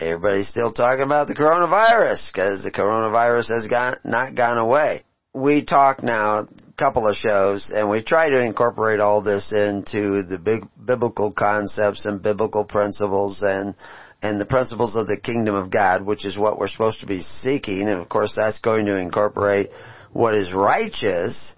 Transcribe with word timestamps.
everybody's 0.00 0.48
still 0.48 0.72
talking 0.72 1.04
about 1.04 1.28
the 1.28 1.34
coronavirus 1.34 2.32
because 2.32 2.62
the 2.62 2.70
coronavirus 2.70 3.50
has 3.50 3.68
gone, 3.68 3.96
not 4.04 4.34
gone 4.34 4.58
away. 4.58 5.04
We 5.34 5.64
talk 5.64 6.02
now 6.02 6.40
a 6.40 6.48
couple 6.76 7.06
of 7.06 7.14
shows, 7.14 7.70
and 7.74 7.90
we 7.90 8.02
try 8.02 8.30
to 8.30 8.40
incorporate 8.40 9.00
all 9.00 9.20
this 9.20 9.52
into 9.52 10.22
the 10.22 10.38
big 10.42 10.66
biblical 10.84 11.32
concepts 11.32 12.06
and 12.06 12.22
biblical 12.22 12.64
principles 12.64 13.42
and 13.42 13.74
and 14.20 14.40
the 14.40 14.46
principles 14.46 14.96
of 14.96 15.06
the 15.06 15.20
kingdom 15.20 15.54
of 15.54 15.70
God, 15.70 16.04
which 16.04 16.24
is 16.24 16.36
what 16.36 16.58
we're 16.58 16.66
supposed 16.66 17.00
to 17.00 17.06
be 17.06 17.20
seeking. 17.20 17.82
And 17.82 18.00
of 18.00 18.08
course, 18.08 18.34
that's 18.36 18.58
going 18.58 18.86
to 18.86 18.96
incorporate 18.96 19.70
what 20.12 20.34
is 20.34 20.52
righteous. 20.52 21.54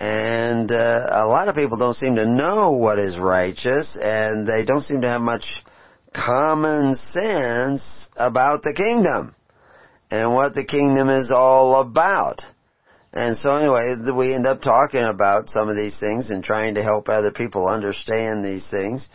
And 0.00 0.72
uh, 0.72 1.06
a 1.10 1.26
lot 1.26 1.48
of 1.48 1.54
people 1.54 1.78
don't 1.78 1.94
seem 1.94 2.16
to 2.16 2.26
know 2.26 2.72
what 2.72 2.98
is 2.98 3.18
righteous, 3.18 3.96
and 4.00 4.46
they 4.46 4.64
don't 4.64 4.82
seem 4.82 5.02
to 5.02 5.08
have 5.08 5.20
much 5.20 5.62
common 6.16 6.94
sense 6.94 8.08
about 8.16 8.62
the 8.62 8.72
kingdom 8.72 9.34
and 10.10 10.32
what 10.32 10.54
the 10.54 10.64
kingdom 10.64 11.08
is 11.08 11.30
all 11.30 11.80
about. 11.80 12.42
And 13.12 13.36
so 13.36 13.56
anyway, 13.56 13.94
we 14.14 14.34
end 14.34 14.46
up 14.46 14.60
talking 14.60 15.02
about 15.02 15.48
some 15.48 15.68
of 15.68 15.76
these 15.76 15.98
things 15.98 16.30
and 16.30 16.42
trying 16.42 16.74
to 16.74 16.82
help 16.82 17.08
other 17.08 17.32
people 17.32 17.66
understand 17.66 18.44
these 18.44 18.68
things. 18.68 19.08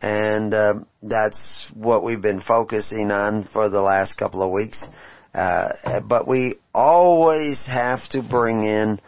And 0.00 0.54
uh, 0.54 0.74
that's 1.02 1.70
what 1.74 2.04
we've 2.04 2.22
been 2.22 2.40
focusing 2.40 3.10
on 3.10 3.48
for 3.52 3.68
the 3.68 3.82
last 3.82 4.16
couple 4.16 4.42
of 4.42 4.52
weeks. 4.52 4.84
Uh, 5.34 5.70
but 6.08 6.28
we 6.28 6.54
always 6.72 7.66
have 7.66 8.08
to 8.10 8.22
bring 8.22 8.64
in 8.64 9.00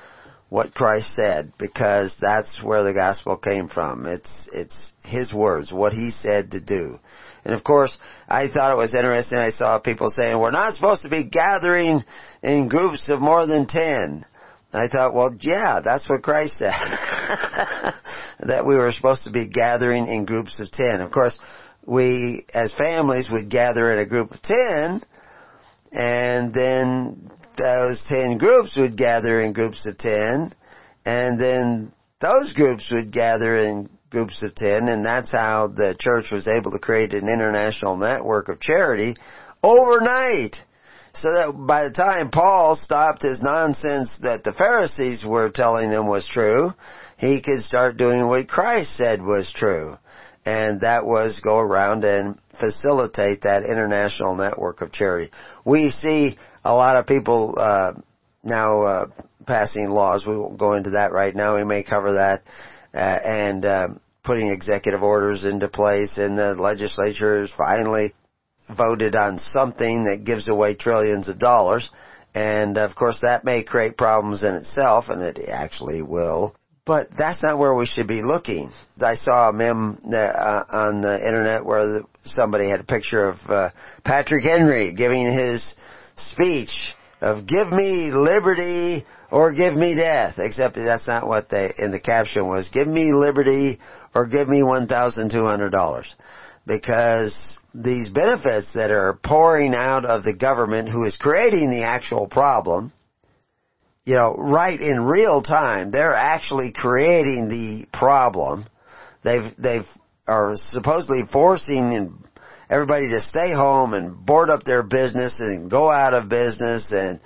what 0.48 0.74
Christ 0.74 1.14
said 1.14 1.52
because 1.58 2.16
that's 2.20 2.62
where 2.62 2.82
the 2.82 2.92
gospel 2.92 3.36
came 3.36 3.68
from. 3.68 4.04
It's 4.04 4.48
it's 4.52 4.92
His 5.04 5.32
words, 5.32 5.72
what 5.72 5.92
He 5.92 6.10
said 6.10 6.50
to 6.50 6.60
do. 6.60 6.98
And 7.44 7.54
of 7.54 7.64
course, 7.64 7.96
I 8.28 8.48
thought 8.48 8.72
it 8.72 8.76
was 8.76 8.94
interesting. 8.94 9.38
I 9.38 9.50
saw 9.50 9.78
people 9.78 10.10
saying 10.10 10.38
we're 10.38 10.50
not 10.50 10.74
supposed 10.74 11.02
to 11.02 11.08
be 11.08 11.28
gathering 11.28 12.04
in 12.42 12.68
groups 12.68 13.08
of 13.08 13.20
more 13.20 13.46
than 13.46 13.66
ten. 13.66 14.24
I 14.72 14.86
thought, 14.88 15.14
well, 15.14 15.34
yeah, 15.40 15.80
that's 15.82 16.08
what 16.08 16.22
Christ 16.22 16.58
said. 16.58 16.72
that 18.40 18.64
we 18.66 18.76
were 18.76 18.92
supposed 18.92 19.24
to 19.24 19.30
be 19.30 19.48
gathering 19.48 20.06
in 20.06 20.24
groups 20.24 20.60
of 20.60 20.70
ten. 20.70 21.00
Of 21.00 21.10
course, 21.10 21.38
we 21.86 22.46
as 22.54 22.74
families 22.74 23.28
would 23.30 23.50
gather 23.50 23.92
in 23.92 23.98
a 23.98 24.06
group 24.06 24.30
of 24.30 24.42
ten, 24.42 25.02
and 25.92 26.54
then 26.54 27.30
those 27.58 28.04
ten 28.06 28.38
groups 28.38 28.76
would 28.76 28.96
gather 28.96 29.40
in 29.40 29.52
groups 29.52 29.86
of 29.86 29.98
ten, 29.98 30.54
and 31.04 31.40
then 31.40 31.92
those 32.20 32.52
groups 32.52 32.90
would 32.92 33.12
gather 33.12 33.58
in 33.58 33.88
groups 34.10 34.42
of 34.42 34.54
ten, 34.54 34.88
and 34.88 35.04
that's 35.04 35.32
how 35.32 35.68
the 35.68 35.96
church 35.98 36.30
was 36.30 36.48
able 36.48 36.72
to 36.72 36.78
create 36.78 37.14
an 37.14 37.28
international 37.28 37.96
network 37.96 38.48
of 38.48 38.60
charity 38.60 39.16
overnight. 39.62 40.56
So 41.12 41.32
that 41.32 41.66
by 41.66 41.84
the 41.84 41.90
time 41.90 42.30
Paul 42.30 42.76
stopped 42.76 43.22
his 43.22 43.42
nonsense 43.42 44.18
that 44.22 44.44
the 44.44 44.52
Pharisees 44.52 45.24
were 45.24 45.50
telling 45.50 45.90
him 45.90 46.06
was 46.06 46.28
true, 46.28 46.70
he 47.18 47.42
could 47.42 47.60
start 47.62 47.96
doing 47.96 48.28
what 48.28 48.48
Christ 48.48 48.96
said 48.96 49.20
was 49.20 49.52
true. 49.52 49.96
And 50.46 50.82
that 50.82 51.04
was 51.04 51.40
go 51.42 51.58
around 51.58 52.04
and 52.04 52.38
facilitate 52.58 53.42
that 53.42 53.64
international 53.64 54.36
network 54.36 54.80
of 54.80 54.92
charity. 54.92 55.30
We 55.64 55.90
see 55.90 56.38
a 56.64 56.72
lot 56.74 56.96
of 56.96 57.06
people 57.06 57.56
uh, 57.58 57.92
now 58.42 58.82
uh, 58.82 59.06
passing 59.46 59.90
laws. 59.90 60.24
We 60.26 60.36
won't 60.36 60.58
go 60.58 60.74
into 60.74 60.90
that 60.90 61.12
right 61.12 61.34
now. 61.34 61.56
We 61.56 61.64
may 61.64 61.82
cover 61.82 62.14
that 62.14 62.42
uh, 62.94 63.18
and 63.24 63.64
uh, 63.64 63.88
putting 64.24 64.50
executive 64.50 65.02
orders 65.02 65.44
into 65.44 65.68
place, 65.68 66.18
and 66.18 66.36
the 66.36 66.54
legislature 66.54 67.40
has 67.40 67.52
finally 67.56 68.14
voted 68.76 69.14
on 69.14 69.38
something 69.38 70.04
that 70.04 70.24
gives 70.24 70.48
away 70.48 70.74
trillions 70.74 71.28
of 71.28 71.38
dollars. 71.38 71.90
And 72.34 72.78
of 72.78 72.94
course, 72.94 73.20
that 73.22 73.44
may 73.44 73.64
create 73.64 73.96
problems 73.96 74.44
in 74.44 74.54
itself, 74.54 75.06
and 75.08 75.20
it 75.22 75.38
actually 75.48 76.02
will. 76.02 76.54
But 76.86 77.08
that's 77.16 77.42
not 77.42 77.58
where 77.58 77.74
we 77.74 77.86
should 77.86 78.06
be 78.08 78.22
looking. 78.22 78.70
I 79.00 79.14
saw 79.14 79.50
a 79.50 79.52
meme 79.52 80.00
uh, 80.12 80.64
on 80.70 81.02
the 81.02 81.16
internet 81.16 81.64
where 81.64 82.02
somebody 82.24 82.68
had 82.68 82.80
a 82.80 82.84
picture 82.84 83.28
of 83.28 83.38
uh, 83.48 83.70
Patrick 84.04 84.44
Henry 84.44 84.92
giving 84.94 85.32
his 85.32 85.74
speech 86.16 86.94
of 87.20 87.46
"Give 87.46 87.70
me 87.70 88.10
liberty 88.12 89.04
or 89.30 89.52
give 89.52 89.74
me 89.74 89.94
death," 89.94 90.38
except 90.38 90.74
that's 90.76 91.08
not 91.08 91.26
what 91.26 91.48
they 91.48 91.72
in 91.78 91.90
the 91.90 92.00
caption 92.00 92.46
was. 92.46 92.68
Give 92.68 92.88
me 92.88 93.12
liberty 93.12 93.78
or 94.14 94.26
give 94.26 94.48
me 94.48 94.62
one 94.62 94.86
thousand 94.86 95.30
two 95.30 95.44
hundred 95.44 95.70
dollars, 95.70 96.14
because 96.66 97.58
these 97.74 98.08
benefits 98.08 98.72
that 98.74 98.90
are 98.90 99.18
pouring 99.22 99.74
out 99.74 100.04
of 100.04 100.24
the 100.24 100.34
government, 100.34 100.88
who 100.88 101.04
is 101.04 101.16
creating 101.16 101.70
the 101.70 101.84
actual 101.84 102.26
problem, 102.26 102.92
you 104.04 104.16
know, 104.16 104.34
right 104.36 104.80
in 104.80 105.04
real 105.04 105.42
time, 105.42 105.90
they're 105.90 106.14
actually 106.14 106.72
creating 106.72 107.48
the 107.48 107.86
problem. 107.92 108.64
They've 109.22 109.52
they've 109.58 109.86
are 110.26 110.52
supposedly 110.54 111.22
forcing 111.32 112.16
everybody 112.68 113.08
to 113.10 113.20
stay 113.20 113.52
home 113.52 113.94
and 113.94 114.24
board 114.24 114.48
up 114.48 114.62
their 114.62 114.82
business 114.82 115.40
and 115.40 115.70
go 115.70 115.90
out 115.90 116.14
of 116.14 116.28
business 116.28 116.92
and 116.92 117.20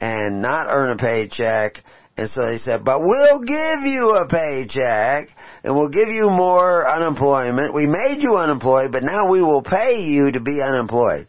and 0.00 0.42
not 0.42 0.68
earn 0.70 0.90
a 0.90 0.96
paycheck. 0.96 1.82
And 2.16 2.28
so 2.28 2.44
they 2.44 2.58
said, 2.58 2.84
but 2.84 3.00
we'll 3.00 3.42
give 3.44 3.80
you 3.84 4.10
a 4.10 4.28
paycheck 4.28 5.28
and 5.62 5.76
we'll 5.76 5.90
give 5.90 6.08
you 6.08 6.28
more 6.28 6.88
unemployment. 6.88 7.74
We 7.74 7.86
made 7.86 8.18
you 8.18 8.36
unemployed, 8.36 8.92
but 8.92 9.02
now 9.02 9.30
we 9.30 9.42
will 9.42 9.62
pay 9.62 10.00
you 10.02 10.32
to 10.32 10.40
be 10.40 10.60
unemployed. 10.62 11.26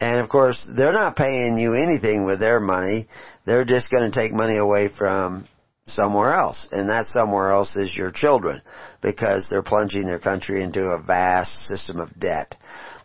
And 0.00 0.20
of 0.20 0.28
course, 0.28 0.68
they're 0.76 0.92
not 0.92 1.16
paying 1.16 1.56
you 1.56 1.74
anything 1.74 2.24
with 2.24 2.40
their 2.40 2.60
money. 2.60 3.06
They're 3.46 3.64
just 3.64 3.90
going 3.90 4.10
to 4.10 4.16
take 4.16 4.32
money 4.32 4.56
away 4.56 4.88
from 4.88 5.46
somewhere 5.86 6.32
else. 6.34 6.68
And 6.72 6.88
that 6.88 7.06
somewhere 7.06 7.50
else 7.50 7.76
is 7.76 7.96
your 7.96 8.10
children 8.10 8.62
because 9.00 9.48
they're 9.48 9.62
plunging 9.62 10.06
their 10.06 10.18
country 10.18 10.62
into 10.62 10.82
a 10.82 11.02
vast 11.02 11.52
system 11.66 12.00
of 12.00 12.18
debt. 12.18 12.56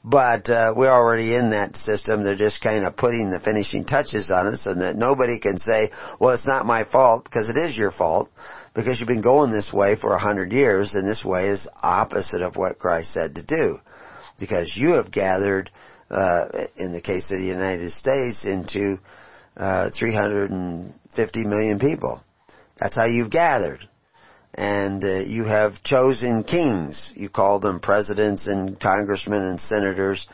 But 0.10 0.50
uh, 0.50 0.74
we're 0.74 0.90
already 0.90 1.36
in 1.36 1.50
that 1.50 1.76
system. 1.76 2.24
They're 2.24 2.38
just 2.38 2.62
kind 2.62 2.86
of 2.86 2.96
putting 2.96 3.30
the 3.30 3.42
finishing 3.42 3.84
touches 3.84 4.32
on 4.32 4.48
it 4.48 4.58
so 4.58 4.74
that 4.74 4.96
nobody 4.96 5.38
can 5.38 5.58
say, 5.58 5.92
well, 6.18 6.34
it's 6.34 6.48
not 6.48 6.66
my 6.66 6.86
fault 6.86 7.26
because 7.26 7.50
it 7.50 7.58
is 7.58 7.76
your 7.78 7.92
fault 7.92 8.30
because 8.74 9.02
you've 9.02 9.10
been 9.10 9.22
going 9.22 9.52
this 9.52 9.74
way 9.74 9.98
for 9.98 10.14
a 10.14 10.20
hundred 10.20 10.54
years 10.54 10.96
and 10.96 11.06
this 11.06 11.26
way 11.26 11.50
is 11.50 11.68
opposite 11.84 12.42
of 12.42 12.56
what 12.56 12.80
Christ 12.80 13.12
said 13.12 13.36
to 13.36 13.44
do. 13.44 13.80
Because 14.40 14.78
you 14.78 14.94
have 14.94 15.12
gathered, 15.12 15.72
uh, 16.10 16.68
in 16.78 16.94
the 16.94 17.02
case 17.02 17.30
of 17.30 17.40
the 17.40 17.46
United 17.46 17.92
States, 17.92 18.46
into 18.46 19.00
uh, 19.58 19.90
350 19.90 21.46
million 21.46 21.80
people. 21.80 22.24
That's 22.80 22.96
how 22.96 23.08
you've 23.08 23.32
gathered. 23.32 23.90
And 24.58 25.04
uh, 25.04 25.20
you 25.20 25.44
have 25.44 25.84
chosen 25.84 26.44
kings. 26.44 27.14
You 27.16 27.30
call 27.30 27.60
them 27.60 27.80
presidents 27.80 28.48
and 28.48 28.80
congressmen 28.80 29.44
and 29.44 29.60
senators. 29.60 30.28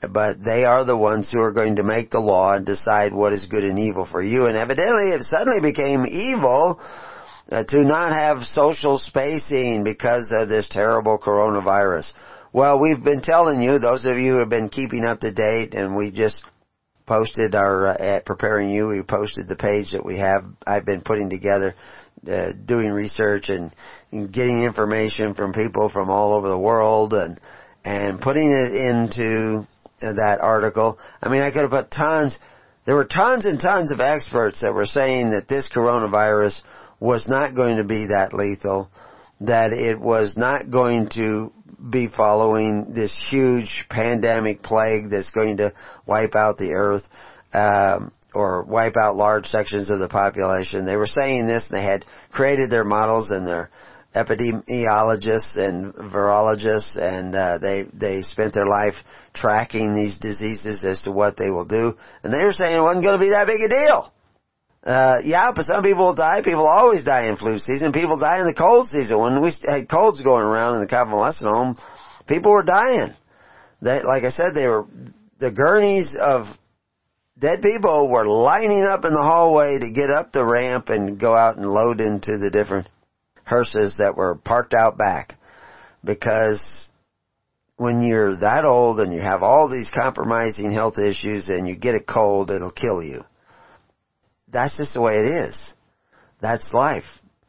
But 0.00 0.42
they 0.44 0.64
are 0.64 0.84
the 0.84 0.96
ones 0.96 1.30
who 1.32 1.40
are 1.40 1.52
going 1.52 1.76
to 1.76 1.82
make 1.84 2.10
the 2.10 2.20
law 2.20 2.54
and 2.54 2.66
decide 2.66 3.12
what 3.12 3.32
is 3.32 3.46
good 3.46 3.64
and 3.64 3.78
evil 3.78 4.04
for 4.04 4.22
you. 4.22 4.46
And 4.46 4.56
evidently 4.56 5.08
it 5.08 5.22
suddenly 5.22 5.60
became 5.60 6.06
evil 6.06 6.80
uh, 7.50 7.64
to 7.64 7.84
not 7.84 8.12
have 8.12 8.44
social 8.44 8.98
spacing 8.98 9.84
because 9.84 10.30
of 10.34 10.48
this 10.48 10.68
terrible 10.68 11.18
coronavirus. 11.18 12.12
Well, 12.52 12.80
we've 12.80 13.02
been 13.02 13.22
telling 13.22 13.60
you, 13.60 13.78
those 13.78 14.04
of 14.04 14.16
you 14.18 14.34
who 14.34 14.38
have 14.38 14.48
been 14.48 14.68
keeping 14.68 15.04
up 15.04 15.20
to 15.20 15.32
date, 15.32 15.74
and 15.74 15.96
we 15.96 16.10
just 16.10 16.44
posted 17.06 17.54
our, 17.54 17.88
uh, 17.88 17.96
at 17.98 18.26
Preparing 18.26 18.70
You, 18.70 18.88
we 18.88 19.02
posted 19.02 19.48
the 19.48 19.56
page 19.56 19.92
that 19.92 20.04
we 20.04 20.18
have, 20.18 20.44
I've 20.66 20.86
been 20.86 21.00
putting 21.00 21.30
together, 21.30 21.74
uh, 22.26 22.52
doing 22.64 22.90
research 22.90 23.48
and, 23.48 23.74
and 24.12 24.32
getting 24.32 24.62
information 24.62 25.34
from 25.34 25.52
people 25.52 25.88
from 25.88 26.10
all 26.10 26.34
over 26.34 26.48
the 26.48 26.58
world 26.58 27.12
and, 27.12 27.40
and 27.84 28.20
putting 28.20 28.50
it 28.50 28.74
into 28.74 29.66
that 30.00 30.38
article. 30.40 30.98
I 31.22 31.28
mean, 31.28 31.42
I 31.42 31.50
could 31.50 31.62
have 31.62 31.70
put 31.70 31.90
tons, 31.90 32.38
there 32.86 32.94
were 32.94 33.04
tons 33.04 33.44
and 33.44 33.60
tons 33.60 33.92
of 33.92 34.00
experts 34.00 34.62
that 34.62 34.74
were 34.74 34.84
saying 34.84 35.30
that 35.30 35.48
this 35.48 35.68
coronavirus 35.68 36.62
was 37.00 37.28
not 37.28 37.54
going 37.54 37.76
to 37.76 37.84
be 37.84 38.06
that 38.06 38.32
lethal, 38.32 38.90
that 39.40 39.72
it 39.72 40.00
was 40.00 40.36
not 40.36 40.70
going 40.70 41.08
to 41.10 41.52
be 41.90 42.08
following 42.08 42.92
this 42.94 43.28
huge 43.30 43.86
pandemic 43.88 44.62
plague 44.62 45.10
that's 45.10 45.30
going 45.30 45.58
to 45.58 45.72
wipe 46.06 46.34
out 46.34 46.58
the 46.58 46.72
earth. 46.72 47.04
um, 47.52 48.12
or 48.38 48.64
wipe 48.64 48.94
out 48.96 49.16
large 49.16 49.46
sections 49.46 49.90
of 49.90 49.98
the 49.98 50.08
population. 50.08 50.84
They 50.84 50.96
were 50.96 51.06
saying 51.06 51.46
this, 51.46 51.68
and 51.68 51.76
they 51.76 51.84
had 51.84 52.04
created 52.30 52.70
their 52.70 52.84
models 52.84 53.30
and 53.30 53.46
their 53.46 53.70
epidemiologists 54.14 55.56
and 55.58 55.94
virologists, 55.94 56.96
and 56.96 57.34
uh, 57.34 57.58
they 57.58 57.84
they 57.92 58.22
spent 58.22 58.54
their 58.54 58.66
life 58.66 58.94
tracking 59.34 59.94
these 59.94 60.18
diseases 60.18 60.82
as 60.84 61.02
to 61.02 61.12
what 61.12 61.36
they 61.36 61.50
will 61.50 61.66
do, 61.66 61.94
and 62.22 62.32
they 62.32 62.44
were 62.44 62.52
saying 62.52 62.76
it 62.76 62.82
wasn't 62.82 63.04
going 63.04 63.18
to 63.18 63.24
be 63.24 63.30
that 63.30 63.46
big 63.46 63.60
a 63.60 63.68
deal. 63.68 64.12
Uh, 64.82 65.20
yeah, 65.24 65.50
but 65.54 65.64
some 65.64 65.82
people 65.82 66.06
will 66.06 66.14
die. 66.14 66.40
People 66.42 66.66
always 66.66 67.04
die 67.04 67.28
in 67.28 67.36
flu 67.36 67.58
season. 67.58 67.92
People 67.92 68.16
die 68.16 68.40
in 68.40 68.46
the 68.46 68.54
cold 68.54 68.88
season. 68.88 69.18
When 69.18 69.42
we 69.42 69.52
had 69.66 69.88
colds 69.88 70.22
going 70.22 70.44
around 70.44 70.76
in 70.76 70.80
the 70.80 70.86
convalescent 70.86 71.50
home, 71.50 71.76
people 72.26 72.52
were 72.52 72.62
dying. 72.62 73.14
They, 73.82 74.02
like 74.02 74.24
I 74.24 74.30
said, 74.30 74.54
they 74.54 74.66
were 74.66 74.86
the 75.38 75.52
gurneys 75.52 76.16
of 76.18 76.46
dead 77.38 77.62
people 77.62 78.10
were 78.10 78.26
lining 78.26 78.84
up 78.84 79.04
in 79.04 79.12
the 79.12 79.22
hallway 79.22 79.78
to 79.78 79.92
get 79.92 80.10
up 80.10 80.32
the 80.32 80.44
ramp 80.44 80.88
and 80.88 81.20
go 81.20 81.34
out 81.34 81.56
and 81.56 81.66
load 81.66 82.00
into 82.00 82.38
the 82.38 82.50
different 82.50 82.88
hearses 83.44 83.96
that 83.98 84.16
were 84.16 84.34
parked 84.34 84.74
out 84.74 84.98
back. 84.98 85.34
Because 86.04 86.88
when 87.76 88.02
you're 88.02 88.36
that 88.38 88.64
old 88.64 89.00
and 89.00 89.14
you 89.14 89.20
have 89.20 89.42
all 89.42 89.68
these 89.68 89.90
compromising 89.94 90.72
health 90.72 90.98
issues 90.98 91.48
and 91.48 91.68
you 91.68 91.76
get 91.76 91.94
a 91.94 92.00
cold, 92.00 92.50
it'll 92.50 92.72
kill 92.72 93.02
you. 93.02 93.22
That's 94.48 94.76
just 94.76 94.94
the 94.94 95.00
way 95.00 95.14
it 95.14 95.48
is. 95.48 95.74
That's 96.40 96.72
life. 96.72 97.04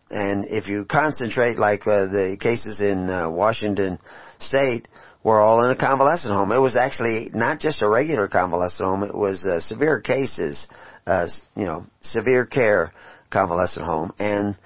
And 0.09 0.45
if 0.45 0.67
you 0.67 0.85
concentrate 0.85 1.59
like 1.59 1.81
uh, 1.81 2.07
the 2.07 2.37
cases 2.39 2.81
in 2.81 3.09
uh, 3.09 3.29
Washington 3.29 3.99
state, 4.39 4.87
were 5.29 5.41
all 5.41 5.63
in 5.63 5.69
a 5.69 5.75
convalescent 5.75 6.33
home. 6.33 6.51
It 6.51 6.59
was 6.59 6.75
actually 6.75 7.29
not 7.33 7.59
just 7.59 7.83
a 7.83 7.87
regular 7.87 8.27
convalescent 8.27 8.87
home, 8.87 9.03
it 9.03 9.15
was 9.15 9.45
uh, 9.45 9.59
severe 9.59 10.01
cases, 10.01 10.67
uh, 11.05 11.27
you 11.55 11.65
know, 11.65 11.85
severe 12.01 12.47
care 12.47 12.91
convalescent 13.29 13.85
home. 13.85 14.11
And 14.17 14.57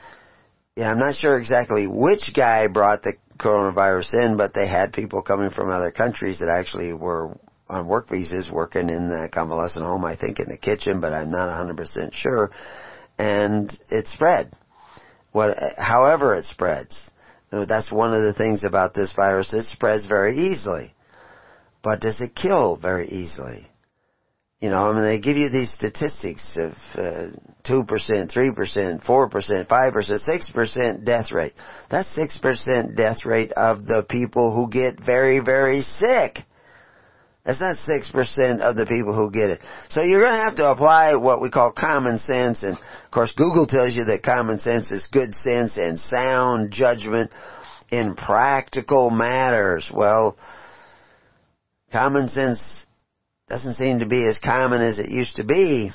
yeah, 0.77 0.89
I'm 0.89 0.99
not 0.99 1.15
sure 1.15 1.37
exactly 1.37 1.85
which 1.85 2.33
guy 2.33 2.67
brought 2.67 3.03
the 3.03 3.15
coronavirus 3.37 4.13
in, 4.25 4.37
but 4.37 4.53
they 4.53 4.65
had 4.65 4.93
people 4.93 5.21
coming 5.21 5.49
from 5.49 5.69
other 5.69 5.91
countries 5.91 6.39
that 6.39 6.47
actually 6.47 6.93
were 6.93 7.37
on 7.67 7.87
work 7.87 8.07
visas 8.09 8.49
working 8.49 8.89
in 8.89 9.09
the 9.09 9.29
convalescent 9.33 9.85
home, 9.85 10.05
I 10.05 10.15
think 10.15 10.39
in 10.39 10.47
the 10.47 10.57
kitchen, 10.57 11.01
but 11.01 11.11
I'm 11.11 11.31
not 11.31 11.49
100% 11.49 12.13
sure. 12.13 12.51
And 13.17 13.77
it 13.89 14.07
spread. 14.07 14.53
What, 15.33 15.57
however 15.77 16.35
it 16.35 16.45
spreads. 16.45 17.09
That's 17.67 17.91
one 17.91 18.13
of 18.13 18.23
the 18.23 18.33
things 18.33 18.63
about 18.65 18.93
this 18.93 19.13
virus. 19.13 19.53
It 19.53 19.65
spreads 19.65 20.07
very 20.07 20.35
easily. 20.37 20.93
But 21.83 22.01
does 22.01 22.19
it 22.21 22.35
kill 22.35 22.77
very 22.77 23.07
easily? 23.09 23.67
You 24.59 24.69
know, 24.69 24.89
I 24.89 24.93
mean, 24.93 25.03
they 25.03 25.19
give 25.19 25.35
you 25.35 25.49
these 25.49 25.73
statistics 25.73 26.57
of 26.57 26.71
uh, 26.95 27.27
2%, 27.65 27.85
3%, 27.85 29.05
4%, 29.05 29.05
5%, 29.05 29.67
6% 29.67 31.05
death 31.05 31.31
rate. 31.33 31.53
That's 31.91 32.17
6% 32.17 32.95
death 32.95 33.25
rate 33.25 33.51
of 33.51 33.85
the 33.85 34.05
people 34.09 34.55
who 34.55 34.69
get 34.69 35.03
very, 35.03 35.39
very 35.39 35.81
sick. 35.81 36.39
That's 37.45 37.59
not 37.59 37.75
6% 37.75 38.61
of 38.61 38.75
the 38.77 38.85
people 38.85 39.13
who 39.13 39.29
get 39.29 39.49
it. 39.49 39.61
So 39.89 40.01
you're 40.01 40.21
going 40.21 40.33
to 40.33 40.43
have 40.43 40.55
to 40.55 40.71
apply 40.71 41.15
what 41.15 41.41
we 41.41 41.49
call 41.49 41.71
common 41.71 42.17
sense. 42.17 42.63
And 42.63 42.77
of 42.77 43.11
course, 43.11 43.33
Google 43.33 43.67
tells 43.67 43.95
you 43.95 44.05
that 44.05 44.23
common 44.23 44.59
sense 44.59 44.91
is 44.91 45.09
good 45.11 45.35
sense 45.35 45.77
and 45.77 45.99
sound 45.99 46.71
judgment 46.71 47.31
in 47.91 48.15
practical 48.15 49.09
matters. 49.09 49.91
Well, 49.93 50.37
common 51.91 52.29
sense 52.29 52.85
doesn't 53.49 53.75
seem 53.75 53.99
to 53.99 54.07
be 54.07 54.25
as 54.25 54.39
common 54.39 54.81
as 54.81 54.99
it 54.99 55.09
used 55.09 55.35
to 55.35 55.43
be 55.43 55.91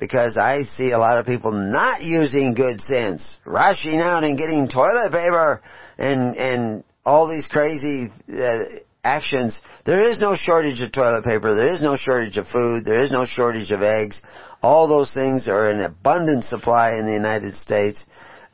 because 0.00 0.36
I 0.36 0.62
see 0.64 0.90
a 0.90 0.98
lot 0.98 1.18
of 1.18 1.26
people 1.26 1.52
not 1.52 2.02
using 2.02 2.54
good 2.54 2.80
sense, 2.80 3.38
rushing 3.46 4.00
out 4.00 4.24
and 4.24 4.36
getting 4.36 4.68
toilet 4.68 5.12
paper 5.12 5.62
and, 5.96 6.36
and 6.36 6.84
all 7.04 7.28
these 7.28 7.46
crazy, 7.46 8.08
uh, 8.28 8.64
actions, 9.04 9.60
there 9.84 10.10
is 10.10 10.20
no 10.20 10.36
shortage 10.36 10.80
of 10.80 10.92
toilet 10.92 11.24
paper, 11.24 11.54
there 11.54 11.72
is 11.74 11.82
no 11.82 11.96
shortage 11.96 12.36
of 12.36 12.46
food, 12.46 12.84
there 12.84 13.02
is 13.02 13.10
no 13.10 13.26
shortage 13.26 13.70
of 13.70 13.82
eggs. 13.82 14.22
All 14.62 14.86
those 14.86 15.12
things 15.12 15.48
are 15.48 15.70
in 15.70 15.80
abundant 15.80 16.44
supply 16.44 16.96
in 16.98 17.06
the 17.06 17.12
United 17.12 17.56
States. 17.56 18.04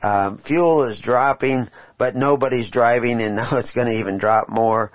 Um, 0.01 0.39
fuel 0.39 0.85
is 0.85 0.99
dropping, 0.99 1.67
but 1.97 2.15
nobody's 2.15 2.71
driving, 2.71 3.21
and 3.21 3.35
now 3.35 3.57
it's 3.57 3.71
going 3.71 3.87
to 3.87 3.99
even 3.99 4.17
drop 4.17 4.49
more. 4.49 4.91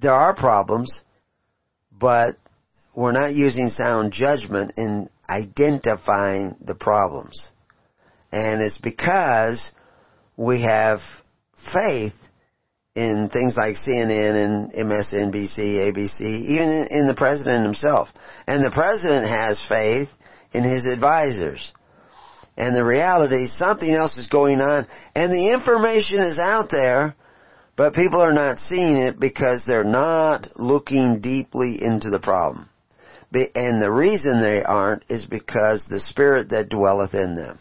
There 0.00 0.12
are 0.12 0.34
problems, 0.34 1.02
but 1.90 2.36
we're 2.94 3.12
not 3.12 3.34
using 3.34 3.68
sound 3.68 4.12
judgment 4.12 4.72
in 4.76 5.08
identifying 5.28 6.56
the 6.60 6.74
problems. 6.74 7.50
And 8.30 8.62
it's 8.62 8.78
because 8.78 9.72
we 10.36 10.62
have 10.62 11.00
faith 11.72 12.14
in 12.94 13.30
things 13.32 13.56
like 13.56 13.76
CNN 13.76 14.44
and 14.44 14.72
MSNBC, 14.72 15.58
ABC, 15.58 16.20
even 16.20 16.88
in, 16.90 17.06
the 17.06 17.14
president 17.16 17.64
himself. 17.64 18.08
And 18.46 18.62
the 18.62 18.70
president 18.70 19.26
has 19.26 19.64
faith 19.66 20.08
in 20.52 20.62
his 20.62 20.84
advisors. 20.84 21.72
And 22.56 22.76
the 22.76 22.84
reality, 22.84 23.44
is 23.44 23.56
something 23.56 23.90
else 23.90 24.18
is 24.18 24.28
going 24.28 24.60
on, 24.60 24.86
and 25.14 25.32
the 25.32 25.52
information 25.54 26.20
is 26.20 26.38
out 26.38 26.68
there, 26.70 27.14
but 27.76 27.94
people 27.94 28.20
are 28.20 28.34
not 28.34 28.58
seeing 28.58 28.96
it 28.96 29.18
because 29.18 29.64
they're 29.64 29.84
not 29.84 30.48
looking 30.56 31.20
deeply 31.20 31.78
into 31.80 32.10
the 32.10 32.20
problem. 32.20 32.68
And 33.32 33.80
the 33.80 33.90
reason 33.90 34.42
they 34.42 34.62
aren't 34.62 35.04
is 35.08 35.24
because 35.24 35.86
the 35.86 35.98
spirit 35.98 36.50
that 36.50 36.68
dwelleth 36.68 37.14
in 37.14 37.34
them. 37.34 37.58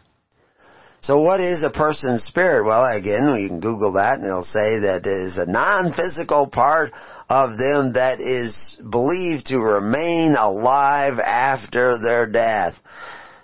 So 1.01 1.19
what 1.19 1.39
is 1.39 1.63
a 1.63 1.71
person's 1.71 2.23
spirit? 2.23 2.63
Well, 2.63 2.85
again, 2.85 3.33
you 3.35 3.47
can 3.47 3.59
Google 3.59 3.93
that 3.93 4.19
and 4.19 4.25
it'll 4.25 4.43
say 4.43 4.79
that 4.81 5.01
it 5.03 5.07
is 5.07 5.37
a 5.37 5.47
non-physical 5.47 6.47
part 6.47 6.91
of 7.27 7.57
them 7.57 7.93
that 7.93 8.21
is 8.21 8.77
believed 8.87 9.47
to 9.47 9.57
remain 9.57 10.35
alive 10.35 11.17
after 11.17 11.97
their 11.97 12.27
death. 12.27 12.75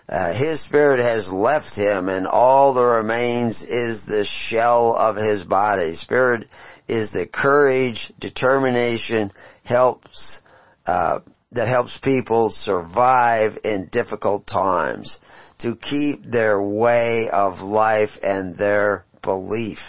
Uh, 0.07 0.36
his 0.36 0.63
spirit 0.65 1.00
has 1.00 1.31
left 1.31 1.74
him 1.75 2.09
and 2.09 2.27
all 2.27 2.75
that 2.75 2.83
remains 2.83 3.63
is 3.63 4.06
the 4.06 4.24
shell 4.24 4.95
of 4.95 5.15
his 5.15 5.44
body. 5.44 5.95
Spirit 5.95 6.48
is 6.88 7.12
the 7.12 7.25
courage, 7.25 8.13
determination, 8.19 9.31
helps, 9.63 10.41
uh, 10.86 11.20
that 11.53 11.67
helps 11.67 11.98
people 12.03 12.51
survive 12.51 13.58
in 13.63 13.89
difficult 13.91 14.46
times 14.46 15.17
to 15.60 15.76
keep 15.76 16.24
their 16.24 16.62
way 16.62 17.30
of 17.32 17.60
life 17.60 18.12
and 18.22 18.58
their 18.58 19.06
belief. 19.24 19.80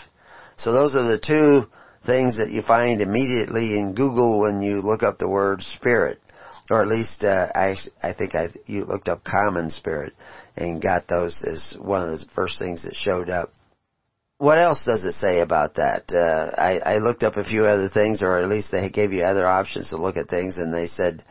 So 0.57 0.73
those 0.73 0.95
are 0.95 1.03
the 1.03 1.19
two 1.19 1.69
things 2.07 2.39
that 2.39 2.51
you 2.51 2.63
find 2.63 3.01
immediately 3.01 3.79
in 3.79 3.95
Google 3.95 4.41
when 4.41 4.63
you 4.63 4.81
look 4.81 5.03
up 5.03 5.19
the 5.19 5.29
word 5.29 5.63
spirit. 5.63 6.19
Or 6.71 6.83
at 6.83 6.89
least, 6.89 7.25
uh, 7.25 7.49
I, 7.55 7.77
I 8.03 8.13
think 8.13 8.35
I, 8.35 8.49
you 8.67 8.85
looked 8.85 9.09
up 9.09 9.25
common 9.25 9.71
spirit 9.71 10.13
and 10.57 10.83
got 10.83 11.09
those 11.09 11.43
as 11.47 11.77
one 11.81 12.03
of 12.03 12.11
the 12.11 12.27
first 12.35 12.59
things 12.59 12.83
that 12.83 12.95
showed 12.95 13.31
up. 13.31 13.53
What 14.39 14.61
else 14.61 14.85
does 14.85 15.05
it 15.05 15.13
say 15.13 15.41
about 15.41 15.75
that? 15.77 16.13
Uh, 16.13 16.55
I, 16.61 16.95
I 16.95 16.99
looked 16.99 17.25
up 17.25 17.37
a 17.37 17.45
few 17.45 17.65
other 17.65 17.89
things, 17.89 18.19
or 18.21 18.39
at 18.39 18.49
least 18.49 18.71
they 18.71 18.89
gave 18.91 19.13
you 19.13 19.25
other 19.25 19.47
options 19.47 19.91
to 19.91 19.97
look 19.97 20.17
at 20.17 20.29
things, 20.29 20.59
and 20.59 20.73
they 20.73 20.87
said 20.87 21.25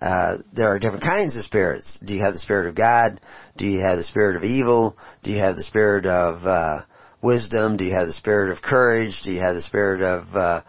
uh, 0.00 0.38
there 0.52 0.68
are 0.68 0.78
different 0.78 1.04
kinds 1.04 1.36
of 1.36 1.42
spirits. 1.42 1.98
Do 2.04 2.14
you 2.14 2.22
have 2.22 2.32
the 2.32 2.38
spirit 2.38 2.68
of 2.68 2.74
God? 2.74 3.20
Do 3.56 3.66
you 3.66 3.80
have 3.80 3.98
the 3.98 4.04
spirit 4.04 4.36
of 4.36 4.44
evil? 4.44 4.96
Do 5.22 5.30
you 5.30 5.40
have 5.40 5.56
the 5.56 5.62
spirit 5.62 6.06
of 6.06 6.44
uh, 6.44 6.82
wisdom? 7.22 7.76
Do 7.76 7.84
you 7.84 7.92
have 7.92 8.06
the 8.06 8.14
spirit 8.14 8.50
of 8.50 8.62
courage? 8.62 9.20
Do 9.22 9.32
you 9.32 9.40
have 9.40 9.54
the 9.54 9.60
spirit 9.60 10.00
of 10.00 10.34
uh, 10.34 10.62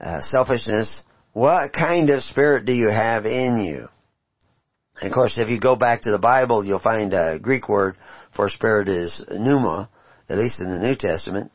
uh, 0.00 0.20
selfishness? 0.22 1.04
What 1.34 1.72
kind 1.72 2.08
of 2.10 2.22
spirit 2.22 2.64
do 2.64 2.72
you 2.72 2.88
have 2.88 3.26
in 3.26 3.58
you? 3.58 3.88
And 5.00 5.10
of 5.10 5.14
course, 5.14 5.38
if 5.38 5.48
you 5.48 5.60
go 5.60 5.76
back 5.76 6.02
to 6.02 6.10
the 6.10 6.18
Bible, 6.18 6.64
you'll 6.64 6.78
find 6.78 7.12
a 7.12 7.38
Greek 7.38 7.68
word 7.68 7.96
for 8.34 8.48
spirit 8.48 8.88
is 8.88 9.24
pneuma, 9.30 9.90
at 10.28 10.38
least 10.38 10.60
in 10.60 10.70
the 10.70 10.78
New 10.78 10.94
Testament. 10.94 11.50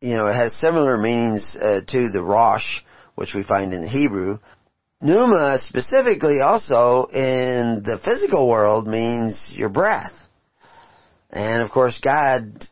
You 0.00 0.16
know, 0.16 0.26
it 0.26 0.34
has 0.34 0.54
similar 0.54 0.96
meanings 0.96 1.56
uh, 1.60 1.80
to 1.86 2.08
the 2.10 2.22
rosh, 2.22 2.82
which 3.14 3.34
we 3.34 3.42
find 3.42 3.72
in 3.72 3.82
the 3.82 3.88
Hebrew, 3.88 4.38
Pneuma 5.02 5.58
specifically 5.58 6.40
also 6.40 7.06
in 7.06 7.82
the 7.84 7.98
physical 8.04 8.48
world 8.48 8.86
means 8.86 9.52
your 9.52 9.68
breath. 9.68 10.12
And 11.30 11.60
of 11.60 11.70
course 11.72 11.98
God 11.98 12.68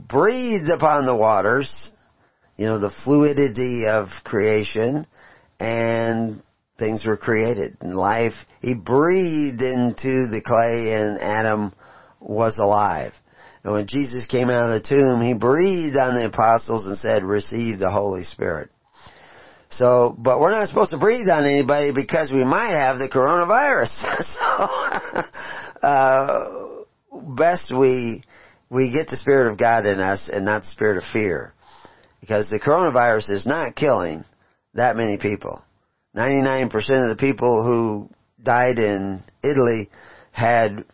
breathed 0.00 0.70
upon 0.70 1.06
the 1.06 1.16
waters, 1.16 1.90
you 2.56 2.66
know, 2.66 2.78
the 2.78 2.92
fluidity 3.04 3.84
of 3.88 4.08
creation, 4.22 5.06
and 5.58 6.42
things 6.78 7.04
were 7.04 7.16
created. 7.16 7.76
Life, 7.82 8.34
He 8.60 8.74
breathed 8.74 9.62
into 9.62 10.28
the 10.28 10.42
clay 10.44 10.94
and 10.94 11.18
Adam 11.18 11.72
was 12.20 12.58
alive. 12.58 13.12
And 13.64 13.72
when 13.72 13.86
Jesus 13.88 14.26
came 14.26 14.50
out 14.50 14.70
of 14.70 14.82
the 14.82 14.88
tomb, 14.88 15.20
He 15.20 15.34
breathed 15.34 15.96
on 15.96 16.14
the 16.14 16.26
apostles 16.26 16.86
and 16.86 16.96
said, 16.96 17.24
receive 17.24 17.80
the 17.80 17.90
Holy 17.90 18.22
Spirit. 18.22 18.70
So, 19.72 20.14
but 20.18 20.38
we're 20.38 20.52
not 20.52 20.68
supposed 20.68 20.90
to 20.90 20.98
breathe 20.98 21.28
on 21.30 21.44
anybody 21.46 21.92
because 21.92 22.30
we 22.30 22.44
might 22.44 22.72
have 22.72 22.98
the 22.98 23.08
coronavirus. 23.08 23.88
so, 25.80 25.82
uh, 25.86 27.34
best 27.34 27.72
we, 27.74 28.22
we 28.70 28.92
get 28.92 29.08
the 29.08 29.16
Spirit 29.16 29.50
of 29.50 29.58
God 29.58 29.86
in 29.86 29.98
us 29.98 30.28
and 30.30 30.44
not 30.44 30.62
the 30.62 30.68
Spirit 30.68 30.98
of 30.98 31.04
fear. 31.10 31.54
Because 32.20 32.50
the 32.50 32.60
coronavirus 32.60 33.30
is 33.30 33.46
not 33.46 33.74
killing 33.74 34.24
that 34.74 34.94
many 34.94 35.16
people. 35.16 35.62
99% 36.14 36.66
of 36.74 37.16
the 37.16 37.16
people 37.18 37.64
who 37.64 38.10
died 38.42 38.78
in 38.78 39.22
Italy 39.42 39.88
had 40.32 40.84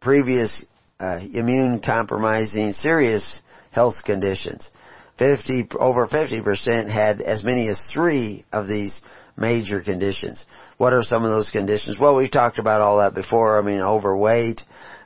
previous 0.00 0.64
uh, 1.00 1.18
immune 1.32 1.80
compromising 1.84 2.72
serious 2.72 3.42
health 3.72 3.96
conditions. 4.04 4.70
50, 5.18 5.68
over 5.78 6.06
50% 6.06 6.88
had 6.88 7.20
as 7.20 7.42
many 7.44 7.68
as 7.68 7.80
three 7.92 8.44
of 8.52 8.68
these 8.68 9.00
major 9.36 9.82
conditions. 9.82 10.46
What 10.76 10.92
are 10.92 11.02
some 11.02 11.24
of 11.24 11.30
those 11.30 11.50
conditions? 11.50 11.98
Well, 11.98 12.16
we've 12.16 12.30
talked 12.30 12.58
about 12.58 12.80
all 12.80 12.98
that 12.98 13.14
before. 13.14 13.58
I 13.58 13.62
mean, 13.62 13.80
overweight, 13.80 14.62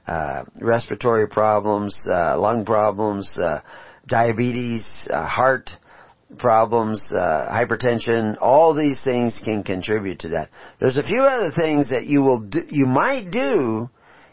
uh, 0.06 0.44
respiratory 0.60 1.28
problems, 1.28 1.98
uh, 2.10 2.38
lung 2.38 2.64
problems, 2.64 3.36
uh, 3.38 3.60
diabetes, 4.06 5.08
uh, 5.10 5.24
heart 5.26 5.70
problems, 6.38 7.12
uh, 7.12 7.48
hypertension, 7.50 8.36
all 8.40 8.74
these 8.74 9.02
things 9.04 9.40
can 9.44 9.62
contribute 9.62 10.20
to 10.20 10.28
that. 10.30 10.48
There's 10.80 10.96
a 10.96 11.02
few 11.02 11.22
other 11.22 11.50
things 11.50 11.90
that 11.90 12.06
you 12.06 12.22
will 12.22 12.40
do, 12.40 12.60
you 12.70 12.86
might 12.86 13.30
do 13.30 13.90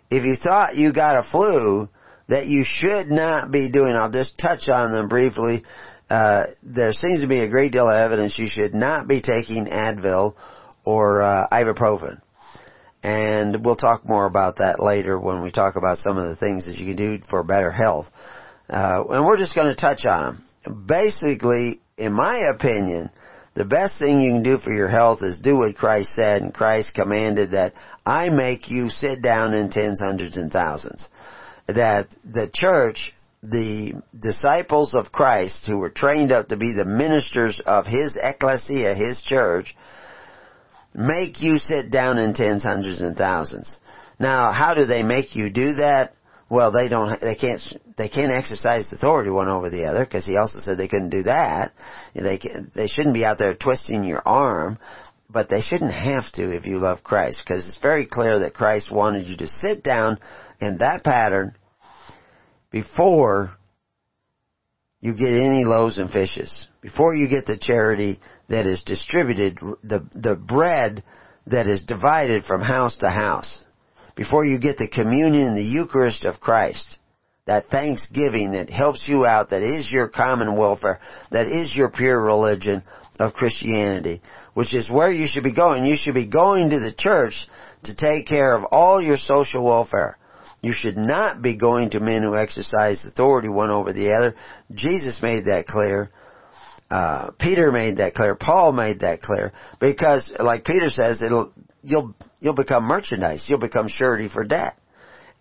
if 0.10 0.24
you 0.24 0.36
thought 0.36 0.76
you 0.76 0.94
got 0.94 1.18
a 1.18 1.30
flu 1.30 1.90
that 2.30 2.48
you 2.48 2.64
should 2.66 3.08
not 3.08 3.52
be 3.52 3.70
doing. 3.70 3.96
I'll 3.96 4.12
just 4.12 4.38
touch 4.38 4.70
on 4.70 4.92
them 4.92 5.08
briefly. 5.08 5.64
Uh, 6.10 6.46
there 6.64 6.94
seems 6.94 7.22
to 7.22 7.28
be 7.28 7.42
a 7.42 7.50
great 7.50 7.72
deal 7.72 7.90
of 7.90 7.96
evidence 7.96 8.40
you 8.40 8.48
should 8.48 8.74
not 8.74 9.08
be 9.08 9.22
taking 9.22 9.66
Advil 9.66 10.36
or 10.86 11.22
uh, 11.22 11.48
ibuprofen. 11.52 12.22
And 13.04 13.64
we'll 13.64 13.76
talk 13.76 14.08
more 14.08 14.26
about 14.26 14.58
that 14.58 14.82
later 14.82 15.20
when 15.20 15.42
we 15.42 15.52
talk 15.52 15.76
about 15.76 15.98
some 15.98 16.18
of 16.18 16.30
the 16.30 16.36
things 16.36 16.66
that 16.66 16.78
you 16.78 16.86
can 16.86 16.96
do 16.96 17.24
for 17.30 17.44
better 17.44 17.72
health. 17.72 18.08
Uh, 18.70 19.04
and 19.10 19.26
we're 19.26 19.38
just 19.38 19.56
going 19.56 19.68
to 19.68 19.76
touch 19.76 20.06
on 20.06 20.38
them. 20.66 20.86
Basically, 20.86 21.82
in 21.98 22.14
my 22.14 22.50
opinion, 22.54 23.10
the 23.56 23.66
best 23.66 24.00
thing 24.00 24.22
you 24.22 24.32
can 24.32 24.44
do 24.44 24.58
for 24.58 24.72
your 24.72 24.88
health 24.88 25.24
is 25.24 25.40
do 25.40 25.58
what 25.58 25.76
Christ 25.76 26.14
said, 26.14 26.42
and 26.42 26.54
Christ 26.54 26.94
commanded 26.94 27.52
that 27.52 27.74
I 28.06 28.30
make 28.30 28.70
you 28.70 28.90
sit 28.90 29.22
down 29.22 29.54
in 29.54 29.70
tens, 29.70 30.02
hundreds, 30.04 30.38
and 30.38 30.52
thousands. 30.52 31.10
That 31.76 32.16
the 32.24 32.50
church, 32.52 33.14
the 33.44 34.02
disciples 34.18 34.96
of 34.96 35.12
Christ 35.12 35.66
who 35.68 35.78
were 35.78 35.90
trained 35.90 36.32
up 36.32 36.50
to 36.50 36.58
be 36.58 36.74
the 36.74 36.86
ministers 36.86 37.62
of 37.66 37.86
His 37.86 38.18
ecclesia, 38.22 38.96
His 38.96 39.22
church, 39.22 39.76
make 40.94 41.42
you 41.42 41.58
sit 41.58 41.92
down 41.92 42.18
in 42.18 42.34
tens, 42.34 42.64
hundreds, 42.64 43.02
and 43.02 43.16
thousands. 43.16 43.80
Now, 44.20 44.52
how 44.52 44.74
do 44.74 44.86
they 44.86 45.04
make 45.04 45.36
you 45.36 45.50
do 45.50 45.76
that? 45.76 46.14
Well, 46.50 46.72
they 46.72 46.90
don't, 46.90 47.22
they 47.22 47.36
can't, 47.36 47.62
they 47.96 48.10
can't 48.10 48.32
exercise 48.32 48.92
authority 48.92 49.30
one 49.30 49.48
over 49.48 49.70
the 49.70 49.86
other 49.86 50.04
because 50.04 50.26
he 50.26 50.36
also 50.36 50.60
said 50.60 50.78
they 50.78 50.88
couldn't 50.88 51.12
do 51.12 51.24
that. 51.24 51.72
They 52.16 52.40
they 52.74 52.88
shouldn't 52.88 53.14
be 53.14 53.24
out 53.24 53.38
there 53.38 53.54
twisting 53.54 54.04
your 54.04 54.24
arm, 54.26 54.80
but 55.30 55.48
they 55.48 55.62
shouldn't 55.62 55.94
have 55.94 56.32
to 56.34 56.56
if 56.56 56.66
you 56.66 56.80
love 56.80 57.04
Christ 57.04 57.44
because 57.46 57.68
it's 57.68 57.78
very 57.78 58.08
clear 58.08 58.40
that 58.40 58.56
Christ 58.56 58.92
wanted 58.92 59.28
you 59.28 59.38
to 59.38 59.48
sit 59.48 59.84
down 59.84 60.18
in 60.60 60.80
that 60.80 61.04
pattern 61.04 61.56
before 62.72 63.52
you 65.00 65.14
get 65.14 65.32
any 65.32 65.64
loaves 65.64 65.98
and 65.98 66.10
fishes. 66.10 66.68
Before 66.82 67.16
you 67.16 67.28
get 67.28 67.46
the 67.46 67.58
charity 67.58 68.20
that 68.50 68.66
is 68.66 68.84
distributed, 68.84 69.58
the, 69.84 70.06
the 70.14 70.36
bread 70.36 71.04
that 71.48 71.68
is 71.68 71.82
divided 71.82 72.44
from 72.44 72.62
house 72.62 72.98
to 72.98 73.10
house 73.10 73.64
before 74.16 74.44
you 74.44 74.60
get 74.60 74.78
the 74.78 74.90
communion 74.90 75.48
and 75.48 75.58
the 75.58 75.64
Eucharist 75.64 76.26
of 76.26 76.42
Christ. 76.42 77.00
That 77.48 77.68
thanksgiving 77.68 78.52
that 78.52 78.70
helps 78.70 79.08
you 79.08 79.26
out, 79.26 79.50
that 79.50 79.64
is 79.64 79.90
your 79.92 80.10
common 80.10 80.56
welfare, 80.56 81.00
that 81.32 81.48
is 81.48 81.76
your 81.76 81.90
pure 81.90 82.22
religion 82.22 82.84
of 83.18 83.34
Christianity, 83.34 84.22
which 84.54 84.74
is 84.74 84.92
where 84.92 85.12
you 85.12 85.26
should 85.26 85.44
be 85.44 85.54
going. 85.54 85.86
You 85.86 85.96
should 85.96 86.14
be 86.14 86.28
going 86.28 86.70
to 86.70 86.80
the 86.80 86.94
church 86.96 87.48
to 87.86 87.96
take 87.96 88.28
care 88.28 88.54
of 88.54 88.66
all 88.72 89.02
your 89.02 89.18
social 89.18 89.64
welfare. 89.64 90.18
You 90.62 90.74
should 90.74 90.98
not 90.98 91.42
be 91.42 91.56
going 91.56 91.92
to 91.92 92.00
men 92.00 92.22
who 92.22 92.36
exercise 92.36 93.06
authority 93.06 93.50
one 93.50 93.70
over 93.70 93.94
the 93.94 94.14
other. 94.14 94.36
Jesus 94.74 95.22
made 95.22 95.46
that 95.46 95.66
clear. 95.68 96.12
Uh, 96.92 97.32
Peter 97.40 97.72
made 97.72 97.98
that 97.98 98.14
clear. 98.14 98.36
Paul 98.36 98.74
made 98.74 99.02
that 99.02 99.22
clear. 99.22 99.54
Because, 99.80 100.34
like 100.40 100.66
Peter 100.66 100.90
says, 100.90 101.22
it'll, 101.22 101.54
you'll, 101.82 102.14
you'll 102.40 102.56
become 102.56 102.84
merchandise. 102.84 103.46
You'll 103.48 103.60
become 103.60 103.88
surety 103.88 104.28
for 104.28 104.44
debt. 104.44 104.76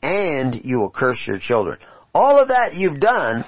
And 0.03 0.55
you 0.55 0.79
will 0.79 0.91
curse 0.91 1.27
your 1.27 1.41
children. 1.41 1.79
All 2.15 2.41
of 2.41 2.49
that 2.49 2.75
you've 2.75 3.01
done 3.01 3.45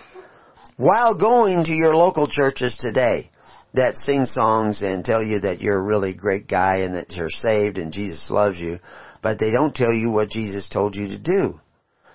while 0.76 1.16
going 1.16 1.64
to 1.64 1.72
your 1.72 1.94
local 1.94 2.26
churches 2.26 2.76
today 2.80 3.30
that 3.74 3.94
sing 3.94 4.24
songs 4.24 4.82
and 4.82 5.04
tell 5.04 5.22
you 5.22 5.40
that 5.40 5.60
you're 5.60 5.78
a 5.78 5.82
really 5.82 6.14
great 6.14 6.48
guy 6.48 6.78
and 6.78 6.94
that 6.94 7.12
you're 7.12 7.30
saved 7.30 7.78
and 7.78 7.92
Jesus 7.92 8.30
loves 8.30 8.58
you, 8.58 8.78
but 9.22 9.38
they 9.38 9.50
don't 9.50 9.74
tell 9.74 9.92
you 9.92 10.10
what 10.10 10.30
Jesus 10.30 10.68
told 10.68 10.96
you 10.96 11.08
to 11.08 11.18
do. 11.18 11.60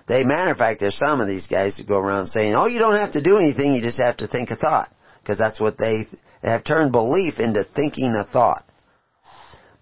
They, 0.08 0.24
matter 0.24 0.52
of 0.52 0.58
fact, 0.58 0.80
there's 0.80 0.98
some 0.98 1.20
of 1.20 1.28
these 1.28 1.48
guys 1.48 1.78
that 1.78 1.88
go 1.88 1.98
around 1.98 2.28
saying, 2.28 2.56
oh, 2.56 2.68
you 2.68 2.80
don't 2.80 2.96
have 2.96 3.12
to 3.12 3.24
do 3.24 3.38
anything, 3.38 3.74
you 3.74 3.82
just 3.82 4.02
have 4.02 4.18
to 4.18 4.28
think 4.28 4.52
a 4.52 4.56
thought. 4.56 4.92
Because 5.22 5.38
that's 5.38 5.60
what 5.60 5.78
they 5.78 6.06
have 6.44 6.64
turned 6.64 6.92
belief 6.92 7.40
into 7.40 7.64
thinking 7.64 8.14
a 8.16 8.24
thought. 8.24 8.64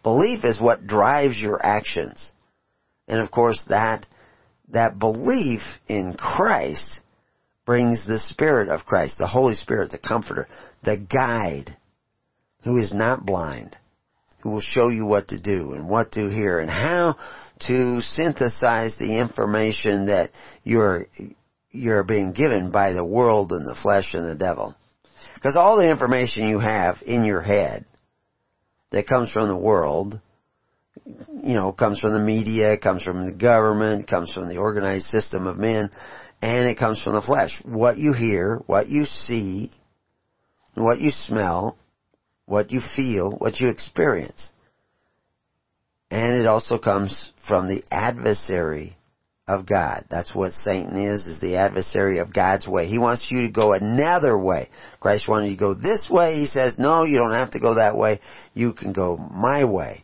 Belief 0.01 0.45
is 0.45 0.59
what 0.59 0.87
drives 0.87 1.39
your 1.39 1.65
actions. 1.65 2.31
And 3.07 3.19
of 3.19 3.31
course 3.31 3.63
that, 3.67 4.05
that 4.69 4.99
belief 4.99 5.61
in 5.87 6.13
Christ 6.13 7.01
brings 7.65 8.05
the 8.05 8.19
Spirit 8.19 8.69
of 8.69 8.85
Christ, 8.85 9.17
the 9.17 9.27
Holy 9.27 9.55
Spirit, 9.55 9.91
the 9.91 9.97
Comforter, 9.97 10.47
the 10.83 10.97
guide, 10.97 11.75
who 12.63 12.77
is 12.77 12.93
not 12.93 13.25
blind, 13.25 13.75
who 13.75 13.82
will 14.49 14.61
show 14.61 14.89
you 14.89 15.05
what 15.05 15.29
to 15.29 15.39
do 15.39 15.73
and 15.73 15.87
what 15.87 16.13
to 16.13 16.29
hear 16.29 16.59
and 16.59 16.69
how 16.69 17.15
to 17.67 18.01
synthesize 18.01 18.97
the 18.97 19.19
information 19.19 20.07
that 20.07 20.31
you're, 20.63 21.05
you're 21.71 22.03
being 22.03 22.33
given 22.33 22.71
by 22.71 22.93
the 22.93 23.05
world 23.05 23.51
and 23.51 23.65
the 23.65 23.75
flesh 23.75 24.13
and 24.13 24.25
the 24.25 24.35
devil. 24.35 24.75
Because 25.35 25.55
all 25.55 25.77
the 25.77 25.89
information 25.89 26.47
you 26.47 26.59
have 26.59 26.97
in 27.05 27.25
your 27.25 27.41
head 27.41 27.85
that 28.91 29.07
comes 29.07 29.31
from 29.31 29.47
the 29.47 29.57
world, 29.57 30.19
you 31.05 31.55
know, 31.55 31.73
comes 31.73 31.99
from 31.99 32.13
the 32.13 32.19
media, 32.19 32.77
comes 32.77 33.03
from 33.03 33.25
the 33.25 33.33
government, 33.35 34.07
comes 34.07 34.31
from 34.33 34.47
the 34.47 34.57
organized 34.57 35.07
system 35.07 35.47
of 35.47 35.57
men, 35.57 35.89
and 36.41 36.67
it 36.67 36.77
comes 36.77 37.01
from 37.01 37.13
the 37.13 37.21
flesh. 37.21 37.61
What 37.65 37.97
you 37.97 38.13
hear, 38.13 38.61
what 38.67 38.87
you 38.87 39.05
see, 39.05 39.71
what 40.75 40.99
you 40.99 41.09
smell, 41.11 41.77
what 42.45 42.71
you 42.71 42.81
feel, 42.95 43.31
what 43.31 43.59
you 43.59 43.69
experience. 43.69 44.51
And 46.11 46.35
it 46.35 46.45
also 46.45 46.77
comes 46.77 47.31
from 47.47 47.67
the 47.67 47.83
adversary 47.89 48.95
of 49.47 49.65
God. 49.65 50.05
That's 50.09 50.33
what 50.33 50.53
Satan 50.53 50.95
is, 50.95 51.27
is 51.27 51.39
the 51.39 51.57
adversary 51.57 52.19
of 52.19 52.33
God's 52.33 52.67
way. 52.67 52.87
He 52.87 52.97
wants 52.97 53.29
you 53.29 53.47
to 53.47 53.51
go 53.51 53.73
another 53.73 54.37
way. 54.37 54.69
Christ 54.99 55.27
wanted 55.27 55.47
you 55.47 55.55
to 55.55 55.59
go 55.59 55.73
this 55.73 56.07
way. 56.09 56.35
He 56.35 56.45
says, 56.45 56.77
no, 56.79 57.03
you 57.03 57.17
don't 57.17 57.33
have 57.33 57.51
to 57.51 57.59
go 57.59 57.75
that 57.75 57.97
way. 57.97 58.19
You 58.53 58.73
can 58.73 58.93
go 58.93 59.17
my 59.17 59.65
way. 59.65 60.03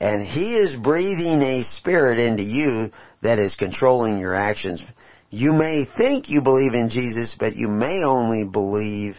And 0.00 0.22
He 0.22 0.56
is 0.56 0.76
breathing 0.76 1.40
a 1.42 1.64
spirit 1.64 2.18
into 2.18 2.42
you 2.42 2.90
that 3.22 3.38
is 3.38 3.56
controlling 3.56 4.18
your 4.18 4.34
actions. 4.34 4.82
You 5.30 5.52
may 5.52 5.86
think 5.96 6.28
you 6.28 6.42
believe 6.42 6.74
in 6.74 6.88
Jesus, 6.88 7.34
but 7.38 7.56
you 7.56 7.68
may 7.68 8.04
only 8.04 8.44
believe 8.44 9.16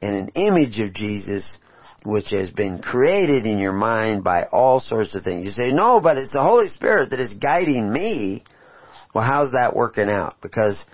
in 0.00 0.14
an 0.14 0.28
image 0.36 0.78
of 0.78 0.94
Jesus 0.94 1.58
which 2.04 2.28
has 2.32 2.50
been 2.50 2.80
created 2.80 3.46
in 3.46 3.58
your 3.58 3.72
mind 3.72 4.24
by 4.24 4.44
all 4.52 4.80
sorts 4.80 5.14
of 5.14 5.22
things. 5.22 5.44
You 5.44 5.50
say, 5.50 5.72
no, 5.72 6.00
but 6.00 6.16
it's 6.16 6.32
the 6.32 6.42
Holy 6.42 6.68
Spirit 6.68 7.10
that 7.10 7.20
is 7.20 7.34
guiding 7.34 7.92
me. 7.92 8.44
Well, 9.14 9.24
how's 9.24 9.52
that 9.52 9.76
working 9.76 10.08
out? 10.08 10.36
Because 10.40 10.84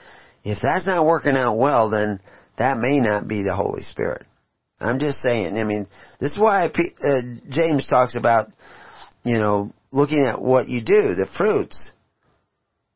if 0.44 0.58
that's 0.62 0.86
not 0.86 1.06
working 1.06 1.36
out 1.36 1.58
well, 1.58 1.90
then 1.90 2.20
that 2.58 2.78
may 2.78 3.00
not 3.00 3.28
be 3.28 3.42
the 3.42 3.54
Holy 3.54 3.82
Spirit. 3.82 4.26
I'm 4.80 4.98
just 4.98 5.20
saying. 5.20 5.56
I 5.56 5.64
mean, 5.64 5.86
this 6.20 6.32
is 6.32 6.38
why 6.38 6.66
uh, 6.66 7.20
James 7.48 7.88
talks 7.88 8.14
about, 8.14 8.48
you 9.24 9.38
know, 9.38 9.72
looking 9.90 10.24
at 10.24 10.40
what 10.40 10.68
you 10.68 10.82
do, 10.82 11.14
the 11.14 11.28
fruits. 11.36 11.92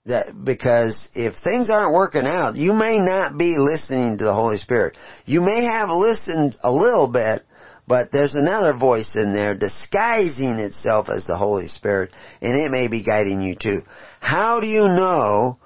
That 0.07 0.33
because 0.45 1.09
if 1.15 1.35
things 1.45 1.69
aren't 1.71 1.93
working 1.93 2.25
out, 2.27 2.57
you 2.57 2.73
may 2.73 2.97
not 2.99 3.37
be 3.37 3.57
listening 3.59 4.19
to 4.19 4.25
the 4.25 4.35
Holy 4.35 4.57
Spirit. 4.57 4.97
You 5.27 5.43
may 5.43 5.65
have 5.65 5.91
listened 5.91 6.57
a 6.63 6.73
little 6.73 7.07
bit, 7.07 7.43
but 7.91 8.13
there's 8.13 8.37
another 8.37 8.73
voice 8.73 9.17
in 9.17 9.33
there 9.33 9.57
disguising 9.57 10.61
itself 10.61 11.09
as 11.11 11.27
the 11.27 11.37
Holy 11.37 11.67
Spirit, 11.67 12.15
and 12.41 12.55
it 12.55 12.71
may 12.71 12.87
be 12.87 13.03
guiding 13.03 13.43
you 13.43 13.57
too. 13.57 13.81
How 14.21 14.61
do 14.61 14.69
you 14.69 14.83
know 14.83 15.59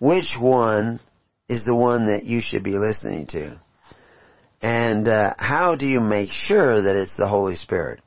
which 0.00 0.36
one 0.36 0.98
is 1.48 1.64
the 1.64 1.76
one 1.76 2.06
that 2.06 2.24
you 2.24 2.40
should 2.40 2.64
be 2.64 2.78
listening 2.78 3.28
to? 3.28 3.60
And 4.60 5.06
uh, 5.06 5.34
how 5.38 5.76
do 5.76 5.86
you 5.86 6.00
make 6.00 6.32
sure 6.32 6.82
that 6.82 6.96
it's 6.96 7.16
the 7.16 7.28
Holy 7.28 7.54
Spirit? 7.54 8.00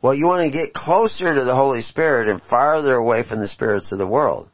Well, 0.00 0.14
you 0.14 0.26
want 0.26 0.44
to 0.44 0.56
get 0.56 0.72
closer 0.72 1.34
to 1.34 1.44
the 1.44 1.56
Holy 1.56 1.82
Spirit 1.82 2.28
and 2.28 2.40
farther 2.40 2.94
away 2.94 3.24
from 3.24 3.40
the 3.40 3.48
spirits 3.48 3.90
of 3.90 3.98
the 3.98 4.06
world. 4.06 4.48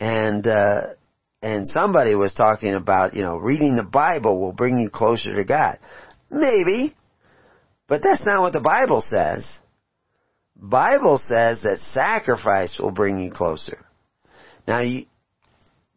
And 0.00 0.46
uh, 0.46 0.94
and 1.42 1.68
somebody 1.68 2.14
was 2.14 2.32
talking 2.32 2.72
about, 2.72 3.12
you 3.12 3.20
know, 3.20 3.36
reading 3.36 3.76
the 3.76 3.82
Bible 3.82 4.40
will 4.40 4.54
bring 4.54 4.78
you 4.78 4.88
closer 4.88 5.36
to 5.36 5.44
God. 5.44 5.78
Maybe, 6.30 6.94
but 7.88 8.02
that's 8.02 8.24
not 8.26 8.40
what 8.40 8.52
the 8.52 8.60
Bible 8.60 9.00
says. 9.00 9.60
Bible 10.56 11.18
says 11.18 11.60
that 11.62 11.78
sacrifice 11.92 12.78
will 12.78 12.92
bring 12.92 13.18
you 13.20 13.30
closer. 13.30 13.84
Now, 14.66 14.80
you, 14.80 15.06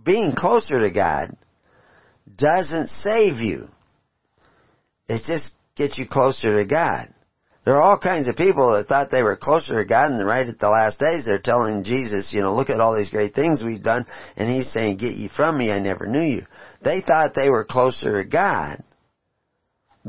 being 0.03 0.34
closer 0.36 0.79
to 0.79 0.91
God 0.91 1.36
doesn't 2.36 2.88
save 2.88 3.38
you. 3.38 3.67
It 5.08 5.24
just 5.25 5.53
gets 5.75 5.98
you 5.98 6.05
closer 6.08 6.58
to 6.58 6.65
God. 6.65 7.13
There 7.65 7.75
are 7.75 7.81
all 7.81 8.00
kinds 8.00 8.27
of 8.27 8.36
people 8.36 8.74
that 8.74 8.88
thought 8.88 9.12
they 9.12 9.24
were 9.24 9.36
closer 9.36 9.79
to 9.79 9.86
God 9.86 10.12
and 10.12 10.25
right 10.25 10.48
at 10.48 10.60
the 10.60 10.69
last 10.69 11.00
days 11.00 11.25
they're 11.25 11.39
telling 11.39 11.84
Jesus, 11.84 12.34
you 12.34 12.41
know, 12.41 12.55
look 12.55 12.69
at 12.69 12.79
all 12.79 12.96
these 12.96 13.10
great 13.10 13.34
things 13.34 13.63
we've 13.63 13.84
done 13.84 14.05
and 14.38 14.50
he's 14.50 14.72
saying, 14.72 14.98
get 14.98 15.13
ye 15.13 15.27
from 15.27 15.58
me, 15.58 15.72
I 15.72 15.79
never 15.79 16.08
knew 16.08 16.22
you. 16.22 16.41
They 16.81 17.01
thought 17.01 17.34
they 17.36 17.50
were 17.50 17.65
closer 17.65 18.24
to 18.24 18.27
God 18.27 18.84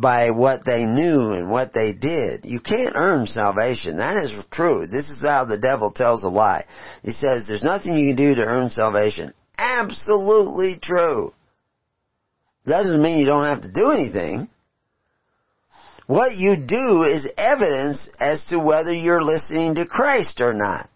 by 0.01 0.31
what 0.31 0.65
they 0.65 0.85
knew 0.85 1.33
and 1.33 1.51
what 1.51 1.73
they 1.75 1.93
did. 1.93 2.45
You 2.45 2.61
can't 2.61 2.95
earn 2.95 3.27
salvation. 3.27 3.99
That 3.99 4.17
is 4.17 4.33
true. 4.51 4.87
This 4.87 5.09
is 5.11 5.23
how 5.25 5.45
the 5.45 5.59
devil 5.59 5.93
tells 5.93 6.23
a 6.23 6.29
lie. 6.29 6.65
He 7.03 7.13
says 7.13 7.47
there's 7.47 7.65
nothing 7.65 7.97
you 7.97 8.15
can 8.15 8.17
do 8.17 8.35
to 8.37 8.43
earn 8.43 8.71
salvation. 8.71 9.35
Absolutely 9.59 10.79
true. 10.83 11.35
That 12.67 12.83
doesn't 12.83 13.03
mean 13.03 13.19
you 13.19 13.27
don't 13.27 13.45
have 13.45 13.63
to 13.63 13.73
do 13.73 13.91
anything. 13.91 14.49
What 16.07 16.37
you 16.37 16.57
do 16.57 17.05
is 17.05 17.29
evidence 17.37 18.09
as 18.19 18.45
to 18.47 18.59
whether 18.59 18.93
you're 18.93 19.23
listening 19.23 19.77
to 19.77 19.87
Christ 19.87 20.41
or 20.41 20.53
not. 20.53 20.89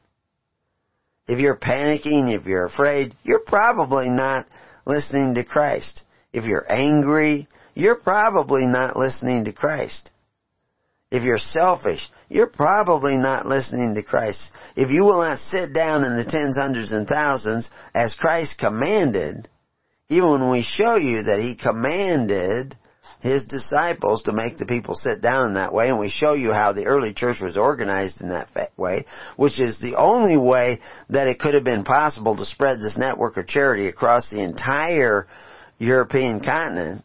If 1.26 1.38
you're 1.38 1.56
panicking, 1.56 2.34
if 2.34 2.46
you're 2.46 2.66
afraid, 2.66 3.14
you're 3.22 3.44
probably 3.46 4.10
not 4.10 4.46
listening 4.84 5.36
to 5.36 5.44
Christ. 5.44 6.02
If 6.32 6.44
you're 6.44 6.66
angry, 6.70 7.48
you're 7.74 7.96
probably 7.96 8.66
not 8.66 8.96
listening 8.96 9.44
to 9.44 9.52
Christ. 9.52 10.10
If 11.10 11.22
you're 11.22 11.38
selfish, 11.38 12.10
you're 12.28 12.48
probably 12.48 13.16
not 13.16 13.46
listening 13.46 13.94
to 13.94 14.02
Christ. 14.02 14.50
If 14.74 14.90
you 14.90 15.04
will 15.04 15.18
not 15.20 15.38
sit 15.38 15.72
down 15.72 16.02
in 16.02 16.16
the 16.16 16.24
tens, 16.24 16.56
hundreds, 16.60 16.92
and 16.92 17.06
thousands 17.06 17.70
as 17.94 18.16
Christ 18.16 18.58
commanded, 18.58 19.48
even 20.08 20.30
when 20.30 20.50
we 20.50 20.62
show 20.62 20.96
you 20.96 21.24
that 21.24 21.38
He 21.40 21.54
commanded 21.54 22.76
His 23.20 23.46
disciples 23.46 24.22
to 24.22 24.32
make 24.32 24.56
the 24.56 24.66
people 24.66 24.96
sit 24.96 25.20
down 25.20 25.46
in 25.46 25.54
that 25.54 25.72
way, 25.72 25.88
and 25.88 26.00
we 26.00 26.08
show 26.08 26.34
you 26.34 26.52
how 26.52 26.72
the 26.72 26.86
early 26.86 27.12
church 27.14 27.40
was 27.40 27.56
organized 27.56 28.20
in 28.20 28.30
that 28.30 28.48
way, 28.76 29.04
which 29.36 29.60
is 29.60 29.78
the 29.78 29.94
only 29.96 30.36
way 30.36 30.80
that 31.10 31.28
it 31.28 31.38
could 31.38 31.54
have 31.54 31.64
been 31.64 31.84
possible 31.84 32.36
to 32.36 32.44
spread 32.44 32.80
this 32.80 32.98
network 32.98 33.36
of 33.36 33.46
charity 33.46 33.86
across 33.86 34.30
the 34.30 34.42
entire 34.42 35.28
European 35.78 36.40
continent 36.40 37.04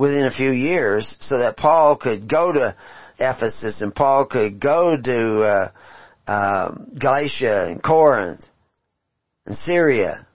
within 0.00 0.24
a 0.24 0.30
few 0.30 0.50
years 0.50 1.14
so 1.20 1.40
that 1.40 1.58
Paul 1.58 1.94
could 1.98 2.26
go 2.26 2.50
to 2.50 2.74
Ephesus 3.18 3.82
and 3.82 3.94
Paul 3.94 4.24
could 4.24 4.58
go 4.58 4.96
to 4.96 5.40
uh, 5.42 5.68
uh, 6.26 6.74
Galatia 6.98 7.66
and 7.66 7.82
Corinth 7.82 8.42
and 9.44 9.54
Syria 9.54 10.26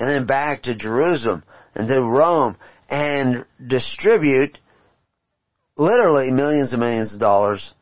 and 0.00 0.10
then 0.10 0.24
back 0.24 0.62
to 0.62 0.74
Jerusalem 0.74 1.44
and 1.74 1.86
to 1.86 2.00
Rome 2.00 2.56
and 2.88 3.44
distribute 3.64 4.58
literally 5.76 6.30
millions 6.30 6.72
and 6.72 6.80
millions 6.80 7.12
of 7.12 7.20
dollars 7.20 7.74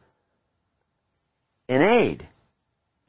in 1.69 1.83
aid 1.83 2.29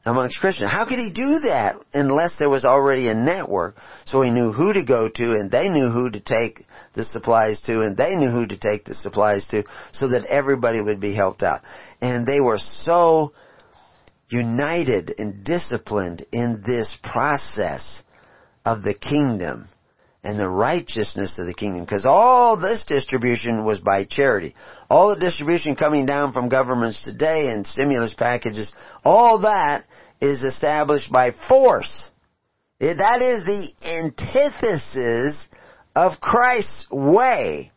amongst 0.06 0.40
Christians. 0.40 0.70
How 0.70 0.86
could 0.86 1.00
he 1.00 1.12
do 1.14 1.40
that 1.46 1.78
unless 1.94 2.38
there 2.38 2.50
was 2.50 2.66
already 2.66 3.08
a 3.08 3.16
network 3.16 3.78
so 4.06 4.22
he 4.22 4.32
knew 4.32 4.52
who 4.52 4.74
to 4.74 4.84
go 4.84 5.10
to 5.10 5.32
and 5.32 5.50
they 5.50 5.70
knew 5.70 5.90
who 5.90 6.10
to 6.10 6.20
take 6.20 6.66
the 6.94 7.06
supplies 7.06 7.62
to 7.62 7.82
and 7.82 7.96
they 7.96 8.16
knew 8.16 8.30
who 8.30 8.46
to 8.46 8.58
take 8.58 8.86
the 8.86 8.96
supplies 8.96 9.48
to 9.48 9.64
so 9.92 10.10
that 10.10 10.26
everybody 10.26 10.82
would 10.82 11.00
be 11.00 11.14
helped 11.14 11.44
out. 11.44 11.62
And 12.02 12.26
they 12.26 12.42
were 12.42 12.58
so 12.58 13.34
united 14.28 15.14
and 15.18 15.44
disciplined 15.44 16.26
in 16.32 16.62
this 16.66 16.98
process 17.02 18.04
of 18.66 18.84
the 18.84 18.94
kingdom 18.94 19.70
and 20.24 20.40
the 20.40 20.50
righteousness 20.50 21.38
of 21.38 21.46
the 21.46 21.54
kingdom. 21.54 21.84
Because 21.84 22.06
all 22.08 22.56
this 22.56 22.86
distribution 22.86 23.66
was 23.66 23.80
by 23.80 24.06
charity. 24.06 24.56
All 24.90 25.14
the 25.14 25.20
distribution 25.20 25.76
coming 25.76 26.06
down 26.06 26.32
from 26.32 26.50
governments 26.50 27.04
today 27.04 27.50
and 27.52 27.68
stimulus 27.68 28.14
packages, 28.14 28.74
all 29.04 29.40
that 29.40 29.86
is 30.24 30.42
established 30.42 31.12
by 31.12 31.32
force. 31.50 32.12
That 32.80 33.22
is 33.22 33.44
the 33.44 33.72
antithesis 33.86 35.48
of 35.96 36.20
Christ's 36.22 36.88
way. 36.90 37.72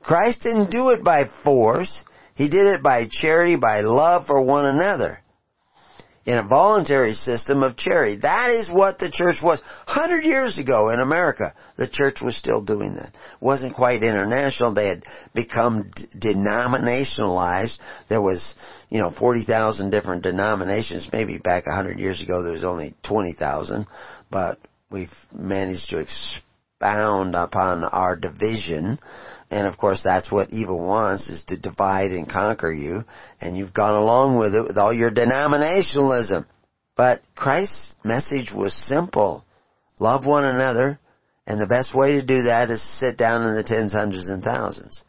Christ 0.00 0.42
didn't 0.42 0.70
do 0.70 0.90
it 0.90 1.02
by 1.02 1.24
force. 1.42 2.04
He 2.34 2.48
did 2.48 2.66
it 2.66 2.82
by 2.82 3.08
charity, 3.10 3.56
by 3.56 3.80
love 3.80 4.26
for 4.26 4.40
one 4.42 4.66
another. 4.66 5.22
In 6.26 6.38
a 6.38 6.42
voluntary 6.46 7.12
system 7.12 7.62
of 7.62 7.76
charity. 7.76 8.16
That 8.22 8.50
is 8.50 8.68
what 8.68 8.98
the 8.98 9.10
church 9.10 9.36
was. 9.42 9.62
Hundred 9.86 10.24
years 10.24 10.58
ago 10.58 10.90
in 10.90 10.98
America, 10.98 11.54
the 11.76 11.86
church 11.86 12.20
was 12.20 12.36
still 12.36 12.62
doing 12.62 12.96
that. 12.96 13.12
Wasn't 13.40 13.76
quite 13.76 14.02
international. 14.02 14.74
They 14.74 14.88
had 14.88 15.04
become 15.34 15.88
denominationalized. 16.18 17.78
There 18.08 18.20
was, 18.20 18.56
you 18.90 18.98
know, 18.98 19.12
40,000 19.16 19.90
different 19.90 20.24
denominations. 20.24 21.08
Maybe 21.12 21.38
back 21.38 21.64
a 21.68 21.74
hundred 21.74 22.00
years 22.00 22.20
ago 22.20 22.42
there 22.42 22.52
was 22.52 22.64
only 22.64 22.96
20,000. 23.04 23.86
But 24.28 24.58
we've 24.90 25.14
managed 25.32 25.90
to 25.90 25.98
expand 25.98 26.42
bound 26.78 27.34
upon 27.34 27.84
our 27.84 28.16
division. 28.16 28.98
And 29.50 29.66
of 29.66 29.78
course 29.78 30.02
that's 30.04 30.30
what 30.30 30.50
evil 30.50 30.84
wants 30.84 31.28
is 31.28 31.44
to 31.46 31.56
divide 31.56 32.10
and 32.10 32.28
conquer 32.28 32.72
you. 32.72 33.04
And 33.40 33.56
you've 33.56 33.74
gone 33.74 33.94
along 33.94 34.38
with 34.38 34.54
it 34.54 34.62
with 34.62 34.76
all 34.76 34.92
your 34.92 35.10
denominationalism. 35.10 36.44
But 36.96 37.22
Christ's 37.34 37.94
message 38.04 38.52
was 38.52 38.74
simple. 38.74 39.44
Love 40.00 40.26
one 40.26 40.44
another. 40.44 40.98
And 41.46 41.60
the 41.60 41.66
best 41.66 41.94
way 41.94 42.12
to 42.12 42.26
do 42.26 42.42
that 42.44 42.70
is 42.70 42.82
sit 42.98 43.16
down 43.16 43.44
in 43.44 43.54
the 43.54 43.62
tens, 43.62 43.92
hundreds, 43.92 44.28
and 44.28 44.42
thousands. 44.42 45.04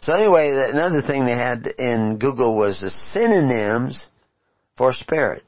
So 0.00 0.14
anyway, 0.14 0.50
another 0.72 1.02
thing 1.02 1.24
they 1.24 1.32
had 1.32 1.66
in 1.78 2.18
Google 2.18 2.56
was 2.56 2.80
the 2.80 2.90
synonyms 2.90 4.08
for 4.76 4.92
spirit. 4.92 5.44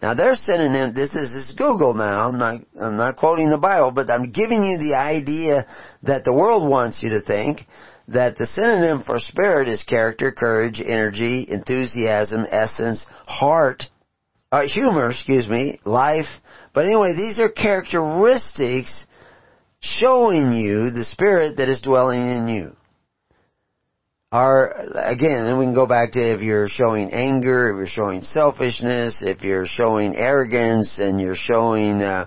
Now 0.00 0.14
they're 0.14 0.36
synonym. 0.36 0.94
This 0.94 1.10
is, 1.10 1.32
this 1.32 1.48
is 1.48 1.54
Google 1.56 1.94
now. 1.94 2.28
I'm 2.28 2.38
not 2.38 2.60
I'm 2.80 2.96
not 2.96 3.16
quoting 3.16 3.50
the 3.50 3.58
Bible, 3.58 3.90
but 3.90 4.10
I'm 4.10 4.30
giving 4.30 4.62
you 4.62 4.78
the 4.78 4.96
idea 4.96 5.66
that 6.04 6.24
the 6.24 6.32
world 6.32 6.68
wants 6.68 7.02
you 7.02 7.10
to 7.10 7.20
think 7.20 7.62
that 8.06 8.36
the 8.36 8.46
synonym 8.46 9.02
for 9.02 9.18
spirit 9.18 9.68
is 9.68 9.82
character, 9.82 10.32
courage, 10.32 10.80
energy, 10.84 11.46
enthusiasm, 11.48 12.46
essence, 12.48 13.06
heart, 13.26 13.84
uh, 14.50 14.66
humor, 14.66 15.10
excuse 15.10 15.48
me, 15.48 15.78
life. 15.84 16.40
But 16.72 16.86
anyway, 16.86 17.14
these 17.14 17.38
are 17.38 17.50
characteristics 17.50 19.04
showing 19.80 20.52
you 20.52 20.90
the 20.90 21.04
spirit 21.04 21.56
that 21.58 21.68
is 21.68 21.82
dwelling 21.82 22.28
in 22.28 22.48
you 22.48 22.77
are 24.30 24.70
again, 24.94 25.46
and 25.46 25.58
we 25.58 25.64
can 25.64 25.74
go 25.74 25.86
back 25.86 26.12
to 26.12 26.20
if 26.20 26.42
you're 26.42 26.68
showing 26.68 27.12
anger, 27.12 27.70
if 27.70 27.76
you're 27.76 27.86
showing 27.86 28.22
selfishness, 28.22 29.22
if 29.22 29.42
you're 29.42 29.64
showing 29.64 30.14
arrogance, 30.16 30.98
and 30.98 31.20
you're 31.20 31.34
showing, 31.34 32.02
uh, 32.02 32.26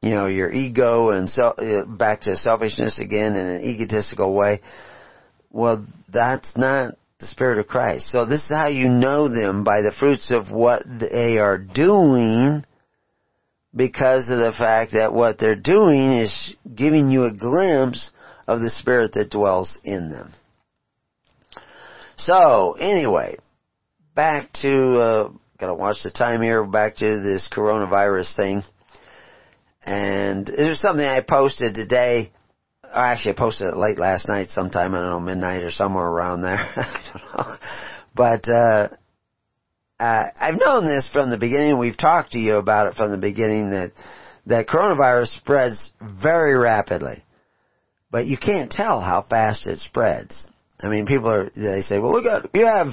you 0.00 0.14
know, 0.14 0.26
your 0.26 0.50
ego 0.50 1.10
and 1.10 1.28
so 1.28 1.48
uh, 1.48 1.84
back 1.84 2.22
to 2.22 2.36
selfishness 2.36 2.98
again 2.98 3.36
in 3.36 3.46
an 3.46 3.62
egotistical 3.62 4.34
way. 4.34 4.60
Well, 5.50 5.86
that's 6.10 6.56
not 6.56 6.94
the 7.20 7.26
Spirit 7.26 7.58
of 7.58 7.66
Christ. 7.66 8.08
So 8.08 8.24
this 8.24 8.40
is 8.40 8.50
how 8.50 8.68
you 8.68 8.88
know 8.88 9.28
them 9.28 9.62
by 9.62 9.82
the 9.82 9.92
fruits 9.92 10.30
of 10.30 10.50
what 10.50 10.82
they 10.86 11.38
are 11.38 11.58
doing 11.58 12.64
because 13.74 14.30
of 14.30 14.38
the 14.38 14.52
fact 14.56 14.92
that 14.92 15.12
what 15.12 15.38
they're 15.38 15.54
doing 15.54 16.14
is 16.14 16.56
giving 16.74 17.10
you 17.10 17.24
a 17.24 17.34
glimpse 17.34 18.10
of 18.48 18.60
the 18.60 18.70
Spirit 18.70 19.12
that 19.12 19.30
dwells 19.30 19.78
in 19.84 20.10
them. 20.10 20.32
So, 22.24 22.72
anyway, 22.78 23.36
back 24.14 24.52
to, 24.62 24.98
uh, 24.98 25.30
gotta 25.58 25.74
watch 25.74 26.02
the 26.04 26.10
time 26.10 26.40
here, 26.40 26.64
back 26.64 26.96
to 26.96 27.20
this 27.20 27.48
coronavirus 27.52 28.36
thing. 28.36 28.62
And 29.84 30.46
there's 30.46 30.80
something 30.80 31.04
I 31.04 31.20
posted 31.20 31.74
today. 31.74 32.30
Or 32.84 33.00
actually, 33.00 33.32
I 33.32 33.38
posted 33.38 33.68
it 33.68 33.76
late 33.76 33.98
last 33.98 34.28
night 34.28 34.50
sometime, 34.50 34.94
I 34.94 35.00
don't 35.00 35.10
know, 35.10 35.20
midnight 35.20 35.64
or 35.64 35.72
somewhere 35.72 36.06
around 36.06 36.42
there. 36.42 36.58
I 36.76 37.10
don't 37.12 37.24
know. 37.24 37.56
But, 38.14 38.48
uh, 38.48 38.88
uh, 39.98 40.24
I've 40.38 40.60
known 40.60 40.84
this 40.84 41.08
from 41.08 41.30
the 41.30 41.38
beginning. 41.38 41.78
We've 41.78 41.96
talked 41.96 42.32
to 42.32 42.38
you 42.38 42.56
about 42.56 42.88
it 42.88 42.94
from 42.94 43.10
the 43.10 43.18
beginning 43.18 43.70
that, 43.70 43.92
that 44.46 44.68
coronavirus 44.68 45.38
spreads 45.38 45.90
very 46.00 46.56
rapidly. 46.56 47.24
but 48.12 48.26
you 48.26 48.36
can't 48.36 48.70
tell 48.70 49.00
how 49.00 49.22
fast 49.22 49.66
it 49.66 49.78
spreads. 49.78 50.46
I 50.82 50.88
mean, 50.88 51.06
people 51.06 51.28
are, 51.28 51.50
they 51.54 51.82
say, 51.82 51.98
well 51.98 52.12
look 52.12 52.26
at, 52.26 52.50
you 52.54 52.66
have 52.66 52.88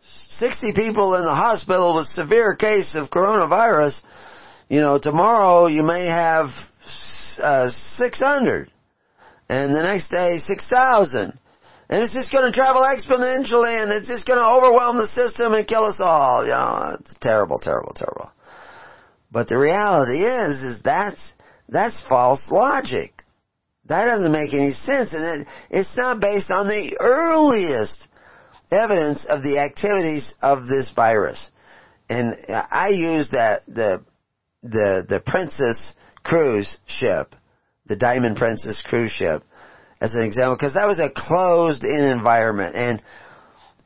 60 0.00 0.72
people 0.72 1.14
in 1.14 1.24
the 1.24 1.34
hospital 1.34 1.96
with 1.96 2.06
severe 2.06 2.56
case 2.56 2.94
of 2.94 3.10
coronavirus. 3.10 4.00
You 4.68 4.80
know, 4.80 4.98
tomorrow 4.98 5.66
you 5.66 5.82
may 5.82 6.06
have 6.08 6.46
uh, 7.38 7.68
600 7.68 8.70
and 9.48 9.74
the 9.74 9.82
next 9.82 10.08
day 10.08 10.38
6,000. 10.38 11.38
And 11.90 12.02
it's 12.02 12.14
just 12.14 12.32
going 12.32 12.46
to 12.46 12.52
travel 12.52 12.82
exponentially 12.82 13.82
and 13.82 13.92
it's 13.92 14.08
just 14.08 14.26
going 14.26 14.38
to 14.38 14.46
overwhelm 14.46 14.96
the 14.96 15.06
system 15.06 15.52
and 15.52 15.66
kill 15.66 15.84
us 15.84 16.00
all. 16.02 16.42
You 16.44 16.50
know, 16.50 16.96
it's 17.00 17.14
terrible, 17.20 17.58
terrible, 17.58 17.92
terrible. 17.94 18.32
But 19.30 19.48
the 19.48 19.58
reality 19.58 20.20
is, 20.20 20.56
is 20.58 20.82
that's, 20.82 21.32
that's 21.68 22.00
false 22.08 22.50
logic. 22.50 23.13
That 23.86 24.06
doesn't 24.06 24.32
make 24.32 24.54
any 24.54 24.72
sense 24.72 25.12
and 25.12 25.42
it, 25.42 25.48
it's 25.70 25.96
not 25.96 26.20
based 26.20 26.50
on 26.50 26.66
the 26.66 26.96
earliest 27.00 28.06
evidence 28.70 29.26
of 29.26 29.42
the 29.42 29.58
activities 29.58 30.34
of 30.40 30.66
this 30.66 30.92
virus. 30.94 31.50
And 32.08 32.36
I 32.48 32.88
use 32.88 33.30
that, 33.30 33.60
the, 33.66 34.04
the, 34.62 35.04
the 35.08 35.20
Princess 35.20 35.94
cruise 36.22 36.78
ship, 36.86 37.34
the 37.86 37.96
Diamond 37.96 38.36
Princess 38.36 38.82
cruise 38.82 39.12
ship, 39.12 39.42
as 40.00 40.14
an 40.14 40.22
example, 40.22 40.56
because 40.56 40.74
that 40.74 40.86
was 40.86 40.98
a 40.98 41.10
closed-in 41.10 42.04
environment, 42.04 42.76
and 42.76 43.02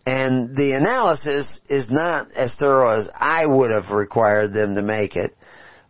and 0.07 0.57
the 0.57 0.73
analysis 0.73 1.61
is 1.69 1.91
not 1.91 2.33
as 2.33 2.55
thorough 2.55 2.99
as 2.99 3.11
I 3.15 3.45
would 3.45 3.71
have 3.71 3.91
required 3.91 4.55
them 4.55 4.75
to 4.77 4.83
make 4.83 5.17
it. 5.17 5.33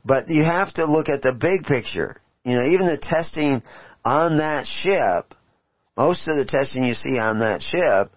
But 0.05 0.25
you 0.29 0.43
have 0.43 0.75
to 0.75 0.87
look 0.87 1.09
at 1.09 1.23
the 1.23 1.33
big 1.33 1.63
picture. 1.63 2.21
You 2.45 2.57
know, 2.57 2.67
even 2.67 2.87
the 2.87 2.99
testing 2.99 3.63
on 4.09 4.39
that 4.39 4.67
ship, 4.67 5.35
most 5.97 6.29
of 6.29 6.37
the 6.37 6.47
testing 6.47 6.83
you 6.85 6.95
see 6.95 7.19
on 7.19 7.41
that 7.41 7.61
ship 7.61 8.11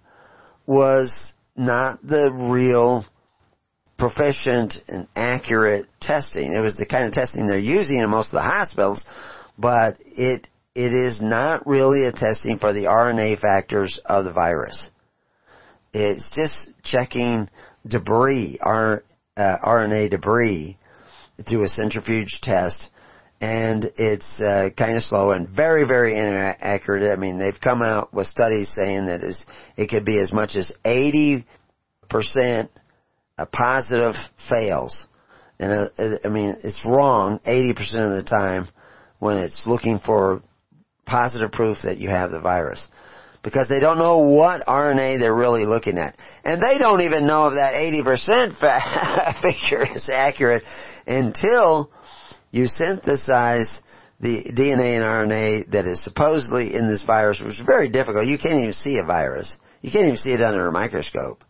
was 0.66 1.34
not 1.58 2.02
the 2.02 2.32
real 2.32 3.06
proficient 3.98 4.78
and 4.88 5.08
accurate 5.18 5.88
testing. 6.00 6.54
It 6.54 6.62
was 6.62 6.78
the 6.78 6.86
kind 6.86 7.06
of 7.06 7.12
testing 7.12 7.46
they're 7.46 7.60
using 7.60 8.00
in 8.00 8.10
most 8.10 8.30
of 8.30 8.38
the 8.38 8.50
hospitals, 8.50 9.06
but 9.58 9.98
it 10.06 10.48
it 10.74 10.94
is 10.94 11.22
not 11.22 11.68
really 11.68 12.06
a 12.06 12.14
testing 12.14 12.58
for 12.58 12.72
the 12.72 12.86
RNA 12.86 13.40
factors 13.40 14.00
of 14.06 14.24
the 14.24 14.32
virus. 14.32 14.90
It's 15.94 16.34
just 16.34 16.70
checking 16.84 17.50
debris, 17.86 18.58
R, 18.62 19.04
uh, 19.36 19.56
RNA 19.62 20.12
debris 20.12 20.78
through 21.50 21.66
a 21.66 21.68
centrifuge 21.68 22.40
test 22.42 22.90
and 23.42 23.92
it's 23.98 24.40
uh, 24.40 24.70
kind 24.78 24.96
of 24.96 25.02
slow 25.02 25.32
and 25.32 25.50
very, 25.50 25.86
very 25.86 26.16
inaccurate. 26.16 27.12
I 27.12 27.16
mean, 27.16 27.40
they've 27.40 27.60
come 27.60 27.82
out 27.82 28.14
with 28.14 28.28
studies 28.28 28.72
saying 28.80 29.08
that 29.08 29.22
it 29.76 29.90
could 29.90 30.06
be 30.06 30.20
as 30.20 30.32
much 30.32 30.56
as 30.56 30.72
80% 30.86 31.44
a 33.40 33.46
positive 33.52 34.14
fails. 34.48 35.08
And 35.60 35.90
uh, 35.98 36.18
I 36.24 36.28
mean, 36.28 36.56
it's 36.64 36.86
wrong 36.86 37.40
80% 37.40 37.72
of 37.80 38.24
the 38.24 38.28
time 38.30 38.68
when 39.18 39.38
it's 39.38 39.66
looking 39.66 39.98
for 39.98 40.44
positive 41.06 41.52
proof 41.52 41.80
that 41.84 41.98
you 41.98 42.10
have 42.10 42.30
the 42.30 42.42
virus. 42.42 42.88
Because 43.44 43.68
they 43.68 43.80
don't 43.80 43.98
know 43.98 44.20
what 44.20 44.68
RNA 44.68 45.20
they're 45.20 45.34
really 45.34 45.66
looking 45.66 45.98
at. 45.98 46.16
And 46.44 46.62
they 46.62 46.78
don't 46.78 47.02
even 47.02 47.26
know 47.26 47.48
if 47.48 47.56
that 47.56 47.74
80% 47.74 49.42
figure 49.42 49.96
is 49.96 50.12
accurate 50.14 50.62
until 51.08 51.90
you 52.52 52.68
synthesize 52.68 53.80
the 54.20 54.44
DNA 54.56 54.98
and 54.98 55.06
RNA 55.06 55.72
that 55.72 55.88
is 55.88 56.04
supposedly 56.04 56.76
in 56.76 56.88
this 56.88 57.04
virus, 57.04 57.42
which 57.42 57.60
is 57.60 57.66
very 57.66 57.90
difficult. 57.90 58.28
You 58.28 58.38
can't 58.38 58.60
even 58.60 58.74
see 58.74 58.98
a 58.98 59.06
virus. 59.06 59.58
You 59.82 59.92
can't 59.92 60.06
even 60.06 60.18
see 60.18 60.32
it 60.32 60.42
under 60.42 60.68
a 60.68 60.72
microscope. 60.72 61.44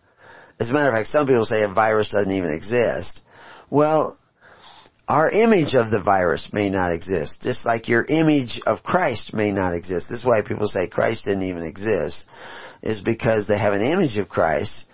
As 0.59 0.69
a 0.69 0.73
matter 0.73 0.89
of 0.89 0.95
fact, 0.95 1.09
some 1.09 1.27
people 1.27 1.43
say 1.43 1.63
a 1.63 1.73
virus 1.73 2.09
doesn't 2.09 2.31
even 2.31 2.53
exist. 2.53 3.21
Well, 3.69 4.17
our 5.07 5.29
image 5.29 5.75
of 5.75 5.91
the 5.91 6.01
virus 6.01 6.49
may 6.53 6.69
not 6.69 6.93
exist, 6.93 7.41
just 7.41 7.65
like 7.65 7.89
your 7.89 8.05
image 8.05 8.61
of 8.65 8.83
Christ 8.83 9.33
may 9.33 9.51
not 9.51 9.73
exist. 9.73 10.07
This 10.07 10.19
is 10.19 10.25
why 10.25 10.41
people 10.41 10.67
say 10.67 10.87
Christ 10.87 11.25
didn't 11.25 11.43
even 11.43 11.63
exist, 11.63 12.29
is 12.81 13.01
because 13.01 13.47
they 13.47 13.57
have 13.57 13.73
an 13.73 13.81
image 13.81 14.15
of 14.17 14.29
Christ 14.29 14.85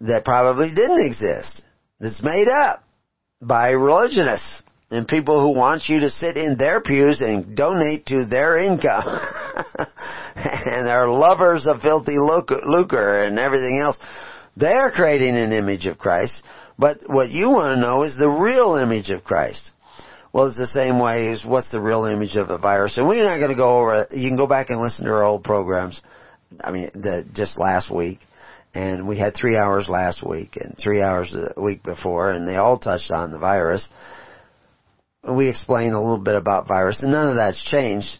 that 0.00 0.24
probably 0.24 0.72
didn't 0.74 1.04
exist, 1.04 1.62
that's 2.00 2.22
made 2.22 2.48
up 2.48 2.82
by 3.42 3.72
religionists 3.72 4.61
and 4.92 5.08
people 5.08 5.40
who 5.40 5.58
want 5.58 5.88
you 5.88 6.00
to 6.00 6.10
sit 6.10 6.36
in 6.36 6.58
their 6.58 6.80
pews 6.80 7.22
and 7.22 7.56
donate 7.56 8.06
to 8.06 8.26
their 8.26 8.58
income. 8.58 9.04
and 10.36 10.86
they're 10.86 11.08
lovers 11.08 11.66
of 11.66 11.80
filthy 11.80 12.18
lucre 12.18 13.24
and 13.24 13.38
everything 13.38 13.80
else. 13.82 13.98
They're 14.56 14.90
creating 14.90 15.36
an 15.36 15.52
image 15.52 15.86
of 15.86 15.98
Christ, 15.98 16.42
but 16.78 16.98
what 17.06 17.30
you 17.30 17.48
want 17.48 17.74
to 17.74 17.80
know 17.80 18.02
is 18.02 18.16
the 18.16 18.28
real 18.28 18.76
image 18.76 19.10
of 19.10 19.24
Christ. 19.24 19.70
Well, 20.32 20.46
it's 20.46 20.58
the 20.58 20.66
same 20.66 20.98
way 20.98 21.28
as 21.28 21.44
what's 21.44 21.70
the 21.70 21.80
real 21.80 22.04
image 22.04 22.36
of 22.36 22.48
the 22.48 22.58
virus. 22.58 22.96
And 22.98 23.08
we're 23.08 23.24
not 23.24 23.38
going 23.38 23.50
to 23.50 23.56
go 23.56 23.74
over, 23.74 24.06
you 24.10 24.28
can 24.28 24.36
go 24.36 24.46
back 24.46 24.70
and 24.70 24.80
listen 24.80 25.06
to 25.06 25.12
our 25.12 25.24
old 25.24 25.44
programs. 25.44 26.02
I 26.60 26.70
mean, 26.70 26.90
the, 26.94 27.26
just 27.32 27.58
last 27.58 27.90
week. 27.90 28.20
And 28.74 29.06
we 29.06 29.18
had 29.18 29.34
three 29.34 29.56
hours 29.56 29.90
last 29.90 30.26
week 30.26 30.56
and 30.56 30.76
three 30.78 31.02
hours 31.02 31.32
the 31.32 31.60
week 31.60 31.82
before 31.82 32.30
and 32.30 32.48
they 32.48 32.56
all 32.56 32.78
touched 32.78 33.10
on 33.10 33.30
the 33.30 33.38
virus. 33.38 33.88
We 35.28 35.48
explained 35.48 35.94
a 35.94 36.00
little 36.00 36.22
bit 36.22 36.34
about 36.34 36.66
virus 36.66 37.02
and 37.02 37.12
none 37.12 37.28
of 37.28 37.36
that's 37.36 37.62
changed. 37.62 38.18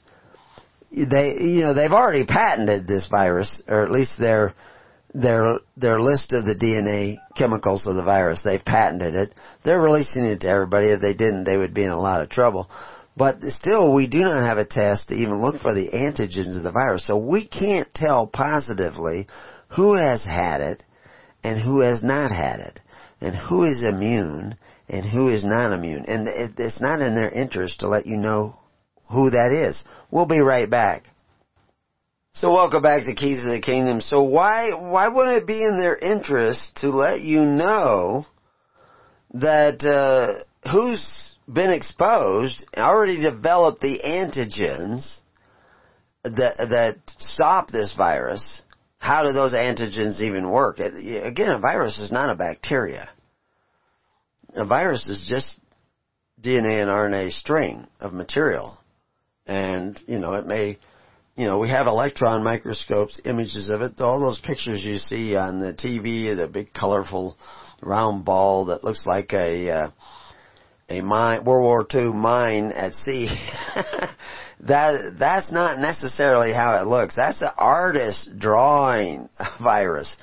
They, 0.91 1.37
you 1.41 1.63
know, 1.63 1.75
they've 1.75 1.91
already 1.91 2.27
patented 2.27 2.87
this 2.87 3.09
virus, 3.11 3.63
or 3.67 3.83
at 3.83 3.91
least 3.91 4.19
they're, 4.19 4.55
their 5.15 5.59
their 5.77 6.01
list 6.01 6.33
of 6.33 6.45
the 6.45 6.55
DNA 6.55 7.17
chemicals 7.37 7.87
of 7.87 7.97
the 7.97 8.05
virus. 8.05 8.43
They've 8.43 8.65
patented 8.65 9.15
it. 9.15 9.35
They're 9.65 9.81
releasing 9.81 10.25
it 10.25 10.41
to 10.43 10.49
everybody. 10.49 10.89
If 10.89 11.01
they 11.01 11.15
didn't, 11.15 11.45
they 11.45 11.57
would 11.57 11.75
be 11.75 11.85
in 11.85 11.91
a 11.91 12.01
lot 12.01 12.23
of 12.23 12.31
trouble. 12.31 12.71
But 13.17 13.43
still, 13.45 13.93
we 13.93 14.07
do 14.07 14.21
not 14.21 14.47
have 14.47 14.59
a 14.59 14.65
test 14.65 15.09
to 15.09 15.15
even 15.15 15.43
look 15.43 15.59
for 15.61 15.75
the 15.75 15.91
antigens 15.91 16.57
of 16.57 16.63
the 16.63 16.73
virus. 16.73 17.07
So 17.07 17.19
we 17.19 17.47
can't 17.47 17.93
tell 17.93 18.27
positively 18.27 19.27
who 19.69 19.95
has 19.95 20.25
had 20.25 20.61
it 20.61 20.83
and 21.45 21.61
who 21.61 21.81
has 21.81 22.03
not 22.03 22.31
had 22.31 22.61
it, 22.61 22.81
and 23.21 23.35
who 23.35 23.65
is 23.65 23.83
immune 23.83 24.55
and 24.89 25.05
who 25.05 25.29
is 25.29 25.45
not 25.45 25.73
immune. 25.73 26.05
And 26.07 26.29
it's 26.59 26.81
not 26.81 27.01
in 27.01 27.15
their 27.15 27.31
interest 27.31 27.81
to 27.81 27.89
let 27.89 28.07
you 28.07 28.17
know 28.17 28.57
who 29.11 29.31
that 29.31 29.53
is. 29.53 29.85
We'll 30.11 30.27
be 30.27 30.41
right 30.41 30.69
back. 30.69 31.05
So 32.35 32.53
welcome 32.53 32.81
back 32.81 33.05
to 33.05 33.15
Keys 33.15 33.39
of 33.39 33.45
the 33.45 33.61
Kingdom. 33.61 34.01
So 34.01 34.23
why 34.23 34.73
why 34.73 35.09
wouldn't 35.09 35.43
it 35.43 35.47
be 35.47 35.63
in 35.63 35.79
their 35.79 35.97
interest 35.97 36.77
to 36.77 36.89
let 36.89 37.21
you 37.21 37.41
know 37.41 38.25
that 39.35 39.85
uh, 39.85 40.43
who's 40.71 41.37
been 41.53 41.71
exposed 41.71 42.67
already 42.75 43.21
developed 43.21 43.83
the 43.83 44.01
antigens 44.03 45.19
that 46.25 46.57
that 46.71 46.97
stop 47.07 47.71
this 47.71 47.95
virus? 47.95 48.63
How 48.97 49.25
do 49.25 49.33
those 49.33 49.53
antigens 49.53 50.23
even 50.23 50.49
work? 50.49 50.79
Again, 50.79 51.51
a 51.51 51.59
virus 51.59 52.01
is 52.01 52.11
not 52.11 52.31
a 52.31 52.35
bacteria. 52.35 53.11
A 54.55 54.65
virus 54.67 55.09
is 55.09 55.27
just 55.29 55.59
DNA 56.41 56.83
and 56.83 56.91
RNA 56.91 57.33
string 57.33 57.87
of 58.01 58.13
material, 58.13 58.79
and 59.47 59.99
you 60.07 60.19
know 60.19 60.35
it 60.35 60.47
may 60.47 60.79
you 61.37 61.47
know, 61.47 61.59
we 61.59 61.71
have 61.71 61.87
electron 61.87 62.45
microscopes, 62.45 63.21
images 63.25 63.69
of 63.69 63.81
it. 63.81 64.01
All 64.01 64.21
those 64.21 64.41
pictures 64.41 64.85
you 64.85 64.99
see 64.99 65.35
on 65.35 65.61
the 65.61 65.73
TV, 65.73 66.37
the 66.37 66.47
big 66.47 66.75
colorful 66.75 67.39
round 67.81 68.25
ball 68.25 68.67
that 68.67 68.85
looks 68.85 69.07
like 69.07 69.33
a 69.33 69.71
uh, 69.71 69.91
a 70.91 71.01
mine, 71.01 71.45
World 71.45 71.65
War 71.65 71.87
II 71.93 72.13
mine 72.13 72.73
at 72.73 72.95
sea. 72.95 73.29
that 74.61 75.17
that's 75.19 75.51
not 75.51 75.79
necessarily 75.79 76.53
how 76.53 76.83
it 76.83 76.87
looks. 76.87 77.17
That's 77.17 77.41
an 77.41 77.49
artist 77.57 78.31
drawing 78.39 79.31
a 79.39 79.49
virus. 79.63 80.15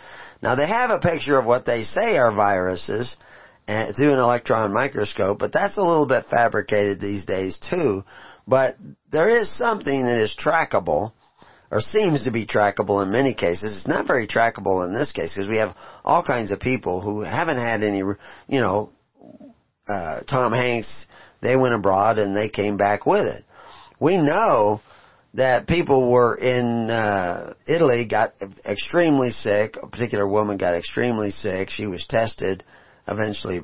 Now 0.44 0.56
they 0.56 0.68
have 0.68 0.92
a 0.92 1.00
picture 1.00 1.38
of 1.40 1.46
what 1.46 1.66
they 1.66 1.84
say 1.84 2.18
are 2.18 2.34
viruses 2.34 3.18
and, 3.70 3.96
through 3.96 4.14
an 4.14 4.20
electron 4.20 4.74
microscope, 4.74 5.38
but 5.38 5.54
that's 5.54 5.78
a 5.78 5.82
little 5.82 6.08
bit 6.08 6.26
fabricated 6.26 7.00
these 7.00 7.24
days 7.24 7.60
too. 7.60 8.04
But 8.48 8.78
there 9.12 9.30
is 9.30 9.56
something 9.56 10.06
that 10.06 10.18
is 10.18 10.36
trackable, 10.36 11.14
or 11.70 11.80
seems 11.80 12.24
to 12.24 12.32
be 12.32 12.48
trackable 12.48 13.04
in 13.04 13.12
many 13.12 13.36
cases. 13.36 13.76
It's 13.76 13.88
not 13.88 14.08
very 14.08 14.26
trackable 14.26 14.88
in 14.88 14.94
this 14.94 15.12
case 15.12 15.36
because 15.36 15.48
we 15.48 15.58
have 15.58 15.76
all 16.04 16.24
kinds 16.24 16.50
of 16.50 16.60
people 16.60 17.00
who 17.00 17.22
haven't 17.22 17.58
had 17.58 17.84
any, 17.84 18.00
you 18.00 18.60
know, 18.60 18.90
uh, 19.88 20.22
Tom 20.28 20.52
Hanks, 20.52 21.06
they 21.42 21.56
went 21.56 21.76
abroad 21.76 22.18
and 22.18 22.36
they 22.36 22.50
came 22.50 22.76
back 22.76 23.06
with 23.06 23.28
it. 23.28 23.44
We 24.00 24.18
know 24.18 24.82
that 25.36 25.68
people 25.68 26.12
were 26.12 26.34
in 26.34 26.90
uh, 26.90 27.54
Italy 27.68 28.06
got 28.06 28.34
extremely 28.66 29.30
sick. 29.30 29.78
A 29.82 29.88
particular 29.88 30.28
woman 30.28 30.58
got 30.58 30.74
extremely 30.74 31.30
sick. 31.30 31.70
She 31.70 31.86
was 31.86 32.08
tested, 32.08 32.64
eventually 33.10 33.62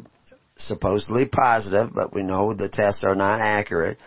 supposedly 0.57 1.25
positive, 1.27 1.91
but 1.93 2.13
we 2.13 2.23
know 2.23 2.53
the 2.53 2.69
tests 2.69 3.03
are 3.03 3.15
not 3.15 3.41
accurate. 3.41 3.97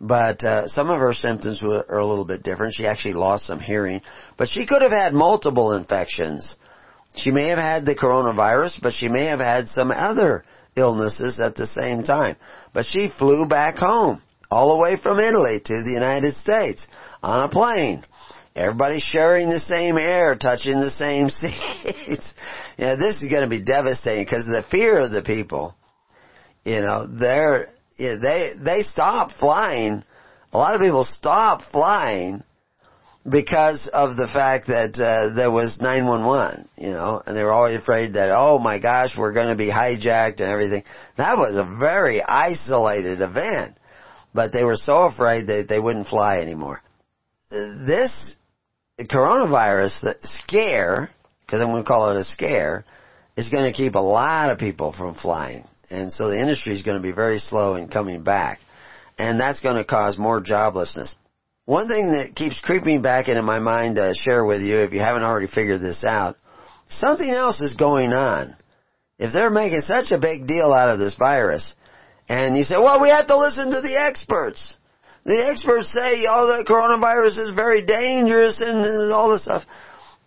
but 0.00 0.44
uh, 0.44 0.66
some 0.68 0.90
of 0.90 1.00
her 1.00 1.14
symptoms 1.14 1.62
were, 1.62 1.84
are 1.88 1.98
a 1.98 2.06
little 2.06 2.26
bit 2.26 2.42
different. 2.42 2.74
She 2.74 2.86
actually 2.86 3.14
lost 3.14 3.46
some 3.46 3.60
hearing, 3.60 4.02
but 4.36 4.48
she 4.48 4.66
could 4.66 4.82
have 4.82 4.92
had 4.92 5.14
multiple 5.14 5.72
infections. 5.72 6.56
She 7.14 7.30
may 7.30 7.48
have 7.48 7.58
had 7.58 7.86
the 7.86 7.94
coronavirus, 7.94 8.82
but 8.82 8.92
she 8.92 9.08
may 9.08 9.26
have 9.26 9.40
had 9.40 9.68
some 9.68 9.90
other 9.90 10.44
illnesses 10.76 11.40
at 11.42 11.54
the 11.54 11.66
same 11.66 12.02
time. 12.02 12.36
But 12.74 12.84
she 12.84 13.08
flew 13.08 13.46
back 13.46 13.78
home, 13.78 14.22
all 14.50 14.76
the 14.76 14.82
way 14.82 14.96
from 14.96 15.18
Italy 15.18 15.60
to 15.64 15.82
the 15.82 15.92
United 15.92 16.34
States 16.34 16.86
on 17.22 17.42
a 17.42 17.48
plane. 17.48 18.04
Everybody 18.56 19.00
sharing 19.00 19.50
the 19.50 19.60
same 19.60 19.98
air, 19.98 20.34
touching 20.34 20.80
the 20.80 20.90
same 20.90 21.28
seats. 21.30 22.32
yeah, 22.78 22.94
this 22.96 23.22
is 23.22 23.30
going 23.30 23.42
to 23.42 23.50
be 23.50 23.62
devastating 23.62 24.24
because 24.24 24.46
of 24.46 24.52
the 24.52 24.64
fear 24.70 24.98
of 24.98 25.10
the 25.10 25.20
people. 25.20 25.74
You 26.64 26.80
know, 26.80 27.06
they're 27.06 27.68
they 27.98 28.52
they 28.58 28.82
stop 28.82 29.32
flying. 29.32 30.02
A 30.54 30.58
lot 30.58 30.74
of 30.74 30.80
people 30.80 31.04
stop 31.04 31.70
flying 31.70 32.42
because 33.28 33.90
of 33.92 34.16
the 34.16 34.26
fact 34.26 34.68
that 34.68 34.98
uh, 34.98 35.34
there 35.34 35.50
was 35.50 35.78
911, 35.80 36.68
you 36.78 36.92
know, 36.92 37.20
and 37.26 37.36
they 37.36 37.42
were 37.42 37.52
always 37.52 37.76
afraid 37.76 38.14
that 38.14 38.30
oh 38.32 38.58
my 38.58 38.78
gosh, 38.78 39.18
we're 39.18 39.34
going 39.34 39.48
to 39.48 39.54
be 39.54 39.70
hijacked 39.70 40.40
and 40.40 40.48
everything. 40.48 40.82
That 41.18 41.36
was 41.36 41.56
a 41.56 41.78
very 41.78 42.22
isolated 42.22 43.20
event, 43.20 43.76
but 44.32 44.50
they 44.50 44.64
were 44.64 44.76
so 44.76 45.02
afraid 45.02 45.48
that 45.48 45.68
they 45.68 45.78
wouldn't 45.78 46.06
fly 46.06 46.38
anymore. 46.38 46.80
This 47.50 48.34
coronavirus 49.04 50.00
the 50.00 50.16
scare, 50.22 51.10
because 51.44 51.60
I'm 51.60 51.68
going 51.68 51.82
to 51.82 51.88
call 51.88 52.10
it 52.10 52.16
a 52.16 52.24
scare, 52.24 52.84
is 53.36 53.50
going 53.50 53.64
to 53.64 53.72
keep 53.72 53.94
a 53.94 54.00
lot 54.00 54.50
of 54.50 54.58
people 54.58 54.92
from 54.92 55.14
flying. 55.14 55.64
And 55.90 56.12
so 56.12 56.28
the 56.28 56.40
industry 56.40 56.74
is 56.74 56.82
going 56.82 56.96
to 56.96 57.06
be 57.06 57.12
very 57.12 57.38
slow 57.38 57.74
in 57.76 57.88
coming 57.88 58.22
back. 58.22 58.58
And 59.18 59.38
that's 59.38 59.60
going 59.60 59.76
to 59.76 59.84
cause 59.84 60.18
more 60.18 60.42
joblessness. 60.42 61.16
One 61.64 61.88
thing 61.88 62.12
that 62.12 62.34
keeps 62.34 62.60
creeping 62.60 63.02
back 63.02 63.28
into 63.28 63.42
my 63.42 63.58
mind 63.58 63.96
to 63.96 64.14
share 64.14 64.44
with 64.44 64.62
you, 64.62 64.78
if 64.78 64.92
you 64.92 65.00
haven't 65.00 65.24
already 65.24 65.48
figured 65.48 65.80
this 65.80 66.04
out, 66.04 66.36
something 66.88 67.28
else 67.28 67.60
is 67.60 67.74
going 67.74 68.12
on. 68.12 68.54
If 69.18 69.32
they're 69.32 69.50
making 69.50 69.80
such 69.80 70.12
a 70.12 70.18
big 70.18 70.46
deal 70.46 70.72
out 70.72 70.90
of 70.90 70.98
this 70.98 71.16
virus, 71.16 71.74
and 72.28 72.56
you 72.56 72.64
say, 72.64 72.76
well, 72.76 73.00
we 73.00 73.08
have 73.08 73.26
to 73.28 73.36
listen 73.36 73.70
to 73.70 73.80
the 73.80 73.96
experts. 73.98 74.76
The 75.26 75.44
experts 75.50 75.92
say, 75.92 76.24
oh, 76.30 76.46
the 76.46 76.64
coronavirus 76.64 77.48
is 77.48 77.54
very 77.54 77.84
dangerous 77.84 78.60
and, 78.60 78.78
and 78.86 79.12
all 79.12 79.30
this 79.30 79.42
stuff. 79.42 79.64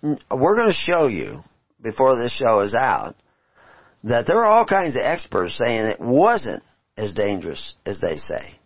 We're 0.03 0.57
going 0.57 0.67
to 0.67 0.73
show 0.73 1.07
you, 1.07 1.39
before 1.81 2.17
this 2.17 2.33
show 2.33 2.59
is 2.59 2.75
out, 2.75 3.15
that 4.03 4.27
there 4.27 4.43
are 4.43 4.45
all 4.45 4.65
kinds 4.65 4.97
of 4.97 5.01
experts 5.01 5.57
saying 5.57 5.85
it 5.85 6.01
wasn't 6.01 6.63
as 6.97 7.13
dangerous 7.13 7.75
as 7.85 8.01
they 8.01 8.17
say. 8.17 8.59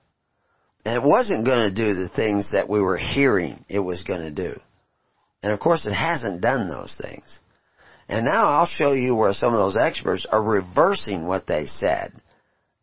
And 0.84 0.98
it 0.98 1.08
wasn't 1.08 1.46
going 1.46 1.62
to 1.62 1.72
do 1.72 1.94
the 1.94 2.10
things 2.10 2.52
that 2.54 2.68
we 2.68 2.82
were 2.82 2.98
hearing 2.98 3.64
it 3.70 3.80
was 3.80 4.04
going 4.04 4.22
to 4.22 4.32
do. 4.32 4.60
And 5.44 5.54
of 5.54 5.60
course 5.60 5.86
it 5.86 5.94
hasn't 5.94 6.42
done 6.42 6.68
those 6.68 7.00
things. 7.00 7.42
And 8.10 8.26
now 8.26 8.46
I'll 8.46 8.66
show 8.66 8.94
you 8.94 9.16
where 9.16 9.34
some 9.34 9.54
of 9.54 9.60
those 9.60 9.78
experts 9.78 10.26
are 10.26 10.44
reversing 10.44 11.28
what 11.28 11.46
they 11.46 11.68
said 11.68 12.12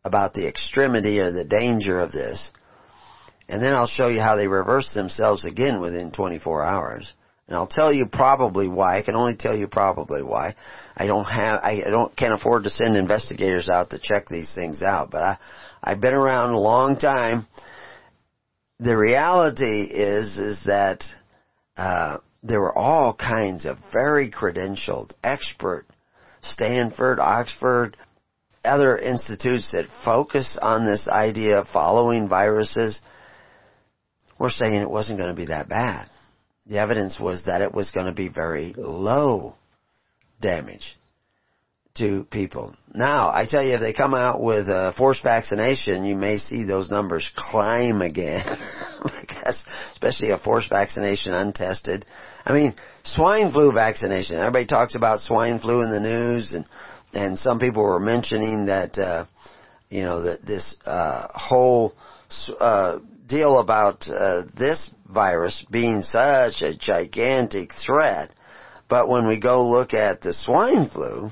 about 0.05 0.33
the 0.33 0.47
extremity 0.47 1.19
or 1.19 1.33
the 1.33 1.43
danger 1.43 1.99
of 1.99 2.13
this 2.13 2.49
and 3.51 3.61
then 3.61 3.75
I'll 3.75 3.85
show 3.85 4.07
you 4.07 4.21
how 4.21 4.37
they 4.37 4.47
reverse 4.47 4.93
themselves 4.93 5.43
again 5.43 5.81
within 5.81 6.11
24 6.11 6.63
hours. 6.63 7.13
And 7.47 7.57
I'll 7.57 7.67
tell 7.67 7.91
you 7.91 8.05
probably 8.05 8.69
why. 8.69 8.97
I 8.97 9.01
can 9.01 9.15
only 9.15 9.35
tell 9.35 9.53
you 9.53 9.67
probably 9.67 10.23
why. 10.23 10.55
I 10.95 11.05
don't 11.05 11.25
have, 11.25 11.59
I 11.61 11.81
don't, 11.85 12.15
can't 12.15 12.33
afford 12.33 12.63
to 12.63 12.69
send 12.69 12.95
investigators 12.95 13.67
out 13.67 13.89
to 13.89 13.99
check 13.99 14.29
these 14.29 14.55
things 14.55 14.81
out. 14.81 15.11
But 15.11 15.21
I, 15.21 15.37
I've 15.83 15.99
been 15.99 16.13
around 16.13 16.51
a 16.51 16.59
long 16.59 16.97
time. 16.97 17.45
The 18.79 18.95
reality 18.95 19.81
is, 19.83 20.37
is 20.37 20.63
that, 20.65 21.03
uh, 21.75 22.19
there 22.43 22.61
were 22.61 22.77
all 22.77 23.13
kinds 23.13 23.65
of 23.65 23.77
very 23.91 24.31
credentialed, 24.31 25.11
expert, 25.25 25.85
Stanford, 26.41 27.19
Oxford, 27.19 27.97
other 28.63 28.97
institutes 28.97 29.73
that 29.73 29.87
focus 30.05 30.57
on 30.61 30.85
this 30.85 31.09
idea 31.09 31.59
of 31.59 31.67
following 31.67 32.29
viruses 32.29 33.01
were 34.41 34.49
saying 34.49 34.75
it 34.75 34.89
wasn't 34.89 35.19
going 35.19 35.29
to 35.29 35.39
be 35.39 35.47
that 35.47 35.69
bad. 35.69 36.09
The 36.65 36.79
evidence 36.79 37.19
was 37.19 37.43
that 37.45 37.61
it 37.61 37.73
was 37.73 37.91
going 37.91 38.07
to 38.07 38.13
be 38.13 38.27
very 38.27 38.73
low 38.75 39.55
damage 40.41 40.97
to 41.95 42.25
people. 42.31 42.75
Now, 42.93 43.29
I 43.29 43.45
tell 43.45 43.63
you, 43.63 43.75
if 43.75 43.81
they 43.81 43.93
come 43.93 44.13
out 44.13 44.41
with 44.41 44.67
a 44.69 44.93
forced 44.97 45.23
vaccination, 45.23 46.05
you 46.05 46.15
may 46.15 46.37
see 46.37 46.63
those 46.63 46.89
numbers 46.89 47.29
climb 47.35 48.01
again. 48.01 48.45
because, 49.21 49.63
especially 49.93 50.31
a 50.31 50.37
forced 50.37 50.69
vaccination 50.69 51.33
untested. 51.33 52.05
I 52.45 52.53
mean, 52.53 52.73
swine 53.03 53.51
flu 53.51 53.71
vaccination. 53.71 54.37
Everybody 54.37 54.65
talks 54.65 54.95
about 54.95 55.19
swine 55.19 55.59
flu 55.59 55.83
in 55.83 55.91
the 55.91 55.99
news, 55.99 56.53
and 56.53 56.65
and 57.13 57.37
some 57.37 57.59
people 57.59 57.83
were 57.83 57.99
mentioning 57.99 58.67
that, 58.67 58.97
uh, 58.97 59.25
you 59.89 60.03
know, 60.03 60.23
that 60.23 60.45
this 60.45 60.77
uh, 60.85 61.27
whole 61.29 61.93
uh, 62.59 62.99
deal 63.31 63.57
about 63.59 64.07
uh, 64.09 64.43
this 64.57 64.91
virus 65.09 65.65
being 65.71 66.03
such 66.03 66.61
a 66.61 66.77
gigantic 66.77 67.71
threat. 67.73 68.29
But 68.89 69.07
when 69.07 69.25
we 69.25 69.39
go 69.39 69.69
look 69.69 69.93
at 69.93 70.19
the 70.21 70.33
swine 70.33 70.89
flu, 70.89 71.29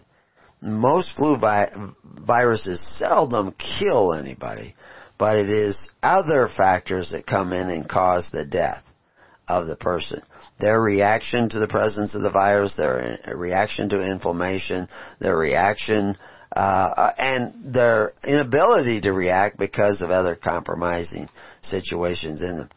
Most 0.60 1.16
flu 1.16 1.38
vi- 1.38 1.72
viruses 2.04 2.80
seldom 2.98 3.52
kill 3.52 4.12
anybody, 4.12 4.74
but 5.18 5.38
it 5.38 5.48
is 5.48 5.90
other 6.02 6.48
factors 6.48 7.10
that 7.10 7.26
come 7.26 7.52
in 7.52 7.70
and 7.70 7.88
cause 7.88 8.30
the 8.30 8.44
death 8.44 8.84
of 9.48 9.66
the 9.66 9.76
person 9.76 10.22
their 10.60 10.80
reaction 10.80 11.48
to 11.48 11.58
the 11.58 11.66
presence 11.66 12.14
of 12.14 12.22
the 12.22 12.30
virus, 12.30 12.76
their 12.76 13.18
uh, 13.26 13.34
reaction 13.34 13.88
to 13.88 14.02
inflammation, 14.02 14.88
their 15.18 15.36
reaction, 15.36 16.16
uh, 16.54 17.12
and 17.16 17.74
their 17.74 18.12
inability 18.24 19.00
to 19.02 19.12
react 19.12 19.58
because 19.58 20.00
of 20.00 20.10
other 20.10 20.34
compromising 20.34 21.28
situations 21.62 22.42
in 22.42 22.56
them. 22.56 22.68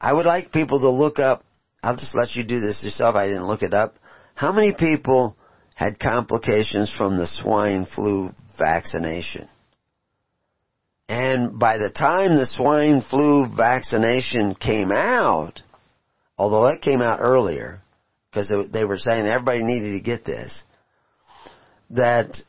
I 0.00 0.12
would 0.12 0.26
like 0.26 0.52
people 0.52 0.80
to 0.80 0.90
look 0.90 1.18
up, 1.18 1.44
I'll 1.82 1.96
just 1.96 2.14
let 2.14 2.34
you 2.34 2.44
do 2.44 2.60
this 2.60 2.84
yourself, 2.84 3.16
I 3.16 3.28
didn't 3.28 3.46
look 3.46 3.62
it 3.62 3.74
up. 3.74 3.94
How 4.34 4.52
many 4.52 4.74
people 4.74 5.36
had 5.74 5.98
complications 5.98 6.92
from 6.96 7.16
the 7.16 7.26
swine 7.26 7.86
flu 7.86 8.30
vaccination? 8.58 9.48
And 11.08 11.58
by 11.58 11.78
the 11.78 11.90
time 11.90 12.36
the 12.36 12.46
swine 12.46 13.02
flu 13.02 13.46
vaccination 13.46 14.54
came 14.54 14.92
out, 14.92 15.62
although 16.38 16.66
it 16.66 16.82
came 16.82 17.02
out 17.02 17.18
earlier, 17.20 17.80
because 18.30 18.52
they 18.72 18.84
were 18.84 18.98
saying 18.98 19.26
everybody 19.26 19.64
needed 19.64 19.98
to 19.98 20.04
get 20.04 20.24
this, 20.24 20.62
that 21.90 22.40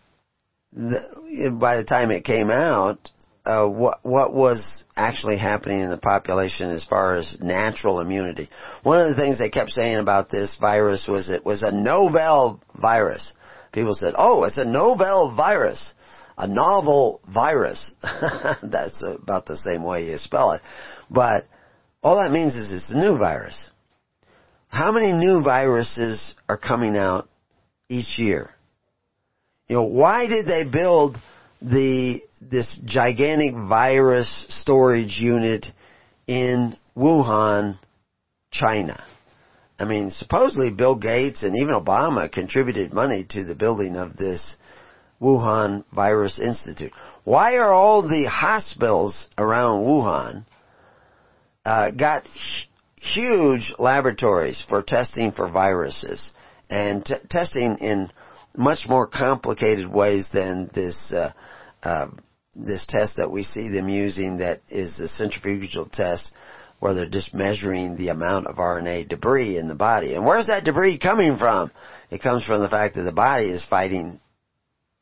the, 0.74 1.56
by 1.60 1.78
the 1.78 1.84
time 1.84 2.12
it 2.12 2.24
came 2.24 2.50
out, 2.50 3.10
uh, 3.46 3.68
what 3.68 4.00
what 4.04 4.34
was 4.34 4.84
actually 4.96 5.38
happening 5.38 5.82
in 5.82 5.90
the 5.90 5.98
population 5.98 6.70
as 6.70 6.86
far 6.86 7.14
as 7.14 7.38
natural 7.42 8.00
immunity. 8.00 8.50
One 8.84 9.00
of 9.00 9.10
the 9.10 9.16
things 9.16 9.40
they 9.40 9.50
kept 9.50 9.72
saying 9.72 9.98
about 9.98 10.30
this 10.30 10.58
virus 10.58 11.08
was 11.08 11.28
it 11.28 11.46
was 11.46 11.64
a 11.64 11.72
novel 11.72 12.62
virus. 12.80 13.34
People 13.72 13.96
said, 13.96 14.14
"Oh, 14.18 14.44
it's 14.44 14.58
a 14.58 14.66
novel 14.66 15.34
virus, 15.36 15.94
a 16.38 16.48
novel 16.48 17.22
virus." 17.34 17.96
That's 18.62 19.04
about 19.04 19.48
the 19.48 19.58
same 19.58 19.84
way 19.84 20.06
you 20.06 20.18
spell 20.18 20.52
it, 20.52 20.62
but 21.10 21.46
all 22.04 22.22
that 22.22 22.32
means 22.32 22.54
is 22.54 22.72
it's 22.72 22.92
a 22.92 22.98
new 22.98 23.18
virus. 23.18 23.72
How 24.68 24.92
many 24.92 25.14
new 25.14 25.42
viruses 25.42 26.36
are 26.48 26.58
coming 26.58 26.96
out 26.96 27.28
each 27.90 28.20
year? 28.20 28.52
You 29.68 29.78
know, 29.78 29.84
why 29.84 30.28
did 30.28 30.46
they 30.46 30.64
build 30.64 31.18
the, 31.62 32.22
this 32.42 32.80
gigantic 32.84 33.54
virus 33.54 34.46
storage 34.50 35.20
unit 35.20 35.68
in 36.28 36.78
Wuhan, 36.96 37.78
China? 38.52 39.04
I 39.80 39.86
mean, 39.86 40.12
supposedly 40.12 40.70
Bill 40.70 40.96
Gates 40.96 41.42
and 41.44 41.56
even 41.56 41.74
Obama 41.74 42.32
contributed 42.32 42.94
money 42.94 43.26
to 43.30 43.44
the 43.44 43.56
building 43.56 43.96
of 43.96 44.16
this 44.16 44.56
Wuhan 45.22 45.84
Virus 45.94 46.40
Institute. 46.40 46.92
Why 47.24 47.56
are 47.56 47.72
all 47.72 48.02
the 48.02 48.28
hospitals 48.30 49.30
around 49.38 49.84
Wuhan 49.84 50.46
uh, 51.66 51.92
got 51.92 52.26
huge 52.96 53.74
laboratories 53.80 54.64
for 54.68 54.84
testing 54.84 55.32
for 55.32 55.50
viruses 55.50 56.32
and 56.70 57.06
t- 57.06 57.16
testing 57.30 57.78
in 57.80 58.10
much 58.56 58.88
more 58.88 59.08
complicated 59.08 59.88
ways 59.92 60.30
than 60.34 60.70
this 60.74 61.14
uh, 61.14 61.32
uh, 61.84 62.08
this 62.54 62.86
test 62.88 63.18
that 63.18 63.32
we 63.32 63.44
see 63.44 63.70
them 63.70 63.88
using 63.88 64.38
that 64.38 64.62
is 64.70 65.00
a 65.00 65.08
centrifugal 65.08 65.88
test 65.92 66.34
where 66.80 66.94
they're 66.94 67.08
just 67.08 67.34
measuring 67.34 67.96
the 67.96 68.10
amount 68.10 68.48
of 68.48 68.58
RNA 68.58 69.08
debris 69.08 69.58
in 69.58 69.68
the 69.68 69.76
body. 69.76 70.16
And 70.16 70.26
where's 70.26 70.48
that 70.48 70.64
debris 70.66 70.98
coming 70.98 71.38
from? 71.38 71.72
It 72.10 72.22
comes 72.22 72.44
from 72.44 72.60
the 72.60 72.68
fact 72.68 72.96
that 72.96 73.04
the 73.04 73.12
body 73.12 73.50
is 73.50 73.64
fighting 73.64 74.20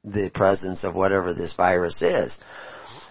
the 0.03 0.29
presence 0.33 0.83
of 0.83 0.93
whatever 0.93 1.33
this 1.33 1.55
virus 1.55 2.01
is. 2.01 2.37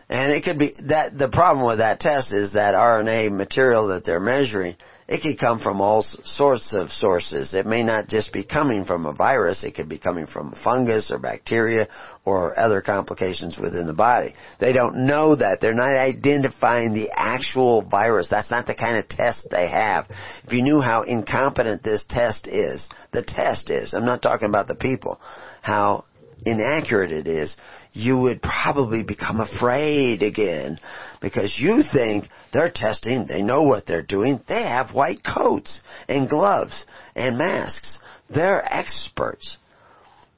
And 0.09 0.33
it 0.33 0.45
could 0.45 0.59
be 0.59 0.75
that 0.89 1.19
the 1.19 1.29
problem 1.29 1.67
with 1.67 1.79
that 1.79 2.01
test 2.01 2.33
is 2.33 2.53
that 2.53 2.75
RNA 2.75 3.33
material 3.33 3.89
that 3.89 4.05
they're 4.05 4.21
measuring 4.21 4.77
it 5.09 5.23
could 5.23 5.39
come 5.39 5.59
from 5.59 5.81
all 5.81 6.03
sorts 6.03 6.75
of 6.75 6.93
sources. 6.93 7.55
It 7.55 7.65
may 7.65 7.83
not 7.83 8.09
just 8.09 8.31
be 8.31 8.45
coming 8.45 8.85
from 8.85 9.07
a 9.07 9.15
virus. 9.15 9.65
It 9.65 9.75
could 9.75 9.89
be 9.89 9.99
coming 9.99 10.27
from 10.27 10.53
fungus 10.53 11.11
or 11.11 11.19
bacteria 11.19 11.89
or 12.27 12.61
other 12.61 12.83
complications 12.83 13.57
within 13.57 13.87
the 13.87 13.95
body. 13.95 14.35
They 14.61 14.75
don't 14.75 15.07
know 15.07 15.35
that. 15.35 15.63
They're 15.63 15.73
not 15.73 15.97
identifying 15.97 16.93
the 16.93 17.11
actual 17.11 17.81
virus. 17.81 18.29
That's 18.29 18.51
not 18.51 18.67
the 18.67 18.75
kind 18.75 18.97
of 18.99 19.09
test 19.09 19.49
they 19.51 19.69
have. 19.69 20.11
If 20.45 20.53
you 20.53 20.63
knew 20.63 20.83
how 20.83 21.05
incompetent 21.05 21.83
this 21.83 22.05
test 22.07 22.47
is, 22.47 22.87
the 23.11 23.23
test 23.23 23.71
is, 23.71 23.95
I'm 23.95 24.05
not 24.05 24.21
talking 24.21 24.51
about 24.51 24.69
the 24.69 24.75
people, 24.75 25.19
how 25.63 26.05
inaccurate 26.45 27.13
it 27.13 27.27
is, 27.27 27.57
you 27.95 28.19
would 28.19 28.43
probably 28.43 29.05
become 29.05 29.41
afraid 29.41 30.23
again 30.23 30.79
because 31.23 31.59
you 31.59 31.83
think 31.83 32.27
they're 32.53 32.71
testing, 32.71 33.27
they 33.27 33.43
know 33.43 33.63
what 33.63 33.87
they're 33.87 34.03
doing, 34.03 34.41
they 34.49 34.63
have 34.63 34.95
white 34.95 35.23
coats 35.25 35.81
and 36.09 36.29
gloves 36.29 36.87
and 37.15 37.39
masks. 37.39 37.99
They're 38.29 38.63
experts. 38.65 39.59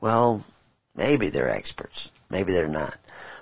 Well, 0.00 0.44
maybe 0.96 1.30
they're 1.30 1.50
experts. 1.50 2.10
Maybe 2.30 2.52
they're 2.52 2.68
not. 2.68 2.94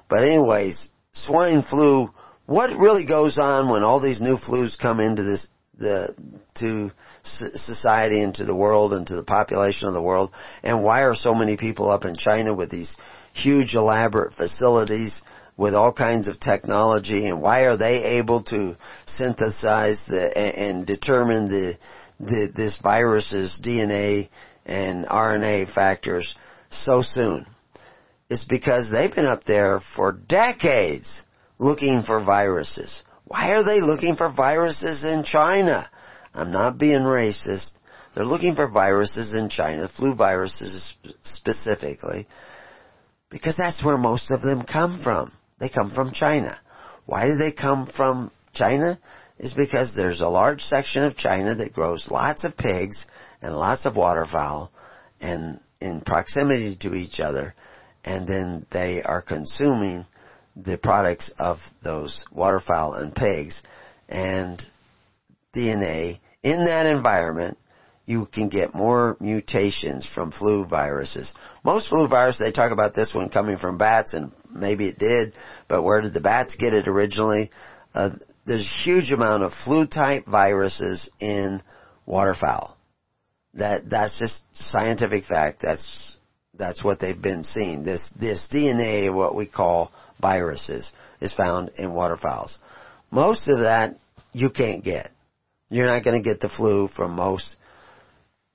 But 0.08 0.22
anyways, 0.22 0.90
swine 1.12 1.62
flu, 1.62 2.10
what 2.46 2.76
really 2.78 3.06
goes 3.06 3.38
on 3.38 3.68
when 3.68 3.82
all 3.82 4.00
these 4.00 4.20
new 4.20 4.36
flus 4.38 4.78
come 4.78 5.00
into 5.00 5.22
this 5.22 5.46
the 5.78 6.14
to 6.56 6.90
society 7.22 8.20
and 8.20 8.34
to 8.34 8.44
the 8.44 8.54
world 8.54 8.92
and 8.92 9.06
to 9.06 9.14
the 9.14 9.22
population 9.22 9.86
of 9.86 9.94
the 9.94 10.02
world 10.02 10.32
and 10.64 10.82
why 10.82 11.02
are 11.02 11.14
so 11.14 11.34
many 11.34 11.56
people 11.56 11.88
up 11.88 12.04
in 12.04 12.16
China 12.16 12.52
with 12.52 12.68
these 12.68 12.96
huge 13.32 13.74
elaborate 13.74 14.34
facilities 14.34 15.22
with 15.58 15.74
all 15.74 15.92
kinds 15.92 16.28
of 16.28 16.40
technology 16.40 17.26
and 17.26 17.42
why 17.42 17.62
are 17.62 17.76
they 17.76 18.18
able 18.18 18.42
to 18.44 18.78
synthesize 19.06 20.02
the 20.08 20.38
and 20.38 20.86
determine 20.86 21.46
the, 21.46 21.74
the 22.20 22.50
this 22.54 22.78
virus's 22.82 23.60
DNA 23.62 24.30
and 24.64 25.04
RNA 25.04 25.74
factors 25.74 26.36
so 26.70 27.02
soon? 27.02 27.44
It's 28.30 28.44
because 28.44 28.88
they've 28.90 29.14
been 29.14 29.26
up 29.26 29.44
there 29.44 29.80
for 29.96 30.12
decades 30.12 31.22
looking 31.58 32.02
for 32.06 32.22
viruses. 32.24 33.02
Why 33.24 33.50
are 33.50 33.64
they 33.64 33.80
looking 33.80 34.16
for 34.16 34.32
viruses 34.32 35.02
in 35.02 35.24
China? 35.24 35.90
I'm 36.34 36.52
not 36.52 36.78
being 36.78 37.00
racist. 37.00 37.72
They're 38.14 38.24
looking 38.24 38.54
for 38.54 38.68
viruses 38.68 39.32
in 39.32 39.48
China, 39.48 39.88
flu 39.88 40.14
viruses 40.14 40.96
specifically, 41.24 42.28
because 43.28 43.56
that's 43.56 43.84
where 43.84 43.98
most 43.98 44.30
of 44.30 44.42
them 44.42 44.64
come 44.64 45.00
from. 45.02 45.32
They 45.58 45.68
come 45.68 45.90
from 45.90 46.12
China. 46.12 46.58
Why 47.06 47.26
do 47.26 47.36
they 47.36 47.52
come 47.52 47.86
from 47.86 48.30
China? 48.52 48.98
Is 49.38 49.54
because 49.54 49.94
there's 49.94 50.20
a 50.20 50.28
large 50.28 50.62
section 50.62 51.04
of 51.04 51.16
China 51.16 51.54
that 51.54 51.72
grows 51.72 52.08
lots 52.10 52.44
of 52.44 52.56
pigs 52.56 53.04
and 53.40 53.56
lots 53.56 53.86
of 53.86 53.96
waterfowl 53.96 54.72
and 55.20 55.60
in 55.80 56.00
proximity 56.00 56.76
to 56.80 56.94
each 56.94 57.20
other 57.20 57.54
and 58.04 58.26
then 58.26 58.66
they 58.72 59.02
are 59.02 59.22
consuming 59.22 60.04
the 60.56 60.78
products 60.78 61.30
of 61.38 61.58
those 61.84 62.24
waterfowl 62.32 62.94
and 62.94 63.14
pigs 63.14 63.62
and 64.08 64.62
DNA 65.54 66.18
in 66.42 66.64
that 66.64 66.86
environment 66.86 67.58
you 68.06 68.24
can 68.24 68.48
get 68.48 68.74
more 68.74 69.18
mutations 69.20 70.08
from 70.14 70.32
flu 70.32 70.64
viruses. 70.64 71.34
Most 71.62 71.90
flu 71.90 72.08
viruses, 72.08 72.38
they 72.38 72.52
talk 72.52 72.72
about 72.72 72.94
this 72.94 73.12
one 73.12 73.28
coming 73.28 73.58
from 73.58 73.76
bats, 73.76 74.14
and 74.14 74.32
maybe 74.50 74.88
it 74.88 74.98
did, 74.98 75.34
but 75.68 75.82
where 75.82 76.00
did 76.00 76.14
the 76.14 76.20
bats 76.20 76.56
get 76.56 76.74
it 76.74 76.88
originally? 76.88 77.50
Uh, 77.94 78.10
there's 78.46 78.66
a 78.66 78.84
huge 78.84 79.12
amount 79.12 79.42
of 79.42 79.52
flu-type 79.64 80.26
viruses 80.26 81.10
in 81.20 81.62
waterfowl. 82.06 82.76
That 83.54 83.88
that's 83.88 84.18
just 84.18 84.42
scientific 84.52 85.24
fact. 85.24 85.60
That's 85.62 86.18
that's 86.54 86.84
what 86.84 87.00
they've 87.00 87.20
been 87.20 87.44
seeing. 87.44 87.82
This 87.82 88.12
this 88.18 88.46
DNA, 88.52 89.12
what 89.12 89.34
we 89.34 89.46
call 89.46 89.90
viruses, 90.20 90.92
is 91.20 91.34
found 91.34 91.70
in 91.76 91.94
waterfowls. 91.94 92.58
Most 93.10 93.48
of 93.48 93.60
that 93.60 93.96
you 94.32 94.50
can't 94.50 94.84
get. 94.84 95.10
You're 95.70 95.86
not 95.86 96.04
going 96.04 96.22
to 96.22 96.28
get 96.28 96.40
the 96.40 96.48
flu 96.48 96.88
from 96.88 97.12
most 97.12 97.56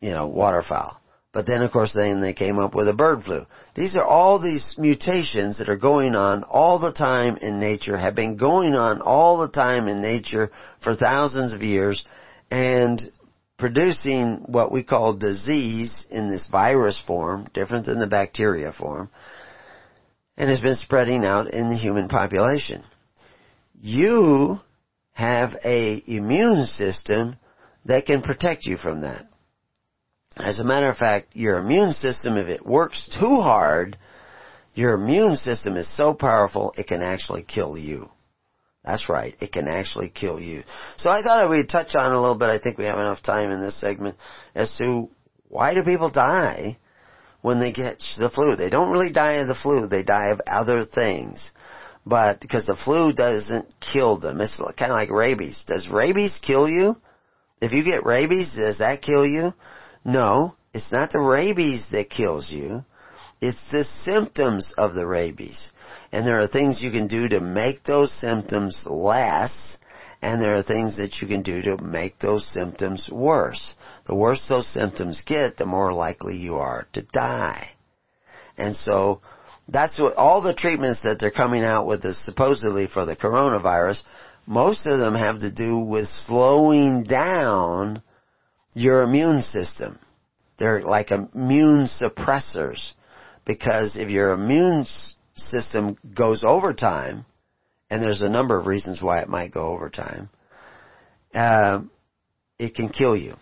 you 0.04 0.12
know, 0.12 0.28
waterfowl. 0.28 1.00
But 1.32 1.48
then 1.48 1.64
of 1.64 1.72
course 1.72 1.94
then 1.94 2.20
they 2.20 2.34
came 2.34 2.60
up 2.60 2.76
with 2.76 2.90
a 2.90 2.94
bird 2.94 3.24
flu. 3.24 3.46
These 3.76 3.96
are 3.96 4.04
all 4.04 4.40
these 4.40 4.76
mutations 4.78 5.58
that 5.58 5.70
are 5.70 5.78
going 5.78 6.16
on 6.16 6.44
all 6.44 6.78
the 6.78 6.92
time 6.92 7.38
in 7.38 7.60
nature, 7.60 7.98
have 7.98 8.14
been 8.14 8.38
going 8.38 8.76
on 8.76 9.02
all 9.02 9.38
the 9.38 9.48
time 9.48 9.88
in 9.88 10.00
nature 10.00 10.52
for 10.84 10.96
thousands 10.96 11.54
of 11.54 11.64
years 11.64 12.06
and 12.52 13.02
producing 13.58 14.46
what 14.48 14.72
we 14.72 14.84
call 14.84 15.18
disease 15.18 16.06
in 16.12 16.30
this 16.30 16.48
virus 16.48 17.02
form, 17.06 17.48
different 17.54 17.88
than 17.88 18.00
the 18.00 18.08
bacteria 18.08 18.72
form, 18.72 19.10
and 20.38 20.50
has 20.50 20.62
been 20.62 20.76
spreading 20.76 21.26
out 21.26 21.50
in 21.50 21.70
the 21.70 21.78
human 21.78 22.08
population. 22.08 22.84
You 23.80 24.58
have 25.14 25.56
a 25.66 26.04
immune 26.06 26.66
system 26.66 27.38
that 27.86 28.06
can 28.06 28.22
protect 28.22 28.66
you 28.66 28.78
from 28.78 29.02
that. 29.02 29.26
As 30.38 30.60
a 30.60 30.64
matter 30.64 30.90
of 30.90 30.98
fact, 30.98 31.36
your 31.36 31.60
immune 31.60 31.94
system, 31.94 32.38
if 32.38 32.48
it 32.48 32.66
works 32.66 33.08
too 33.20 33.42
hard, 33.42 33.98
your 34.74 34.94
immune 34.94 35.36
system 35.36 35.78
is 35.78 35.96
so 35.96 36.14
powerful 36.14 36.74
it 36.78 36.88
can 36.88 37.02
actually 37.02 37.44
kill 37.44 37.78
you. 37.78 38.10
That's 38.84 39.10
right, 39.10 39.36
it 39.40 39.52
can 39.52 39.68
actually 39.68 40.10
kill 40.10 40.40
you. 40.40 40.64
So 40.98 41.10
I 41.10 41.22
thought 41.22 41.48
would 41.48 41.70
touch 41.70 41.96
on 41.96 42.12
a 42.12 42.20
little 42.20 42.38
bit, 42.38 42.50
I 42.50 42.60
think 42.60 42.78
we 42.78 42.86
have 42.86 43.00
enough 43.00 43.22
time 43.22 43.52
in 43.52 43.62
this 43.62 43.80
segment, 43.80 44.18
as 44.56 44.76
to 44.82 45.10
why 45.48 45.74
do 45.74 45.84
people 45.84 46.10
die 46.10 46.78
when 47.42 47.60
they 47.60 47.72
get 47.72 48.04
the 48.18 48.30
flu? 48.30 48.56
They 48.56 48.70
don't 48.70 48.92
really 48.92 49.14
die 49.14 49.34
of 49.34 49.48
the 49.48 49.56
flu, 49.56 49.88
they 49.88 50.04
die 50.04 50.32
of 50.32 50.42
other 50.48 50.84
things. 50.84 51.52
But 52.06 52.42
because 52.42 52.66
the 52.66 52.76
flu 52.84 53.14
doesn't 53.14 53.68
kill 53.80 54.18
them, 54.18 54.42
it's 54.42 54.60
kind 54.78 54.92
of 54.92 54.98
like 54.98 55.12
rabies. 55.12 55.64
Does 55.66 55.88
rabies 55.88 56.40
kill 56.42 56.68
you? 56.68 56.96
If 57.62 57.72
you 57.72 57.84
get 57.86 58.06
rabies, 58.06 58.54
does 58.58 58.80
that 58.80 59.02
kill 59.02 59.26
you? 59.26 59.54
No, 60.06 60.56
it's 60.74 60.92
not 60.92 61.12
the 61.12 61.20
rabies 61.20 61.88
that 61.92 62.10
kills 62.10 62.52
you. 62.52 62.84
It's 63.42 63.70
the 63.72 63.84
symptoms 63.84 64.74
of 64.78 64.94
the 64.94 65.06
rabies. 65.06 65.72
And 66.12 66.26
there 66.26 66.40
are 66.40 66.48
things 66.48 66.82
you 66.82 66.92
can 66.92 67.08
do 67.08 67.28
to 67.30 67.42
make 67.42 67.84
those 67.84 68.12
symptoms 68.12 68.86
less, 68.88 69.78
and 70.22 70.42
there 70.42 70.56
are 70.56 70.64
things 70.64 70.98
that 70.98 71.22
you 71.22 71.28
can 71.28 71.42
do 71.42 71.62
to 71.62 71.78
make 71.84 72.20
those 72.20 72.46
symptoms 72.48 73.10
worse. 73.12 73.76
The 74.06 74.16
worse 74.16 74.48
those 74.48 74.68
symptoms 74.68 75.24
get, 75.26 75.58
the 75.58 75.66
more 75.66 75.94
likely 75.94 76.38
you 76.38 76.56
are 76.56 76.88
to 76.94 77.02
die. 77.02 77.72
And 78.58 78.76
so, 78.76 79.22
that's 79.68 80.00
what 80.00 80.16
all 80.16 80.42
the 80.42 80.54
treatments 80.54 81.02
that 81.04 81.18
they're 81.20 81.32
coming 81.32 81.64
out 81.64 81.88
with 81.88 82.06
is 82.06 82.24
supposedly 82.24 82.88
for 82.88 83.06
the 83.06 83.16
coronavirus, 83.16 84.04
most 84.46 84.86
of 84.86 85.00
them 85.00 85.16
have 85.16 85.40
to 85.40 85.52
do 85.52 85.78
with 85.80 86.08
slowing 86.08 87.04
down 87.04 88.02
your 88.74 89.04
immune 89.04 89.42
system. 89.42 90.00
They're 90.64 90.82
like 90.82 91.12
immune 91.12 91.88
suppressors 91.88 92.94
because 93.46 93.98
if 93.98 94.10
your 94.10 94.32
immune 94.32 94.86
system 95.36 95.98
goes 96.16 96.46
over 96.48 96.74
time, 96.74 97.26
and 97.90 98.02
there's 98.02 98.22
a 98.22 98.30
number 98.30 98.58
of 98.58 98.66
reasons 98.66 99.02
why 99.02 99.20
it 99.20 99.28
might 99.28 99.54
go 99.54 99.74
over 99.74 99.90
time, 99.90 100.30
uh, 101.34 101.82
it 102.58 102.76
can 102.76 102.88
kill 102.88 103.14
you. 103.14 103.34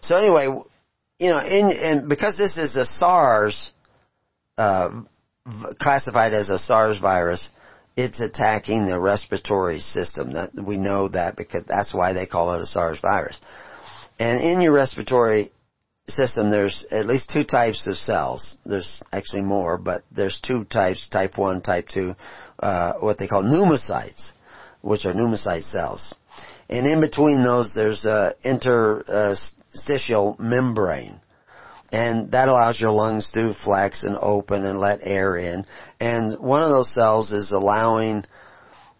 So 0.00 0.16
anyway, 0.16 0.44
you 1.18 1.30
know, 1.30 1.40
in, 1.40 1.72
and 1.72 2.08
because 2.08 2.36
this 2.36 2.56
is 2.56 2.76
a 2.76 2.84
SARS, 2.84 3.72
uh, 4.56 5.02
classified 5.80 6.34
as 6.34 6.50
a 6.50 6.58
SARS 6.60 7.00
virus, 7.00 7.50
it's 7.96 8.20
attacking 8.20 8.86
the 8.86 9.00
respiratory 9.00 9.80
system. 9.80 10.34
That 10.34 10.52
we 10.54 10.76
know 10.76 11.08
that 11.08 11.36
because 11.36 11.64
that's 11.66 11.92
why 11.92 12.12
they 12.12 12.26
call 12.26 12.54
it 12.54 12.62
a 12.62 12.66
SARS 12.66 13.00
virus. 13.00 13.36
And 14.20 14.40
in 14.40 14.60
your 14.60 14.72
respiratory 14.72 15.50
system, 16.06 16.50
there's 16.50 16.84
at 16.90 17.06
least 17.06 17.30
two 17.30 17.44
types 17.44 17.86
of 17.86 17.96
cells. 17.96 18.56
There's 18.64 19.02
actually 19.12 19.42
more, 19.42 19.78
but 19.78 20.02
there's 20.10 20.40
two 20.40 20.64
types, 20.64 21.08
type 21.08 21.38
1, 21.38 21.62
type 21.62 21.88
2, 21.88 22.14
uh, 22.60 22.92
what 23.00 23.18
they 23.18 23.26
call 23.26 23.42
pneumocytes, 23.42 24.32
which 24.82 25.06
are 25.06 25.14
pneumocyte 25.14 25.64
cells. 25.64 26.14
And 26.68 26.86
in 26.86 27.00
between 27.00 27.42
those, 27.42 27.72
there's 27.74 28.04
a 28.04 28.34
interstitial 28.44 30.36
membrane. 30.38 31.20
And 31.92 32.32
that 32.32 32.48
allows 32.48 32.80
your 32.80 32.90
lungs 32.90 33.30
to 33.32 33.54
flex 33.54 34.02
and 34.02 34.16
open 34.16 34.64
and 34.64 34.80
let 34.80 35.06
air 35.06 35.36
in. 35.36 35.64
And 36.00 36.38
one 36.40 36.62
of 36.62 36.70
those 36.70 36.92
cells 36.92 37.32
is 37.32 37.52
allowing 37.52 38.24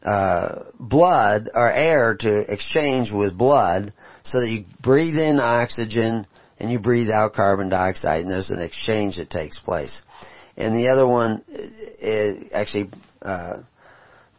uh, 0.05 0.65
blood 0.79 1.49
or 1.55 1.73
air 1.73 2.15
to 2.21 2.53
exchange 2.53 3.11
with 3.11 3.37
blood 3.37 3.93
so 4.23 4.41
that 4.41 4.49
you 4.49 4.65
breathe 4.81 5.19
in 5.19 5.41
oxygen 5.41 6.27
and 6.65 6.73
you 6.73 6.79
breathe 6.79 7.11
out 7.11 7.35
carbon 7.35 7.69
dioxide 7.69 8.23
and 8.23 8.31
there's 8.31 8.51
an 8.51 8.63
exchange 8.63 9.19
that 9.19 9.29
takes 9.29 9.61
place. 9.61 10.03
And 10.57 10.75
the 10.75 10.89
other 10.89 11.07
one 11.07 11.45
it 11.47 12.53
actually 12.55 12.89
uh, 13.21 13.59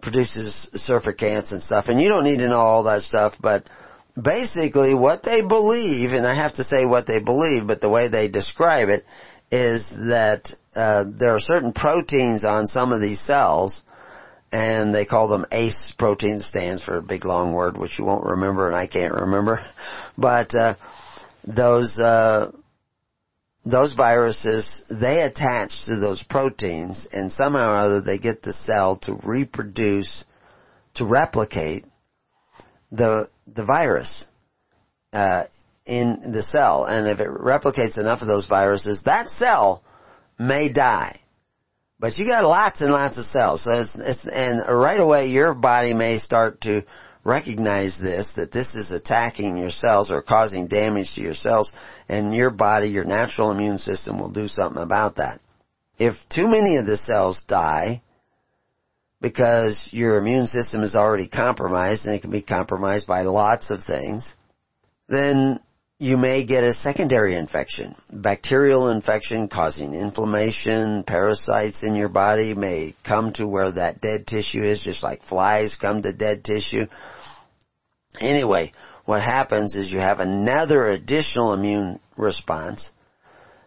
produces 0.01 0.69
surfactants 0.73 1.51
and 1.51 1.61
stuff. 1.61 1.85
And 1.87 2.01
you 2.01 2.09
don't 2.09 2.23
need 2.23 2.39
to 2.39 2.49
know 2.49 2.55
all 2.55 2.83
that 2.85 3.03
stuff, 3.03 3.35
but 3.39 3.69
basically 4.19 4.95
what 4.95 5.21
they 5.21 5.45
believe, 5.45 6.13
and 6.13 6.25
I 6.25 6.33
have 6.33 6.55
to 6.55 6.63
say 6.63 6.87
what 6.87 7.05
they 7.05 7.19
believe, 7.19 7.67
but 7.67 7.79
the 7.79 7.89
way 7.89 8.07
they 8.07 8.27
describe 8.27 8.89
it 8.89 9.03
is 9.51 9.87
that 9.91 10.51
uh, 10.75 11.03
there 11.19 11.35
are 11.35 11.39
certain 11.39 11.73
proteins 11.73 12.43
on 12.43 12.65
some 12.65 12.91
of 12.91 13.01
these 13.01 13.21
cells 13.21 13.83
and 14.51 14.95
they 14.95 15.05
call 15.05 15.27
them 15.27 15.45
ACE 15.51 15.93
protein, 15.99 16.41
stands 16.41 16.81
for 16.81 16.97
a 16.97 17.03
big 17.03 17.23
long 17.23 17.53
word 17.53 17.77
which 17.77 17.99
you 17.99 18.05
won't 18.05 18.25
remember 18.25 18.65
and 18.65 18.75
I 18.75 18.87
can't 18.87 19.13
remember. 19.13 19.63
But 20.17 20.55
uh, 20.55 20.75
those 21.45 21.99
uh, 21.99 22.51
those 23.63 23.93
viruses 23.93 24.83
they 24.89 25.21
attach 25.21 25.85
to 25.85 25.97
those 25.97 26.23
proteins 26.23 27.07
and 27.11 27.31
somehow 27.31 27.73
or 27.73 27.77
other 27.77 28.01
they 28.01 28.17
get 28.17 28.41
the 28.41 28.53
cell 28.53 28.97
to 28.97 29.15
reproduce 29.23 30.25
to 30.95 31.05
replicate 31.05 31.85
the 32.91 33.27
the 33.47 33.65
virus 33.65 34.25
uh, 35.13 35.43
in 35.85 36.31
the 36.31 36.43
cell 36.43 36.85
and 36.85 37.07
if 37.07 37.19
it 37.19 37.29
replicates 37.29 37.97
enough 37.97 38.21
of 38.21 38.27
those 38.27 38.47
viruses 38.47 39.03
that 39.05 39.29
cell 39.29 39.83
may 40.39 40.71
die 40.71 41.19
but 41.99 42.17
you 42.17 42.27
got 42.27 42.43
lots 42.43 42.81
and 42.81 42.91
lots 42.91 43.17
of 43.17 43.25
cells. 43.25 43.63
So 43.63 43.81
it's, 43.81 43.97
it's, 43.97 44.27
and 44.27 44.63
right 44.67 44.99
away 44.99 45.27
your 45.27 45.53
body 45.53 45.93
may 45.93 46.17
start 46.17 46.61
to 46.61 46.83
recognize 47.25 47.97
this, 48.01 48.31
that 48.37 48.51
this 48.51 48.75
is 48.75 48.91
attacking 48.91 49.57
your 49.57 49.71
cells 49.71 50.11
or 50.11 50.21
causing 50.21 50.67
damage 50.67 51.15
to 51.15 51.21
your 51.21 51.33
cells, 51.33 51.73
and 52.07 52.33
your 52.33 52.51
body, 52.51 52.87
your 52.89 53.03
natural 53.03 53.51
immune 53.51 53.79
system 53.79 54.19
will 54.19 54.31
do 54.31 54.47
something 54.47 54.81
about 54.81 55.15
that. 55.17 55.41
If 55.97 56.15
too 56.29 56.47
many 56.47 56.77
of 56.77 56.85
the 56.85 56.97
cells 56.97 57.43
die, 57.47 58.03
because 59.21 59.89
your 59.91 60.17
immune 60.17 60.45
system 60.45 60.83
is 60.83 60.95
already 60.95 61.27
compromised, 61.27 62.05
and 62.05 62.15
it 62.15 62.21
can 62.21 62.31
be 62.31 62.43
compromised 62.43 63.07
by 63.07 63.23
lots 63.23 63.71
of 63.71 63.83
things, 63.83 64.31
then 65.09 65.59
you 65.97 66.17
may 66.17 66.45
get 66.45 66.63
a 66.63 66.73
secondary 66.73 67.35
infection. 67.35 67.95
Bacterial 68.11 68.89
infection 68.89 69.47
causing 69.47 69.93
inflammation, 69.93 71.03
parasites 71.03 71.81
in 71.81 71.95
your 71.95 72.09
body 72.09 72.53
may 72.53 72.93
come 73.03 73.31
to 73.33 73.47
where 73.47 73.71
that 73.71 74.01
dead 74.01 74.27
tissue 74.27 74.61
is, 74.61 74.83
just 74.83 75.03
like 75.03 75.23
flies 75.23 75.77
come 75.79 76.03
to 76.03 76.13
dead 76.13 76.43
tissue. 76.43 76.85
Anyway, 78.19 78.71
what 79.05 79.21
happens 79.21 79.75
is 79.75 79.91
you 79.91 79.99
have 79.99 80.19
another 80.19 80.89
additional 80.89 81.53
immune 81.53 81.99
response 82.17 82.91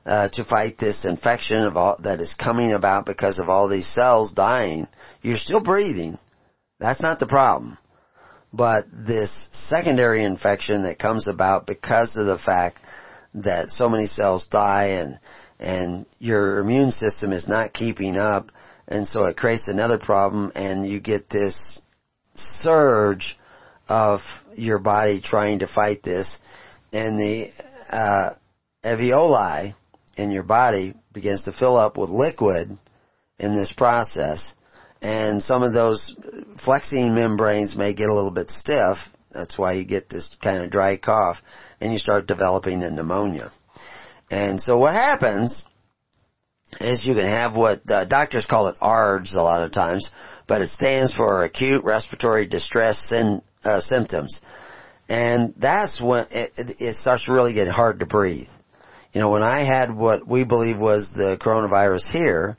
uh, 0.07 0.29
to 0.31 0.45
fight 0.45 0.79
this 0.79 1.05
infection 1.05 1.65
of 1.65 1.77
all, 1.77 1.97
that 2.03 2.21
is 2.21 2.35
coming 2.35 2.73
about 2.73 3.07
because 3.07 3.39
of 3.39 3.49
all 3.49 3.69
these 3.69 3.93
cells 3.95 4.33
dying. 4.33 4.87
You're 5.23 5.37
still 5.37 5.61
breathing. 5.61 6.19
That's 6.81 7.01
not 7.01 7.19
the 7.19 7.27
problem 7.27 7.79
but 8.53 8.87
this 8.93 9.49
secondary 9.53 10.25
infection 10.25 10.83
that 10.83 10.99
comes 10.99 11.29
about 11.29 11.67
because 11.67 12.17
of 12.17 12.27
the 12.27 12.39
fact 12.39 12.79
that 13.35 13.71
so 13.71 13.89
many 13.89 14.07
cells 14.07 14.47
die 14.47 14.87
and 14.87 15.19
and 15.61 16.07
your 16.19 16.61
immune 16.61 16.91
system 16.91 17.33
is 17.33 17.49
not 17.49 17.73
keeping 17.73 18.17
up 18.17 18.51
and 18.87 19.07
so 19.07 19.25
it 19.25 19.37
creates 19.37 19.69
another 19.69 19.99
problem 19.99 20.51
and 20.55 20.89
you 20.89 21.01
get 21.01 21.29
this 21.29 21.81
surge 22.35 23.37
of 23.89 24.21
your 24.55 24.79
body 24.79 25.21
trying 25.21 25.61
to 25.61 25.67
fight 25.67 26.03
this 26.03 26.39
and 26.93 27.19
the 27.19 27.51
uh, 27.91 28.31
alveoli 28.85 29.75
in 30.17 30.31
your 30.31 30.43
body 30.43 30.95
begins 31.13 31.45
to 31.45 31.53
fill 31.53 31.77
up 31.77 31.97
with 31.97 32.11
liquid 32.11 32.69
in 33.39 33.57
this 33.57 33.73
process 33.73 34.53
and 35.01 35.43
some 35.43 35.63
of 35.63 35.73
those 35.73 36.15
flexing 36.65 37.15
membranes 37.15 37.77
may 37.77 37.95
get 37.95 38.09
a 38.09 38.15
little 38.15 38.33
bit 38.33 38.51
stiff. 38.51 38.99
That's 39.31 39.59
why 39.59 39.75
you 39.75 39.85
get 39.85 40.09
this 40.09 40.37
kind 40.43 40.63
of 40.63 40.71
dry 40.71 40.97
cough, 40.97 41.37
and 41.81 41.93
you 41.93 41.99
start 41.99 42.27
developing 42.27 42.83
a 42.83 42.91
pneumonia. 42.91 43.53
And 44.31 44.61
so 44.61 44.79
what 44.79 44.95
happens 44.95 45.65
is 46.81 47.07
you 47.07 47.15
can 47.15 47.27
have 47.27 47.57
what 47.57 47.89
uh, 47.91 48.05
doctors 48.05 48.47
call 48.47 48.69
it 48.69 48.77
ARDS 48.81 49.35
a 49.35 49.43
lot 49.43 49.63
of 49.63 49.73
times, 49.73 50.11
but 50.47 50.63
it 50.63 50.71
stands 50.71 51.15
for 51.15 51.45
acute 51.45 51.85
respiratory 51.85 52.47
distress 52.47 52.99
sin, 53.09 53.43
uh, 53.65 53.81
symptoms. 53.81 54.41
And 55.09 55.55
that's 55.57 56.01
when 56.01 56.27
it, 56.31 56.53
it 56.57 56.97
starts 56.97 57.29
really 57.29 57.55
get 57.55 57.69
hard 57.69 58.01
to 58.01 58.07
breathe. 58.07 58.49
You 59.13 59.21
know, 59.21 59.31
when 59.31 59.43
I 59.43 59.67
had 59.67 59.95
what 59.95 60.29
we 60.29 60.45
believe 60.45 60.79
was 60.79 61.11
the 61.15 61.39
coronavirus 61.41 62.11
here, 62.11 62.59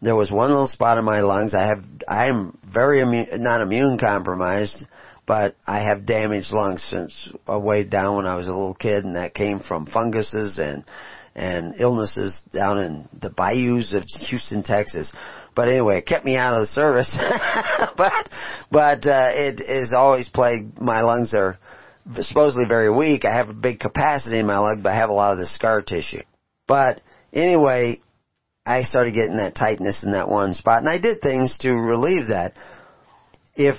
there 0.00 0.16
was 0.16 0.32
one 0.32 0.50
little 0.50 0.68
spot 0.68 0.98
in 0.98 1.04
my 1.04 1.20
lungs. 1.20 1.54
I 1.54 1.66
have, 1.66 1.84
I 2.08 2.26
am 2.28 2.58
very 2.66 3.00
immune, 3.00 3.42
not 3.42 3.60
immune 3.60 3.98
compromised, 3.98 4.84
but 5.26 5.54
I 5.66 5.82
have 5.84 6.06
damaged 6.06 6.52
lungs 6.52 6.82
since 6.82 7.32
way 7.46 7.84
down 7.84 8.16
when 8.16 8.26
I 8.26 8.36
was 8.36 8.48
a 8.48 8.52
little 8.52 8.74
kid, 8.74 9.04
and 9.04 9.16
that 9.16 9.34
came 9.34 9.60
from 9.60 9.86
funguses 9.86 10.58
and 10.58 10.84
and 11.34 11.74
illnesses 11.78 12.42
down 12.52 12.78
in 12.78 13.08
the 13.18 13.30
bayous 13.30 13.94
of 13.94 14.04
Houston, 14.28 14.62
Texas. 14.62 15.12
But 15.54 15.68
anyway, 15.68 15.98
it 15.98 16.06
kept 16.06 16.24
me 16.24 16.36
out 16.36 16.54
of 16.54 16.60
the 16.60 16.66
service. 16.66 17.16
but 17.96 18.28
but 18.70 19.06
uh, 19.06 19.30
it 19.34 19.60
has 19.68 19.92
always 19.92 20.28
plagued 20.28 20.80
my 20.80 21.02
lungs 21.02 21.34
are 21.34 21.58
supposedly 22.20 22.66
very 22.66 22.90
weak. 22.90 23.24
I 23.24 23.34
have 23.34 23.48
a 23.48 23.54
big 23.54 23.80
capacity 23.80 24.38
in 24.38 24.46
my 24.46 24.58
lung, 24.58 24.80
but 24.82 24.92
I 24.92 24.96
have 24.96 25.10
a 25.10 25.14
lot 25.14 25.32
of 25.32 25.38
the 25.38 25.46
scar 25.46 25.82
tissue. 25.82 26.22
But 26.66 27.00
anyway, 27.32 28.00
I 28.64 28.82
started 28.82 29.14
getting 29.14 29.36
that 29.36 29.54
tightness 29.54 30.02
in 30.02 30.12
that 30.12 30.28
one 30.28 30.54
spot, 30.54 30.78
and 30.78 30.88
I 30.88 30.98
did 30.98 31.20
things 31.20 31.58
to 31.58 31.74
relieve 31.74 32.28
that. 32.28 32.54
If 33.54 33.76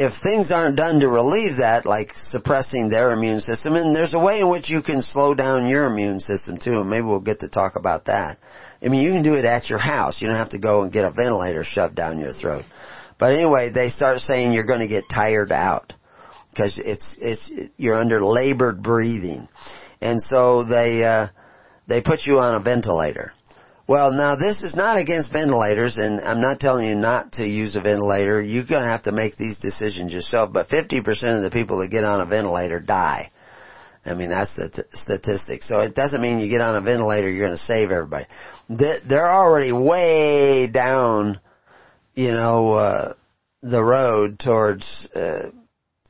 if 0.00 0.14
things 0.22 0.50
aren't 0.50 0.76
done 0.76 1.00
to 1.00 1.10
relieve 1.10 1.58
that, 1.58 1.84
like 1.84 2.12
suppressing 2.14 2.88
their 2.88 3.12
immune 3.12 3.40
system, 3.40 3.74
and 3.74 3.94
there's 3.94 4.14
a 4.14 4.18
way 4.18 4.40
in 4.40 4.48
which 4.48 4.70
you 4.70 4.80
can 4.80 5.02
slow 5.02 5.34
down 5.34 5.68
your 5.68 5.84
immune 5.84 6.20
system 6.20 6.56
too, 6.56 6.80
and 6.80 6.88
maybe 6.88 7.04
we'll 7.04 7.20
get 7.20 7.40
to 7.40 7.50
talk 7.50 7.76
about 7.76 8.06
that. 8.06 8.38
I 8.82 8.88
mean, 8.88 9.02
you 9.02 9.12
can 9.12 9.22
do 9.22 9.34
it 9.34 9.44
at 9.44 9.68
your 9.68 9.78
house. 9.78 10.22
You 10.22 10.28
don't 10.28 10.38
have 10.38 10.50
to 10.50 10.58
go 10.58 10.80
and 10.80 10.90
get 10.90 11.04
a 11.04 11.10
ventilator 11.10 11.64
shoved 11.64 11.96
down 11.96 12.18
your 12.18 12.32
throat. 12.32 12.64
But 13.18 13.34
anyway, 13.34 13.68
they 13.68 13.90
start 13.90 14.20
saying 14.20 14.54
you're 14.54 14.64
going 14.64 14.80
to 14.80 14.88
get 14.88 15.04
tired 15.12 15.52
out 15.52 15.92
because 16.50 16.80
it's 16.82 17.18
it's 17.20 17.52
you're 17.76 18.00
under 18.00 18.24
labored 18.24 18.82
breathing, 18.82 19.48
and 20.00 20.22
so 20.22 20.64
they 20.64 21.04
uh, 21.04 21.26
they 21.88 22.00
put 22.00 22.20
you 22.24 22.38
on 22.38 22.54
a 22.54 22.60
ventilator. 22.60 23.34
Well, 23.90 24.12
now 24.12 24.36
this 24.36 24.62
is 24.62 24.76
not 24.76 24.98
against 24.98 25.32
ventilators, 25.32 25.96
and 25.96 26.20
I'm 26.20 26.40
not 26.40 26.60
telling 26.60 26.86
you 26.86 26.94
not 26.94 27.32
to 27.32 27.44
use 27.44 27.74
a 27.74 27.80
ventilator. 27.80 28.40
You're 28.40 28.62
going 28.62 28.84
to 28.84 28.88
have 28.88 29.02
to 29.02 29.10
make 29.10 29.34
these 29.34 29.58
decisions 29.58 30.14
yourself. 30.14 30.52
But 30.52 30.68
50% 30.68 31.00
of 31.36 31.42
the 31.42 31.50
people 31.52 31.78
that 31.80 31.88
get 31.88 32.04
on 32.04 32.20
a 32.20 32.24
ventilator 32.24 32.78
die. 32.78 33.32
I 34.06 34.14
mean, 34.14 34.30
that's 34.30 34.54
the 34.54 34.68
t- 34.68 34.82
statistic. 34.92 35.64
So 35.64 35.80
it 35.80 35.96
doesn't 35.96 36.20
mean 36.20 36.38
you 36.38 36.48
get 36.48 36.60
on 36.60 36.76
a 36.76 36.80
ventilator, 36.80 37.28
you're 37.28 37.44
going 37.44 37.58
to 37.58 37.64
save 37.64 37.90
everybody. 37.90 38.26
They're 38.68 39.34
already 39.34 39.72
way 39.72 40.68
down, 40.68 41.40
you 42.14 42.30
know, 42.30 42.74
uh, 42.74 43.14
the 43.60 43.82
road 43.82 44.38
towards 44.38 45.08
uh, 45.16 45.50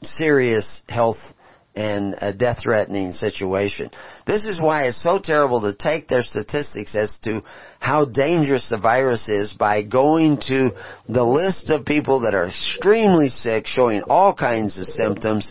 serious 0.02 0.82
health 0.86 1.32
and 1.74 2.14
a 2.20 2.34
death 2.34 2.58
threatening 2.62 3.12
situation. 3.12 3.90
This 4.26 4.44
is 4.44 4.60
why 4.60 4.86
it's 4.86 5.02
so 5.02 5.18
terrible 5.18 5.62
to 5.62 5.74
take 5.74 6.08
their 6.08 6.22
statistics 6.22 6.94
as 6.94 7.18
to 7.20 7.42
how 7.80 8.04
dangerous 8.04 8.68
the 8.68 8.76
virus 8.76 9.28
is 9.28 9.54
by 9.54 9.82
going 9.82 10.36
to 10.36 10.70
the 11.08 11.24
list 11.24 11.70
of 11.70 11.86
people 11.86 12.20
that 12.20 12.34
are 12.34 12.48
extremely 12.48 13.28
sick, 13.28 13.66
showing 13.66 14.02
all 14.06 14.34
kinds 14.34 14.78
of 14.78 14.84
symptoms, 14.84 15.50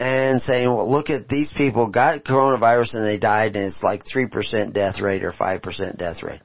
and 0.00 0.40
saying, 0.40 0.66
well, 0.66 0.90
look 0.90 1.10
at 1.10 1.28
these 1.28 1.52
people 1.54 1.90
got 1.90 2.24
coronavirus 2.24 2.94
and 2.94 3.04
they 3.04 3.18
died 3.18 3.56
and 3.56 3.66
it's 3.66 3.82
like 3.82 4.02
3% 4.04 4.72
death 4.72 5.00
rate 5.00 5.22
or 5.22 5.32
5% 5.32 5.98
death 5.98 6.22
rate. 6.22 6.40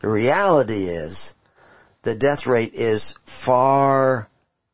The 0.00 0.08
reality 0.08 0.88
is, 0.88 1.34
the 2.04 2.16
death 2.16 2.46
rate 2.46 2.74
is 2.74 3.14
far 3.44 4.28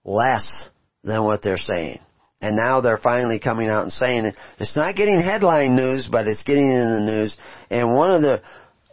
less 0.04 0.68
than 1.04 1.24
what 1.24 1.42
they're 1.42 1.56
saying. 1.56 2.00
And 2.40 2.56
now 2.56 2.80
they're 2.80 2.98
finally 2.98 3.40
coming 3.40 3.68
out 3.68 3.82
and 3.82 3.92
saying 3.92 4.26
it. 4.26 4.36
It's 4.58 4.76
not 4.76 4.94
getting 4.94 5.20
headline 5.20 5.74
news, 5.74 6.08
but 6.10 6.28
it's 6.28 6.44
getting 6.44 6.70
in 6.70 6.90
the 6.90 7.00
news. 7.00 7.36
And 7.68 7.96
one 7.96 8.12
of 8.12 8.22
the 8.22 8.42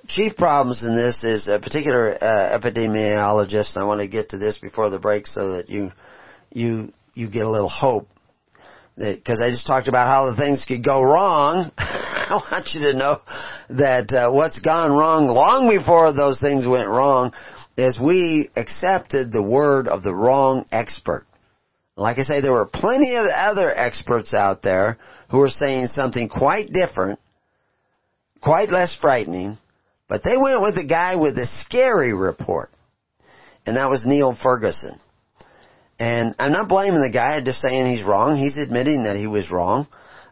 chief 0.08 0.36
problems 0.36 0.84
in 0.84 0.96
this 0.96 1.24
is 1.24 1.48
a 1.48 1.60
particular 1.60 2.16
uh, 2.22 2.60
epidemiologist. 2.60 3.78
I 3.78 3.84
want 3.84 4.02
to 4.02 4.08
get 4.08 4.30
to 4.30 4.38
this 4.38 4.58
before 4.58 4.89
the 4.89 5.00
break 5.00 5.28
so 5.28 5.58
that 5.58 5.70
you 5.70 5.91
you 6.52 6.91
you 7.14 7.30
get 7.30 7.46
a 7.46 7.50
little 7.50 7.70
hope 7.70 8.08
because 8.98 9.41
I 9.41 9.50
just 9.50 9.68
talked 9.68 9.88
about 9.88 10.08
how 10.08 10.32
the 10.32 10.38
things 10.38 10.66
could 10.66 10.84
go 10.84 11.02
wrong. 11.02 11.72
I 11.78 12.41
want 12.52 12.74
you 12.74 12.91
to 12.91 12.98
know 12.98 13.22
that 13.70 14.12
uh, 14.12 14.32
what's 14.32 14.60
gone 14.60 14.91
wrong 14.91 15.28
long 15.28 15.70
before 15.70 16.14
those 16.14 16.39
things 16.39 16.66
went 16.66 16.88
wrong 16.88 17.34
is 17.78 18.00
we 18.00 18.50
accepted 18.56 19.32
the 19.32 19.43
word 19.43 19.88
of 19.88 20.02
the 20.02 20.16
wrong 20.16 20.66
expert. 20.72 21.26
Like 21.98 22.20
I 22.20 22.24
say, 22.24 22.41
there 22.41 22.52
were 22.52 22.66
plenty 22.66 23.16
of 23.16 23.26
other 23.26 23.74
experts 23.74 24.34
out 24.34 24.62
there 24.62 24.98
who 25.30 25.39
were 25.39 25.50
saying 25.50 25.88
something 25.88 26.28
quite 26.28 26.72
different, 26.72 27.20
quite 28.41 28.70
less 28.70 28.96
frightening, 29.00 29.58
but 30.10 30.24
they 30.24 30.36
went 30.38 30.62
with 30.62 30.76
the 30.76 30.86
guy 30.86 31.16
with 31.16 31.36
the 31.36 31.48
scary 31.66 32.14
report. 32.14 32.70
And 33.66 33.78
that 33.78 33.89
was 33.89 34.06
Neil 34.06 34.38
Ferguson. 34.41 35.00
And 35.98 36.36
I'm 36.38 36.52
not 36.52 36.68
blaming 36.68 37.02
the 37.02 37.12
guy, 37.12 37.38
I'm 37.38 37.46
just 37.46 37.62
saying 37.62 37.89
he's 37.89 38.04
wrong. 38.04 38.36
He's 38.36 38.58
admitting 38.58 39.04
that 39.04 39.16
he 39.16 39.28
was 39.28 39.50
wrong. 39.50 39.88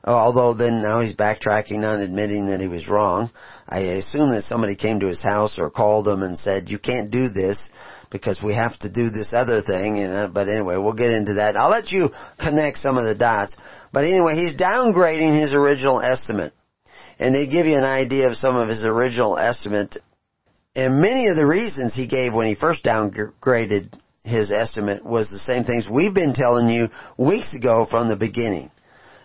Uh, 0.06 0.12
although 0.12 0.54
then 0.54 0.82
now 0.82 1.00
he's 1.00 1.16
backtracking 1.16 1.86
on 1.86 2.02
admitting 2.02 2.48
that 2.48 2.60
he 2.60 2.68
was 2.68 2.90
wrong. 2.90 3.32
I 3.70 3.80
assume 3.80 4.32
that 4.32 4.44
somebody 4.44 4.76
came 4.76 5.00
to 5.00 5.08
his 5.08 5.24
house 5.24 5.58
or 5.58 5.70
called 5.70 6.10
him 6.10 6.24
and 6.24 6.38
said, 6.38 6.70
you 6.70 6.78
can't 6.78 7.10
do 7.10 7.30
this 7.30 7.70
because 8.14 8.40
we 8.42 8.54
have 8.54 8.78
to 8.80 8.90
do 8.90 9.10
this 9.10 9.34
other 9.36 9.62
thing. 9.62 10.00
And, 10.00 10.34
but 10.34 10.48
anyway, 10.48 10.78
we'll 10.78 10.94
get 10.94 11.10
into 11.10 11.34
that. 11.34 11.58
I'll 11.58 11.72
let 11.72 11.92
you 11.92 12.12
connect 12.40 12.78
some 12.78 12.98
of 12.98 13.04
the 13.04 13.16
dots. 13.16 13.58
But 13.92 14.06
anyway, 14.06 14.36
he's 14.36 14.56
downgrading 14.56 15.42
his 15.42 15.54
original 15.54 16.00
estimate. 16.00 16.54
And 17.20 17.36
they 17.36 17.48
give 17.48 17.66
you 17.66 17.76
an 17.76 17.84
idea 17.84 18.30
of 18.30 18.38
some 18.38 18.56
of 18.56 18.70
his 18.70 18.86
original 18.86 19.38
estimate. 19.38 19.98
And 20.76 21.02
many 21.02 21.28
of 21.28 21.36
the 21.36 21.46
reasons 21.46 21.94
he 21.94 22.08
gave 22.08 22.34
when 22.34 22.48
he 22.48 22.56
first 22.56 22.86
downgraded 22.86 23.94
his 24.24 24.52
estimate 24.52 25.04
was 25.04 25.30
the 25.30 25.40
same 25.40 25.64
things 25.64 25.88
we've 25.90 26.14
been 26.14 26.34
telling 26.34 26.70
you 26.70 26.90
weeks 27.18 27.56
ago 27.56 27.86
from 27.90 28.08
the 28.08 28.16
beginning. 28.16 28.72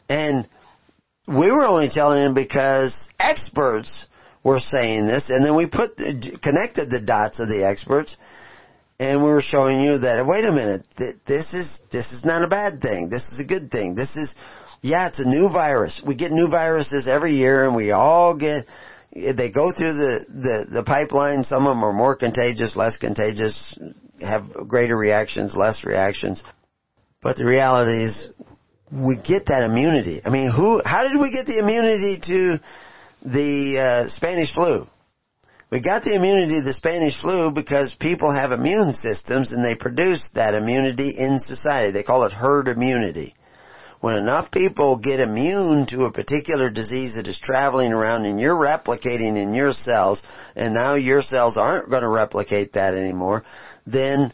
And 0.08 0.48
we 1.28 1.52
were 1.52 1.64
only 1.64 1.88
telling 1.88 2.24
him 2.24 2.34
because 2.34 3.08
experts 3.18 4.06
were 4.42 4.58
saying 4.58 5.06
this, 5.06 5.30
and 5.30 5.44
then 5.44 5.56
we 5.56 5.66
put 5.66 5.96
connected 5.96 6.90
the 6.90 7.02
dots 7.04 7.38
of 7.38 7.48
the 7.48 7.66
experts, 7.66 8.16
and 8.98 9.22
we 9.22 9.30
were 9.30 9.42
showing 9.42 9.80
you 9.80 9.98
that 9.98 10.26
wait 10.26 10.44
a 10.44 10.52
minute, 10.52 10.86
this 11.26 11.46
is 11.54 11.80
this 11.92 12.12
is 12.12 12.24
not 12.24 12.42
a 12.42 12.48
bad 12.48 12.80
thing. 12.80 13.08
This 13.08 13.24
is 13.24 13.38
a 13.38 13.44
good 13.44 13.70
thing. 13.70 13.94
This 13.94 14.16
is 14.16 14.34
yeah, 14.82 15.08
it's 15.08 15.18
a 15.18 15.28
new 15.28 15.48
virus. 15.48 16.02
We 16.06 16.14
get 16.14 16.32
new 16.32 16.48
viruses 16.48 17.08
every 17.08 17.34
year, 17.34 17.64
and 17.64 17.74
we 17.74 17.90
all 17.90 18.36
get 18.36 18.66
they 19.12 19.50
go 19.50 19.72
through 19.72 19.94
the, 19.94 20.26
the, 20.28 20.66
the 20.70 20.82
pipeline. 20.82 21.42
Some 21.42 21.66
of 21.66 21.70
them 21.70 21.84
are 21.84 21.92
more 21.92 22.14
contagious, 22.14 22.76
less 22.76 22.96
contagious, 22.98 23.76
have 24.20 24.44
greater 24.68 24.96
reactions, 24.96 25.56
less 25.56 25.82
reactions. 25.84 26.44
But 27.22 27.36
the 27.36 27.46
reality 27.46 28.04
is 28.04 28.30
we 28.92 29.16
get 29.16 29.46
that 29.46 29.64
immunity. 29.64 30.20
I 30.24 30.30
mean, 30.30 30.50
who, 30.50 30.82
how 30.84 31.08
did 31.08 31.18
we 31.18 31.32
get 31.32 31.46
the 31.46 31.58
immunity 31.58 32.20
to 32.26 32.60
the 33.28 33.78
uh, 33.78 34.08
Spanish 34.08 34.52
flu? 34.52 34.86
We 35.70 35.80
got 35.82 36.02
the 36.02 36.14
immunity 36.14 36.60
to 36.60 36.64
the 36.64 36.72
Spanish 36.72 37.20
flu 37.20 37.50
because 37.50 37.94
people 38.00 38.32
have 38.32 38.52
immune 38.52 38.94
systems 38.94 39.52
and 39.52 39.62
they 39.62 39.74
produce 39.74 40.30
that 40.34 40.54
immunity 40.54 41.10
in 41.10 41.38
society. 41.38 41.90
They 41.90 42.02
call 42.02 42.24
it 42.24 42.32
herd 42.32 42.68
immunity. 42.68 43.34
When 44.00 44.16
enough 44.16 44.50
people 44.50 44.96
get 44.96 45.20
immune 45.20 45.84
to 45.88 46.04
a 46.04 46.12
particular 46.12 46.70
disease 46.70 47.16
that 47.16 47.28
is 47.28 47.38
traveling 47.38 47.92
around 47.92 48.24
and 48.24 48.40
you're 48.40 48.54
replicating 48.54 49.36
in 49.36 49.52
your 49.52 49.72
cells, 49.72 50.22
and 50.56 50.72
now 50.72 50.94
your 50.94 51.20
cells 51.20 51.58
aren't 51.58 51.90
going 51.90 52.02
to 52.02 52.08
replicate 52.08 52.72
that 52.72 52.94
anymore, 52.94 53.44
then 53.86 54.32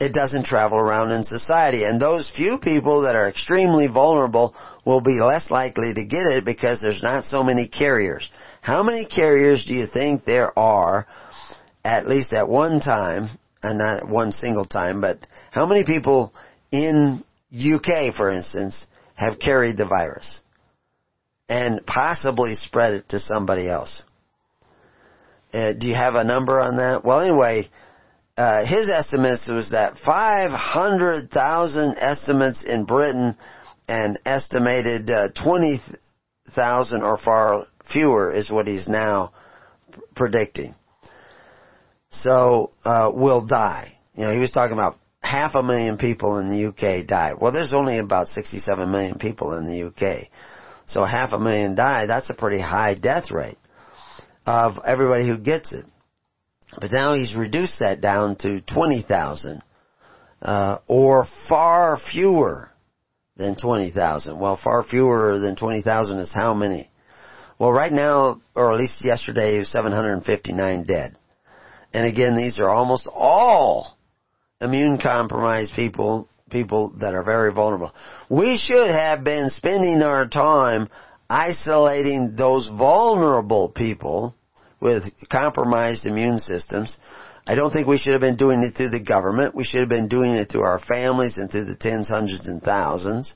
it 0.00 0.12
doesn't 0.12 0.44
travel 0.44 0.78
around 0.78 1.12
in 1.12 1.22
society. 1.22 1.84
And 1.84 2.00
those 2.00 2.30
few 2.34 2.58
people 2.58 3.02
that 3.02 3.14
are 3.14 3.28
extremely 3.28 3.86
vulnerable 3.86 4.54
will 4.84 5.00
be 5.00 5.20
less 5.20 5.50
likely 5.50 5.94
to 5.94 6.04
get 6.04 6.26
it 6.26 6.44
because 6.44 6.80
there's 6.80 7.02
not 7.02 7.24
so 7.24 7.42
many 7.42 7.68
carriers. 7.68 8.28
How 8.64 8.82
many 8.82 9.04
carriers 9.04 9.66
do 9.66 9.74
you 9.74 9.86
think 9.86 10.24
there 10.24 10.58
are, 10.58 11.06
at 11.84 12.08
least 12.08 12.32
at 12.32 12.48
one 12.48 12.80
time, 12.80 13.28
and 13.62 13.76
not 13.76 14.08
one 14.08 14.32
single 14.32 14.64
time, 14.64 15.02
but 15.02 15.18
how 15.50 15.66
many 15.66 15.84
people 15.84 16.32
in 16.72 17.22
UK, 17.54 18.14
for 18.16 18.30
instance, 18.30 18.86
have 19.16 19.38
carried 19.38 19.76
the 19.76 19.84
virus 19.84 20.40
and 21.46 21.84
possibly 21.84 22.54
spread 22.54 22.94
it 22.94 23.08
to 23.10 23.18
somebody 23.18 23.68
else. 23.68 24.02
Uh, 25.52 25.74
do 25.74 25.86
you 25.86 25.94
have 25.94 26.14
a 26.14 26.24
number 26.24 26.58
on 26.58 26.76
that? 26.76 27.04
Well, 27.04 27.20
anyway, 27.20 27.68
uh, 28.38 28.64
his 28.66 28.88
estimates 28.88 29.46
was 29.46 29.72
that 29.72 29.98
500,000 29.98 31.98
estimates 31.98 32.64
in 32.66 32.86
Britain 32.86 33.36
and 33.88 34.18
estimated 34.24 35.10
uh, 35.10 35.28
20,000 35.36 37.02
or 37.02 37.18
far 37.18 37.66
fewer 37.90 38.32
is 38.32 38.50
what 38.50 38.66
he's 38.66 38.88
now 38.88 39.32
predicting. 40.14 40.74
So, 42.10 42.70
uh, 42.84 43.10
will 43.14 43.44
die. 43.46 43.98
You 44.14 44.24
know, 44.24 44.32
he 44.32 44.38
was 44.38 44.52
talking 44.52 44.74
about 44.74 44.96
half 45.20 45.54
a 45.54 45.62
million 45.62 45.96
people 45.96 46.38
in 46.38 46.48
the 46.48 46.66
UK 46.66 47.06
died. 47.06 47.34
Well, 47.40 47.50
there's 47.50 47.72
only 47.72 47.98
about 47.98 48.28
67 48.28 48.90
million 48.90 49.18
people 49.18 49.54
in 49.54 49.66
the 49.66 49.88
UK. 49.88 50.28
So 50.86 51.04
half 51.04 51.32
a 51.32 51.38
million 51.38 51.74
die, 51.74 52.06
that's 52.06 52.30
a 52.30 52.34
pretty 52.34 52.60
high 52.60 52.94
death 52.94 53.30
rate 53.30 53.58
of 54.46 54.78
everybody 54.86 55.26
who 55.26 55.38
gets 55.38 55.72
it. 55.72 55.86
But 56.78 56.92
now 56.92 57.14
he's 57.14 57.34
reduced 57.34 57.78
that 57.80 58.00
down 58.00 58.36
to 58.36 58.60
20,000, 58.60 59.62
uh, 60.42 60.78
or 60.86 61.26
far 61.48 61.98
fewer 61.98 62.70
than 63.36 63.56
20,000. 63.56 64.38
Well, 64.38 64.56
far 64.62 64.82
fewer 64.82 65.38
than 65.38 65.56
20,000 65.56 66.18
is 66.18 66.32
how 66.32 66.52
many? 66.52 66.90
Well, 67.58 67.72
right 67.72 67.92
now, 67.92 68.40
or 68.54 68.72
at 68.72 68.78
least 68.78 69.04
yesterday, 69.04 69.62
759 69.62 70.84
dead. 70.84 71.16
And 71.92 72.06
again, 72.06 72.34
these 72.34 72.58
are 72.58 72.68
almost 72.68 73.08
all 73.12 73.96
immune 74.60 74.98
compromised 74.98 75.74
people, 75.74 76.28
people 76.50 76.92
that 76.98 77.14
are 77.14 77.22
very 77.22 77.52
vulnerable. 77.52 77.92
We 78.28 78.56
should 78.56 78.90
have 78.90 79.22
been 79.22 79.50
spending 79.50 80.02
our 80.02 80.26
time 80.26 80.88
isolating 81.30 82.34
those 82.36 82.66
vulnerable 82.68 83.70
people 83.70 84.34
with 84.80 85.04
compromised 85.30 86.06
immune 86.06 86.40
systems. 86.40 86.98
I 87.46 87.54
don't 87.54 87.70
think 87.70 87.86
we 87.86 87.98
should 87.98 88.12
have 88.12 88.20
been 88.20 88.36
doing 88.36 88.62
it 88.62 88.74
through 88.74 88.90
the 88.90 89.02
government. 89.02 89.54
We 89.54 89.64
should 89.64 89.80
have 89.80 89.88
been 89.88 90.08
doing 90.08 90.32
it 90.32 90.50
through 90.50 90.62
our 90.62 90.78
families 90.78 91.38
and 91.38 91.50
through 91.50 91.66
the 91.66 91.76
tens, 91.76 92.08
hundreds, 92.08 92.48
and 92.48 92.62
thousands. 92.62 93.34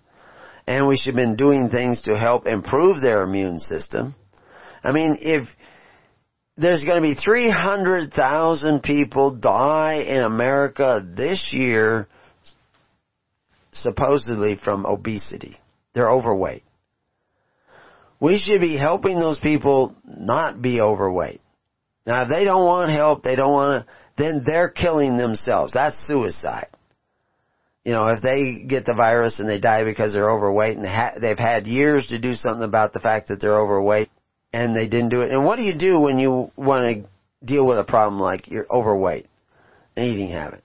And 0.68 0.86
we 0.86 0.98
should 0.98 1.14
have 1.14 1.16
been 1.16 1.36
doing 1.36 1.70
things 1.70 2.02
to 2.02 2.18
help 2.18 2.46
improve 2.46 3.00
their 3.00 3.22
immune 3.22 3.58
system. 3.58 4.14
I 4.84 4.92
mean, 4.92 5.16
if 5.18 5.48
there's 6.58 6.84
going 6.84 6.96
to 6.96 7.00
be 7.00 7.14
300,000 7.14 8.82
people 8.82 9.34
die 9.34 10.04
in 10.06 10.20
America 10.20 11.02
this 11.02 11.54
year, 11.54 12.06
supposedly 13.72 14.56
from 14.56 14.84
obesity. 14.84 15.56
They're 15.94 16.10
overweight. 16.10 16.64
We 18.20 18.36
should 18.36 18.60
be 18.60 18.76
helping 18.76 19.18
those 19.18 19.40
people 19.40 19.96
not 20.04 20.60
be 20.60 20.82
overweight. 20.82 21.40
Now, 22.06 22.24
if 22.24 22.28
they 22.28 22.44
don't 22.44 22.66
want 22.66 22.90
help, 22.90 23.22
they 23.22 23.36
don't 23.36 23.52
want 23.52 23.86
to, 23.86 23.92
then 24.22 24.42
they're 24.44 24.68
killing 24.68 25.16
themselves. 25.16 25.72
That's 25.72 25.96
suicide. 26.06 26.68
You 27.88 27.94
know, 27.94 28.08
if 28.08 28.20
they 28.20 28.66
get 28.68 28.84
the 28.84 28.92
virus 28.92 29.40
and 29.40 29.48
they 29.48 29.58
die 29.58 29.82
because 29.82 30.12
they're 30.12 30.30
overweight 30.30 30.76
and 30.76 30.84
they've 31.22 31.38
had 31.38 31.66
years 31.66 32.08
to 32.08 32.18
do 32.18 32.34
something 32.34 32.62
about 32.62 32.92
the 32.92 33.00
fact 33.00 33.28
that 33.28 33.40
they're 33.40 33.58
overweight, 33.58 34.10
and 34.52 34.76
they 34.76 34.88
didn't 34.88 35.08
do 35.08 35.22
it. 35.22 35.30
And 35.30 35.42
what 35.42 35.56
do 35.56 35.62
you 35.62 35.74
do 35.74 35.98
when 35.98 36.18
you 36.18 36.52
want 36.54 36.84
to 36.84 37.46
deal 37.46 37.66
with 37.66 37.78
a 37.78 37.84
problem 37.84 38.20
like 38.20 38.46
you're 38.48 38.66
overweight, 38.70 39.26
an 39.96 40.04
eating 40.04 40.28
habit? 40.32 40.62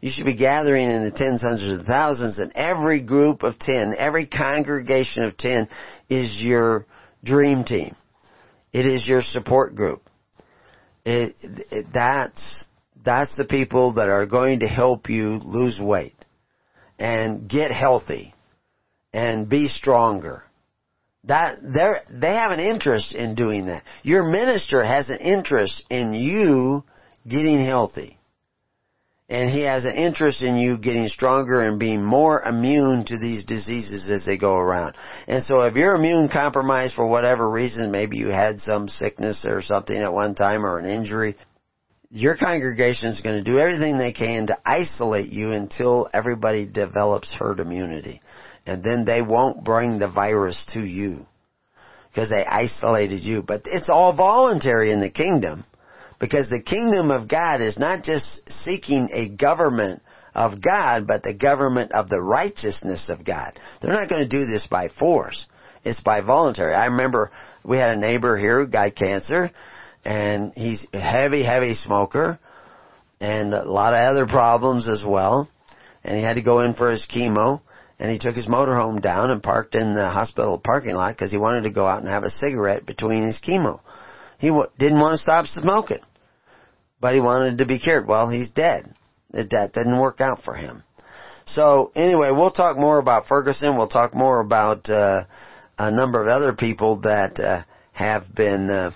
You 0.00 0.10
should 0.10 0.26
be 0.26 0.34
gathering 0.34 0.90
in 0.90 1.04
the 1.04 1.12
tens, 1.12 1.42
hundreds, 1.42 1.70
and 1.70 1.86
thousands, 1.86 2.40
and 2.40 2.50
every 2.56 3.00
group 3.02 3.44
of 3.44 3.56
ten, 3.56 3.94
every 3.96 4.26
congregation 4.26 5.22
of 5.22 5.36
ten 5.36 5.68
is 6.10 6.40
your 6.40 6.86
dream 7.22 7.62
team. 7.62 7.94
It 8.72 8.84
is 8.84 9.06
your 9.06 9.22
support 9.22 9.76
group. 9.76 10.02
It, 11.04 11.36
it, 11.40 11.86
that's 11.94 12.64
that's 13.04 13.36
the 13.36 13.44
people 13.44 13.92
that 13.92 14.08
are 14.08 14.26
going 14.26 14.58
to 14.58 14.66
help 14.66 15.08
you 15.08 15.38
lose 15.44 15.78
weight 15.78 16.23
and 17.04 17.46
get 17.50 17.70
healthy 17.70 18.32
and 19.12 19.46
be 19.46 19.68
stronger 19.68 20.42
that 21.24 21.58
they 21.62 22.18
they 22.18 22.32
have 22.32 22.50
an 22.50 22.60
interest 22.60 23.14
in 23.14 23.34
doing 23.34 23.66
that. 23.66 23.82
Your 24.02 24.24
minister 24.24 24.82
has 24.82 25.10
an 25.10 25.18
interest 25.18 25.84
in 25.90 26.14
you 26.14 26.82
getting 27.28 27.62
healthy. 27.62 28.18
And 29.28 29.48
he 29.48 29.64
has 29.66 29.84
an 29.84 29.94
interest 29.94 30.42
in 30.42 30.56
you 30.56 30.76
getting 30.76 31.08
stronger 31.08 31.62
and 31.62 31.78
being 31.78 32.02
more 32.04 32.42
immune 32.42 33.06
to 33.06 33.18
these 33.18 33.44
diseases 33.44 34.10
as 34.10 34.26
they 34.26 34.36
go 34.36 34.54
around. 34.54 34.96
And 35.26 35.42
so 35.42 35.60
if 35.60 35.76
you're 35.76 35.94
immune 35.94 36.28
compromised 36.28 36.94
for 36.94 37.06
whatever 37.06 37.48
reason, 37.48 37.90
maybe 37.90 38.18
you 38.18 38.28
had 38.28 38.60
some 38.60 38.86
sickness 38.88 39.46
or 39.48 39.62
something 39.62 39.96
at 39.96 40.12
one 40.12 40.34
time 40.34 40.64
or 40.64 40.78
an 40.78 40.86
injury, 40.86 41.36
your 42.14 42.36
congregation 42.36 43.08
is 43.08 43.22
going 43.22 43.42
to 43.42 43.50
do 43.50 43.58
everything 43.58 43.98
they 43.98 44.12
can 44.12 44.46
to 44.46 44.56
isolate 44.64 45.30
you 45.30 45.50
until 45.50 46.08
everybody 46.14 46.64
develops 46.64 47.34
herd 47.34 47.58
immunity. 47.58 48.22
And 48.64 48.84
then 48.84 49.04
they 49.04 49.20
won't 49.20 49.64
bring 49.64 49.98
the 49.98 50.08
virus 50.08 50.64
to 50.74 50.80
you 50.80 51.26
because 52.08 52.30
they 52.30 52.44
isolated 52.44 53.24
you. 53.24 53.42
But 53.42 53.62
it's 53.64 53.90
all 53.90 54.14
voluntary 54.14 54.92
in 54.92 55.00
the 55.00 55.10
kingdom 55.10 55.64
because 56.20 56.48
the 56.48 56.62
kingdom 56.62 57.10
of 57.10 57.28
God 57.28 57.60
is 57.60 57.80
not 57.80 58.04
just 58.04 58.48
seeking 58.48 59.08
a 59.12 59.28
government 59.28 60.00
of 60.36 60.62
God, 60.62 61.08
but 61.08 61.24
the 61.24 61.34
government 61.34 61.90
of 61.90 62.08
the 62.08 62.22
righteousness 62.22 63.08
of 63.08 63.24
God. 63.24 63.58
They're 63.80 63.92
not 63.92 64.08
going 64.08 64.22
to 64.22 64.28
do 64.28 64.46
this 64.46 64.68
by 64.68 64.86
force. 64.86 65.48
It's 65.82 66.00
by 66.00 66.20
voluntary. 66.20 66.74
I 66.74 66.84
remember 66.86 67.32
we 67.64 67.76
had 67.76 67.90
a 67.90 68.00
neighbor 68.00 68.38
here 68.38 68.60
who 68.60 68.70
got 68.70 68.94
cancer 68.94 69.50
and 70.04 70.52
he's 70.54 70.86
a 70.92 71.00
heavy, 71.00 71.42
heavy 71.42 71.74
smoker 71.74 72.38
and 73.20 73.54
a 73.54 73.64
lot 73.64 73.94
of 73.94 74.00
other 74.00 74.26
problems 74.26 74.88
as 74.88 75.02
well. 75.04 75.48
And 76.02 76.16
he 76.16 76.22
had 76.22 76.36
to 76.36 76.42
go 76.42 76.60
in 76.60 76.74
for 76.74 76.90
his 76.90 77.06
chemo 77.06 77.62
and 77.98 78.10
he 78.10 78.18
took 78.18 78.34
his 78.34 78.48
motorhome 78.48 79.00
down 79.00 79.30
and 79.30 79.42
parked 79.42 79.74
in 79.74 79.94
the 79.94 80.08
hospital 80.08 80.60
parking 80.62 80.94
lot 80.94 81.14
because 81.14 81.30
he 81.30 81.38
wanted 81.38 81.62
to 81.62 81.70
go 81.70 81.86
out 81.86 82.00
and 82.00 82.08
have 82.08 82.24
a 82.24 82.30
cigarette 82.30 82.84
between 82.84 83.24
his 83.24 83.40
chemo. 83.40 83.80
He 84.38 84.48
w- 84.48 84.68
didn't 84.78 85.00
want 85.00 85.12
to 85.12 85.22
stop 85.22 85.46
smoking, 85.46 86.02
but 87.00 87.14
he 87.14 87.20
wanted 87.20 87.58
to 87.58 87.66
be 87.66 87.78
cured. 87.78 88.06
Well, 88.06 88.28
he's 88.28 88.50
dead. 88.50 88.94
That 89.30 89.72
didn't 89.72 89.98
work 89.98 90.20
out 90.20 90.42
for 90.42 90.54
him. 90.54 90.82
So 91.46 91.92
anyway, 91.94 92.30
we'll 92.30 92.50
talk 92.50 92.76
more 92.76 92.98
about 92.98 93.26
Ferguson. 93.26 93.76
We'll 93.76 93.88
talk 93.88 94.14
more 94.14 94.40
about 94.40 94.88
uh, 94.88 95.24
a 95.78 95.90
number 95.90 96.22
of 96.22 96.28
other 96.28 96.52
people 96.52 97.00
that 97.00 97.38
uh, 97.38 97.62
have 97.92 98.34
been 98.34 98.70
uh, 98.70 98.90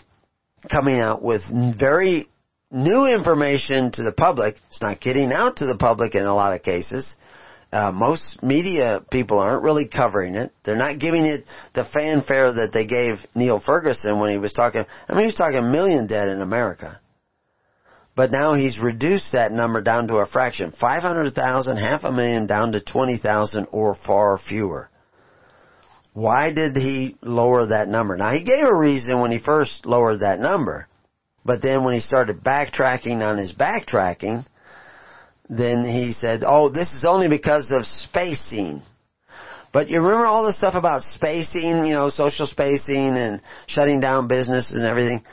coming 0.70 1.00
out 1.00 1.22
with 1.22 1.42
very 1.78 2.28
new 2.70 3.06
information 3.06 3.90
to 3.92 4.02
the 4.02 4.12
public. 4.12 4.56
It's 4.68 4.82
not 4.82 5.00
getting 5.00 5.32
out 5.32 5.56
to 5.56 5.66
the 5.66 5.76
public 5.76 6.14
in 6.14 6.26
a 6.26 6.34
lot 6.34 6.54
of 6.54 6.62
cases. 6.62 7.16
Uh, 7.70 7.92
most 7.92 8.42
media 8.42 9.04
people 9.10 9.38
aren't 9.38 9.62
really 9.62 9.86
covering 9.86 10.34
it. 10.34 10.52
They're 10.64 10.76
not 10.76 10.98
giving 10.98 11.26
it 11.26 11.44
the 11.74 11.84
fanfare 11.84 12.54
that 12.54 12.72
they 12.72 12.86
gave 12.86 13.18
Neil 13.34 13.60
Ferguson 13.60 14.18
when 14.20 14.30
he 14.30 14.38
was 14.38 14.54
talking. 14.54 14.86
I 15.06 15.12
mean, 15.12 15.20
he 15.20 15.26
was 15.26 15.34
talking 15.34 15.58
a 15.58 15.62
million 15.62 16.06
dead 16.06 16.28
in 16.28 16.40
America. 16.40 17.00
But 18.16 18.32
now 18.32 18.54
he's 18.54 18.80
reduced 18.80 19.32
that 19.32 19.52
number 19.52 19.82
down 19.82 20.08
to 20.08 20.16
a 20.16 20.26
fraction. 20.26 20.72
500,000, 20.72 21.76
half 21.76 22.04
a 22.04 22.10
million 22.10 22.46
down 22.46 22.72
to 22.72 22.80
20,000 22.80 23.68
or 23.70 23.94
far 23.94 24.38
fewer. 24.38 24.90
Why 26.14 26.52
did 26.52 26.76
he 26.76 27.16
lower 27.22 27.66
that 27.66 27.88
number? 27.88 28.16
Now 28.16 28.32
he 28.32 28.42
gave 28.42 28.64
a 28.64 28.74
reason 28.74 29.20
when 29.20 29.30
he 29.30 29.38
first 29.38 29.86
lowered 29.86 30.20
that 30.20 30.40
number. 30.40 30.88
But 31.44 31.62
then 31.62 31.84
when 31.84 31.94
he 31.94 32.00
started 32.00 32.42
backtracking 32.42 33.22
on 33.22 33.38
his 33.38 33.52
backtracking, 33.52 34.44
then 35.48 35.84
he 35.84 36.12
said, 36.12 36.42
oh, 36.46 36.68
this 36.68 36.92
is 36.92 37.04
only 37.08 37.28
because 37.28 37.72
of 37.72 37.86
spacing. 37.86 38.82
But 39.72 39.88
you 39.88 40.00
remember 40.00 40.26
all 40.26 40.44
the 40.44 40.52
stuff 40.52 40.74
about 40.74 41.02
spacing, 41.02 41.84
you 41.84 41.94
know, 41.94 42.10
social 42.10 42.46
spacing 42.46 43.16
and 43.16 43.40
shutting 43.66 44.00
down 44.00 44.28
business 44.28 44.70
and 44.72 44.84
everything? 44.84 45.24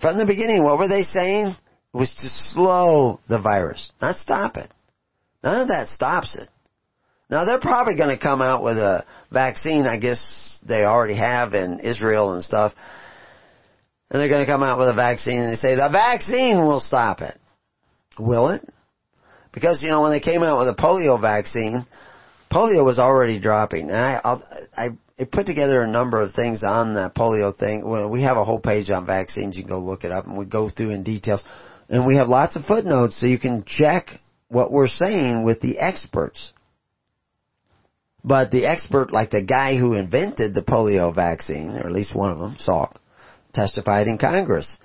From 0.00 0.18
the 0.18 0.26
beginning, 0.26 0.62
what 0.62 0.78
were 0.78 0.88
they 0.88 1.02
saying? 1.02 1.48
It 1.48 1.96
was 1.96 2.14
to 2.22 2.30
slow 2.30 3.18
the 3.28 3.40
virus, 3.40 3.92
not 4.00 4.16
stop 4.16 4.56
it. 4.56 4.70
None 5.44 5.60
of 5.60 5.68
that 5.68 5.88
stops 5.88 6.36
it. 6.36 6.48
Now 7.32 7.46
they're 7.46 7.58
probably 7.58 7.96
going 7.96 8.14
to 8.14 8.22
come 8.22 8.42
out 8.42 8.62
with 8.62 8.76
a 8.76 9.06
vaccine. 9.32 9.86
I 9.86 9.98
guess 9.98 10.60
they 10.68 10.84
already 10.84 11.16
have 11.16 11.54
in 11.54 11.80
Israel 11.80 12.34
and 12.34 12.44
stuff. 12.44 12.74
And 14.10 14.20
they're 14.20 14.28
going 14.28 14.44
to 14.44 14.46
come 14.46 14.62
out 14.62 14.78
with 14.78 14.90
a 14.90 14.92
vaccine 14.92 15.38
and 15.38 15.50
they 15.50 15.56
say 15.56 15.74
the 15.74 15.88
vaccine 15.90 16.58
will 16.58 16.78
stop 16.78 17.22
it. 17.22 17.40
Will 18.18 18.50
it? 18.50 18.60
Because, 19.50 19.82
you 19.82 19.90
know, 19.90 20.02
when 20.02 20.10
they 20.10 20.20
came 20.20 20.42
out 20.42 20.58
with 20.58 20.68
a 20.68 20.74
polio 20.74 21.18
vaccine, 21.18 21.86
polio 22.52 22.84
was 22.84 22.98
already 22.98 23.40
dropping. 23.40 23.88
And 23.88 23.96
I, 23.98 24.20
I, 24.76 24.88
I 25.18 25.24
put 25.24 25.46
together 25.46 25.80
a 25.80 25.88
number 25.88 26.20
of 26.20 26.34
things 26.34 26.62
on 26.62 26.92
the 26.92 27.10
polio 27.16 27.56
thing. 27.56 27.88
Well, 27.88 28.10
we 28.10 28.24
have 28.24 28.36
a 28.36 28.44
whole 28.44 28.60
page 28.60 28.90
on 28.90 29.06
vaccines. 29.06 29.56
You 29.56 29.62
can 29.62 29.70
go 29.70 29.78
look 29.78 30.04
it 30.04 30.12
up 30.12 30.26
and 30.26 30.36
we 30.36 30.44
go 30.44 30.68
through 30.68 30.90
in 30.90 31.02
details. 31.02 31.42
And 31.88 32.04
we 32.04 32.16
have 32.16 32.28
lots 32.28 32.56
of 32.56 32.66
footnotes 32.66 33.18
so 33.18 33.24
you 33.24 33.38
can 33.38 33.64
check 33.64 34.10
what 34.48 34.70
we're 34.70 34.86
saying 34.86 35.44
with 35.44 35.62
the 35.62 35.78
experts. 35.78 36.52
But 38.24 38.50
the 38.50 38.66
expert, 38.66 39.12
like 39.12 39.30
the 39.30 39.42
guy 39.42 39.76
who 39.76 39.94
invented 39.94 40.54
the 40.54 40.62
polio 40.62 41.14
vaccine, 41.14 41.70
or 41.76 41.86
at 41.86 41.92
least 41.92 42.14
one 42.14 42.30
of 42.30 42.38
them, 42.38 42.56
Salk, 42.56 42.94
testified 43.52 44.06
in 44.06 44.18
Congress 44.18 44.78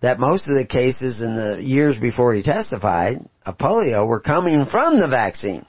that 0.00 0.20
most 0.20 0.48
of 0.48 0.54
the 0.54 0.66
cases 0.66 1.22
in 1.22 1.36
the 1.36 1.62
years 1.62 1.96
before 1.96 2.32
he 2.32 2.42
testified 2.42 3.16
of 3.44 3.58
polio 3.58 4.06
were 4.06 4.20
coming 4.20 4.66
from 4.66 5.00
the 5.00 5.08
vaccine. 5.08 5.64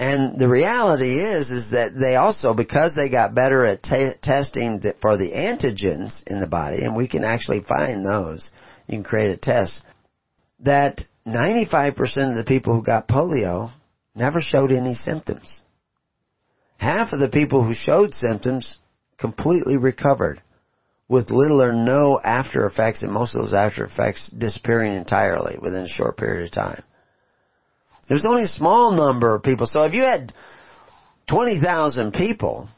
And 0.00 0.38
the 0.38 0.48
reality 0.48 1.20
is, 1.20 1.50
is 1.50 1.70
that 1.72 1.92
they 1.98 2.14
also, 2.14 2.54
because 2.54 2.94
they 2.94 3.10
got 3.10 3.34
better 3.34 3.66
at 3.66 3.82
t- 3.82 4.12
testing 4.22 4.80
for 5.00 5.16
the 5.16 5.32
antigens 5.32 6.22
in 6.26 6.40
the 6.40 6.46
body, 6.46 6.84
and 6.84 6.96
we 6.96 7.08
can 7.08 7.24
actually 7.24 7.62
find 7.62 8.04
those, 8.04 8.50
you 8.86 8.96
can 8.96 9.04
create 9.04 9.30
a 9.30 9.36
test, 9.36 9.82
that 10.60 11.04
95% 11.26 11.96
of 12.30 12.36
the 12.36 12.44
people 12.46 12.74
who 12.74 12.84
got 12.84 13.08
polio 13.08 13.70
never 14.18 14.40
showed 14.40 14.72
any 14.72 14.94
symptoms. 14.94 15.62
Half 16.76 17.12
of 17.12 17.20
the 17.20 17.28
people 17.28 17.64
who 17.64 17.74
showed 17.74 18.14
symptoms 18.14 18.78
completely 19.18 19.76
recovered 19.76 20.42
with 21.08 21.30
little 21.30 21.62
or 21.62 21.72
no 21.72 22.20
after 22.22 22.66
effects 22.66 23.02
and 23.02 23.12
most 23.12 23.34
of 23.34 23.42
those 23.42 23.54
after 23.54 23.84
effects 23.84 24.28
disappearing 24.28 24.94
entirely 24.94 25.56
within 25.60 25.84
a 25.84 25.88
short 25.88 26.16
period 26.16 26.46
of 26.46 26.52
time. 26.52 26.82
There's 28.08 28.26
only 28.26 28.42
a 28.42 28.48
small 28.48 28.92
number 28.92 29.34
of 29.34 29.42
people. 29.42 29.66
So 29.66 29.82
if 29.82 29.94
you 29.94 30.02
had 30.02 30.32
20,000 31.28 32.12
people 32.12 32.68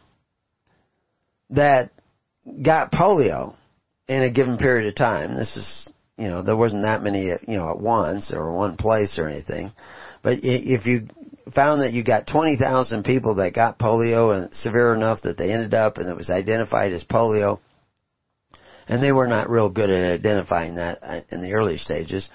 that 1.51 1.91
got 2.63 2.93
polio 2.93 3.55
in 4.09 4.23
a 4.23 4.31
given 4.31 4.59
period 4.59 4.89
of 4.89 4.95
time, 4.97 5.35
this 5.35 5.57
is, 5.57 5.89
you 6.17 6.29
know, 6.29 6.43
there 6.43 6.57
wasn't 6.57 6.83
that 6.83 7.03
many, 7.03 7.27
you 7.27 7.57
know, 7.57 7.71
at 7.71 7.81
once 7.81 8.33
or 8.33 8.55
one 8.55 8.77
place 8.77 9.19
or 9.19 9.29
anything. 9.29 9.73
But 10.23 10.39
if 10.43 10.87
you 10.87 11.09
found 11.55 11.83
that 11.83 11.93
you 11.93 12.05
got 12.05 12.27
20,000 12.27 13.05
people 13.05 13.37
that 13.37 13.55
got 13.55 13.79
polio 13.79 14.37
and 14.37 14.55
severe 14.55 14.95
enough 14.95 15.23
that 15.23 15.37
they 15.37 15.53
ended 15.53 15.75
up 15.75 15.99
and 15.99 16.09
it 16.09 16.17
was 16.17 16.31
identified 16.31 16.93
as 16.93 17.05
polio, 17.05 17.59
and 18.89 19.03
they 19.03 19.13
were 19.13 19.27
not 19.27 19.51
real 19.51 19.71
good 19.71 19.91
at 19.91 20.11
identifying 20.11 20.77
that 20.77 21.25
in 21.31 21.43
the 21.43 21.53
early 21.53 21.77
stages. 21.77 22.29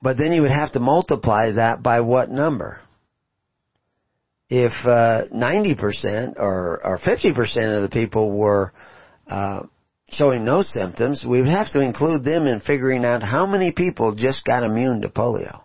But 0.00 0.16
then 0.16 0.32
you 0.32 0.42
would 0.42 0.50
have 0.52 0.72
to 0.72 0.80
multiply 0.80 1.52
that 1.52 1.82
by 1.82 2.00
what 2.00 2.30
number? 2.30 2.80
If 4.48 4.72
uh, 4.86 5.24
90% 5.34 6.36
or, 6.38 6.80
or 6.84 6.98
50% 6.98 7.76
of 7.76 7.82
the 7.82 7.88
people 7.90 8.38
were 8.38 8.72
uh, 9.26 9.64
showing 10.08 10.44
no 10.44 10.62
symptoms, 10.62 11.24
we 11.28 11.40
would 11.40 11.48
have 11.48 11.70
to 11.72 11.80
include 11.80 12.24
them 12.24 12.46
in 12.46 12.60
figuring 12.60 13.04
out 13.04 13.22
how 13.22 13.46
many 13.46 13.72
people 13.72 14.14
just 14.14 14.44
got 14.44 14.62
immune 14.62 15.02
to 15.02 15.08
polio. 15.08 15.62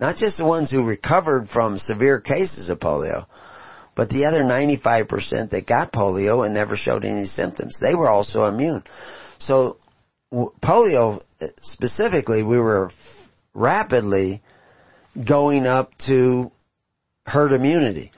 Not 0.00 0.16
just 0.16 0.38
the 0.38 0.44
ones 0.44 0.70
who 0.70 0.84
recovered 0.84 1.48
from 1.48 1.78
severe 1.78 2.20
cases 2.20 2.68
of 2.68 2.80
polio, 2.80 3.26
but 3.94 4.08
the 4.08 4.26
other 4.26 4.42
95% 4.42 5.50
that 5.50 5.66
got 5.66 5.92
polio 5.92 6.44
and 6.44 6.54
never 6.54 6.76
showed 6.76 7.04
any 7.04 7.26
symptoms, 7.26 7.78
they 7.80 7.94
were 7.94 8.10
also 8.10 8.42
immune. 8.42 8.82
So 9.38 9.78
polio 10.32 11.22
uh, 11.40 11.46
specifically, 11.60 12.42
we 12.42 12.58
were 12.58 12.90
rapidly 13.54 14.42
going 15.26 15.66
up 15.66 15.96
to 16.06 16.50
herd 17.24 17.52
immunity. 17.52 18.10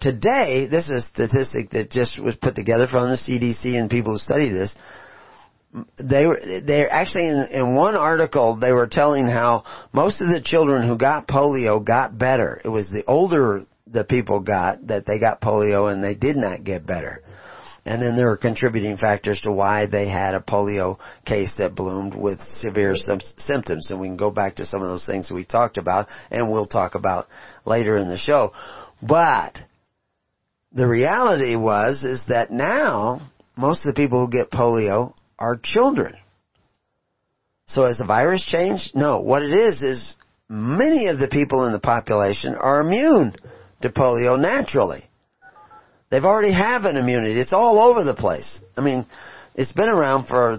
Today, 0.00 0.68
this 0.70 0.84
is 0.84 0.90
a 0.90 1.00
statistic 1.02 1.70
that 1.70 1.90
just 1.90 2.22
was 2.22 2.36
put 2.36 2.54
together 2.54 2.86
from 2.86 3.08
the 3.08 3.16
CDC 3.16 3.76
and 3.76 3.90
people 3.90 4.12
who 4.12 4.18
study 4.18 4.50
this 4.50 4.74
they 5.98 6.26
were 6.26 6.40
they 6.64 6.86
actually 6.88 7.28
in, 7.28 7.48
in 7.50 7.74
one 7.74 7.96
article 7.96 8.56
they 8.56 8.72
were 8.72 8.86
telling 8.86 9.26
how 9.26 9.64
most 9.92 10.20
of 10.20 10.28
the 10.28 10.40
children 10.42 10.86
who 10.86 10.96
got 10.96 11.26
polio 11.26 11.84
got 11.84 12.16
better. 12.16 12.60
It 12.64 12.68
was 12.68 12.88
the 12.90 13.04
older 13.06 13.66
the 13.86 14.04
people 14.04 14.40
got 14.40 14.86
that 14.88 15.06
they 15.06 15.18
got 15.18 15.40
polio 15.40 15.92
and 15.92 16.02
they 16.02 16.14
did 16.14 16.36
not 16.36 16.64
get 16.64 16.86
better. 16.86 17.22
And 17.84 18.02
then 18.02 18.16
there 18.16 18.26
were 18.26 18.36
contributing 18.36 18.96
factors 18.96 19.42
to 19.42 19.52
why 19.52 19.86
they 19.86 20.08
had 20.08 20.34
a 20.34 20.40
polio 20.40 20.98
case 21.24 21.54
that 21.58 21.76
bloomed 21.76 22.16
with 22.16 22.42
severe 22.42 22.96
symptoms. 22.96 23.90
And 23.90 24.00
we 24.00 24.08
can 24.08 24.16
go 24.16 24.32
back 24.32 24.56
to 24.56 24.66
some 24.66 24.82
of 24.82 24.88
those 24.88 25.06
things 25.06 25.30
we 25.30 25.44
talked 25.44 25.78
about 25.78 26.08
and 26.30 26.50
we'll 26.50 26.66
talk 26.66 26.96
about 26.96 27.28
later 27.64 27.96
in 27.96 28.08
the 28.08 28.16
show. 28.16 28.52
But 29.00 29.58
the 30.72 30.88
reality 30.88 31.54
was 31.54 32.02
is 32.02 32.26
that 32.28 32.50
now 32.50 33.20
most 33.56 33.86
of 33.86 33.94
the 33.94 34.00
people 34.00 34.26
who 34.26 34.32
get 34.32 34.50
polio 34.50 35.14
are 35.38 35.56
children. 35.62 36.14
So 37.66 37.84
has 37.84 37.98
the 37.98 38.04
virus 38.04 38.44
changed? 38.44 38.94
No. 38.94 39.20
What 39.20 39.42
it 39.42 39.52
is 39.52 39.82
is 39.82 40.16
many 40.48 41.08
of 41.08 41.18
the 41.18 41.28
people 41.28 41.66
in 41.66 41.72
the 41.72 41.78
population 41.78 42.54
are 42.54 42.80
immune 42.80 43.34
to 43.82 43.90
polio 43.90 44.38
naturally. 44.38 45.04
They've 46.10 46.24
already 46.24 46.52
have 46.52 46.84
an 46.84 46.96
immunity. 46.96 47.38
It's 47.40 47.52
all 47.52 47.80
over 47.80 48.04
the 48.04 48.14
place. 48.14 48.60
I 48.76 48.80
mean, 48.80 49.06
it's 49.54 49.72
been 49.72 49.88
around 49.88 50.26
for 50.26 50.58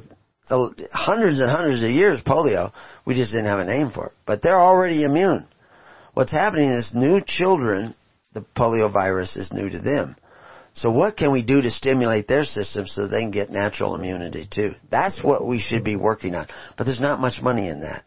hundreds 0.92 1.40
and 1.40 1.50
hundreds 1.50 1.84
of 1.84 1.90
years 1.90 2.22
polio. 2.22 2.74
We 3.06 3.16
just 3.16 3.32
didn't 3.32 3.48
have 3.48 3.60
a 3.60 3.66
name 3.66 3.92
for 3.92 4.08
it. 4.08 4.14
But 4.26 4.42
they're 4.42 4.60
already 4.60 5.04
immune. 5.04 5.48
What's 6.14 6.32
happening 6.32 6.72
is 6.72 6.92
new 6.94 7.22
children, 7.26 7.96
the 8.34 8.44
polio 8.56 8.92
virus 8.92 9.38
is 9.38 9.54
new 9.54 9.70
to 9.70 9.80
them. 9.80 10.16
So 10.78 10.92
what 10.92 11.18
can 11.18 11.32
we 11.32 11.42
do 11.42 11.60
to 11.64 11.72
stimulate 11.72 12.28
their 12.28 12.44
system 12.44 12.86
so 12.86 13.08
they 13.08 13.22
can 13.22 13.32
get 13.32 13.50
natural 13.50 13.96
immunity 13.96 14.48
too? 14.48 14.74
That's 14.92 15.24
what 15.24 15.44
we 15.44 15.58
should 15.58 15.84
be 15.84 15.96
working 15.96 16.36
on. 16.36 16.46
But 16.78 16.84
there's 16.84 17.00
not 17.00 17.20
much 17.20 17.42
money 17.42 17.68
in 17.68 17.82
that. 17.82 18.06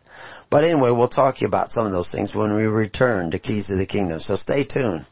But 0.50 0.62
anyway, 0.62 0.92
we'll 0.92 1.08
talk 1.08 1.36
to 1.36 1.40
you 1.40 1.48
about 1.48 1.72
some 1.72 1.84
of 1.84 1.90
those 1.90 2.12
things 2.12 2.32
when 2.32 2.54
we 2.54 2.62
return 2.62 3.32
to 3.32 3.40
Keys 3.40 3.70
of 3.70 3.78
the 3.78 3.86
Kingdom. 3.86 4.20
So 4.20 4.36
stay 4.36 4.62
tuned. 4.62 5.04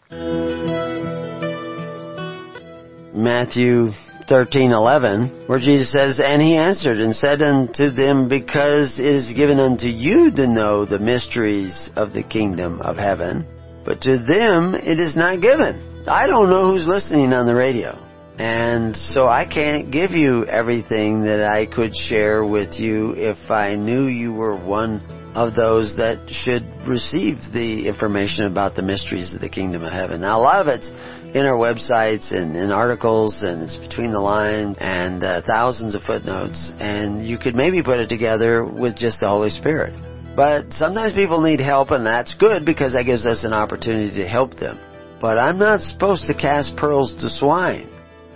Matthew 3.13 3.91
13:11 4.29 5.49
where 5.49 5.59
Jesus 5.59 5.91
says 5.91 6.21
and 6.23 6.41
he 6.41 6.55
answered 6.55 7.01
and 7.01 7.17
said 7.17 7.43
unto 7.43 7.91
them 7.91 8.29
because 8.29 9.01
it 9.01 9.05
is 9.05 9.33
given 9.33 9.59
unto 9.59 9.87
you 9.89 10.31
to 10.31 10.47
know 10.47 10.85
the 10.85 10.99
mysteries 11.01 11.91
of 11.97 12.13
the 12.13 12.23
kingdom 12.23 12.81
of 12.83 12.99
heaven 12.99 13.47
but 13.87 14.03
to 14.03 14.19
them 14.19 14.75
it 14.75 15.01
is 15.01 15.17
not 15.17 15.41
given 15.41 15.88
I 16.09 16.27
don't 16.27 16.51
know 16.51 16.73
who's 16.73 16.87
listening 16.87 17.33
on 17.33 17.47
the 17.47 17.55
radio 17.55 18.09
and 18.39 18.97
so 18.97 19.27
I 19.27 19.47
can't 19.47 19.91
give 19.91 20.13
you 20.13 20.47
everything 20.47 21.25
that 21.25 21.43
I 21.43 21.67
could 21.67 21.95
share 21.97 22.45
with 22.45 22.79
you 22.79 23.15
if 23.17 23.51
I 23.51 23.75
knew 23.75 24.07
you 24.07 24.33
were 24.33 24.57
one 24.57 25.03
of 25.35 25.57
those 25.57 25.97
that 25.97 26.31
should 26.31 26.65
receive 26.87 27.39
the 27.53 27.89
information 27.89 28.45
about 28.45 28.77
the 28.77 28.83
mysteries 28.83 29.35
of 29.35 29.41
the 29.41 29.49
kingdom 29.49 29.83
of 29.83 29.93
heaven. 29.93 30.21
Now, 30.21 30.39
a 30.39 30.43
lot 30.43 30.63
of 30.63 30.69
it's 30.69 30.89
in 31.35 31.45
our 31.47 31.57
websites 31.57 32.33
and 32.33 32.57
in 32.57 32.71
articles, 32.71 33.43
and 33.43 33.63
it's 33.65 33.77
between 33.77 34.13
the 34.13 34.21
lines 34.21 34.77
and 34.81 35.23
uh, 35.23 35.43
thousands 35.43 35.97
of 35.97 36.03
footnotes, 36.03 36.73
and 36.79 37.27
you 37.27 37.39
could 37.39 37.57
maybe 37.57 37.83
put 37.83 37.99
it 37.99 38.09
together 38.09 38.65
with 38.65 38.97
just 38.97 39.19
the 39.21 39.29
Holy 39.29 39.51
Spirit. 39.51 39.99
But 40.37 40.73
sometimes 40.73 41.13
people 41.13 41.41
need 41.41 41.61
help, 41.61 41.91
and 41.91 42.07
that's 42.07 42.35
good 42.35 42.65
because 42.65 42.93
that 42.93 43.05
gives 43.05 43.27
us 43.27 43.43
an 43.43 43.53
opportunity 43.53 44.23
to 44.23 44.29
help 44.29 44.55
them. 44.55 44.79
But 45.21 45.39
I'm 45.39 45.59
not 45.59 45.81
supposed 45.81 46.27
to 46.27 46.35
cast 46.35 46.77
pearls 46.77 47.17
to 47.23 47.29
swine. 47.29 47.89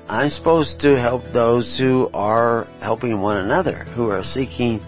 I'm 0.09 0.31
supposed 0.31 0.81
to 0.81 0.99
help 0.99 1.23
those 1.33 1.77
who 1.79 2.11
are 2.13 2.65
helping 2.81 3.21
one 3.21 3.39
another, 3.39 3.85
who 3.85 4.11
are 4.11 4.25
seeking 4.25 4.81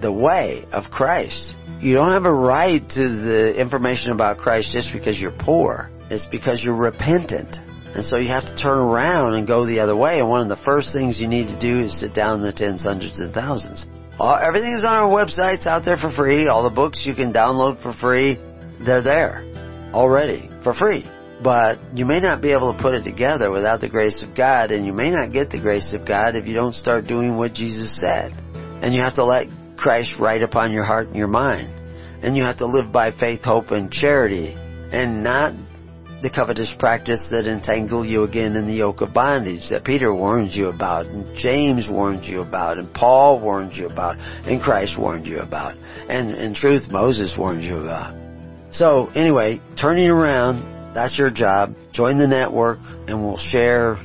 the 0.00 0.12
way 0.12 0.64
of 0.72 0.90
Christ. 0.90 1.54
You 1.80 1.94
don't 1.94 2.12
have 2.12 2.24
a 2.24 2.32
right 2.32 2.80
to 2.80 3.08
the 3.08 3.60
information 3.60 4.12
about 4.12 4.38
Christ 4.38 4.72
just 4.72 4.92
because 4.92 5.20
you're 5.20 5.36
poor. 5.38 5.90
It's 6.10 6.24
because 6.30 6.64
you're 6.64 6.76
repentant. 6.76 7.56
And 7.94 8.04
so 8.04 8.16
you 8.16 8.28
have 8.28 8.46
to 8.46 8.56
turn 8.56 8.78
around 8.78 9.34
and 9.34 9.46
go 9.46 9.66
the 9.66 9.80
other 9.80 9.96
way. 9.96 10.18
And 10.18 10.28
one 10.28 10.40
of 10.40 10.48
the 10.48 10.62
first 10.64 10.92
things 10.92 11.20
you 11.20 11.28
need 11.28 11.48
to 11.48 11.58
do 11.60 11.84
is 11.84 12.00
sit 12.00 12.14
down 12.14 12.40
in 12.40 12.42
the 12.42 12.52
tens, 12.52 12.82
hundreds, 12.82 13.20
and 13.20 13.32
thousands. 13.32 13.86
All, 14.18 14.36
everything 14.36 14.74
is 14.76 14.84
on 14.84 14.94
our 14.94 15.08
websites 15.08 15.66
out 15.66 15.84
there 15.84 15.96
for 15.96 16.10
free. 16.10 16.48
All 16.48 16.64
the 16.64 16.74
books 16.74 17.04
you 17.06 17.14
can 17.14 17.32
download 17.32 17.82
for 17.82 17.92
free. 17.92 18.38
They're 18.84 19.02
there 19.02 19.44
already 19.92 20.50
for 20.62 20.74
free. 20.74 21.08
But 21.44 21.78
you 21.94 22.06
may 22.06 22.20
not 22.20 22.40
be 22.40 22.52
able 22.52 22.74
to 22.74 22.80
put 22.80 22.94
it 22.94 23.04
together 23.04 23.50
without 23.50 23.82
the 23.82 23.90
grace 23.90 24.22
of 24.22 24.34
God, 24.34 24.70
and 24.70 24.86
you 24.86 24.94
may 24.94 25.10
not 25.10 25.30
get 25.30 25.50
the 25.50 25.60
grace 25.60 25.92
of 25.92 26.08
God 26.08 26.36
if 26.36 26.48
you 26.48 26.54
don't 26.54 26.74
start 26.74 27.06
doing 27.06 27.36
what 27.36 27.52
Jesus 27.52 28.00
said. 28.00 28.32
And 28.54 28.94
you 28.94 29.02
have 29.02 29.16
to 29.16 29.26
let 29.26 29.48
Christ 29.76 30.14
write 30.18 30.40
upon 30.40 30.72
your 30.72 30.84
heart 30.84 31.08
and 31.08 31.16
your 31.16 31.28
mind. 31.28 31.68
And 32.24 32.34
you 32.34 32.44
have 32.44 32.56
to 32.58 32.66
live 32.66 32.90
by 32.90 33.12
faith, 33.12 33.42
hope, 33.42 33.72
and 33.72 33.92
charity, 33.92 34.54
and 34.56 35.22
not 35.22 35.52
the 36.22 36.30
covetous 36.30 36.74
practice 36.78 37.28
that 37.30 37.46
entangle 37.46 38.06
you 38.06 38.22
again 38.22 38.56
in 38.56 38.66
the 38.66 38.72
yoke 38.72 39.02
of 39.02 39.12
bondage 39.12 39.68
that 39.68 39.84
Peter 39.84 40.14
warns 40.14 40.56
you 40.56 40.68
about, 40.68 41.04
and 41.04 41.36
James 41.36 41.86
warns 41.86 42.26
you 42.26 42.40
about, 42.40 42.78
and 42.78 42.94
Paul 42.94 43.40
warns 43.40 43.76
you 43.76 43.88
about, 43.88 44.16
and 44.48 44.62
Christ 44.62 44.98
warned 44.98 45.26
you 45.26 45.40
about, 45.40 45.76
and 46.08 46.34
in 46.34 46.54
truth 46.54 46.84
Moses 46.88 47.34
warned 47.36 47.62
you 47.62 47.76
about. 47.76 48.14
So 48.72 49.10
anyway, 49.14 49.60
turning 49.78 50.08
around, 50.08 50.73
that's 50.94 51.18
your 51.18 51.30
job. 51.30 51.74
Join 51.92 52.18
the 52.18 52.28
network 52.28 52.78
and 53.08 53.22
we'll 53.22 53.38
share 53.38 53.96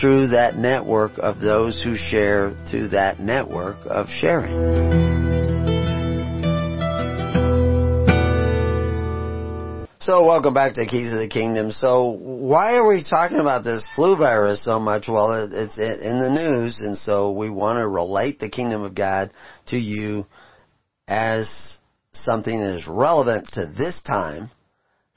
through 0.00 0.28
that 0.28 0.56
network 0.56 1.12
of 1.18 1.40
those 1.40 1.82
who 1.82 1.96
share 1.96 2.52
through 2.70 2.88
that 2.88 3.20
network 3.20 3.76
of 3.86 4.08
sharing. 4.08 5.08
So 10.00 10.24
welcome 10.24 10.54
back 10.54 10.72
to 10.74 10.86
Keys 10.86 11.12
of 11.12 11.18
the 11.18 11.28
Kingdom. 11.28 11.70
So 11.70 12.10
why 12.10 12.76
are 12.76 12.88
we 12.88 13.04
talking 13.04 13.40
about 13.40 13.62
this 13.62 13.86
flu 13.94 14.16
virus 14.16 14.64
so 14.64 14.78
much? 14.80 15.06
Well, 15.06 15.50
it's 15.52 15.76
in 15.76 16.18
the 16.18 16.30
news, 16.30 16.80
and 16.80 16.96
so 16.96 17.32
we 17.32 17.50
want 17.50 17.78
to 17.78 17.86
relate 17.86 18.38
the 18.38 18.48
Kingdom 18.48 18.84
of 18.84 18.94
God 18.94 19.32
to 19.66 19.76
you 19.76 20.24
as 21.06 21.78
something 22.12 22.58
that 22.58 22.76
is 22.76 22.88
relevant 22.88 23.48
to 23.52 23.66
this 23.66 24.00
time. 24.00 24.50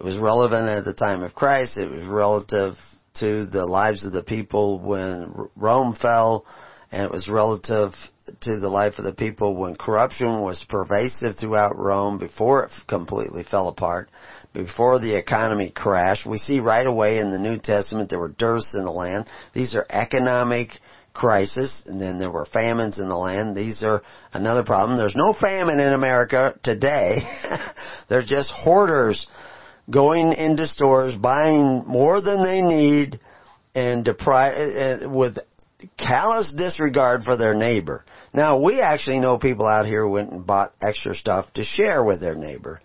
It 0.01 0.05
was 0.05 0.17
relevant 0.17 0.67
at 0.67 0.83
the 0.83 0.95
time 0.95 1.21
of 1.21 1.35
Christ. 1.35 1.77
It 1.77 1.91
was 1.91 2.07
relative 2.07 2.73
to 3.19 3.45
the 3.45 3.67
lives 3.67 4.03
of 4.03 4.11
the 4.11 4.23
people 4.23 4.79
when 4.79 5.31
Rome 5.55 5.93
fell, 5.93 6.43
and 6.91 7.03
it 7.03 7.11
was 7.11 7.27
relative 7.27 7.93
to 8.39 8.59
the 8.59 8.67
life 8.67 8.97
of 8.97 9.05
the 9.05 9.13
people 9.13 9.55
when 9.55 9.75
corruption 9.75 10.41
was 10.41 10.65
pervasive 10.67 11.35
throughout 11.35 11.77
Rome 11.77 12.17
before 12.17 12.63
it 12.63 12.71
completely 12.87 13.43
fell 13.43 13.67
apart 13.67 14.09
before 14.53 14.97
the 14.97 15.15
economy 15.15 15.69
crashed. 15.69 16.25
We 16.25 16.39
see 16.39 16.61
right 16.61 16.87
away 16.87 17.19
in 17.19 17.29
the 17.29 17.37
New 17.37 17.59
Testament 17.59 18.09
there 18.09 18.17
were 18.17 18.29
dearths 18.29 18.73
in 18.73 18.85
the 18.85 18.91
land. 18.91 19.27
These 19.53 19.75
are 19.75 19.85
economic 19.87 20.79
crisis, 21.13 21.83
and 21.85 22.01
then 22.01 22.17
there 22.17 22.31
were 22.31 22.45
famines 22.45 22.97
in 22.97 23.07
the 23.07 23.15
land. 23.15 23.55
These 23.55 23.83
are 23.83 24.01
another 24.33 24.63
problem. 24.63 24.97
There's 24.97 25.15
no 25.15 25.35
famine 25.39 25.79
in 25.79 25.93
America 25.93 26.55
today. 26.63 27.19
They're 28.09 28.23
just 28.23 28.51
hoarders 28.51 29.27
going 29.89 30.33
into 30.33 30.67
stores, 30.67 31.15
buying 31.15 31.83
more 31.87 32.21
than 32.21 32.43
they 32.43 32.61
need, 32.61 33.19
and 33.73 34.05
depri- 34.05 35.05
uh, 35.05 35.09
with 35.09 35.37
callous 35.97 36.53
disregard 36.55 37.23
for 37.23 37.37
their 37.37 37.53
neighbor. 37.53 38.05
Now, 38.33 38.61
we 38.61 38.81
actually 38.81 39.19
know 39.19 39.37
people 39.37 39.67
out 39.67 39.85
here 39.85 40.07
went 40.07 40.31
and 40.31 40.45
bought 40.45 40.73
extra 40.81 41.13
stuff 41.15 41.51
to 41.53 41.63
share 41.63 42.03
with 42.03 42.21
their 42.21 42.35
neighbor 42.35 42.79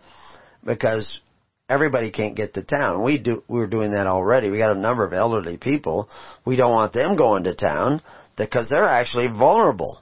because 0.65 1.21
everybody 1.69 2.11
can't 2.11 2.37
get 2.37 2.55
to 2.55 2.63
town. 2.63 3.05
We 3.05 3.19
do, 3.19 3.43
we're 3.49 3.67
doing 3.67 3.93
that 3.93 4.07
already. 4.07 4.51
We 4.51 4.59
got 4.59 4.77
a 4.77 4.81
number 4.81 5.05
of 5.05 5.13
elderly 5.13 5.57
people. 5.57 6.09
We 6.45 6.57
don't 6.57 6.73
want 6.73 6.93
them 6.93 7.17
going 7.17 7.45
to 7.45 7.55
town 7.55 8.03
because 8.37 8.69
they're 8.69 8.85
actually 8.85 9.29
vulnerable. 9.29 10.01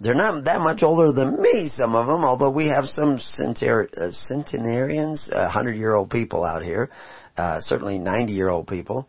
They're 0.00 0.14
not 0.14 0.44
that 0.44 0.60
much 0.60 0.82
older 0.82 1.12
than 1.12 1.40
me, 1.40 1.68
some 1.68 1.94
of 1.94 2.06
them, 2.06 2.24
although 2.24 2.50
we 2.50 2.66
have 2.66 2.86
some 2.86 3.14
uh, 3.14 3.18
centenarians, 4.10 5.30
uh, 5.32 5.48
hundred 5.48 5.76
year 5.76 5.94
old 5.94 6.10
people 6.10 6.44
out 6.44 6.62
here, 6.62 6.90
uh, 7.36 7.60
certainly 7.60 7.98
90 7.98 8.32
year 8.32 8.48
old 8.48 8.66
people. 8.66 9.08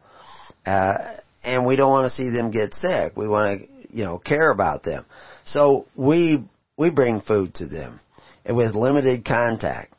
Uh, 0.66 0.98
and 1.44 1.66
we 1.66 1.76
don't 1.76 1.92
want 1.92 2.06
to 2.06 2.10
see 2.10 2.30
them 2.30 2.52
get 2.52 2.74
sick. 2.74 3.16
We 3.16 3.28
want 3.28 3.62
to, 3.62 3.68
you 3.96 4.04
know, 4.04 4.18
care 4.18 4.50
about 4.50 4.84
them. 4.84 5.06
So 5.44 5.88
we, 5.96 6.44
we 6.78 6.90
bring 6.90 7.22
food 7.22 7.54
to 7.56 7.66
them 7.68 8.00
with 8.48 8.76
limited 8.76 9.26
contact 9.26 9.95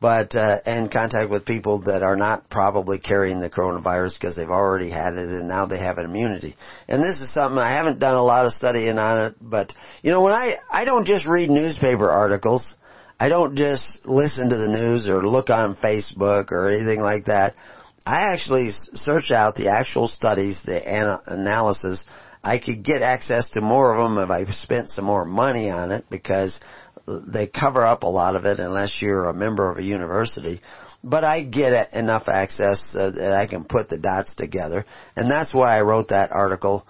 but 0.00 0.34
uh, 0.34 0.58
and 0.64 0.90
contact 0.90 1.30
with 1.30 1.44
people 1.44 1.82
that 1.82 2.02
are 2.02 2.16
not 2.16 2.48
probably 2.48 2.98
carrying 2.98 3.38
the 3.38 3.50
coronavirus 3.50 4.18
because 4.18 4.34
they've 4.34 4.48
already 4.48 4.90
had 4.90 5.12
it 5.12 5.28
and 5.28 5.46
now 5.46 5.66
they 5.66 5.78
have 5.78 5.98
an 5.98 6.06
immunity. 6.06 6.56
And 6.88 7.02
this 7.02 7.20
is 7.20 7.32
something 7.32 7.58
I 7.58 7.74
haven't 7.74 7.98
done 7.98 8.14
a 8.14 8.22
lot 8.22 8.46
of 8.46 8.52
studying 8.52 8.98
on 8.98 9.26
it, 9.26 9.34
but 9.40 9.74
you 10.02 10.10
know 10.10 10.22
when 10.22 10.32
I 10.32 10.56
I 10.70 10.84
don't 10.84 11.04
just 11.04 11.26
read 11.26 11.50
newspaper 11.50 12.10
articles, 12.10 12.74
I 13.18 13.28
don't 13.28 13.56
just 13.56 14.06
listen 14.06 14.48
to 14.48 14.56
the 14.56 14.68
news 14.68 15.06
or 15.06 15.26
look 15.26 15.50
on 15.50 15.76
Facebook 15.76 16.52
or 16.52 16.70
anything 16.70 17.00
like 17.00 17.26
that. 17.26 17.54
I 18.06 18.32
actually 18.32 18.70
search 18.70 19.30
out 19.30 19.56
the 19.56 19.68
actual 19.68 20.08
studies, 20.08 20.58
the 20.64 20.82
ana- 20.88 21.20
analysis. 21.26 22.06
I 22.42 22.58
could 22.58 22.82
get 22.82 23.02
access 23.02 23.50
to 23.50 23.60
more 23.60 23.94
of 23.94 24.02
them 24.02 24.16
if 24.16 24.30
I 24.30 24.50
spent 24.50 24.88
some 24.88 25.04
more 25.04 25.26
money 25.26 25.68
on 25.68 25.92
it 25.92 26.06
because 26.10 26.58
they 27.26 27.46
cover 27.46 27.84
up 27.84 28.02
a 28.02 28.08
lot 28.08 28.36
of 28.36 28.44
it 28.44 28.60
unless 28.60 29.00
you're 29.00 29.26
a 29.26 29.34
member 29.34 29.70
of 29.70 29.78
a 29.78 29.82
university. 29.82 30.60
But 31.02 31.24
I 31.24 31.42
get 31.42 31.92
enough 31.94 32.28
access 32.28 32.94
uh, 32.94 33.10
that 33.12 33.32
I 33.32 33.46
can 33.46 33.64
put 33.64 33.88
the 33.88 33.98
dots 33.98 34.34
together, 34.34 34.84
and 35.16 35.30
that's 35.30 35.54
why 35.54 35.78
I 35.78 35.82
wrote 35.82 36.08
that 36.08 36.30
article 36.30 36.86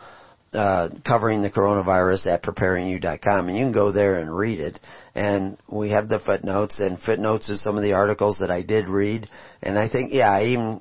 uh, 0.53 0.89
covering 1.07 1.43
the 1.43 1.51
coronavirus 1.51 2.27
at 2.27 2.43
preparingyou.com, 2.43 3.49
and 3.49 3.57
you 3.57 3.65
can 3.65 3.73
go 3.73 3.93
there 3.93 4.19
and 4.19 4.37
read 4.37 4.59
it. 4.59 4.81
And 5.15 5.57
we 5.73 5.91
have 5.91 6.09
the 6.09 6.19
footnotes, 6.19 6.81
and 6.81 6.99
footnotes 7.01 7.49
is 7.49 7.63
some 7.63 7.77
of 7.77 7.83
the 7.83 7.93
articles 7.93 8.39
that 8.41 8.51
I 8.51 8.63
did 8.63 8.89
read, 8.89 9.29
and 9.63 9.79
I 9.79 9.89
think, 9.89 10.13
yeah, 10.13 10.31
I 10.31 10.43
even 10.47 10.81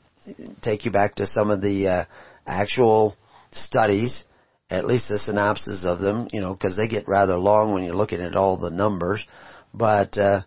take 0.62 0.86
you 0.86 0.92
back 0.92 1.16
to 1.16 1.28
some 1.28 1.52
of 1.52 1.62
the 1.62 1.88
uh, 1.88 2.06
actual 2.48 3.16
studies 3.52 4.24
at 4.70 4.86
least 4.86 5.10
the 5.10 5.20
synopsis 5.20 5.86
of 5.86 6.00
them, 6.00 6.28
you 6.32 6.42
know, 6.42 6.54
because 6.54 6.78
they 6.78 6.88
get 6.88 7.08
rather 7.08 7.38
long 7.38 7.74
when 7.74 7.84
you're 7.84 7.96
looking 7.96 8.22
at 8.22 8.36
all 8.36 8.58
the 8.58 8.70
numbers. 8.70 9.26
But, 9.74 10.18
uh, 10.18 10.42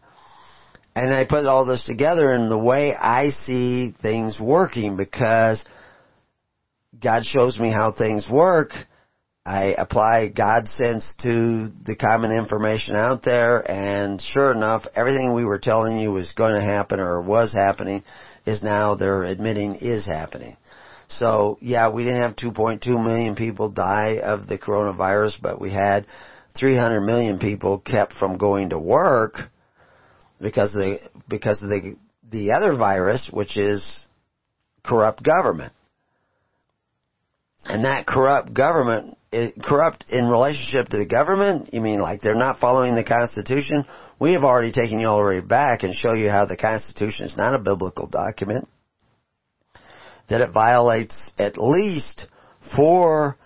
and 0.94 1.12
I 1.12 1.24
put 1.24 1.46
all 1.46 1.64
this 1.64 1.84
together 1.84 2.32
in 2.32 2.48
the 2.48 2.58
way 2.58 2.94
I 2.94 3.30
see 3.30 3.92
things 4.00 4.38
working 4.40 4.96
because 4.96 5.64
God 7.00 7.24
shows 7.24 7.58
me 7.58 7.70
how 7.70 7.92
things 7.92 8.28
work 8.30 8.72
I 9.44 9.74
apply 9.76 10.28
God 10.28 10.68
sense 10.68 11.16
to 11.22 11.68
the 11.84 11.96
common 11.96 12.30
information 12.30 12.94
out 12.94 13.22
there 13.24 13.68
and 13.68 14.20
sure 14.20 14.52
enough, 14.52 14.86
everything 14.94 15.34
we 15.34 15.44
were 15.44 15.58
telling 15.58 15.98
you 15.98 16.12
was 16.12 16.32
going 16.32 16.54
to 16.54 16.60
happen 16.60 17.00
or 17.00 17.20
was 17.20 17.52
happening 17.52 18.04
is 18.46 18.62
now 18.62 18.94
they're 18.94 19.24
admitting 19.24 19.76
is 19.76 20.06
happening. 20.06 20.56
So 21.18 21.58
yeah, 21.60 21.90
we 21.90 22.04
didn't 22.04 22.22
have 22.22 22.36
2.2 22.36 22.86
million 22.86 23.34
people 23.34 23.68
die 23.68 24.18
of 24.22 24.46
the 24.46 24.58
coronavirus, 24.58 25.40
but 25.42 25.60
we 25.60 25.70
had 25.72 26.06
300 26.58 27.00
million 27.00 27.38
people 27.38 27.78
kept 27.78 28.12
from 28.12 28.38
going 28.38 28.70
to 28.70 28.78
work 28.78 29.36
because 30.40 30.74
of 30.74 30.80
the, 30.80 30.98
because 31.28 31.62
of 31.62 31.68
the, 31.68 31.96
the 32.30 32.52
other 32.52 32.76
virus, 32.76 33.30
which 33.32 33.56
is 33.56 34.06
corrupt 34.82 35.22
government. 35.22 35.72
And 37.64 37.84
that 37.84 38.06
corrupt 38.06 38.52
government, 38.52 39.16
eh, 39.32 39.50
corrupt 39.62 40.06
in 40.10 40.26
relationship 40.26 40.88
to 40.88 40.98
the 40.98 41.06
government, 41.06 41.72
you 41.72 41.80
mean 41.80 42.00
like 42.00 42.20
they're 42.20 42.34
not 42.34 42.58
following 42.58 42.94
the 42.94 43.04
Constitution? 43.04 43.84
We 44.18 44.32
have 44.32 44.44
already 44.44 44.72
taken 44.72 44.98
you 44.98 45.06
all 45.06 45.22
the 45.22 45.28
way 45.28 45.40
back 45.40 45.84
and 45.84 45.94
show 45.94 46.12
you 46.12 46.28
how 46.28 46.46
the 46.46 46.56
Constitution 46.56 47.26
is 47.26 47.36
not 47.36 47.54
a 47.54 47.58
biblical 47.58 48.08
document. 48.08 48.68
That 50.32 50.40
it 50.40 50.50
violates 50.50 51.30
at 51.38 51.58
least 51.58 52.26
four 52.74 53.36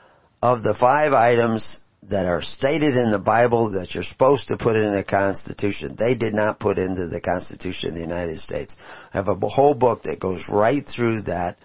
of 0.40 0.62
the 0.62 0.76
five 0.78 1.12
items 1.12 1.80
that 2.04 2.26
are 2.26 2.42
stated 2.42 2.94
in 2.94 3.10
the 3.10 3.18
Bible 3.18 3.72
that 3.72 3.92
you're 3.92 4.04
supposed 4.04 4.46
to 4.46 4.56
put 4.56 4.76
in 4.76 4.94
the 4.94 5.02
Constitution. 5.02 5.96
They 5.98 6.14
did 6.14 6.32
not 6.32 6.60
put 6.60 6.78
into 6.78 7.08
the 7.08 7.20
Constitution 7.20 7.88
of 7.88 7.94
the 7.96 8.02
United 8.02 8.38
States. 8.38 8.76
I 9.12 9.16
have 9.16 9.26
a 9.26 9.48
whole 9.48 9.74
book 9.74 10.04
that 10.04 10.20
goes 10.20 10.44
right 10.48 10.84
through 10.86 11.22
that, 11.22 11.56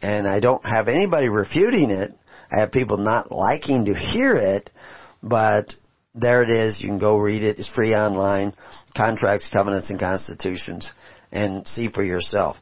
and 0.00 0.28
I 0.28 0.38
don't 0.38 0.64
have 0.64 0.86
anybody 0.86 1.28
refuting 1.28 1.90
it. 1.90 2.12
I 2.52 2.60
have 2.60 2.70
people 2.70 2.98
not 2.98 3.32
liking 3.32 3.86
to 3.86 3.94
hear 3.94 4.36
it, 4.36 4.70
but 5.20 5.74
there 6.14 6.44
it 6.44 6.50
is. 6.50 6.80
You 6.80 6.86
can 6.86 7.00
go 7.00 7.18
read 7.18 7.42
it. 7.42 7.58
It's 7.58 7.68
free 7.68 7.96
online. 7.96 8.54
Contracts, 8.96 9.50
covenants, 9.52 9.90
and 9.90 9.98
constitutions, 9.98 10.92
and 11.32 11.66
see 11.66 11.90
for 11.90 12.04
yourself. 12.04 12.56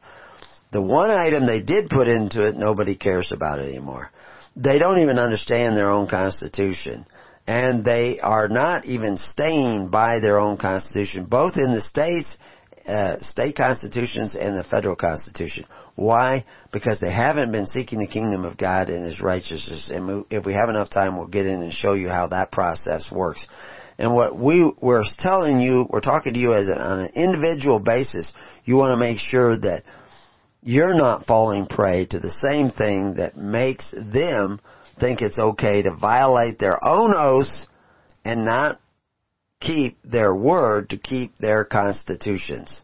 The 0.71 0.81
one 0.81 1.09
item 1.09 1.45
they 1.45 1.61
did 1.61 1.89
put 1.89 2.07
into 2.07 2.47
it, 2.47 2.55
nobody 2.55 2.95
cares 2.95 3.31
about 3.31 3.59
it 3.59 3.69
anymore. 3.69 4.11
They 4.55 4.77
don't 4.77 4.99
even 4.99 5.19
understand 5.19 5.75
their 5.75 5.89
own 5.89 6.07
constitution 6.07 7.05
and 7.49 7.83
they 7.83 8.19
are 8.19 8.47
not 8.47 8.85
even 8.85 9.17
staying 9.17 9.89
by 9.89 10.19
their 10.19 10.37
own 10.37 10.55
constitution, 10.57 11.25
both 11.25 11.57
in 11.57 11.73
the 11.73 11.81
states, 11.81 12.37
uh, 12.85 13.17
state 13.21 13.55
constitutions 13.55 14.35
and 14.35 14.55
the 14.55 14.63
federal 14.63 14.95
constitution. 14.95 15.65
Why? 15.95 16.45
Because 16.71 16.99
they 16.99 17.11
haven't 17.11 17.51
been 17.51 17.65
seeking 17.65 17.97
the 17.97 18.07
kingdom 18.07 18.45
of 18.45 18.55
God 18.55 18.89
and 18.89 19.03
His 19.03 19.19
righteousness. 19.19 19.89
And 19.91 20.25
if 20.29 20.45
we 20.45 20.53
have 20.53 20.69
enough 20.69 20.91
time, 20.91 21.17
we'll 21.17 21.25
get 21.25 21.47
in 21.47 21.63
and 21.63 21.73
show 21.73 21.93
you 21.93 22.07
how 22.07 22.27
that 22.27 22.51
process 22.51 23.11
works. 23.11 23.47
And 23.97 24.13
what 24.13 24.37
we 24.37 24.71
we're 24.79 25.03
telling 25.17 25.59
you, 25.59 25.87
we're 25.89 26.01
talking 26.01 26.35
to 26.35 26.39
you 26.39 26.53
as 26.53 26.69
on 26.69 26.99
an 26.99 27.11
individual 27.15 27.79
basis. 27.79 28.31
You 28.63 28.75
want 28.75 28.93
to 28.93 28.99
make 28.99 29.17
sure 29.17 29.57
that 29.57 29.81
you're 30.61 30.93
not 30.93 31.25
falling 31.25 31.65
prey 31.65 32.05
to 32.07 32.19
the 32.19 32.29
same 32.29 32.69
thing 32.69 33.15
that 33.15 33.37
makes 33.37 33.89
them 33.91 34.59
think 34.99 35.21
it's 35.21 35.39
okay 35.39 35.81
to 35.81 35.95
violate 35.95 36.59
their 36.59 36.77
own 36.85 37.13
oaths 37.15 37.65
and 38.25 38.45
not 38.45 38.79
keep 39.61 39.97
their 40.03 40.35
word 40.35 40.89
to 40.89 40.97
keep 40.97 41.37
their 41.37 41.63
constitutions. 41.65 42.83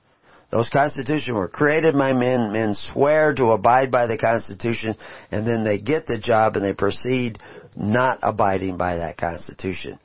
Those 0.51 0.69
constitutions 0.69 1.35
were 1.35 1.49
created 1.49 1.97
by 1.97 2.13
men. 2.13 2.53
Men 2.53 2.73
swear 2.75 3.33
to 3.33 3.47
abide 3.47 3.91
by 3.91 4.07
the 4.07 4.17
constitution 4.17 4.95
and 5.31 5.45
then 5.45 5.63
they 5.63 5.79
get 5.79 6.05
the 6.05 6.19
job 6.19 6.55
and 6.55 6.63
they 6.63 6.73
proceed 6.73 7.39
not 7.75 8.19
abiding 8.21 8.77
by 8.77 8.97
that 8.97 9.17
constitution. 9.17 9.99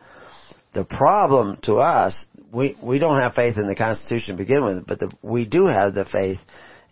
The 0.73 0.85
problem 0.85 1.59
to 1.63 1.75
us, 1.75 2.27
we, 2.53 2.77
we 2.83 2.99
don't 2.99 3.21
have 3.21 3.35
faith 3.35 3.59
in 3.59 3.67
the 3.67 3.77
constitution 3.77 4.37
to 4.37 4.43
begin 4.43 4.65
with, 4.65 4.87
but 4.87 4.99
the, 4.99 5.13
we 5.23 5.47
do 5.47 5.67
have 5.67 5.95
the 5.95 6.05
faith 6.05 6.39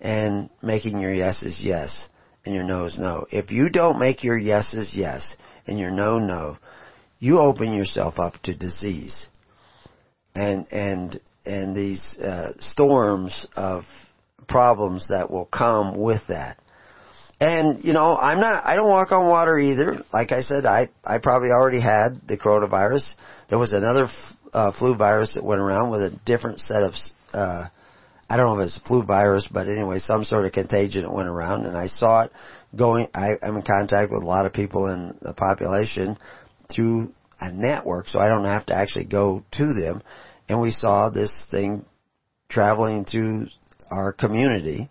in 0.00 0.50
making 0.62 1.00
your 1.00 1.12
yeses 1.12 1.60
yes 1.64 2.08
and 2.44 2.54
your 2.54 2.64
noes 2.64 2.98
no. 2.98 3.26
If 3.30 3.50
you 3.50 3.68
don't 3.68 3.98
make 3.98 4.24
your 4.24 4.38
yeses 4.38 4.94
yes 4.96 5.36
and 5.66 5.78
your 5.78 5.90
no 5.90 6.18
no, 6.18 6.56
you 7.18 7.38
open 7.38 7.72
yourself 7.72 8.18
up 8.18 8.34
to 8.44 8.54
disease 8.54 9.28
and 10.34 10.66
and 10.70 11.20
and 11.44 11.74
these 11.74 12.16
uh, 12.18 12.52
storms 12.58 13.46
of 13.56 13.84
problems 14.48 15.08
that 15.08 15.30
will 15.30 15.46
come 15.46 15.98
with 15.98 16.22
that. 16.28 16.58
And 17.40 17.84
you 17.84 17.92
know, 17.92 18.16
I'm 18.16 18.40
not. 18.40 18.66
I 18.66 18.74
don't 18.74 18.88
walk 18.88 19.12
on 19.12 19.26
water 19.28 19.58
either. 19.58 20.02
Like 20.12 20.32
I 20.32 20.40
said, 20.40 20.66
I 20.66 20.88
I 21.04 21.18
probably 21.18 21.50
already 21.50 21.80
had 21.80 22.20
the 22.26 22.36
coronavirus. 22.36 23.14
There 23.48 23.58
was 23.58 23.72
another 23.72 24.04
f- 24.04 24.36
uh, 24.52 24.72
flu 24.72 24.96
virus 24.96 25.34
that 25.34 25.44
went 25.44 25.60
around 25.60 25.90
with 25.90 26.00
a 26.00 26.10
different 26.24 26.60
set 26.60 26.82
of 26.82 26.94
uh, 27.32 27.66
I 28.30 28.36
don't 28.36 28.46
know 28.46 28.60
if 28.60 28.66
it's 28.66 28.76
a 28.76 28.80
flu 28.80 29.02
virus, 29.02 29.48
but 29.50 29.68
anyway, 29.68 29.98
some 29.98 30.22
sort 30.22 30.44
of 30.44 30.52
contagion 30.52 31.02
that 31.02 31.12
went 31.12 31.28
around, 31.28 31.64
and 31.64 31.76
I 31.76 31.86
saw 31.86 32.24
it 32.24 32.32
going. 32.76 33.08
I'm 33.14 33.56
in 33.56 33.62
contact 33.62 34.10
with 34.10 34.22
a 34.22 34.26
lot 34.26 34.44
of 34.44 34.52
people 34.52 34.86
in 34.88 35.16
the 35.22 35.32
population 35.32 36.18
through 36.70 37.12
a 37.40 37.50
network, 37.50 38.06
so 38.06 38.18
I 38.18 38.28
don't 38.28 38.44
have 38.44 38.66
to 38.66 38.74
actually 38.74 39.06
go 39.06 39.44
to 39.52 39.66
them. 39.72 40.02
And 40.48 40.60
we 40.60 40.70
saw 40.70 41.08
this 41.08 41.46
thing 41.50 41.86
traveling 42.50 43.06
through 43.06 43.46
our 43.90 44.12
community, 44.12 44.90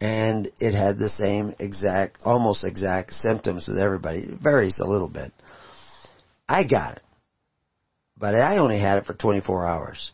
and 0.00 0.50
it 0.58 0.74
had 0.74 0.98
the 0.98 1.08
same 1.08 1.54
exact, 1.60 2.18
almost 2.24 2.64
exact 2.64 3.12
symptoms 3.12 3.68
with 3.68 3.78
everybody. 3.78 4.20
It 4.20 4.40
varies 4.40 4.80
a 4.80 4.88
little 4.88 5.08
bit. 5.08 5.32
I 6.48 6.64
got 6.64 6.96
it, 6.96 7.02
but 8.16 8.34
I 8.34 8.58
only 8.58 8.80
had 8.80 8.98
it 8.98 9.06
for 9.06 9.14
24 9.14 9.66
hours. 9.66 10.12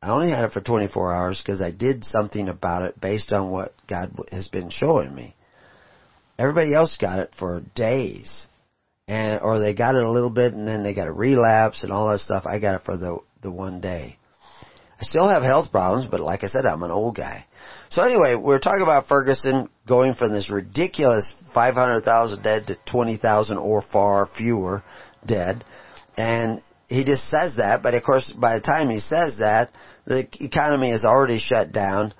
I 0.00 0.10
only 0.10 0.30
had 0.30 0.44
it 0.44 0.52
for 0.52 0.60
24 0.60 1.12
hours 1.12 1.42
because 1.42 1.60
I 1.60 1.72
did 1.72 2.04
something 2.04 2.48
about 2.48 2.82
it 2.82 3.00
based 3.00 3.32
on 3.32 3.50
what 3.50 3.72
God 3.88 4.16
has 4.30 4.48
been 4.48 4.70
showing 4.70 5.14
me. 5.14 5.34
Everybody 6.38 6.72
else 6.72 6.96
got 7.00 7.18
it 7.18 7.34
for 7.36 7.62
days. 7.74 8.46
And, 9.08 9.40
or 9.40 9.58
they 9.58 9.74
got 9.74 9.96
it 9.96 10.04
a 10.04 10.10
little 10.10 10.30
bit 10.30 10.52
and 10.52 10.68
then 10.68 10.82
they 10.82 10.94
got 10.94 11.08
a 11.08 11.12
relapse 11.12 11.82
and 11.82 11.90
all 11.90 12.10
that 12.10 12.20
stuff. 12.20 12.44
I 12.46 12.60
got 12.60 12.76
it 12.76 12.84
for 12.84 12.96
the, 12.96 13.18
the 13.42 13.50
one 13.50 13.80
day. 13.80 14.18
I 15.00 15.04
still 15.04 15.28
have 15.28 15.42
health 15.42 15.72
problems, 15.72 16.08
but 16.10 16.20
like 16.20 16.44
I 16.44 16.48
said, 16.48 16.66
I'm 16.66 16.82
an 16.82 16.90
old 16.90 17.16
guy. 17.16 17.46
So 17.88 18.02
anyway, 18.02 18.34
we're 18.34 18.58
talking 18.58 18.82
about 18.82 19.06
Ferguson 19.06 19.68
going 19.86 20.14
from 20.14 20.32
this 20.32 20.50
ridiculous 20.50 21.34
500,000 21.54 22.42
dead 22.42 22.66
to 22.66 22.76
20,000 22.86 23.56
or 23.56 23.82
far 23.82 24.28
fewer 24.36 24.82
dead. 25.24 25.64
And 26.16 26.60
he 26.88 27.04
just 27.04 27.28
says 27.28 27.56
that, 27.56 27.82
but 27.82 27.94
of 27.94 28.02
course, 28.02 28.32
by 28.32 28.56
the 28.56 28.62
time 28.62 28.88
he 28.88 28.98
says 28.98 29.38
that, 29.38 29.70
the 30.06 30.26
economy 30.40 30.90
is 30.90 31.04
already 31.04 31.38
shut 31.38 31.70
down, 31.70 32.14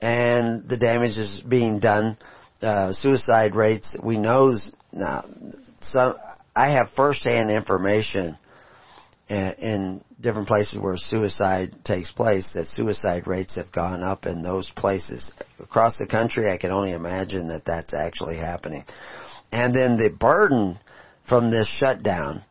and 0.00 0.68
the 0.68 0.76
damage 0.76 1.16
is 1.16 1.42
being 1.46 1.78
done. 1.78 2.18
Uh, 2.60 2.92
suicide 2.92 3.54
rates, 3.56 3.96
we 4.02 4.18
know 4.18 4.54
now. 4.92 5.24
Some 5.80 6.16
I 6.54 6.72
have 6.72 6.90
firsthand 6.90 7.50
information 7.50 8.36
in, 9.30 9.54
in 9.58 10.04
different 10.20 10.48
places 10.48 10.78
where 10.78 10.98
suicide 10.98 11.82
takes 11.82 12.12
place 12.12 12.50
that 12.52 12.66
suicide 12.66 13.26
rates 13.26 13.56
have 13.56 13.72
gone 13.72 14.02
up 14.02 14.26
in 14.26 14.42
those 14.42 14.68
places 14.68 15.30
across 15.58 15.96
the 15.96 16.06
country. 16.06 16.50
I 16.50 16.58
can 16.58 16.70
only 16.70 16.92
imagine 16.92 17.48
that 17.48 17.64
that's 17.64 17.94
actually 17.94 18.36
happening, 18.36 18.84
and 19.50 19.74
then 19.74 19.96
the 19.96 20.10
burden 20.10 20.78
from 21.26 21.50
this 21.50 21.68
shutdown 21.68 22.42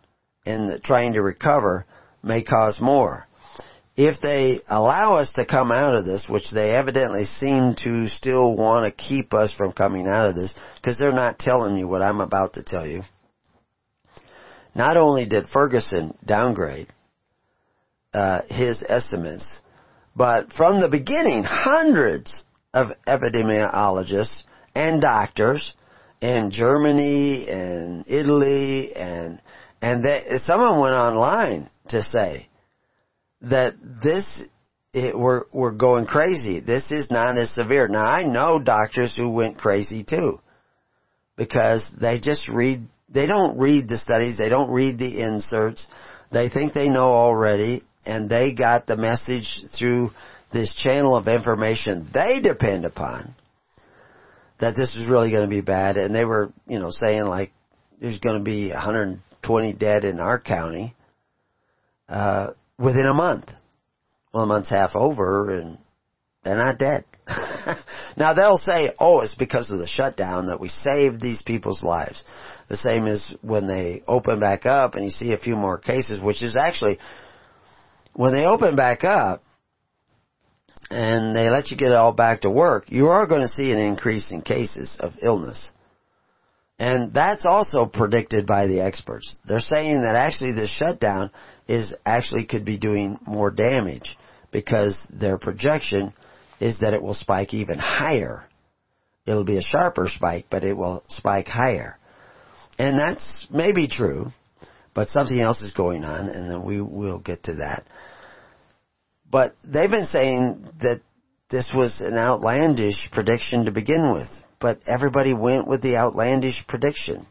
in 0.49 0.79
trying 0.83 1.13
to 1.13 1.21
recover 1.21 1.85
may 2.23 2.43
cause 2.43 2.79
more. 2.79 3.27
If 3.95 4.21
they 4.21 4.61
allow 4.67 5.15
us 5.15 5.33
to 5.33 5.45
come 5.45 5.71
out 5.71 5.93
of 5.93 6.05
this, 6.05 6.27
which 6.29 6.51
they 6.51 6.71
evidently 6.71 7.25
seem 7.25 7.75
to 7.83 8.07
still 8.07 8.55
want 8.55 8.85
to 8.85 9.03
keep 9.03 9.33
us 9.33 9.53
from 9.53 9.73
coming 9.73 10.07
out 10.07 10.25
of 10.25 10.35
this, 10.35 10.55
because 10.75 10.97
they're 10.97 11.11
not 11.11 11.37
telling 11.37 11.77
you 11.77 11.87
what 11.87 12.01
I'm 12.01 12.21
about 12.21 12.53
to 12.53 12.63
tell 12.63 12.87
you. 12.87 13.01
Not 14.73 14.95
only 14.95 15.25
did 15.25 15.47
Ferguson 15.47 16.17
downgrade 16.25 16.87
uh, 18.13 18.43
his 18.49 18.83
estimates, 18.87 19.61
but 20.15 20.53
from 20.53 20.79
the 20.79 20.89
beginning, 20.89 21.43
hundreds 21.43 22.43
of 22.73 22.89
epidemiologists 23.07 24.43
and 24.75 25.01
doctors 25.01 25.75
in 26.21 26.51
Germany 26.51 27.47
and 27.49 28.05
Italy 28.07 28.95
and 28.95 29.41
and 29.81 30.03
they, 30.03 30.37
someone 30.39 30.79
went 30.79 30.95
online 30.95 31.69
to 31.89 32.01
say 32.01 32.47
that 33.41 33.75
this 34.03 34.25
it, 34.93 35.17
we're 35.17 35.43
we're 35.51 35.73
going 35.73 36.05
crazy. 36.05 36.59
This 36.59 36.85
is 36.89 37.09
not 37.11 37.37
as 37.37 37.53
severe. 37.53 37.87
Now 37.87 38.05
I 38.05 38.23
know 38.23 38.59
doctors 38.59 39.15
who 39.15 39.31
went 39.31 39.57
crazy 39.57 40.03
too, 40.03 40.39
because 41.37 41.89
they 41.99 42.19
just 42.19 42.47
read. 42.49 42.87
They 43.11 43.25
don't 43.25 43.57
read 43.57 43.89
the 43.89 43.97
studies. 43.97 44.37
They 44.37 44.49
don't 44.49 44.71
read 44.71 44.99
the 44.99 45.21
inserts. 45.21 45.87
They 46.31 46.49
think 46.49 46.73
they 46.73 46.89
know 46.89 47.11
already, 47.11 47.83
and 48.05 48.29
they 48.29 48.53
got 48.53 48.85
the 48.85 48.97
message 48.97 49.63
through 49.77 50.11
this 50.51 50.75
channel 50.75 51.15
of 51.15 51.27
information 51.27 52.09
they 52.13 52.39
depend 52.41 52.85
upon 52.85 53.35
that 54.59 54.75
this 54.75 54.95
is 54.95 55.07
really 55.07 55.31
going 55.31 55.43
to 55.43 55.49
be 55.49 55.61
bad. 55.61 55.97
And 55.97 56.13
they 56.13 56.25
were, 56.25 56.51
you 56.67 56.79
know, 56.79 56.89
saying 56.89 57.25
like 57.25 57.51
there's 58.01 58.19
going 58.19 58.37
to 58.37 58.43
be 58.43 58.69
100 58.69 59.19
20 59.43 59.73
dead 59.73 60.03
in 60.03 60.19
our 60.19 60.39
county, 60.39 60.95
uh, 62.07 62.51
within 62.77 63.05
a 63.05 63.13
month. 63.13 63.51
Well, 64.33 64.43
a 64.43 64.47
month's 64.47 64.69
half 64.69 64.95
over 64.95 65.49
and 65.51 65.77
they're 66.43 66.57
not 66.57 66.77
dead. 66.77 67.05
now 68.17 68.33
they'll 68.33 68.57
say, 68.57 68.93
oh, 68.99 69.21
it's 69.21 69.35
because 69.35 69.71
of 69.71 69.79
the 69.79 69.87
shutdown 69.87 70.47
that 70.47 70.59
we 70.59 70.69
saved 70.69 71.21
these 71.21 71.41
people's 71.41 71.83
lives. 71.83 72.23
The 72.67 72.77
same 72.77 73.07
as 73.07 73.33
when 73.41 73.67
they 73.67 74.01
open 74.07 74.39
back 74.39 74.65
up 74.65 74.95
and 74.95 75.03
you 75.03 75.09
see 75.09 75.33
a 75.33 75.37
few 75.37 75.55
more 75.55 75.77
cases, 75.77 76.21
which 76.21 76.43
is 76.43 76.55
actually, 76.59 76.99
when 78.13 78.33
they 78.33 78.45
open 78.45 78.75
back 78.75 79.03
up, 79.03 79.43
and 80.91 81.35
they 81.35 81.49
let 81.49 81.69
you 81.69 81.77
get 81.77 81.93
all 81.93 82.13
back 82.13 82.41
to 82.41 82.49
work, 82.49 82.85
you 82.87 83.09
are 83.09 83.27
going 83.27 83.41
to 83.41 83.47
see 83.47 83.71
an 83.71 83.77
increase 83.77 84.31
in 84.31 84.41
cases 84.41 84.97
of 84.99 85.13
illness. 85.21 85.71
And 86.79 87.13
that's 87.13 87.45
also 87.45 87.85
predicted 87.85 88.47
by 88.47 88.67
the 88.67 88.79
experts. 88.79 89.37
They're 89.45 89.59
saying 89.59 90.01
that 90.01 90.15
actually 90.15 90.53
this 90.53 90.71
shutdown 90.71 91.29
is 91.67 91.93
actually 92.05 92.45
could 92.45 92.63
be 92.63 92.79
doing 92.79 93.19
more 93.27 93.51
damage 93.51 94.17
because 94.51 95.05
their 95.11 95.37
projection 95.37 96.13
is 96.61 96.79
that 96.79 96.93
it 96.93 97.01
will 97.01 97.13
spike 97.13 97.53
even 97.53 97.77
higher. 97.79 98.45
It'll 99.25 99.43
be 99.43 99.57
a 99.57 99.61
sharper 99.61 100.07
spike, 100.07 100.45
but 100.49 100.63
it 100.63 100.75
will 100.75 101.03
spike 101.09 101.47
higher. 101.47 101.97
And 102.77 102.97
that's 102.97 103.45
maybe 103.51 103.89
true, 103.89 104.27
but 104.93 105.09
something 105.09 105.39
else 105.39 105.61
is 105.61 105.73
going 105.73 106.05
on, 106.05 106.29
and 106.29 106.49
then 106.49 106.65
we 106.65 106.81
will 106.81 107.19
get 107.19 107.43
to 107.43 107.55
that. 107.55 107.83
But 109.29 109.53
they've 109.63 109.91
been 109.91 110.05
saying 110.05 110.65
that 110.81 111.01
this 111.51 111.69
was 111.73 111.99
an 111.99 112.17
outlandish 112.17 113.09
prediction 113.11 113.65
to 113.65 113.71
begin 113.71 114.13
with, 114.13 114.29
but 114.59 114.79
everybody 114.87 115.33
went 115.33 115.67
with 115.67 115.81
the 115.81 115.97
outlandish 115.97 116.65
prediction. 116.67 117.25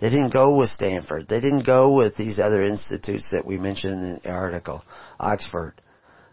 They 0.00 0.10
didn't 0.10 0.32
go 0.32 0.56
with 0.56 0.70
Stanford. 0.70 1.26
They 1.28 1.40
didn't 1.40 1.66
go 1.66 1.92
with 1.92 2.16
these 2.16 2.38
other 2.38 2.62
institutes 2.62 3.30
that 3.32 3.46
we 3.46 3.58
mentioned 3.58 4.02
in 4.02 4.20
the 4.22 4.30
article, 4.30 4.82
Oxford. 5.18 5.74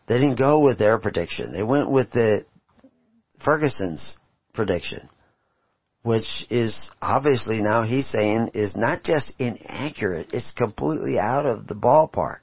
They 0.08 0.16
didn't 0.16 0.38
go 0.38 0.60
with 0.60 0.78
their 0.78 1.00
prediction. 1.00 1.52
They 1.52 1.64
went 1.64 1.90
with 1.90 2.12
the 2.12 2.46
Ferguson's 3.44 4.18
prediction, 4.54 5.10
which 6.04 6.46
is 6.52 6.92
obviously 7.02 7.62
now 7.62 7.84
he's 7.84 8.08
saying 8.08 8.52
is 8.54 8.76
not 8.76 9.04
just 9.04 9.34
inaccurate, 9.40 10.28
it's 10.32 10.54
completely 10.54 11.18
out 11.18 11.46
of 11.46 11.68
the 11.68 11.76
ballpark. 11.76 12.42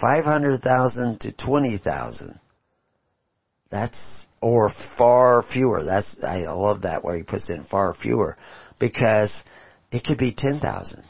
500,000 0.00 1.20
to 1.20 1.36
20,000. 1.36 2.40
That's, 3.70 4.26
or 4.42 4.70
far 4.98 5.42
fewer. 5.42 5.84
That's, 5.84 6.22
I 6.22 6.40
love 6.40 6.82
that 6.82 7.04
where 7.04 7.16
he 7.16 7.22
puts 7.22 7.48
in 7.48 7.64
far 7.64 7.94
fewer 7.94 8.36
because 8.78 9.42
it 9.92 10.04
could 10.04 10.18
be 10.18 10.34
10,000. 10.36 11.02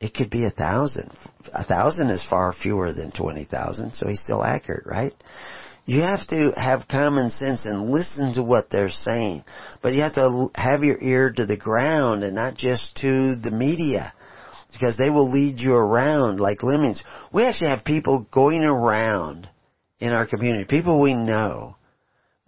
It 0.00 0.14
could 0.14 0.30
be 0.30 0.44
a 0.44 0.50
thousand. 0.50 1.12
A 1.54 1.64
thousand 1.64 2.10
is 2.10 2.26
far 2.28 2.52
fewer 2.52 2.92
than 2.92 3.12
20,000, 3.12 3.92
so 3.92 4.08
he's 4.08 4.20
still 4.20 4.42
accurate, 4.42 4.84
right? 4.84 5.14
You 5.84 6.00
have 6.00 6.26
to 6.28 6.52
have 6.56 6.88
common 6.88 7.30
sense 7.30 7.64
and 7.64 7.90
listen 7.90 8.34
to 8.34 8.42
what 8.42 8.70
they're 8.70 8.88
saying. 8.88 9.44
But 9.80 9.94
you 9.94 10.02
have 10.02 10.14
to 10.14 10.48
have 10.56 10.82
your 10.82 11.00
ear 11.00 11.32
to 11.32 11.46
the 11.46 11.56
ground 11.56 12.24
and 12.24 12.34
not 12.34 12.56
just 12.56 12.96
to 12.98 13.36
the 13.36 13.52
media 13.52 14.12
because 14.72 14.96
they 14.96 15.10
will 15.10 15.30
lead 15.30 15.60
you 15.60 15.74
around 15.74 16.40
like 16.40 16.62
lemmings. 16.62 17.04
We 17.32 17.44
actually 17.44 17.70
have 17.70 17.84
people 17.84 18.26
going 18.32 18.64
around 18.64 19.48
in 20.00 20.12
our 20.12 20.26
community, 20.26 20.64
people 20.64 21.00
we 21.00 21.14
know, 21.14 21.76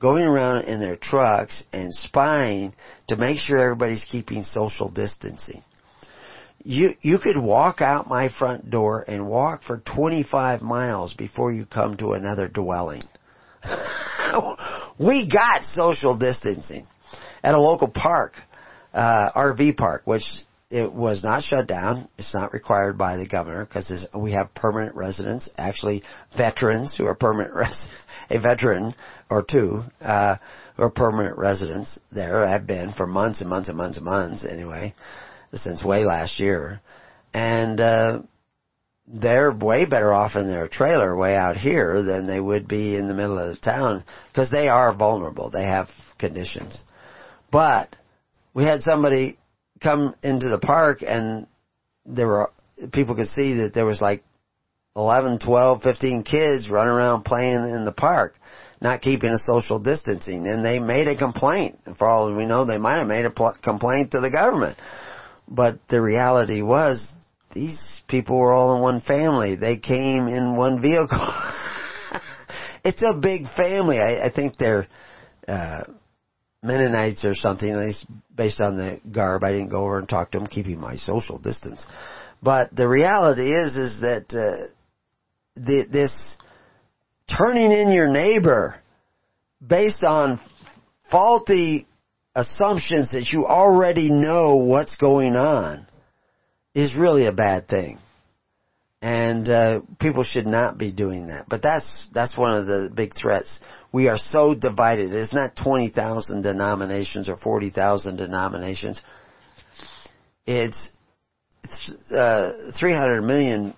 going 0.01 0.25
around 0.25 0.65
in 0.65 0.81
their 0.81 0.97
trucks 0.97 1.65
and 1.73 1.93
spying 1.95 2.75
to 3.09 3.17
make 3.17 3.39
sure 3.39 3.59
everybody's 3.59 4.05
keeping 4.05 4.43
social 4.43 4.91
distancing. 4.91 5.63
You, 6.63 6.91
you 7.03 7.19
could 7.19 7.37
walk 7.37 7.81
out 7.83 8.09
my 8.09 8.29
front 8.29 8.71
door 8.71 9.05
and 9.07 9.29
walk 9.29 9.63
for 9.65 9.79
25 9.79 10.63
miles 10.63 11.13
before 11.13 11.53
you 11.53 11.67
come 11.67 11.97
to 11.99 12.13
another 12.13 12.49
dwelling. 12.49 13.03
we 14.99 15.29
got 15.29 15.65
social 15.65 16.17
distancing 16.17 16.87
at 17.43 17.55
a 17.55 17.61
local 17.61 17.89
park, 17.89 18.35
uh, 18.95 19.31
RV 19.37 19.77
park, 19.77 20.03
which 20.07 20.25
it 20.71 20.93
was 20.93 21.23
not 21.23 21.43
shut 21.43 21.69
down. 21.69 22.09
It's 22.19 22.35
not 22.35 22.53
required 22.53 22.97
by 22.99 23.17
the 23.17 23.29
governor 23.29 23.65
because 23.65 24.09
we 24.15 24.33
have 24.33 24.55
permanent 24.55 24.97
residents, 24.97 25.51
actually 25.57 26.03
veterans 26.37 26.97
who 26.97 27.07
are 27.07 27.15
permanent 27.15 27.55
res- 27.55 27.89
a 28.31 28.41
veteran 28.41 28.95
or 29.31 29.43
two, 29.43 29.83
uh, 30.01 30.37
are 30.77 30.91
permanent 30.91 31.39
residents 31.39 31.99
there 32.11 32.45
I've 32.45 32.67
been 32.67 32.93
for 32.93 33.07
months 33.07 33.41
and 33.41 33.49
months 33.49 33.69
and 33.69 33.77
months 33.77 33.97
and 33.97 34.07
months 34.07 34.45
anyway, 34.45 34.95
since 35.53 35.85
way 35.85 36.05
last 36.05 36.41
year. 36.41 36.81
And, 37.33 37.81
uh, 37.81 38.23
they're 39.07 39.53
way 39.53 39.85
better 39.85 40.13
off 40.13 40.35
in 40.35 40.47
their 40.47 40.67
trailer 40.67 41.15
way 41.15 41.37
out 41.37 41.57
here 41.57 42.03
than 42.03 42.27
they 42.27 42.41
would 42.41 42.67
be 42.67 42.97
in 42.97 43.07
the 43.07 43.15
middle 43.15 43.39
of 43.39 43.55
the 43.55 43.61
town 43.61 44.03
because 44.33 44.51
they 44.51 44.69
are 44.69 44.95
vulnerable. 44.95 45.51
They 45.51 45.65
have 45.65 45.89
conditions. 46.19 46.83
But 47.53 47.95
we 48.55 48.65
had 48.65 48.83
somebody 48.83 49.39
come 49.83 50.15
into 50.23 50.49
the 50.49 50.59
park 50.59 51.03
and 51.07 51.47
there 52.07 52.27
were 52.27 52.51
people 52.93 53.15
could 53.15 53.29
see 53.29 53.59
that 53.59 53.75
there 53.75 53.87
was 53.87 54.01
like 54.01 54.25
11, 54.97 55.41
12, 55.41 55.83
15 55.83 56.23
kids 56.23 56.71
running 56.71 56.93
around 56.93 57.25
playing 57.25 57.55
in 57.55 57.85
the 57.85 57.93
park, 57.93 58.37
not 58.81 59.03
keeping 59.03 59.31
a 59.31 59.39
social 59.39 59.81
distancing, 59.81 60.47
and 60.47 60.65
they 60.65 60.79
made 60.79 61.09
a 61.09 61.17
complaint. 61.17 61.79
And 61.85 61.97
for 61.97 62.09
all 62.09 62.33
we 62.33 62.47
know, 62.47 62.65
they 62.65 62.79
might 62.79 62.99
have 62.99 63.09
made 63.09 63.25
a 63.25 63.31
pl- 63.31 63.57
complaint 63.63 64.13
to 64.13 64.21
the 64.21 64.31
government. 64.31 64.79
But 65.49 65.79
the 65.89 66.01
reality 66.01 66.63
was, 66.63 67.13
these 67.53 68.03
people 68.09 68.39
were 68.39 68.53
all 68.53 68.77
in 68.77 68.83
one 68.83 69.01
family. 69.01 69.57
They 69.57 69.79
came 69.79 70.29
in 70.29 70.57
one 70.57 70.81
vehicle. 70.81 71.35
it's 72.85 73.03
a 73.03 73.19
big 73.19 73.49
family. 73.57 73.99
I, 73.99 74.27
I 74.27 74.31
think 74.31 74.57
they're, 74.57 74.87
uh, 75.49 75.85
Mennonites 76.65 77.27
or 77.27 77.35
something, 77.35 77.69
at 77.69 77.79
least 77.79 78.07
based 78.35 78.61
on 78.61 78.77
the 78.77 78.99
garb. 79.13 79.45
I 79.45 79.53
didn't 79.53 79.69
go 79.69 79.85
over 79.85 79.99
and 79.99 80.09
talk 80.09 80.31
to 80.31 80.39
them, 80.39 80.47
keeping 80.47 80.81
my 80.81 80.97
social 80.97 81.39
distance. 81.39 81.87
But 82.43 82.75
the 82.75 82.89
reality 82.89 83.51
is, 83.51 83.77
is 83.77 84.01
that 84.01 84.33
uh, 84.33 84.73
the, 85.55 85.87
this 85.91 86.37
turning 87.27 87.73
in 87.73 87.91
your 87.93 88.09
neighbor 88.09 88.75
based 89.65 90.05
on 90.05 90.41
faulty 91.11 91.87
assumptions 92.35 93.13
that 93.13 93.33
you 93.33 93.47
already 93.47 94.11
know 94.11 94.57
what's 94.57 94.97
going 94.97 95.37
on 95.37 95.87
is 96.75 96.97
really 96.97 97.27
a 97.27 97.33
bad 97.33 97.69
thing 97.69 97.99
and 99.05 99.51
uh, 99.51 99.83
people 100.01 100.25
should 100.25 100.47
not 100.47 100.79
be 100.79 100.91
doing 100.91 101.27
that. 101.27 101.45
But 101.47 101.61
that's 101.61 102.09
that's 102.15 102.39
one 102.39 102.55
of 102.55 102.67
the 102.67 102.91
big 102.95 103.15
threats. 103.15 103.61
We 103.93 104.09
are 104.09 104.17
so 104.17 104.55
divided. 104.55 105.13
It's 105.13 105.35
not 105.35 105.55
twenty 105.63 105.91
thousand 105.91 106.41
denominations 106.41 107.29
or 107.29 107.37
forty 107.37 107.69
thousand 107.69 108.17
denominations. 108.17 109.03
It's, 110.47 110.89
it's 111.65 112.13
uh, 112.13 112.73
three 112.81 112.95
hundred 112.95 113.21
million 113.25 113.75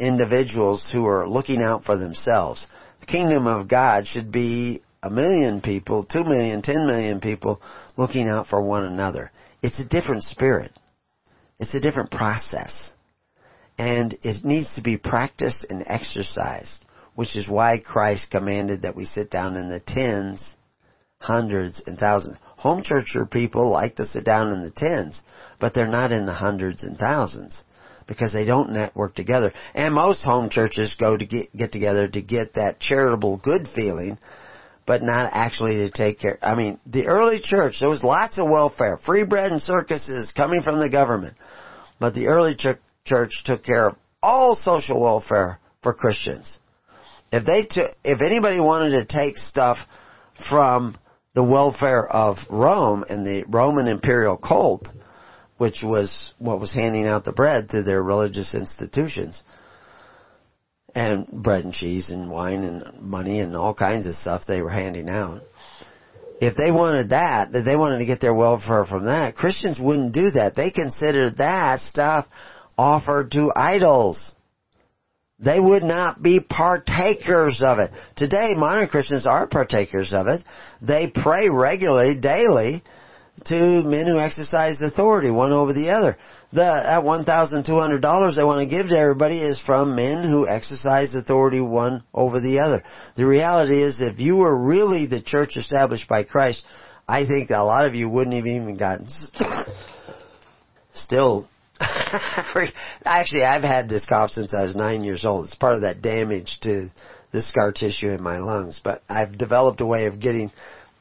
individuals 0.00 0.90
who 0.92 1.06
are 1.06 1.28
looking 1.28 1.62
out 1.62 1.84
for 1.84 1.96
themselves. 1.96 2.66
The 3.00 3.06
kingdom 3.06 3.46
of 3.46 3.68
God 3.68 4.06
should 4.06 4.32
be 4.32 4.82
a 5.02 5.10
million 5.10 5.60
people, 5.60 6.04
two 6.04 6.24
million, 6.24 6.62
ten 6.62 6.86
million 6.86 7.20
people 7.20 7.60
looking 7.96 8.28
out 8.28 8.48
for 8.48 8.62
one 8.62 8.84
another. 8.84 9.30
It's 9.62 9.80
a 9.80 9.84
different 9.84 10.24
spirit. 10.24 10.72
It's 11.58 11.74
a 11.74 11.80
different 11.80 12.10
process 12.10 12.92
and 13.80 14.18
it 14.22 14.44
needs 14.44 14.74
to 14.74 14.82
be 14.82 14.98
practiced 14.98 15.64
and 15.70 15.82
exercised, 15.86 16.84
which 17.14 17.34
is 17.34 17.48
why 17.48 17.78
Christ 17.78 18.30
commanded 18.30 18.82
that 18.82 18.94
we 18.94 19.06
sit 19.06 19.30
down 19.30 19.56
in 19.56 19.70
the 19.70 19.80
tens, 19.80 20.54
hundreds, 21.18 21.82
and 21.86 21.98
thousands. 21.98 22.36
Home 22.58 22.82
churcher 22.82 23.24
people 23.24 23.70
like 23.70 23.96
to 23.96 24.04
sit 24.04 24.22
down 24.22 24.52
in 24.52 24.62
the 24.62 24.70
tens, 24.70 25.22
but 25.58 25.72
they're 25.72 25.88
not 25.88 26.12
in 26.12 26.26
the 26.26 26.34
hundreds 26.34 26.84
and 26.84 26.98
thousands 26.98 27.64
because 28.10 28.32
they 28.32 28.44
don't 28.44 28.72
network 28.72 29.14
together. 29.14 29.52
And 29.72 29.94
most 29.94 30.22
home 30.24 30.50
churches 30.50 30.96
go 30.98 31.16
to 31.16 31.24
get, 31.24 31.56
get 31.56 31.70
together 31.70 32.08
to 32.08 32.20
get 32.20 32.54
that 32.54 32.80
charitable 32.80 33.38
good 33.38 33.68
feeling, 33.72 34.18
but 34.84 35.00
not 35.00 35.30
actually 35.30 35.76
to 35.76 35.92
take 35.92 36.18
care. 36.18 36.36
I 36.42 36.56
mean, 36.56 36.80
the 36.84 37.06
early 37.06 37.38
church, 37.40 37.78
there 37.78 37.88
was 37.88 38.02
lots 38.02 38.36
of 38.40 38.50
welfare, 38.50 38.98
free 39.06 39.24
bread 39.24 39.52
and 39.52 39.62
circuses 39.62 40.32
coming 40.36 40.62
from 40.62 40.80
the 40.80 40.90
government. 40.90 41.36
But 42.00 42.14
the 42.14 42.26
early 42.26 42.56
church 42.56 42.80
church 43.04 43.44
took 43.44 43.62
care 43.62 43.86
of 43.86 43.96
all 44.20 44.56
social 44.56 45.00
welfare 45.00 45.60
for 45.80 45.94
Christians. 45.94 46.58
If 47.32 47.46
they 47.46 47.62
took, 47.62 47.92
if 48.04 48.20
anybody 48.20 48.58
wanted 48.58 48.90
to 48.90 49.04
take 49.04 49.38
stuff 49.38 49.78
from 50.48 50.96
the 51.34 51.44
welfare 51.44 52.04
of 52.04 52.38
Rome 52.50 53.04
and 53.08 53.24
the 53.24 53.44
Roman 53.46 53.86
imperial 53.86 54.36
cult, 54.36 54.88
which 55.60 55.82
was 55.82 56.32
what 56.38 56.58
was 56.58 56.72
handing 56.72 57.06
out 57.06 57.22
the 57.22 57.32
bread 57.32 57.68
to 57.68 57.82
their 57.82 58.02
religious 58.02 58.54
institutions, 58.54 59.44
and 60.94 61.26
bread 61.26 61.64
and 61.64 61.74
cheese 61.74 62.08
and 62.08 62.30
wine 62.30 62.64
and 62.64 63.02
money 63.02 63.40
and 63.40 63.54
all 63.54 63.74
kinds 63.74 64.06
of 64.06 64.14
stuff 64.14 64.46
they 64.46 64.62
were 64.62 64.70
handing 64.70 65.06
out. 65.10 65.42
If 66.40 66.56
they 66.56 66.70
wanted 66.70 67.10
that, 67.10 67.52
that 67.52 67.66
they 67.66 67.76
wanted 67.76 67.98
to 67.98 68.06
get 68.06 68.22
their 68.22 68.32
welfare 68.32 68.86
from 68.86 69.04
that, 69.04 69.36
Christians 69.36 69.78
wouldn't 69.78 70.14
do 70.14 70.30
that. 70.30 70.54
They 70.56 70.70
considered 70.70 71.36
that 71.36 71.80
stuff 71.80 72.26
offered 72.78 73.32
to 73.32 73.52
idols. 73.54 74.34
They 75.40 75.60
would 75.60 75.82
not 75.82 76.22
be 76.22 76.40
partakers 76.40 77.62
of 77.62 77.80
it. 77.80 77.90
Today, 78.16 78.54
modern 78.56 78.88
Christians 78.88 79.26
are 79.26 79.46
partakers 79.46 80.14
of 80.14 80.26
it. 80.26 80.40
They 80.80 81.12
pray 81.14 81.50
regularly, 81.50 82.18
daily, 82.18 82.82
to 83.46 83.82
men 83.82 84.06
who 84.06 84.18
exercise 84.18 84.80
authority, 84.80 85.30
one 85.30 85.52
over 85.52 85.72
the 85.72 85.90
other. 85.90 86.16
The 86.52 86.64
at 86.64 87.04
one 87.04 87.24
thousand 87.24 87.64
two 87.64 87.78
hundred 87.78 88.02
dollars 88.02 88.36
they 88.36 88.44
want 88.44 88.60
to 88.60 88.66
give 88.66 88.88
to 88.88 88.98
everybody 88.98 89.40
is 89.40 89.60
from 89.60 89.94
men 89.94 90.28
who 90.28 90.48
exercise 90.48 91.14
authority 91.14 91.60
one 91.60 92.02
over 92.12 92.40
the 92.40 92.60
other. 92.60 92.82
The 93.16 93.26
reality 93.26 93.82
is, 93.82 94.00
if 94.00 94.18
you 94.18 94.36
were 94.36 94.56
really 94.56 95.06
the 95.06 95.22
church 95.22 95.56
established 95.56 96.08
by 96.08 96.24
Christ, 96.24 96.64
I 97.08 97.26
think 97.26 97.50
a 97.50 97.58
lot 97.58 97.86
of 97.86 97.94
you 97.94 98.08
wouldn't 98.08 98.36
have 98.36 98.46
even 98.46 98.76
gotten 98.76 99.08
still 100.92 101.48
Actually, 103.04 103.44
I've 103.44 103.62
had 103.62 103.88
this 103.88 104.06
cough 104.06 104.30
since 104.30 104.52
I 104.54 104.64
was 104.64 104.76
nine 104.76 105.02
years 105.02 105.24
old. 105.24 105.46
It's 105.46 105.54
part 105.54 105.74
of 105.74 105.82
that 105.82 106.02
damage 106.02 106.58
to 106.60 106.90
the 107.32 107.42
scar 107.42 107.72
tissue 107.72 108.10
in 108.10 108.22
my 108.22 108.38
lungs, 108.38 108.80
but 108.82 109.02
I've 109.08 109.38
developed 109.38 109.80
a 109.80 109.86
way 109.86 110.06
of 110.06 110.20
getting 110.20 110.52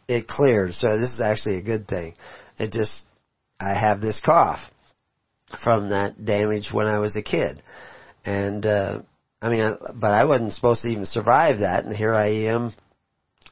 it 0.10 0.28
cleared. 0.28 0.74
So 0.74 0.98
this 0.98 1.14
is 1.14 1.22
actually 1.22 1.60
a 1.60 1.64
good 1.64 1.88
thing. 1.88 2.16
It 2.58 2.72
just, 2.72 3.04
I 3.60 3.80
have 3.80 4.02
this 4.02 4.20
cough 4.20 4.60
from 5.64 5.90
that 5.90 6.26
damage 6.26 6.70
when 6.74 6.88
I 6.88 6.98
was 6.98 7.16
a 7.16 7.22
kid. 7.22 7.62
And, 8.26 8.66
uh, 8.66 9.04
I 9.40 9.50
mean, 9.50 9.78
but 9.94 10.14
I 10.14 10.26
wasn't 10.26 10.54
supposed 10.54 10.82
to 10.82 10.90
even 10.90 11.06
survive 11.06 11.60
that, 11.60 11.86
and 11.86 11.96
here 11.96 12.14
I 12.14 12.48
am 12.48 12.74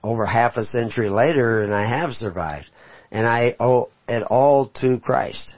over 0.04 0.26
half 0.26 0.58
a 0.58 0.64
century 0.64 1.10
later, 1.10 1.62
and 1.62 1.74
I 1.74 1.88
have 1.88 2.12
survived. 2.12 2.70
And 3.12 3.26
I 3.26 3.56
owe 3.60 3.90
it 4.10 4.24
all 4.24 4.70
to 4.82 5.00
Christ. 5.00 5.56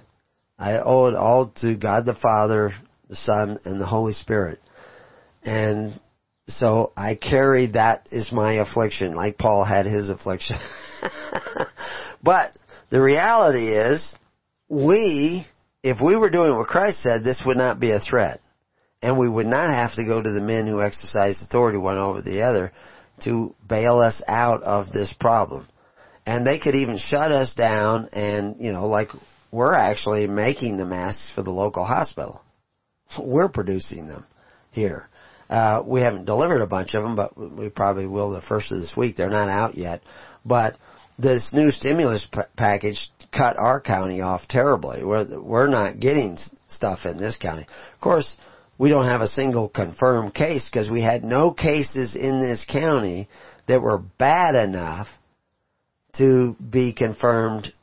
I 0.60 0.80
owe 0.80 1.08
it 1.08 1.16
all 1.16 1.52
to 1.62 1.76
God 1.76 2.06
the 2.06 2.14
Father, 2.14 2.74
the 3.08 3.16
Son, 3.16 3.60
and 3.64 3.82
the 3.82 3.88
Holy 3.88 4.14
Spirit. 4.14 4.60
And 5.44 6.00
so 6.48 6.92
I 6.96 7.16
carry 7.16 7.68
that 7.68 8.08
is 8.12 8.32
my 8.32 8.56
affliction, 8.56 9.16
like 9.16 9.38
Paul 9.38 9.64
had 9.64 9.86
his 9.86 10.10
affliction. 10.10 10.58
but 12.24 12.56
the 12.90 13.02
reality 13.02 13.70
is, 13.70 14.16
we, 14.70 15.46
if 15.84 16.00
we 16.02 16.16
were 16.16 16.30
doing 16.30 16.56
what 16.56 16.68
Christ 16.68 17.02
said, 17.02 17.24
this 17.24 17.40
would 17.46 17.58
not 17.58 17.80
be 17.80 17.92
a 17.92 18.00
threat. 18.00 18.42
And 19.02 19.18
we 19.18 19.30
would 19.30 19.48
not 19.48 19.70
have 19.70 19.94
to 19.96 20.06
go 20.06 20.22
to 20.22 20.32
the 20.32 20.42
men 20.42 20.68
who 20.68 20.82
exercise 20.82 21.42
authority 21.42 21.78
one 21.78 21.98
over 21.98 22.22
the 22.22 22.44
other 22.44 22.72
to 23.24 23.56
bail 23.68 24.00
us 24.00 24.22
out 24.28 24.64
of 24.64 24.92
this 24.92 25.14
problem. 25.14 25.68
And 26.26 26.46
they 26.46 26.60
could 26.60 26.76
even 26.76 26.98
shut 26.98 27.32
us 27.32 27.54
down 27.54 28.10
and, 28.14 28.58
you 28.60 28.72
know, 28.72 28.88
like 28.88 29.10
we're 29.52 29.74
actually 29.74 30.28
making 30.28 30.78
the 30.78 30.86
masks 30.86 31.32
for 31.34 31.42
the 31.42 31.52
local 31.52 31.84
hospital. 31.84 32.42
We're 33.20 33.50
producing 33.50 34.08
them 34.08 34.28
here. 34.72 35.10
Uh, 35.50 35.82
we 35.84 36.02
haven't 36.02 36.26
delivered 36.26 36.62
a 36.62 36.68
bunch 36.68 36.94
of 36.94 37.02
them, 37.02 37.16
but 37.16 37.36
we 37.36 37.70
probably 37.70 38.06
will 38.06 38.30
the 38.30 38.42
first 38.42 38.72
of 38.72 38.80
this 38.80 38.96
week. 38.96 39.16
They're 39.16 39.30
not 39.30 39.50
out 39.50 39.76
yet. 39.76 40.04
But 40.46 40.78
this 41.20 41.52
new 41.54 41.70
stimulus 41.72 42.28
p- 42.32 42.42
package 42.56 43.10
cut 43.36 43.58
our 43.58 43.82
county 43.82 44.22
off 44.22 44.48
terribly. 44.48 45.04
We're, 45.04 45.40
we're 45.42 45.68
not 45.68 46.00
getting 46.00 46.38
stuff 46.68 47.00
in 47.06 47.18
this 47.18 47.38
county. 47.38 47.68
Of 47.94 48.02
course, 48.02 48.38
we 48.78 48.90
don't 48.90 49.06
have 49.06 49.22
a 49.22 49.28
single 49.28 49.68
confirmed 49.68 50.34
case 50.34 50.68
because 50.72 50.90
we 50.90 51.02
had 51.02 51.24
no 51.24 51.52
cases 51.52 52.16
in 52.16 52.42
this 52.42 52.66
county 52.66 53.28
that 53.68 53.82
were 53.82 53.98
bad 53.98 54.56
enough 54.56 55.08
to 56.14 56.56
be 56.56 56.94
confirmed 56.94 57.74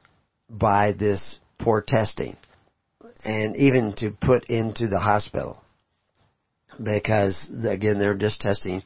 by 0.49 0.93
this 0.93 1.39
poor 1.59 1.85
testing 1.87 2.37
and 3.25 3.57
even 3.57 3.93
to 3.97 4.11
put 4.11 4.47
into 4.47 4.89
the 4.89 4.99
hospital 4.99 5.63
because 6.83 7.51
again 7.69 7.99
they're 7.99 8.15
just 8.15 8.41
testing 8.41 8.83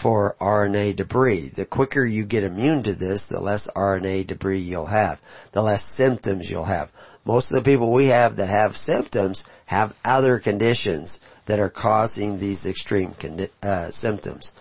for 0.00 0.36
RNA 0.40 0.96
debris. 0.96 1.52
The 1.54 1.66
quicker 1.66 2.04
you 2.04 2.24
get 2.24 2.44
immune 2.44 2.82
to 2.84 2.94
this, 2.94 3.26
the 3.30 3.40
less 3.40 3.68
RNA 3.76 4.28
debris 4.28 4.60
you'll 4.60 4.86
have, 4.86 5.18
the 5.52 5.62
less 5.62 5.84
symptoms 5.96 6.48
you'll 6.50 6.64
have. 6.64 6.88
Most 7.24 7.52
of 7.52 7.62
the 7.62 7.70
people 7.70 7.92
we 7.92 8.06
have 8.06 8.36
that 8.36 8.48
have 8.48 8.76
symptoms 8.76 9.44
have 9.66 9.94
other 10.04 10.40
conditions 10.40 11.18
that 11.46 11.60
are 11.60 11.70
causing 11.70 12.38
these 12.38 12.66
extreme 12.66 13.14
condi- 13.20 13.50
uh, 13.62 13.90
symptoms. 13.90 14.52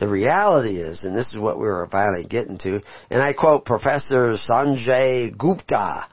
The 0.00 0.08
reality 0.08 0.78
is, 0.78 1.04
and 1.04 1.16
this 1.16 1.32
is 1.32 1.40
what 1.40 1.58
we 1.58 1.66
were 1.66 1.88
finally 1.90 2.24
getting 2.24 2.58
to, 2.58 2.80
and 3.10 3.22
I 3.22 3.32
quote 3.32 3.64
Professor 3.64 4.32
Sanjay 4.32 5.36
Gupta, 5.36 6.08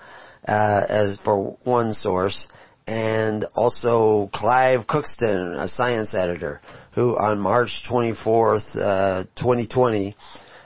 uh, 0.48 0.86
as 0.88 1.18
for 1.24 1.58
one 1.64 1.94
source, 1.94 2.48
and 2.88 3.46
also 3.56 4.30
Clive 4.34 4.86
Cookson, 4.88 5.56
a 5.56 5.68
science 5.68 6.14
editor, 6.14 6.62
who 6.94 7.18
on 7.18 7.40
March 7.40 7.84
24th, 7.90 8.76
uh, 8.76 9.24
2020, 9.36 10.16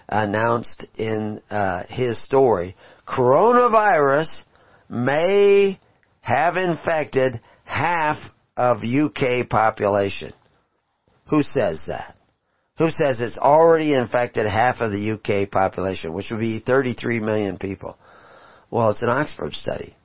announced 0.08 0.86
in 0.98 1.42
uh, 1.50 1.84
his 1.90 2.22
story, 2.24 2.76
coronavirus 3.08 4.44
may 4.90 5.80
have 6.22 6.58
infected 6.58 7.40
half 7.64 8.18
of 8.58 8.84
UK 8.84 9.50
population. 9.50 10.34
Who 11.30 11.42
says 11.42 11.86
that? 11.88 12.16
Who 12.78 12.90
says 12.90 13.22
it's 13.22 13.38
already 13.38 13.94
infected 13.94 14.46
half 14.46 14.82
of 14.82 14.92
the 14.92 15.12
UK 15.12 15.50
population, 15.50 16.14
which 16.14 16.30
would 16.30 16.40
be 16.40 16.60
33 16.60 17.20
million 17.20 17.58
people? 17.58 17.98
Well, 18.70 18.90
it's 18.90 19.02
an 19.02 19.10
Oxford 19.10 19.54
study 19.54 19.96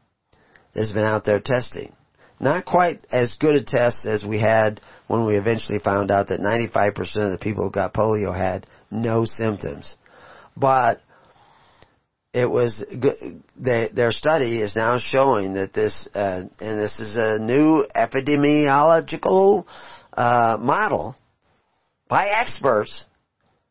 that's 0.74 0.92
been 0.92 1.04
out 1.04 1.24
there 1.24 1.40
testing. 1.40 1.92
Not 2.40 2.64
quite 2.64 3.06
as 3.12 3.36
good 3.38 3.54
a 3.54 3.62
test 3.62 4.06
as 4.06 4.24
we 4.24 4.40
had 4.40 4.80
when 5.08 5.26
we 5.26 5.36
eventually 5.36 5.78
found 5.78 6.10
out 6.10 6.28
that 6.28 6.40
95% 6.40 6.98
of 7.26 7.32
the 7.32 7.38
people 7.38 7.64
who 7.64 7.70
got 7.70 7.92
polio 7.92 8.34
had 8.34 8.66
no 8.90 9.26
symptoms. 9.26 9.98
But 10.56 11.00
it 12.32 12.48
was. 12.48 12.82
They, 13.56 13.88
their 13.92 14.10
study 14.10 14.62
is 14.62 14.74
now 14.74 14.98
showing 14.98 15.54
that 15.54 15.74
this, 15.74 16.08
uh, 16.14 16.44
and 16.60 16.80
this 16.80 16.98
is 16.98 17.16
a 17.16 17.38
new 17.38 17.86
epidemiological 17.94 19.66
uh, 20.14 20.56
model 20.60 21.16
by 22.08 22.24
experts 22.40 23.04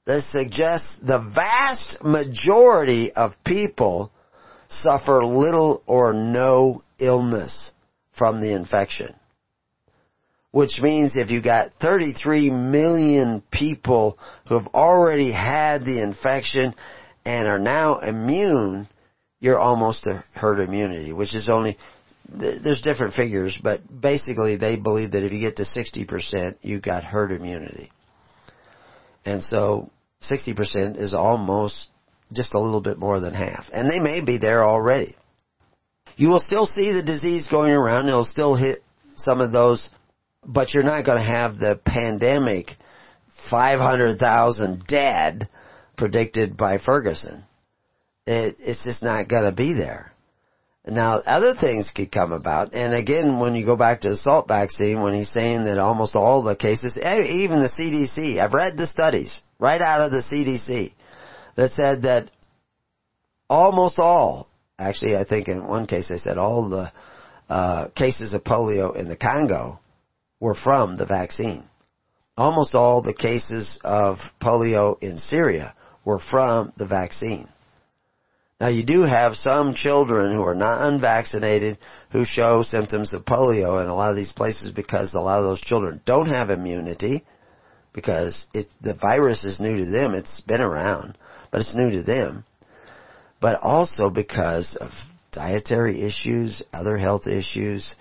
that 0.06 0.24
suggests 0.24 0.98
the 1.02 1.20
vast 1.20 2.04
majority 2.04 3.12
of 3.14 3.34
people 3.44 4.12
suffer 4.68 5.24
little 5.24 5.82
or 5.88 6.14
no 6.14 6.84
illness 7.00 7.72
from 8.20 8.42
the 8.42 8.54
infection. 8.54 9.16
Which 10.52 10.80
means 10.82 11.14
if 11.16 11.32
you 11.32 11.42
got 11.42 11.74
33 11.82 12.52
million 12.52 13.42
people 13.52 14.20
who 14.48 14.56
have 14.56 14.68
already 14.68 15.32
had 15.32 15.86
the 15.86 16.02
infection 16.04 16.76
and 17.26 17.48
are 17.48 17.60
now 17.60 18.00
immune, 18.00 18.88
you're 19.40 19.60
almost 19.60 20.06
a 20.08 20.24
herd 20.34 20.60
immunity, 20.60 21.14
which 21.14 21.34
is 21.34 21.50
only, 21.52 21.78
there's 22.28 22.82
different 22.82 23.14
figures, 23.14 23.60
but 23.62 23.80
basically 24.02 24.58
they 24.58 24.76
believe 24.76 25.12
that 25.12 25.24
if 25.24 25.32
you 25.32 25.40
get 25.40 25.58
to 25.58 25.64
60%, 25.64 26.56
you 26.62 26.80
got 26.80 27.04
herd 27.04 27.32
immunity. 27.32 27.92
And 29.26 29.42
so 29.44 29.90
60% 30.24 31.00
is 31.00 31.14
almost 31.14 31.90
just 32.34 32.54
a 32.54 32.60
little 32.60 32.82
bit 32.82 32.98
more 32.98 33.20
than 33.20 33.34
half. 33.34 33.66
And 33.72 33.90
they 33.90 34.00
may 34.00 34.22
be 34.22 34.38
there 34.38 34.64
already. 34.64 35.16
You 36.20 36.28
will 36.28 36.42
still 36.42 36.66
see 36.66 36.92
the 36.92 37.02
disease 37.02 37.48
going 37.48 37.72
around. 37.72 38.10
It'll 38.10 38.26
still 38.26 38.54
hit 38.54 38.80
some 39.16 39.40
of 39.40 39.54
those, 39.54 39.90
but 40.46 40.74
you're 40.74 40.84
not 40.84 41.06
going 41.06 41.18
to 41.18 41.24
have 41.24 41.58
the 41.58 41.80
pandemic 41.86 42.76
500,000 43.50 44.84
dead 44.86 45.48
predicted 45.96 46.58
by 46.58 46.78
Ferguson. 46.78 47.46
It, 48.28 48.58
it's 48.60 48.84
just 48.84 49.02
not 49.02 49.30
going 49.30 49.46
to 49.46 49.54
be 49.54 49.74
there. 49.74 50.12
Now, 50.86 51.20
other 51.26 51.56
things 51.56 51.94
could 51.96 52.12
come 52.12 52.34
about, 52.34 52.74
and 52.74 52.94
again, 52.94 53.40
when 53.40 53.56
you 53.56 53.66
go 53.66 53.78
back 53.78 54.02
to 54.02 54.10
the 54.10 54.16
Salk 54.16 54.46
vaccine, 54.50 55.02
when 55.02 55.14
he's 55.14 55.32
saying 55.32 55.64
that 55.66 55.78
almost 55.78 56.18
all 56.18 56.44
the 56.44 56.58
cases, 56.58 57.00
eh, 57.02 57.22
even 57.38 57.62
the 57.62 57.70
CDC, 57.70 58.42
I've 58.42 58.54
read 58.54 58.76
the 58.76 58.88
studies 58.88 59.42
right 59.58 59.82
out 59.82 60.02
of 60.02 60.12
the 60.12 60.22
CDC, 60.22 60.92
that 61.56 61.72
said 61.72 62.02
that 62.02 62.30
almost 63.50 64.00
all, 64.00 64.49
actually 64.80 65.16
I 65.16 65.24
think 65.24 65.48
in 65.48 65.68
one 65.68 65.86
case 65.86 66.08
they 66.10 66.20
said 66.20 66.38
all 66.38 66.70
the 66.70 66.92
uh, 67.50 67.90
cases 67.96 68.34
of 68.34 68.44
polio 68.44 68.96
in 68.96 69.08
the 69.10 69.18
Congo 69.18 69.80
were 70.40 70.56
from 70.56 70.98
the 70.98 71.06
vaccine. 71.06 71.64
Almost 72.38 72.76
all 72.76 73.02
the 73.02 73.14
cases 73.14 73.80
of 73.84 74.18
polio 74.42 75.02
in 75.02 75.18
Syria 75.18 75.76
were 76.06 76.20
from 76.20 76.72
the 76.78 76.88
vaccine. 76.88 77.50
Now 78.62 78.68
you 78.68 78.84
do 78.84 79.04
have 79.04 79.36
some 79.36 79.74
children 79.74 80.36
who 80.36 80.44
are 80.44 80.56
not 80.56 80.88
unvaccinated 80.88 81.78
who 82.12 82.26
show 82.26 82.62
symptoms 82.62 83.14
of 83.14 83.26
polio 83.26 83.82
in 83.82 83.90
a 83.90 83.96
lot 83.96 84.12
of 84.12 84.16
these 84.16 84.32
places 84.32 84.72
because 84.72 85.14
a 85.14 85.20
lot 85.20 85.40
of 85.40 85.46
those 85.46 85.62
children 85.62 86.02
don't 86.06 86.30
have 86.30 86.50
immunity 86.50 87.26
because 87.94 88.48
it, 88.54 88.68
the 88.82 88.96
virus 88.96 89.44
is 89.44 89.60
new 89.60 89.78
to 89.78 89.86
them. 89.86 90.14
It's 90.14 90.42
been 90.42 90.62
around 90.62 91.18
but 91.52 91.62
it's 91.62 91.76
new 91.76 91.92
to 91.92 92.04
them. 92.04 92.46
But 93.42 93.60
also 93.62 94.10
because 94.10 94.76
of 94.80 94.92
dietary 95.32 96.02
issues, 96.02 96.62
other 96.74 96.98
health 96.98 97.28
issues, 97.28 97.96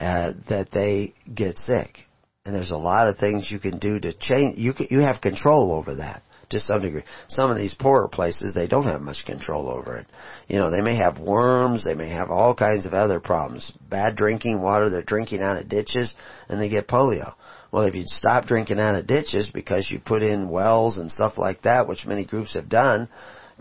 uh, 0.00 0.32
that 0.48 0.70
they 0.72 1.14
get 1.32 1.58
sick. 1.58 1.98
And 2.44 2.54
there's 2.54 2.70
a 2.70 2.76
lot 2.76 3.08
of 3.08 3.18
things 3.18 3.50
you 3.50 3.60
can 3.60 3.78
do 3.78 4.00
to 4.00 4.12
change. 4.12 4.58
You 4.58 4.72
can, 4.72 4.86
you 4.90 5.00
have 5.00 5.20
control 5.20 5.72
over 5.74 5.96
that 5.96 6.22
to 6.50 6.58
some 6.58 6.80
degree. 6.80 7.02
Some 7.28 7.50
of 7.50 7.56
these 7.56 7.74
poorer 7.74 8.08
places, 8.08 8.54
they 8.54 8.66
don't 8.66 8.86
have 8.86 9.00
much 9.00 9.24
control 9.24 9.68
over 9.68 9.98
it. 9.98 10.06
You 10.48 10.58
know, 10.58 10.70
they 10.70 10.80
may 10.80 10.96
have 10.96 11.20
worms, 11.20 11.84
they 11.84 11.94
may 11.94 12.08
have 12.08 12.30
all 12.30 12.54
kinds 12.54 12.86
of 12.86 12.94
other 12.94 13.20
problems. 13.20 13.72
Bad 13.88 14.16
drinking 14.16 14.60
water, 14.60 14.90
they're 14.90 15.02
drinking 15.02 15.42
out 15.42 15.58
of 15.58 15.68
ditches, 15.68 16.14
and 16.48 16.60
they 16.60 16.68
get 16.68 16.88
polio. 16.88 17.34
Well, 17.72 17.84
if 17.84 17.94
you'd 17.94 18.08
stop 18.08 18.46
drinking 18.46 18.80
out 18.80 18.96
of 18.96 19.06
ditches 19.06 19.50
because 19.52 19.90
you 19.90 20.00
put 20.00 20.22
in 20.22 20.50
wells 20.50 20.98
and 20.98 21.10
stuff 21.10 21.38
like 21.38 21.62
that, 21.62 21.86
which 21.86 22.06
many 22.06 22.24
groups 22.24 22.54
have 22.54 22.68
done, 22.68 23.08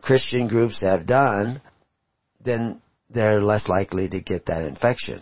Christian 0.02 0.48
groups 0.48 0.82
have 0.82 1.06
done, 1.06 1.62
then 2.44 2.82
they're 3.10 3.42
less 3.42 3.68
likely 3.68 4.10
to 4.10 4.22
get 4.22 4.46
that 4.48 4.64
infection 4.64 5.22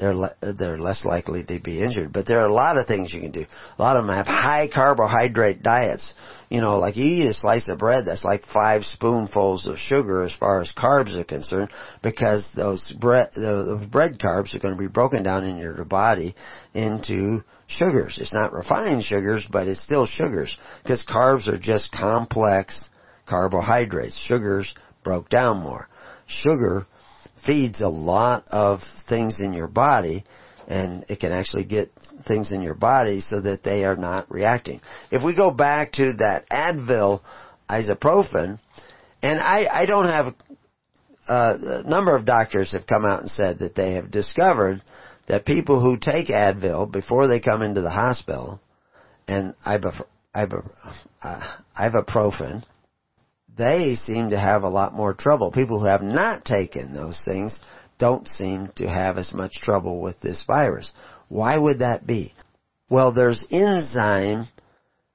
they're 0.00 0.14
le- 0.14 0.34
they're 0.40 0.78
less 0.78 1.04
likely 1.04 1.44
to 1.44 1.60
be 1.60 1.80
injured. 1.80 2.12
But 2.12 2.26
there 2.26 2.40
are 2.40 2.46
a 2.46 2.52
lot 2.52 2.78
of 2.78 2.86
things 2.86 3.12
you 3.12 3.20
can 3.20 3.30
do. 3.30 3.44
A 3.78 3.82
lot 3.82 3.96
of 3.96 4.06
them 4.06 4.16
have 4.16 4.26
high 4.26 4.66
carbohydrate 4.72 5.62
diets. 5.62 6.14
You 6.48 6.60
know, 6.60 6.78
like 6.78 6.96
you 6.96 7.04
eat 7.04 7.28
a 7.28 7.34
slice 7.34 7.68
of 7.68 7.78
bread 7.78 8.06
that's 8.06 8.24
like 8.24 8.44
five 8.46 8.84
spoonfuls 8.84 9.66
of 9.66 9.78
sugar 9.78 10.24
as 10.24 10.34
far 10.34 10.60
as 10.60 10.72
carbs 10.72 11.16
are 11.16 11.24
concerned, 11.24 11.70
because 12.02 12.44
those 12.56 12.90
bread 12.90 13.28
those 13.36 13.86
bread 13.86 14.18
carbs 14.18 14.54
are 14.54 14.58
going 14.58 14.74
to 14.74 14.80
be 14.80 14.88
broken 14.88 15.22
down 15.22 15.44
in 15.44 15.58
your 15.58 15.84
body 15.84 16.34
into 16.74 17.44
sugars. 17.68 18.18
It's 18.20 18.34
not 18.34 18.52
refined 18.52 19.04
sugars, 19.04 19.46
but 19.52 19.68
it's 19.68 19.82
still 19.82 20.06
sugars 20.06 20.56
because 20.82 21.04
carbs 21.04 21.46
are 21.46 21.58
just 21.58 21.92
complex 21.92 22.88
carbohydrates. 23.30 24.18
Sugars 24.26 24.74
broke 25.04 25.30
down 25.30 25.62
more. 25.62 25.88
Sugar 26.26 26.86
feeds 27.46 27.80
a 27.80 27.88
lot 27.88 28.44
of 28.50 28.80
things 29.08 29.40
in 29.40 29.52
your 29.52 29.68
body 29.68 30.24
and 30.70 31.04
it 31.08 31.18
can 31.18 31.32
actually 31.32 31.64
get 31.64 31.90
things 32.28 32.52
in 32.52 32.62
your 32.62 32.74
body 32.74 33.20
so 33.20 33.40
that 33.40 33.62
they 33.64 33.84
are 33.84 33.96
not 33.96 34.30
reacting. 34.30 34.80
If 35.10 35.24
we 35.24 35.34
go 35.34 35.50
back 35.50 35.92
to 35.92 36.12
that 36.18 36.48
Advil 36.48 37.22
ibuprofen, 37.68 38.60
and 39.22 39.40
I, 39.40 39.66
I 39.66 39.86
don't 39.86 40.06
have, 40.06 40.34
uh, 41.28 41.56
a 41.60 41.82
number 41.82 42.14
of 42.14 42.24
doctors 42.24 42.72
have 42.72 42.86
come 42.86 43.04
out 43.04 43.20
and 43.20 43.30
said 43.30 43.58
that 43.58 43.74
they 43.74 43.94
have 43.94 44.10
discovered 44.10 44.80
that 45.26 45.44
people 45.44 45.80
who 45.80 45.96
take 45.96 46.28
Advil 46.28 46.90
before 46.90 47.26
they 47.26 47.40
come 47.40 47.62
into 47.62 47.80
the 47.80 47.90
hospital 47.90 48.60
and 49.26 49.54
ibuprofen, 49.66 50.04
uh, 51.22 51.56
ibuprofen 51.76 52.64
they 53.56 53.94
seem 53.94 54.30
to 54.30 54.38
have 54.38 54.62
a 54.62 54.68
lot 54.68 54.94
more 54.94 55.14
trouble. 55.14 55.52
People 55.52 55.80
who 55.80 55.86
have 55.86 56.02
not 56.02 56.44
taken 56.44 56.94
those 56.94 57.22
things 57.24 57.60
don't 57.98 58.26
seem 58.26 58.70
to 58.76 58.88
have 58.88 59.18
as 59.18 59.32
much 59.32 59.60
trouble 59.60 60.00
with 60.00 60.20
this 60.20 60.44
virus. 60.46 60.92
Why 61.28 61.56
would 61.56 61.80
that 61.80 62.06
be? 62.06 62.34
Well, 62.88 63.12
there's 63.12 63.46
enzyme 63.50 64.46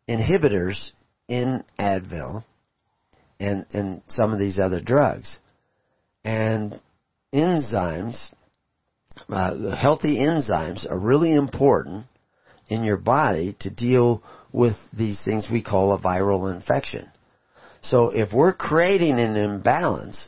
inhibitors 0.07 0.91
in 1.27 1.63
Advil 1.79 2.43
and, 3.39 3.65
and 3.73 4.01
some 4.07 4.31
of 4.31 4.39
these 4.39 4.59
other 4.59 4.79
drugs. 4.79 5.39
And 6.23 6.79
enzymes, 7.33 8.31
uh, 9.29 9.75
healthy 9.75 10.17
enzymes 10.17 10.89
are 10.89 10.99
really 10.99 11.33
important 11.33 12.05
in 12.69 12.83
your 12.83 12.97
body 12.97 13.55
to 13.59 13.73
deal 13.73 14.23
with 14.51 14.75
these 14.97 15.21
things 15.21 15.47
we 15.51 15.61
call 15.61 15.93
a 15.93 15.99
viral 15.99 16.53
infection. 16.53 17.09
So 17.85 18.09
if 18.09 18.33
we're 18.33 18.53
creating 18.53 19.19
an 19.19 19.35
imbalance, 19.35 20.27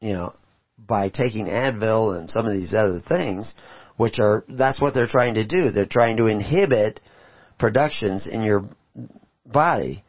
you 0.00 0.12
know, 0.14 0.32
by 0.78 1.08
taking 1.08 1.46
Advil 1.46 2.16
and 2.16 2.30
some 2.30 2.46
of 2.46 2.52
these 2.52 2.74
other 2.74 3.00
things, 3.00 3.52
which 3.96 4.18
are, 4.20 4.44
that's 4.48 4.80
what 4.80 4.94
they're 4.94 5.06
trying 5.06 5.34
to 5.34 5.46
do. 5.46 5.70
They're 5.70 5.86
trying 5.86 6.18
to 6.18 6.26
inhibit 6.26 7.00
productions 7.58 8.26
in 8.26 8.42
your 8.42 8.64
body 9.46 10.04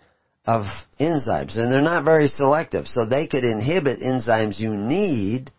of 0.46 0.66
enzymes. 1.00 1.58
And 1.58 1.72
they're 1.72 1.82
not 1.82 2.04
very 2.04 2.28
selective. 2.28 2.88
So 2.88 3.06
they 3.06 3.28
could 3.28 3.44
inhibit 3.44 4.00
enzymes 4.02 4.60
you 4.60 4.72
need 4.72 5.52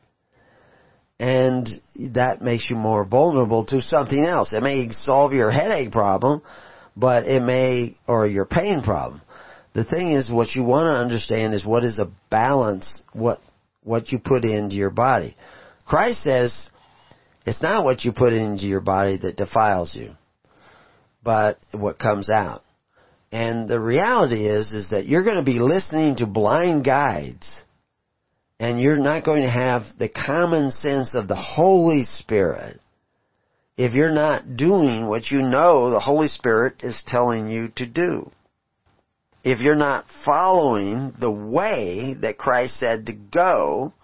and 1.19 1.69
that 2.12 2.43
makes 2.43 2.69
you 2.69 2.77
more 2.77 3.05
vulnerable 3.05 3.65
to 3.66 3.81
something 3.81 4.23
else. 4.23 4.53
It 4.53 4.62
may 4.62 4.90
solve 4.90 5.32
your 5.32 5.51
headache 5.51 5.90
problem, 5.90 6.43
but 6.94 7.24
it 7.24 7.43
may, 7.43 7.97
or 8.07 8.27
your 8.27 8.44
pain 8.44 8.82
problem. 8.82 9.23
The 9.77 9.85
thing 9.85 10.12
is, 10.12 10.31
what 10.31 10.55
you 10.55 10.65
want 10.65 10.90
to 10.90 10.97
understand 10.97 11.53
is 11.53 11.66
what 11.66 11.85
is 11.85 11.98
a 11.98 12.11
balance, 12.31 13.03
what, 13.12 13.40
what 13.85 14.11
you 14.11 14.19
put 14.19 14.43
into 14.43 14.74
your 14.74 14.89
body. 14.89 15.36
Christ 15.85 16.23
says, 16.23 16.70
it's 17.44 17.61
not 17.61 17.85
what 17.85 18.03
you 18.03 18.12
put 18.12 18.32
into 18.32 18.65
your 18.65 18.81
body 18.81 19.19
that 19.19 19.36
defiles 19.36 19.94
you, 19.94 20.12
but 21.23 21.59
what 21.73 21.98
comes 21.98 22.31
out. 22.31 22.62
And 23.31 23.69
the 23.69 23.78
reality 23.78 24.48
is, 24.48 24.73
is 24.73 24.89
that 24.93 25.05
you're 25.05 25.24
going 25.24 25.36
to 25.36 25.43
be 25.43 25.59
listening 25.59 26.16
to 26.16 26.27
blind 26.27 26.82
guides, 26.82 27.47
and 28.59 28.81
you're 28.81 28.97
not 28.97 29.27
going 29.27 29.43
to 29.43 29.51
have 29.51 29.82
the 29.98 30.09
common 30.09 30.70
sense 30.70 31.15
of 31.15 31.28
the 31.28 31.36
Holy 31.36 32.05
Spirit 32.07 32.81
if 33.77 33.93
you're 33.93 34.11
not 34.11 34.57
doing 34.57 35.07
what 35.07 35.31
you 35.31 35.43
know 35.43 35.90
the 35.90 36.01
Holy 36.01 36.28
Spirit 36.28 36.82
is 36.82 37.05
telling 37.07 37.51
you 37.51 37.69
to 37.77 37.85
do 37.85 38.32
if 39.47 39.60
you're 39.60 39.77
not 39.77 40.06
following 40.24 41.14
the 41.20 41.31
way 41.31 42.16
that 42.20 42.36
Christ 42.36 42.81
said 42.81 43.06
to 43.06 43.12
go, 43.12 43.94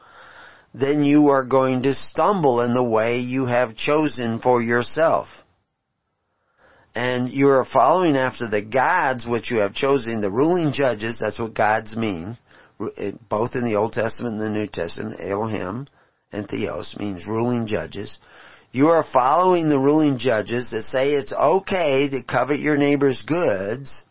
then 0.73 1.03
you 1.03 1.31
are 1.31 1.45
going 1.45 1.83
to 1.83 1.95
stumble 1.95 2.61
in 2.61 2.75
the 2.75 2.85
way 2.85 3.19
you 3.19 3.47
have 3.47 3.75
chosen 3.75 4.39
for 4.39 4.63
yourself. 4.63 5.27
And 6.95 7.29
you 7.29 7.49
are 7.49 7.65
following 7.65 8.15
after 8.15 8.47
the 8.47 8.63
gods 8.63 9.27
which 9.27 9.51
you 9.51 9.59
have 9.59 9.75
chosen, 9.75 10.21
the 10.21 10.31
ruling 10.31 10.73
judges, 10.73 11.19
that's 11.19 11.41
what 11.41 11.55
gods 11.55 11.97
mean, 11.97 12.39
eh, 12.97 13.11
both 13.29 13.57
in 13.57 13.65
the 13.65 13.75
Old 13.75 13.95
Testament 13.95 14.41
and 14.41 14.43
the 14.43 14.61
New 14.61 14.69
Testament, 14.69 15.19
Elohim 15.21 15.89
and 16.31 16.49
Theos 16.49 16.95
means 17.01 17.27
ruling 17.27 17.67
judges. 17.67 18.21
You 18.71 18.91
are 18.91 19.05
following 19.13 19.69
the 19.69 19.79
ruling 19.81 20.19
judges 20.19 20.71
that 20.71 20.83
say 20.83 21.15
it's 21.15 21.33
okay 21.33 22.09
to 22.11 22.23
covet 22.23 22.61
your 22.61 22.77
neighbor's 22.77 23.23
goods, 23.23 24.05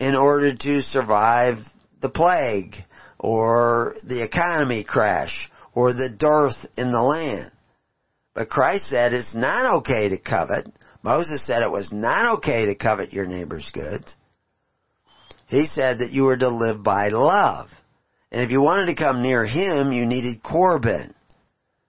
in 0.00 0.16
order 0.16 0.54
to 0.56 0.80
survive 0.80 1.58
the 2.00 2.08
plague 2.08 2.74
or 3.18 3.94
the 4.02 4.22
economy 4.22 4.82
crash 4.82 5.50
or 5.74 5.92
the 5.92 6.08
dearth 6.08 6.66
in 6.76 6.90
the 6.90 7.02
land. 7.02 7.52
But 8.34 8.48
Christ 8.48 8.86
said 8.88 9.12
it's 9.12 9.34
not 9.34 9.80
okay 9.80 10.08
to 10.08 10.18
covet. 10.18 10.66
Moses 11.02 11.46
said 11.46 11.62
it 11.62 11.70
was 11.70 11.92
not 11.92 12.38
okay 12.38 12.66
to 12.66 12.74
covet 12.74 13.12
your 13.12 13.26
neighbor's 13.26 13.70
goods. 13.72 14.16
He 15.48 15.66
said 15.74 15.98
that 15.98 16.12
you 16.12 16.24
were 16.24 16.36
to 16.36 16.48
live 16.48 16.82
by 16.82 17.08
love. 17.08 17.68
And 18.32 18.40
if 18.40 18.50
you 18.50 18.60
wanted 18.62 18.86
to 18.86 18.94
come 18.94 19.22
near 19.22 19.44
him, 19.44 19.92
you 19.92 20.06
needed 20.06 20.42
Corban. 20.42 21.14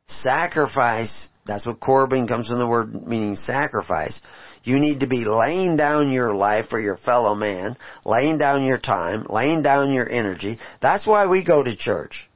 Sacrifice, 0.08 1.30
that's 1.46 1.66
what 1.66 1.80
Corban 1.80 2.28
comes 2.28 2.48
from 2.48 2.58
the 2.58 2.68
word 2.68 3.08
meaning 3.08 3.36
sacrifice. 3.36 4.20
You 4.64 4.80
need 4.80 5.00
to 5.00 5.08
be 5.08 5.26
laying 5.26 5.76
down 5.76 6.12
your 6.12 6.36
life 6.36 6.68
for 6.70 6.80
your 6.80 6.98
fellow 6.98 7.34
man, 7.34 7.78
laying 8.06 8.38
down 8.38 8.64
your 8.64 8.78
time, 8.78 9.26
laying 9.30 9.64
down 9.64 9.92
your 9.92 10.08
energy. 10.08 10.60
That's 10.82 11.06
why 11.08 11.26
we 11.26 11.44
go 11.44 11.64
to 11.64 11.76
church. 11.76 12.30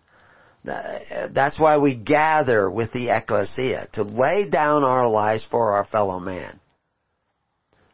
That's 0.64 1.60
why 1.60 1.78
we 1.78 1.96
gather 1.96 2.70
with 2.70 2.92
the 2.92 3.10
ecclesia, 3.10 3.88
to 3.94 4.04
lay 4.04 4.50
down 4.50 4.84
our 4.84 5.08
lives 5.08 5.48
for 5.50 5.74
our 5.74 5.86
fellow 5.86 6.20
man. 6.20 6.60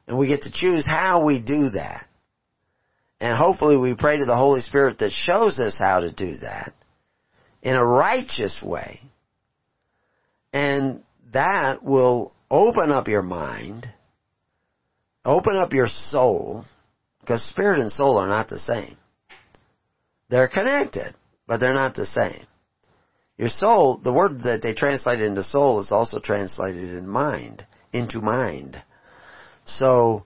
And 0.07 0.17
we 0.17 0.27
get 0.27 0.43
to 0.43 0.51
choose 0.51 0.85
how 0.87 1.25
we 1.25 1.41
do 1.41 1.71
that. 1.71 2.07
And 3.19 3.37
hopefully 3.37 3.77
we 3.77 3.95
pray 3.95 4.17
to 4.17 4.25
the 4.25 4.35
Holy 4.35 4.61
Spirit 4.61 4.99
that 4.99 5.11
shows 5.11 5.59
us 5.59 5.75
how 5.77 5.99
to 5.99 6.11
do 6.11 6.37
that 6.41 6.73
in 7.61 7.75
a 7.75 7.85
righteous 7.85 8.63
way. 8.63 9.01
And 10.53 11.03
that 11.33 11.83
will 11.83 12.33
open 12.49 12.91
up 12.91 13.07
your 13.07 13.21
mind 13.21 13.87
Open 15.23 15.55
up 15.55 15.73
your 15.73 15.87
soul, 15.87 16.65
because 17.19 17.43
spirit 17.43 17.79
and 17.79 17.91
soul 17.91 18.17
are 18.17 18.27
not 18.27 18.49
the 18.49 18.59
same. 18.59 18.97
They're 20.29 20.47
connected, 20.47 21.13
but 21.47 21.59
they're 21.59 21.73
not 21.73 21.95
the 21.95 22.05
same. 22.05 22.45
Your 23.37 23.49
soul, 23.49 23.97
the 23.97 24.13
word 24.13 24.41
that 24.43 24.61
they 24.61 24.73
translated 24.73 25.25
into 25.25 25.43
soul 25.43 25.79
is 25.79 25.91
also 25.91 26.19
translated 26.19 26.89
in 26.95 27.07
mind, 27.07 27.65
into 27.91 28.19
mind. 28.19 28.81
So, 29.65 30.25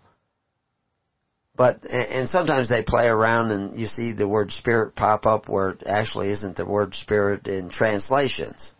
but, 1.56 1.86
and 1.90 2.30
sometimes 2.30 2.70
they 2.70 2.84
play 2.84 3.08
around 3.08 3.52
and 3.52 3.80
you 3.80 3.88
see 3.88 4.14
the 4.14 4.28
word 4.28 4.52
spirit 4.52 4.96
pop 4.96 5.26
up 5.26 5.48
where 5.48 5.72
it 5.72 5.84
actually 5.86 6.30
isn't 6.32 6.58
the 6.58 6.66
word 6.66 6.94
spirit 6.94 7.48
in 7.48 7.70
translations. 7.70 8.74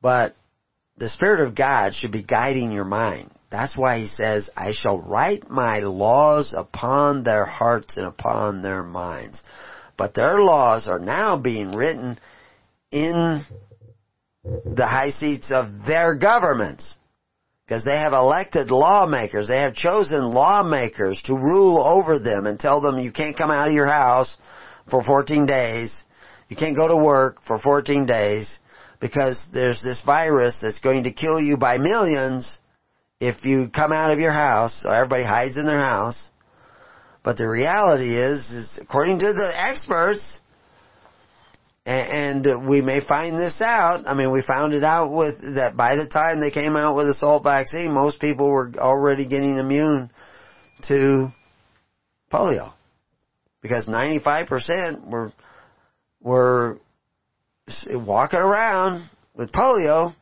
But 0.00 0.36
the 0.96 1.08
Spirit 1.08 1.40
of 1.40 1.54
God 1.54 1.94
should 1.94 2.12
be 2.12 2.22
guiding 2.22 2.72
your 2.72 2.84
mind. 2.84 3.30
That's 3.50 3.76
why 3.76 4.00
he 4.00 4.06
says, 4.06 4.50
I 4.56 4.72
shall 4.72 5.00
write 5.00 5.48
my 5.48 5.78
laws 5.78 6.54
upon 6.56 7.22
their 7.22 7.44
hearts 7.44 7.96
and 7.96 8.06
upon 8.06 8.62
their 8.62 8.82
minds. 8.82 9.42
But 9.96 10.14
their 10.14 10.40
laws 10.40 10.88
are 10.88 10.98
now 10.98 11.38
being 11.38 11.72
written 11.72 12.18
in 12.90 13.44
the 14.44 14.86
high 14.86 15.10
seats 15.10 15.50
of 15.52 15.86
their 15.86 16.14
governments. 16.14 16.96
Because 17.66 17.84
they 17.84 17.96
have 17.96 18.12
elected 18.12 18.70
lawmakers. 18.70 19.48
They 19.48 19.60
have 19.60 19.74
chosen 19.74 20.24
lawmakers 20.24 21.20
to 21.22 21.34
rule 21.34 21.82
over 21.82 22.18
them 22.18 22.46
and 22.46 22.60
tell 22.60 22.80
them 22.80 22.98
you 22.98 23.10
can't 23.10 23.36
come 23.36 23.50
out 23.50 23.68
of 23.68 23.74
your 23.74 23.88
house 23.88 24.36
for 24.88 25.02
14 25.02 25.46
days. 25.46 25.96
You 26.48 26.56
can't 26.56 26.76
go 26.76 26.86
to 26.86 26.96
work 26.96 27.42
for 27.44 27.58
14 27.58 28.06
days 28.06 28.58
because 29.00 29.48
there's 29.52 29.82
this 29.82 30.02
virus 30.02 30.60
that's 30.62 30.78
going 30.78 31.04
to 31.04 31.12
kill 31.12 31.40
you 31.40 31.56
by 31.56 31.78
millions 31.78 32.60
if 33.20 33.44
you 33.44 33.68
come 33.74 33.92
out 33.92 34.10
of 34.10 34.18
your 34.18 34.32
house. 34.32 34.82
So 34.82 34.90
everybody 34.90 35.24
hides 35.24 35.56
in 35.56 35.66
their 35.66 35.82
house. 35.82 36.30
But 37.24 37.36
the 37.38 37.48
reality 37.48 38.16
is, 38.16 38.50
is 38.50 38.78
according 38.80 39.18
to 39.20 39.32
the 39.32 39.52
experts, 39.54 40.40
and 41.84 42.68
we 42.68 42.80
may 42.80 43.00
find 43.00 43.38
this 43.38 43.60
out. 43.64 44.04
I 44.06 44.14
mean, 44.14 44.32
we 44.32 44.42
found 44.42 44.74
it 44.74 44.84
out 44.84 45.12
with 45.12 45.54
that 45.54 45.76
by 45.76 45.96
the 45.96 46.06
time 46.06 46.40
they 46.40 46.50
came 46.50 46.76
out 46.76 46.96
with 46.96 47.06
the 47.06 47.14
Salk 47.14 47.44
vaccine, 47.44 47.92
most 47.92 48.20
people 48.20 48.48
were 48.48 48.72
already 48.76 49.26
getting 49.26 49.58
immune 49.58 50.10
to 50.88 51.32
polio 52.32 52.72
because 53.62 53.88
95% 53.88 55.08
were 55.08 55.32
were 56.20 56.78
walking 57.90 58.40
around 58.40 59.08
with 59.34 59.52
polio 59.52 60.14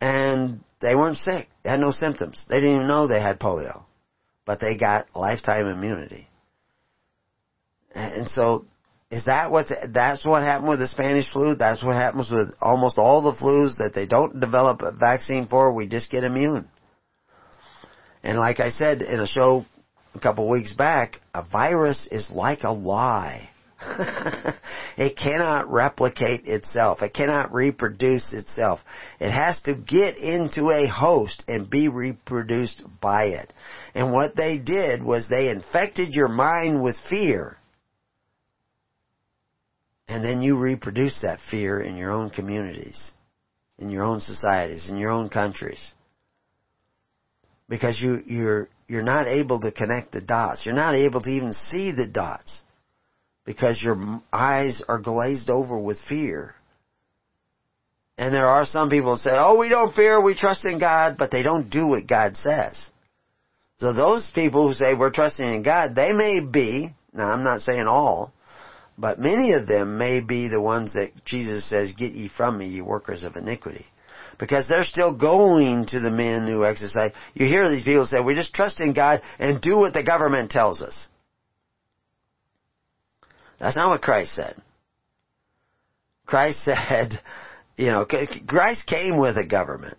and 0.00 0.60
they 0.82 0.94
weren't 0.94 1.16
sick. 1.16 1.48
They 1.62 1.70
had 1.70 1.80
no 1.80 1.92
symptoms. 1.92 2.44
They 2.48 2.56
didn't 2.56 2.74
even 2.76 2.88
know 2.88 3.06
they 3.06 3.20
had 3.20 3.38
polio, 3.38 3.84
but 4.44 4.60
they 4.60 4.76
got 4.76 5.06
lifetime 5.14 5.66
immunity. 5.66 6.28
And 7.94 8.28
so 8.28 8.66
is 9.10 9.26
that 9.26 9.50
what, 9.50 9.66
that's 9.92 10.26
what 10.26 10.42
happened 10.42 10.68
with 10.68 10.78
the 10.78 10.88
Spanish 10.88 11.30
flu? 11.30 11.54
That's 11.54 11.84
what 11.84 11.96
happens 11.96 12.30
with 12.30 12.54
almost 12.60 12.98
all 12.98 13.20
the 13.20 13.32
flus 13.32 13.76
that 13.76 13.92
they 13.94 14.06
don't 14.06 14.40
develop 14.40 14.80
a 14.80 14.92
vaccine 14.92 15.46
for, 15.46 15.72
we 15.72 15.86
just 15.86 16.10
get 16.10 16.24
immune. 16.24 16.68
And 18.22 18.38
like 18.38 18.58
I 18.58 18.70
said 18.70 19.02
in 19.02 19.20
a 19.20 19.26
show 19.26 19.66
a 20.14 20.18
couple 20.18 20.48
weeks 20.48 20.72
back, 20.72 21.20
a 21.34 21.44
virus 21.44 22.08
is 22.10 22.30
like 22.30 22.62
a 22.62 22.72
lie. 22.72 23.50
it 24.96 25.16
cannot 25.16 25.70
replicate 25.70 26.46
itself. 26.46 27.02
It 27.02 27.14
cannot 27.14 27.52
reproduce 27.52 28.32
itself. 28.32 28.80
It 29.20 29.30
has 29.30 29.60
to 29.62 29.74
get 29.74 30.18
into 30.18 30.70
a 30.70 30.86
host 30.86 31.44
and 31.48 31.70
be 31.70 31.88
reproduced 31.88 32.82
by 33.00 33.26
it. 33.26 33.52
And 33.94 34.12
what 34.12 34.36
they 34.36 34.58
did 34.58 35.02
was 35.02 35.28
they 35.28 35.48
infected 35.48 36.14
your 36.14 36.28
mind 36.28 36.82
with 36.82 36.96
fear 37.08 37.58
and 40.12 40.22
then 40.22 40.42
you 40.42 40.58
reproduce 40.58 41.22
that 41.22 41.38
fear 41.50 41.80
in 41.80 41.96
your 41.96 42.10
own 42.10 42.28
communities, 42.28 43.12
in 43.78 43.88
your 43.88 44.04
own 44.04 44.20
societies, 44.20 44.90
in 44.90 44.98
your 44.98 45.10
own 45.10 45.30
countries. 45.30 45.94
Because 47.66 47.98
you, 47.98 48.20
you're, 48.26 48.68
you're 48.88 49.02
not 49.02 49.26
able 49.26 49.60
to 49.60 49.72
connect 49.72 50.12
the 50.12 50.20
dots. 50.20 50.66
You're 50.66 50.74
not 50.74 50.94
able 50.94 51.22
to 51.22 51.30
even 51.30 51.54
see 51.54 51.92
the 51.92 52.06
dots. 52.06 52.61
Because 53.44 53.82
your 53.82 54.20
eyes 54.32 54.82
are 54.88 55.00
glazed 55.00 55.50
over 55.50 55.78
with 55.78 56.00
fear. 56.00 56.54
And 58.18 58.32
there 58.32 58.48
are 58.48 58.64
some 58.64 58.90
people 58.90 59.16
say, 59.16 59.30
oh, 59.32 59.58
we 59.58 59.68
don't 59.68 59.94
fear, 59.94 60.20
we 60.20 60.34
trust 60.34 60.64
in 60.64 60.78
God, 60.78 61.16
but 61.18 61.30
they 61.30 61.42
don't 61.42 61.70
do 61.70 61.86
what 61.86 62.06
God 62.06 62.36
says. 62.36 62.90
So 63.78 63.92
those 63.92 64.30
people 64.32 64.68
who 64.68 64.74
say 64.74 64.94
we're 64.94 65.10
trusting 65.10 65.54
in 65.54 65.62
God, 65.62 65.96
they 65.96 66.12
may 66.12 66.38
be, 66.40 66.94
now 67.12 67.32
I'm 67.32 67.42
not 67.42 67.62
saying 67.62 67.86
all, 67.88 68.32
but 68.96 69.18
many 69.18 69.54
of 69.54 69.66
them 69.66 69.98
may 69.98 70.20
be 70.20 70.48
the 70.48 70.60
ones 70.60 70.92
that 70.92 71.10
Jesus 71.24 71.68
says, 71.68 71.94
get 71.94 72.12
ye 72.12 72.28
from 72.28 72.58
me, 72.58 72.68
ye 72.68 72.80
workers 72.80 73.24
of 73.24 73.34
iniquity. 73.34 73.86
Because 74.38 74.68
they're 74.68 74.84
still 74.84 75.16
going 75.16 75.86
to 75.86 76.00
the 76.00 76.10
men 76.10 76.46
who 76.46 76.64
exercise. 76.64 77.12
You 77.34 77.46
hear 77.46 77.68
these 77.68 77.84
people 77.84 78.06
say, 78.06 78.20
we 78.20 78.34
just 78.34 78.54
trust 78.54 78.80
in 78.80 78.92
God 78.92 79.22
and 79.38 79.60
do 79.60 79.76
what 79.76 79.94
the 79.94 80.04
government 80.04 80.50
tells 80.50 80.80
us. 80.80 81.08
That's 83.62 83.76
not 83.76 83.90
what 83.90 84.02
Christ 84.02 84.34
said. 84.34 84.60
Christ 86.26 86.58
said, 86.64 87.12
you 87.76 87.92
know, 87.92 88.04
Christ 88.04 88.86
came 88.86 89.18
with 89.18 89.38
a 89.38 89.46
government. 89.46 89.96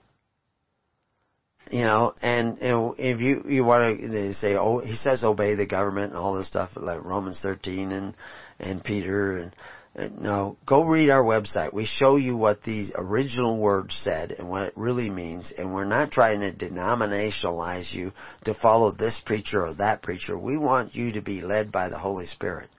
You 1.72 1.86
know, 1.86 2.14
and, 2.22 2.60
and 2.60 2.96
if 3.00 3.22
you 3.22 3.46
you 3.48 3.64
want 3.64 4.00
to 4.00 4.34
say, 4.36 4.56
oh, 4.56 4.80
he 4.80 4.96
says 4.96 5.24
obey 5.24 5.56
the 5.56 5.66
government 5.66 6.12
and 6.12 6.18
all 6.18 6.36
this 6.36 6.46
stuff 6.46 6.72
like 6.76 7.04
Romans 7.04 7.40
thirteen 7.42 7.92
and 7.94 8.14
and 8.60 8.84
Peter 8.84 9.38
and, 9.38 9.56
and 9.96 10.22
no, 10.22 10.58
go 10.68 10.84
read 10.84 11.10
our 11.10 11.24
website. 11.24 11.74
We 11.74 11.86
show 11.86 12.18
you 12.18 12.36
what 12.36 12.62
the 12.64 12.92
original 12.96 13.58
words 13.58 13.96
said 13.96 14.34
and 14.34 14.50
what 14.50 14.64
it 14.64 14.74
really 14.76 15.10
means, 15.10 15.54
and 15.58 15.74
we're 15.74 15.86
not 15.86 16.12
trying 16.12 16.42
to 16.42 16.52
denominationalize 16.52 17.92
you 17.92 18.12
to 18.44 18.54
follow 18.54 18.92
this 18.92 19.20
preacher 19.26 19.66
or 19.66 19.74
that 19.76 20.04
preacher. 20.04 20.38
We 20.38 20.58
want 20.58 20.94
you 20.94 21.14
to 21.14 21.22
be 21.22 21.42
led 21.42 21.72
by 21.72 21.90
the 21.90 21.98
Holy 21.98 22.28
Spirit. 22.28 22.70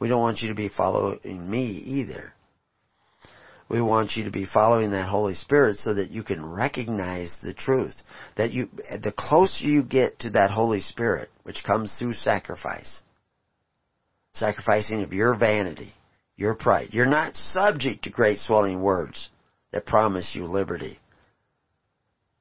We 0.00 0.08
don't 0.08 0.22
want 0.22 0.40
you 0.40 0.48
to 0.48 0.54
be 0.54 0.68
following 0.68 1.48
me 1.48 1.66
either. 1.66 2.32
We 3.68 3.80
want 3.80 4.16
you 4.16 4.24
to 4.24 4.32
be 4.32 4.46
following 4.46 4.90
that 4.90 5.08
Holy 5.08 5.34
Spirit 5.34 5.76
so 5.76 5.94
that 5.94 6.10
you 6.10 6.24
can 6.24 6.44
recognize 6.44 7.36
the 7.40 7.54
truth. 7.54 7.94
That 8.36 8.50
you, 8.50 8.68
the 8.90 9.14
closer 9.16 9.64
you 9.64 9.84
get 9.84 10.18
to 10.20 10.30
that 10.30 10.50
Holy 10.50 10.80
Spirit, 10.80 11.28
which 11.44 11.62
comes 11.62 11.94
through 11.96 12.14
sacrifice, 12.14 13.02
sacrificing 14.32 15.02
of 15.02 15.12
your 15.12 15.36
vanity, 15.36 15.94
your 16.36 16.54
pride. 16.54 16.88
You're 16.90 17.06
not 17.06 17.36
subject 17.36 18.04
to 18.04 18.10
great 18.10 18.38
swelling 18.38 18.80
words 18.80 19.28
that 19.70 19.86
promise 19.86 20.34
you 20.34 20.46
liberty, 20.46 20.98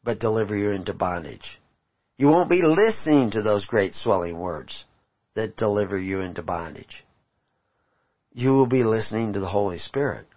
but 0.03 0.19
deliver 0.19 0.57
you 0.57 0.71
into 0.71 0.93
bondage. 0.93 1.61
You 2.17 2.27
won't 2.29 2.49
be 2.49 2.63
listening 2.63 3.31
to 3.31 3.43
those 3.43 3.67
great 3.67 3.93
swelling 3.93 4.39
words 4.39 4.85
that 5.35 5.57
deliver 5.57 5.97
you 5.97 6.21
into 6.21 6.41
bondage. 6.41 7.03
You 8.33 8.51
will 8.51 8.67
be 8.67 8.83
listening 8.83 9.33
to 9.33 9.39
the 9.39 9.47
Holy 9.47 9.79
Spirit. 9.79 10.27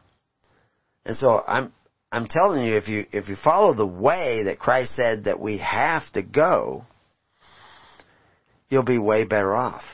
And 1.04 1.16
so 1.16 1.42
I'm, 1.46 1.72
I'm 2.10 2.26
telling 2.26 2.64
you, 2.64 2.76
if 2.76 2.88
you, 2.88 3.06
if 3.12 3.28
you 3.28 3.36
follow 3.36 3.74
the 3.74 3.86
way 3.86 4.44
that 4.44 4.58
Christ 4.58 4.94
said 4.94 5.24
that 5.24 5.40
we 5.40 5.58
have 5.58 6.10
to 6.12 6.22
go, 6.22 6.84
you'll 8.68 8.84
be 8.84 8.98
way 8.98 9.24
better 9.24 9.54
off. 9.54 9.84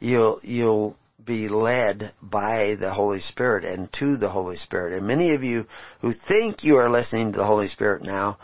You'll, 0.00 0.40
you'll 0.42 0.96
be 1.24 1.48
led 1.48 2.12
by 2.22 2.76
the 2.80 2.92
Holy 2.92 3.20
Spirit 3.20 3.64
and 3.64 3.92
to 3.94 4.16
the 4.16 4.28
Holy 4.28 4.56
Spirit. 4.56 4.94
And 4.94 5.06
many 5.06 5.34
of 5.34 5.42
you 5.42 5.66
who 6.00 6.12
think 6.12 6.64
you 6.64 6.76
are 6.76 6.90
listening 6.90 7.32
to 7.32 7.38
the 7.38 7.44
Holy 7.44 7.68
Spirit 7.68 8.02
now 8.02 8.38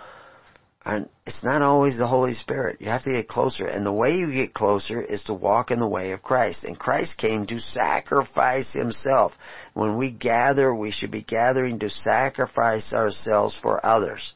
it's 0.86 1.42
not 1.42 1.62
always 1.62 1.96
the 1.96 2.06
Holy 2.06 2.34
Spirit. 2.34 2.80
You 2.80 2.88
have 2.88 3.04
to 3.04 3.10
get 3.10 3.28
closer. 3.28 3.64
And 3.66 3.86
the 3.86 3.92
way 3.92 4.16
you 4.16 4.30
get 4.32 4.52
closer 4.52 5.00
is 5.00 5.24
to 5.24 5.34
walk 5.34 5.70
in 5.70 5.78
the 5.78 5.88
way 5.88 6.12
of 6.12 6.22
Christ. 6.22 6.64
And 6.64 6.78
Christ 6.78 7.16
came 7.16 7.46
to 7.46 7.58
sacrifice 7.58 8.72
himself. 8.72 9.32
When 9.72 9.96
we 9.96 10.12
gather, 10.12 10.74
we 10.74 10.90
should 10.90 11.10
be 11.10 11.22
gathering 11.22 11.78
to 11.78 11.88
sacrifice 11.88 12.92
ourselves 12.92 13.58
for 13.60 13.84
others. 13.84 14.34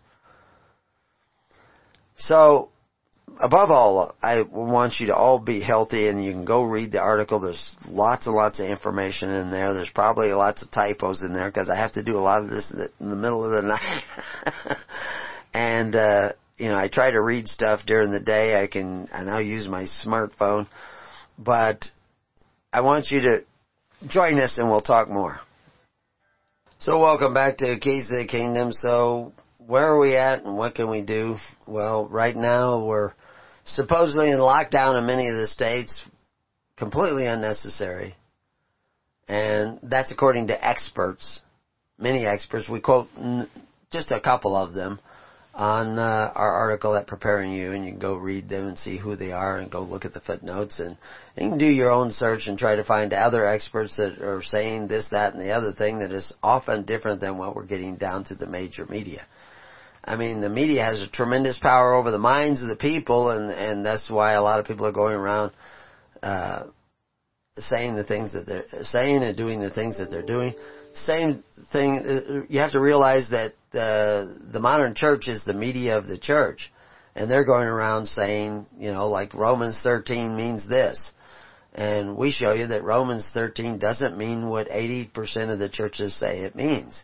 So, 2.17 2.71
above 3.39 3.71
all, 3.71 4.17
I 4.23 4.43
want 4.43 5.01
you 5.01 5.09
to 5.09 5.15
all 5.15 5.39
be 5.39 5.61
healthy 5.61 6.09
and 6.09 6.25
you 6.25 6.33
can 6.33 6.47
go 6.47 6.63
read 6.63 6.93
the 6.93 7.01
article. 7.01 7.41
There's 7.41 7.77
lots 7.87 8.27
and 8.27 8.35
lots 8.35 8.59
of 8.59 8.67
information 8.67 9.29
in 9.29 9.51
there. 9.51 9.75
There's 9.75 9.91
probably 9.91 10.29
lots 10.29 10.63
of 10.63 10.71
typos 10.71 11.23
in 11.23 11.35
there 11.35 11.51
because 11.51 11.69
I 11.69 11.77
have 11.77 11.93
to 11.93 12.03
do 12.03 12.17
a 12.17 12.21
lot 12.21 12.43
of 12.43 12.49
this 12.49 12.71
in 12.71 13.11
the 13.11 13.17
middle 13.17 13.45
of 13.45 13.53
the 13.53 13.69
night. 13.69 14.78
and 15.79 15.95
uh, 15.95 16.33
you 16.57 16.69
know 16.69 16.77
I 16.77 16.89
try 16.89 17.11
to 17.11 17.21
read 17.21 17.49
stuff 17.49 17.87
during 17.87 18.11
the 18.11 18.21
day. 18.21 18.61
I 18.61 18.67
can 18.67 19.09
I 19.13 19.23
now 19.23 19.39
use 19.39 19.69
my 19.69 19.85
smartphone, 19.85 20.67
but 21.39 21.85
I 22.73 22.81
want 22.81 23.11
you 23.11 23.21
to 23.21 23.45
join 24.09 24.41
us 24.41 24.59
and 24.59 24.69
we'll 24.69 24.81
talk 24.81 25.09
more. 25.09 25.39
So 26.79 27.01
welcome 27.01 27.35
back 27.35 27.59
to 27.59 27.79
Keys 27.79 28.09
to 28.09 28.17
the 28.17 28.27
Kingdom. 28.27 28.73
So 28.73 29.33
where 29.59 29.89
are 29.89 29.99
we 29.99 30.17
at 30.17 30.45
and 30.45 30.57
what 30.57 30.75
can 30.75 30.91
we 30.91 31.03
do? 31.03 31.37
Well, 31.67 32.07
right 32.07 32.37
now 32.37 32.85
we're 32.85 33.13
supposedly 33.65 34.31
in 34.31 34.39
lockdown 34.39 34.99
in 34.99 35.07
many 35.07 35.29
of 35.29 35.37
the 35.37 35.47
states, 35.47 36.07
completely 36.77 37.27
unnecessary. 37.27 38.15
And 39.27 39.79
that's 39.83 40.11
according 40.11 40.47
to 40.47 40.65
experts, 40.65 41.41
many 41.99 42.25
experts. 42.25 42.69
We 42.69 42.81
quote 42.81 43.09
just 43.91 44.11
a 44.11 44.21
couple 44.21 44.57
of 44.57 44.73
them 44.73 45.01
on 45.59 45.99
uh, 45.99 46.33
our 46.37 46.53
article 46.53 46.95
at 46.95 47.09
Preparing 47.09 47.51
You, 47.51 47.73
and 47.73 47.85
you 47.85 47.91
can 47.91 47.99
go 47.99 48.15
read 48.15 48.49
them 48.49 48.69
and 48.69 48.79
see 48.79 48.97
who 48.97 49.17
they 49.17 49.33
are, 49.33 49.59
and 49.59 49.71
go 49.71 49.83
look 49.83 50.05
at 50.05 50.15
the 50.15 50.21
footnotes, 50.21 50.79
and, 50.79 50.97
you 51.37 51.51
can 51.51 51.59
do 51.59 51.67
your 51.67 51.91
own 51.91 52.13
search 52.13 52.47
and 52.47 52.59
try 52.59 52.77
to 52.77 52.85
find 52.85 53.13
other 53.13 53.47
experts 53.47 53.97
that 53.97 54.19
are 54.21 54.43
saying 54.43 54.87
this, 54.87 55.09
that, 55.11 55.35
and 55.35 55.43
the 55.43 55.51
other 55.51 55.73
thing 55.73 55.99
that 55.99 56.13
is 56.13 56.33
often 56.43 56.85
different 56.85 57.21
than 57.21 57.39
what 57.39 57.55
we're 57.57 57.67
getting 57.67 57.97
down 57.97 58.25
to 58.25 58.35
the 58.35 58.47
major 58.47 58.87
media. 58.87 59.27
I 60.05 60.17
mean, 60.17 60.41
the 60.41 60.49
media 60.49 60.85
has 60.85 61.01
a 61.01 61.09
tremendous 61.09 61.59
power 61.59 61.93
over 61.95 62.11
the 62.11 62.19
minds 62.19 62.63
of 62.63 62.69
the 62.69 62.77
people, 62.77 63.31
and 63.31 63.51
and 63.51 63.85
that's 63.85 64.09
why 64.09 64.33
a 64.33 64.43
lot 64.43 64.59
of 64.59 64.67
people 64.67 64.87
are 64.87 64.93
going 64.93 65.15
around 65.15 65.53
uh, 66.23 66.67
saying 67.57 67.97
the 67.97 68.05
things 68.05 68.33
that 68.33 68.47
they're 68.47 68.65
saying 68.83 69.23
and 69.23 69.37
doing 69.37 69.61
the 69.61 69.71
things 69.71 69.99
that 69.99 70.11
they're 70.11 70.23
doing. 70.23 70.55
Same 70.95 71.45
thing, 71.73 71.99
uh, 71.99 72.43
you 72.49 72.61
have 72.61 72.73
to 72.73 72.81
realize 72.81 73.31
that 73.31 73.55
the, 73.71 74.39
the 74.53 74.61
modern 74.61 74.95
church 74.95 75.29
is 75.29 75.45
the 75.45 75.53
media 75.53 75.97
of 75.97 76.07
the 76.07 76.19
church. 76.19 76.73
And 77.15 77.31
they're 77.31 77.45
going 77.45 77.67
around 77.67 78.07
saying, 78.07 78.67
you 78.79 78.93
know, 78.93 79.09
like 79.09 79.35
Romans 79.35 79.81
13 79.83 80.37
means 80.37 80.69
this. 80.69 81.11
And 81.75 82.17
we 82.17 82.31
show 82.31 82.55
you 82.55 82.69
that 82.69 82.85
Romans 82.85 83.31
13 83.35 83.79
doesn't 83.79 84.17
mean 84.17 84.49
what 84.49 84.69
80% 84.69 85.53
of 85.53 85.59
the 85.59 85.69
churches 85.69 86.19
say 86.19 86.41
it 86.41 86.55
means. 86.55 87.03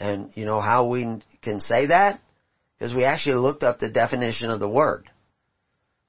And 0.00 0.30
you 0.34 0.44
know 0.44 0.60
how 0.60 0.88
we 0.88 1.20
can 1.42 1.60
say 1.60 1.86
that? 1.86 2.20
Because 2.78 2.94
we 2.94 3.04
actually 3.04 3.36
looked 3.36 3.62
up 3.62 3.78
the 3.78 3.90
definition 3.90 4.50
of 4.50 4.58
the 4.58 4.68
word 4.68 5.08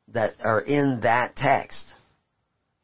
that 0.07 0.35
are 0.43 0.61
in 0.61 1.01
that 1.01 1.35
text. 1.35 1.93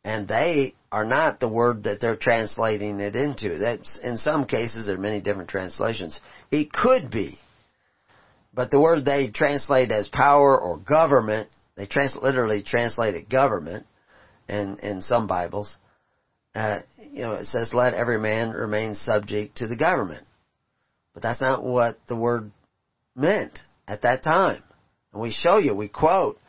And 0.03 0.27
they 0.27 0.75
are 0.91 1.05
not 1.05 1.39
the 1.39 1.49
word 1.49 1.83
that 1.83 1.99
they're 1.99 2.15
translating 2.15 2.99
it 2.99 3.15
into. 3.15 3.59
That's, 3.59 3.97
in 3.99 4.17
some 4.17 4.45
cases, 4.45 4.87
there 4.87 4.95
are 4.95 4.99
many 4.99 5.21
different 5.21 5.49
translations. 5.49 6.19
It 6.51 6.71
could 6.71 7.11
be. 7.11 7.39
But 8.53 8.71
the 8.71 8.79
word 8.79 9.05
they 9.05 9.29
translate 9.29 9.91
as 9.91 10.07
power 10.07 10.59
or 10.59 10.77
government, 10.77 11.49
they 11.75 11.85
trans- 11.85 12.15
literally 12.15 12.63
translate 12.63 13.15
it 13.15 13.29
government 13.29 13.85
in, 14.47 14.79
in 14.79 15.01
some 15.01 15.27
Bibles. 15.27 15.77
Uh, 16.55 16.79
you 16.97 17.21
know, 17.21 17.33
it 17.33 17.45
says, 17.45 17.73
let 17.73 17.93
every 17.93 18.19
man 18.19 18.49
remain 18.49 18.95
subject 18.95 19.57
to 19.57 19.67
the 19.67 19.77
government. 19.77 20.25
But 21.13 21.21
that's 21.21 21.41
not 21.41 21.63
what 21.63 21.99
the 22.07 22.15
word 22.15 22.51
meant 23.15 23.59
at 23.87 24.01
that 24.01 24.23
time. 24.23 24.63
And 25.13 25.21
we 25.21 25.31
show 25.31 25.57
you, 25.57 25.75
we 25.75 25.87
quote 25.87 26.39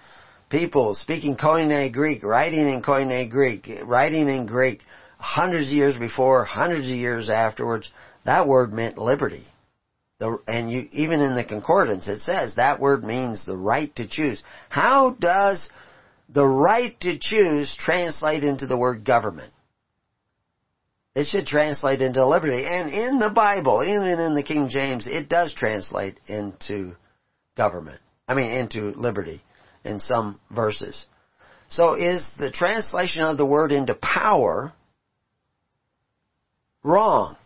people 0.51 0.95
speaking 0.95 1.37
Koine 1.37 1.93
Greek, 1.93 2.23
writing 2.23 2.69
in 2.69 2.83
Koine 2.83 3.31
Greek, 3.31 3.71
writing 3.85 4.29
in 4.29 4.47
Greek 4.47 4.83
hundreds 5.19 5.69
of 5.69 5.73
years 5.73 5.97
before, 5.97 6.45
hundreds 6.45 6.89
of 6.89 6.95
years 6.95 7.31
afterwards. 7.31 7.91
That 8.25 8.47
word 8.47 8.73
meant 8.73 8.99
liberty. 8.99 9.47
The, 10.19 10.39
and 10.47 10.71
you, 10.71 10.89
even 10.93 11.21
in 11.21 11.35
the 11.35 11.45
concordance, 11.45 12.09
it 12.09 12.21
says 12.21 12.57
that 12.57 12.81
word 12.81 13.05
means 13.05 13.47
the 13.47 13.57
right 13.57 13.95
to 13.97 14.07
choose. 14.07 14.43
How 14.69 15.17
does 15.19 15.71
the 16.29 16.47
right 16.47 16.99
to 17.01 17.19
choose 17.19 17.75
translate 17.79 18.45
into 18.45 18.67
the 18.67 18.77
word 18.77 19.05
government? 19.05 19.53
It 21.15 21.27
should 21.27 21.47
translate 21.47 22.03
into 22.03 22.27
liberty. 22.27 22.65
And 22.67 22.91
in 22.91 23.19
the 23.19 23.31
Bible, 23.31 23.83
even 23.83 24.21
in 24.21 24.35
the 24.35 24.43
King 24.43 24.69
James, 24.69 25.07
it 25.07 25.29
does 25.29 25.55
translate 25.55 26.21
into 26.27 26.95
government. 27.57 28.01
I 28.29 28.35
mean, 28.35 28.51
into 28.51 28.93
liberty 28.93 29.43
in 29.85 30.01
some 30.01 30.41
verses. 30.51 31.07
So 31.69 31.95
is 31.95 32.29
the 32.39 32.51
translation 32.51 33.23
of 33.23 33.37
the 33.37 33.47
word 33.47 33.73
into 33.73 33.95
power 33.95 34.73
wrong? 36.83 37.37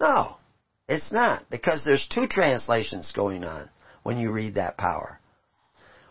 No, 0.00 0.36
it's 0.88 1.12
not, 1.12 1.48
because 1.50 1.84
there's 1.84 2.08
two 2.08 2.26
translations 2.26 3.12
going 3.12 3.44
on 3.44 3.68
when 4.02 4.18
you 4.18 4.32
read 4.32 4.54
that 4.54 4.76
power. 4.76 5.20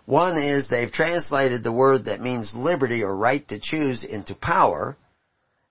One 0.05 0.41
is 0.41 0.69
they've 0.69 0.91
translated 0.91 1.63
the 1.63 1.73
word 1.73 2.05
that 2.05 2.21
means 2.21 2.53
liberty 2.55 3.03
or 3.03 3.13
right 3.13 3.45
to 3.49 3.59
choose 3.59 4.05
into 4.05 4.35
power, 4.35 4.95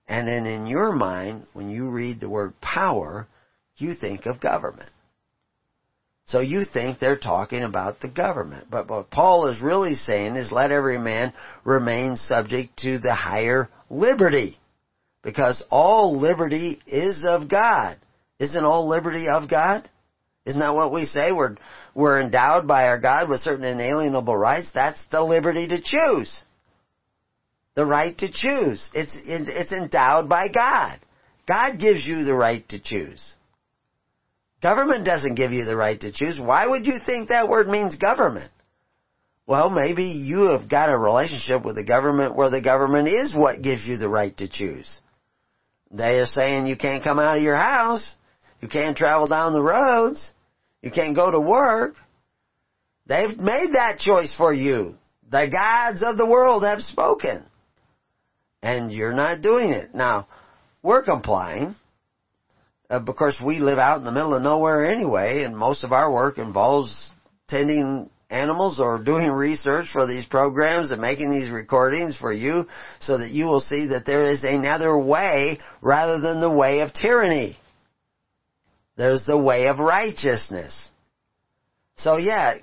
and 0.07 0.27
then 0.27 0.45
in 0.45 0.67
your 0.67 0.93
mind, 0.93 1.47
when 1.53 1.69
you 1.69 1.89
read 1.89 2.19
the 2.19 2.29
word 2.29 2.59
power, 2.61 3.27
you 3.77 3.95
think 3.95 4.25
of 4.27 4.39
government. 4.39 4.91
So 6.27 6.39
you 6.39 6.63
think 6.65 6.99
they're 6.99 7.17
talking 7.17 7.63
about 7.63 7.99
the 7.99 8.09
government. 8.09 8.67
But 8.69 8.89
what 8.89 9.09
Paul 9.09 9.47
is 9.47 9.61
really 9.61 9.95
saying 9.95 10.35
is 10.35 10.51
let 10.51 10.71
every 10.71 10.97
man 10.97 11.33
remain 11.63 12.15
subject 12.15 12.77
to 12.79 12.99
the 12.99 13.13
higher 13.13 13.69
liberty. 13.89 14.57
Because 15.23 15.63
all 15.71 16.19
liberty 16.19 16.81
is 16.85 17.23
of 17.25 17.49
God. 17.49 17.97
Isn't 18.39 18.65
all 18.65 18.87
liberty 18.87 19.27
of 19.29 19.49
God? 19.49 19.89
Isn't 20.45 20.59
that 20.59 20.75
what 20.75 20.93
we 20.93 21.05
say? 21.05 21.31
We're, 21.31 21.55
we're 21.95 22.19
endowed 22.19 22.67
by 22.67 22.87
our 22.87 22.99
God 22.99 23.29
with 23.29 23.41
certain 23.41 23.65
inalienable 23.65 24.37
rights. 24.37 24.69
That's 24.73 25.03
the 25.11 25.23
liberty 25.23 25.67
to 25.67 25.81
choose 25.81 26.43
the 27.77 27.85
right 27.85 28.17
to 28.17 28.31
choose. 28.31 28.89
It's, 28.95 29.15
it's 29.23 29.71
endowed 29.71 30.27
by 30.27 30.47
God. 30.47 30.99
God 31.47 31.79
gives 31.79 32.05
you 32.05 32.23
the 32.23 32.33
right 32.33 32.67
to 32.69 32.79
choose. 32.81 33.35
Government 34.67 35.05
doesn't 35.05 35.35
give 35.35 35.53
you 35.53 35.63
the 35.63 35.77
right 35.77 35.97
to 36.01 36.11
choose. 36.11 36.37
Why 36.37 36.67
would 36.67 36.85
you 36.85 36.99
think 37.05 37.29
that 37.29 37.47
word 37.47 37.69
means 37.69 37.95
government? 37.95 38.51
Well, 39.45 39.69
maybe 39.69 40.03
you 40.03 40.49
have 40.49 40.69
got 40.69 40.91
a 40.91 40.97
relationship 40.97 41.63
with 41.63 41.77
the 41.77 41.85
government 41.85 42.35
where 42.35 42.49
the 42.49 42.59
government 42.61 43.07
is 43.07 43.33
what 43.33 43.61
gives 43.61 43.87
you 43.87 43.95
the 43.95 44.09
right 44.09 44.35
to 44.35 44.49
choose. 44.49 44.99
They 45.89 46.19
are 46.19 46.25
saying 46.25 46.67
you 46.67 46.75
can't 46.75 47.01
come 47.01 47.17
out 47.17 47.37
of 47.37 47.43
your 47.43 47.55
house. 47.55 48.17
You 48.59 48.67
can't 48.67 48.97
travel 48.97 49.25
down 49.25 49.53
the 49.53 49.61
roads. 49.61 50.33
You 50.81 50.91
can't 50.91 51.15
go 51.15 51.31
to 51.31 51.39
work. 51.39 51.95
They've 53.05 53.37
made 53.37 53.69
that 53.71 53.99
choice 53.99 54.35
for 54.35 54.53
you. 54.53 54.95
The 55.31 55.47
gods 55.49 56.03
of 56.03 56.17
the 56.17 56.25
world 56.25 56.65
have 56.65 56.81
spoken 56.81 57.45
and 58.61 58.91
you're 58.91 59.13
not 59.13 59.41
doing 59.41 59.69
it. 59.69 59.95
Now, 59.95 60.27
we're 60.83 61.03
complying. 61.03 61.73
Uh, 62.89 62.99
because 62.99 63.37
we 63.43 63.59
live 63.59 63.79
out 63.79 63.99
in 63.99 64.05
the 64.05 64.11
middle 64.11 64.33
of 64.33 64.41
nowhere 64.41 64.85
anyway, 64.85 65.43
and 65.43 65.57
most 65.57 65.83
of 65.83 65.91
our 65.91 66.11
work 66.11 66.37
involves 66.37 67.11
tending 67.49 68.09
animals 68.29 68.79
or 68.79 69.01
doing 69.03 69.29
research 69.31 69.87
for 69.91 70.05
these 70.05 70.25
programs 70.25 70.91
and 70.91 71.01
making 71.01 71.29
these 71.29 71.49
recordings 71.49 72.17
for 72.17 72.31
you 72.31 72.67
so 72.99 73.17
that 73.17 73.31
you 73.31 73.45
will 73.45 73.61
see 73.61 73.87
that 73.87 74.05
there 74.05 74.25
is 74.25 74.43
another 74.43 74.97
way 74.97 75.59
rather 75.81 76.19
than 76.19 76.39
the 76.39 76.51
way 76.51 76.79
of 76.79 76.93
tyranny. 76.93 77.57
There's 78.97 79.25
the 79.25 79.37
way 79.37 79.67
of 79.67 79.79
righteousness. 79.79 80.89
So 81.95 82.17
yeah, 82.17 82.55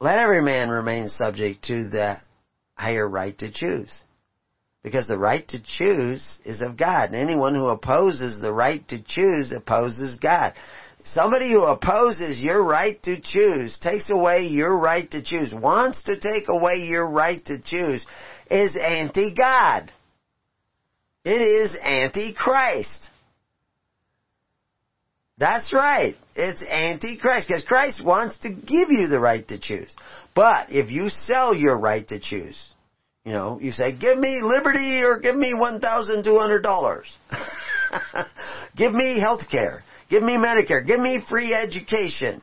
let 0.00 0.18
every 0.18 0.42
man 0.42 0.68
remain 0.68 1.08
subject 1.08 1.64
to 1.64 1.88
the 1.88 2.18
higher 2.74 3.08
right 3.08 3.36
to 3.38 3.50
choose. 3.50 4.02
Because 4.86 5.08
the 5.08 5.18
right 5.18 5.46
to 5.48 5.60
choose 5.60 6.38
is 6.44 6.62
of 6.62 6.76
God. 6.76 7.06
And 7.06 7.16
anyone 7.16 7.56
who 7.56 7.66
opposes 7.66 8.38
the 8.40 8.52
right 8.52 8.86
to 8.86 9.02
choose 9.02 9.50
opposes 9.50 10.16
God. 10.20 10.54
Somebody 11.04 11.50
who 11.50 11.64
opposes 11.64 12.40
your 12.40 12.62
right 12.62 13.02
to 13.02 13.20
choose, 13.20 13.80
takes 13.80 14.10
away 14.10 14.46
your 14.46 14.78
right 14.78 15.10
to 15.10 15.24
choose, 15.24 15.52
wants 15.52 16.04
to 16.04 16.20
take 16.20 16.44
away 16.48 16.84
your 16.84 17.04
right 17.04 17.44
to 17.46 17.60
choose, 17.60 18.06
is 18.48 18.76
anti-God. 18.80 19.90
It 21.24 21.42
is 21.42 21.76
anti-Christ. 21.82 23.00
That's 25.36 25.72
right. 25.72 26.14
It's 26.36 26.62
anti-Christ 26.62 27.48
because 27.48 27.64
Christ 27.64 28.04
wants 28.04 28.38
to 28.38 28.50
give 28.50 28.90
you 28.90 29.08
the 29.08 29.18
right 29.18 29.46
to 29.48 29.58
choose. 29.58 29.92
But 30.32 30.70
if 30.70 30.92
you 30.92 31.08
sell 31.08 31.56
your 31.56 31.76
right 31.76 32.06
to 32.06 32.20
choose, 32.20 32.72
you 33.26 33.32
know, 33.32 33.58
you 33.60 33.72
say, 33.72 33.92
give 33.98 34.16
me 34.16 34.36
liberty 34.40 35.02
or 35.02 35.18
give 35.18 35.34
me 35.34 35.52
$1,200. 35.52 37.04
give 38.76 38.94
me 38.94 39.18
health 39.18 39.50
care. 39.50 39.82
Give 40.08 40.22
me 40.22 40.34
Medicare. 40.34 40.86
Give 40.86 41.00
me 41.00 41.20
free 41.28 41.52
education 41.52 42.40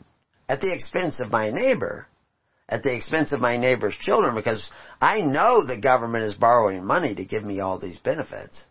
at 0.50 0.60
the 0.60 0.74
expense 0.74 1.22
of 1.22 1.32
my 1.32 1.52
neighbor. 1.52 2.06
At 2.68 2.84
the 2.84 2.94
expense 2.94 3.32
of 3.32 3.40
my 3.40 3.56
neighbor's 3.56 3.96
children 3.96 4.36
because 4.36 4.70
I 5.00 5.22
know 5.22 5.66
the 5.66 5.80
government 5.80 6.26
is 6.26 6.34
borrowing 6.34 6.84
money 6.84 7.16
to 7.16 7.24
give 7.24 7.46
me 7.46 7.62
all 7.62 7.80
these 7.80 7.98
benefits. 8.00 8.62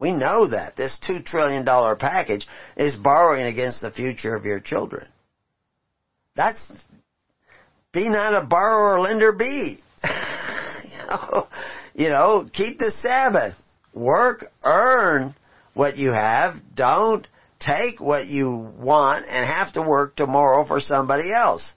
We 0.00 0.12
know 0.12 0.48
that. 0.48 0.74
This 0.74 0.98
$2 1.08 1.24
trillion 1.24 1.64
package 1.98 2.48
is 2.76 2.96
borrowing 2.96 3.44
against 3.44 3.80
the 3.80 3.92
future 3.92 4.34
of 4.34 4.44
your 4.44 4.58
children. 4.58 5.06
That's, 6.34 6.60
be 7.92 8.08
not 8.08 8.42
a 8.42 8.44
borrower, 8.44 8.98
lender, 8.98 9.30
be. 9.30 9.78
you 11.94 12.08
know, 12.08 12.48
keep 12.52 12.78
the 12.78 12.92
Sabbath. 13.00 13.54
Work, 13.94 14.46
earn 14.64 15.34
what 15.74 15.96
you 15.96 16.12
have. 16.12 16.54
Don't 16.74 17.26
take 17.58 18.00
what 18.00 18.26
you 18.26 18.72
want 18.78 19.26
and 19.28 19.44
have 19.44 19.72
to 19.74 19.82
work 19.82 20.16
tomorrow 20.16 20.64
for 20.64 20.80
somebody 20.80 21.32
else. 21.32 21.74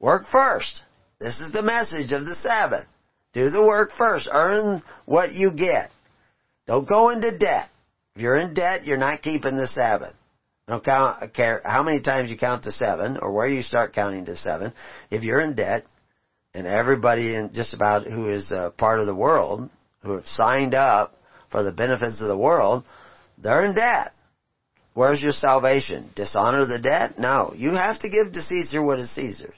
Work 0.00 0.24
first. 0.30 0.84
This 1.20 1.40
is 1.40 1.52
the 1.52 1.62
message 1.62 2.12
of 2.12 2.26
the 2.26 2.34
Sabbath. 2.34 2.86
Do 3.32 3.50
the 3.50 3.64
work 3.64 3.92
first. 3.96 4.28
Earn 4.30 4.82
what 5.06 5.32
you 5.32 5.52
get. 5.52 5.90
Don't 6.66 6.88
go 6.88 7.10
into 7.10 7.38
debt. 7.38 7.68
If 8.14 8.22
you're 8.22 8.36
in 8.36 8.54
debt, 8.54 8.84
you're 8.84 8.96
not 8.96 9.22
keeping 9.22 9.56
the 9.56 9.66
Sabbath. 9.66 10.14
Don't 10.68 10.84
count, 10.84 11.34
care 11.34 11.60
how 11.64 11.82
many 11.82 12.00
times 12.00 12.30
you 12.30 12.38
count 12.38 12.64
to 12.64 12.72
seven 12.72 13.18
or 13.20 13.32
where 13.32 13.48
you 13.48 13.60
start 13.60 13.92
counting 13.92 14.24
to 14.26 14.36
seven. 14.36 14.72
If 15.10 15.22
you're 15.22 15.40
in 15.40 15.54
debt, 15.54 15.84
and 16.54 16.66
everybody 16.66 17.34
in 17.34 17.52
just 17.52 17.74
about 17.74 18.06
who 18.06 18.30
is 18.30 18.50
a 18.50 18.72
part 18.76 19.00
of 19.00 19.06
the 19.06 19.14
world, 19.14 19.68
who 20.02 20.14
have 20.14 20.26
signed 20.26 20.74
up 20.74 21.16
for 21.50 21.62
the 21.62 21.72
benefits 21.72 22.20
of 22.20 22.28
the 22.28 22.38
world, 22.38 22.84
they're 23.38 23.64
in 23.64 23.74
debt. 23.74 24.12
Where's 24.94 25.20
your 25.20 25.32
salvation? 25.32 26.10
Dishonor 26.14 26.66
the 26.66 26.78
debt? 26.78 27.18
No. 27.18 27.52
You 27.56 27.72
have 27.72 27.98
to 27.98 28.08
give 28.08 28.32
to 28.32 28.42
Caesar 28.42 28.80
what 28.82 29.00
is 29.00 29.10
Caesar's. 29.14 29.54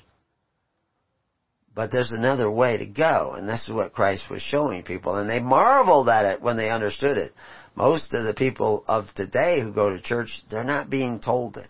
But 1.74 1.92
there's 1.92 2.12
another 2.12 2.50
way 2.50 2.78
to 2.78 2.86
go, 2.86 3.34
and 3.36 3.46
this 3.46 3.64
is 3.64 3.74
what 3.74 3.92
Christ 3.92 4.30
was 4.30 4.40
showing 4.40 4.82
people, 4.82 5.16
and 5.16 5.28
they 5.28 5.40
marveled 5.40 6.08
at 6.08 6.24
it 6.24 6.40
when 6.40 6.56
they 6.56 6.70
understood 6.70 7.18
it. 7.18 7.34
Most 7.74 8.14
of 8.14 8.24
the 8.24 8.32
people 8.32 8.82
of 8.88 9.12
today 9.14 9.60
who 9.60 9.74
go 9.74 9.90
to 9.90 10.00
church, 10.00 10.42
they're 10.50 10.64
not 10.64 10.88
being 10.88 11.20
told 11.20 11.58
it. 11.58 11.68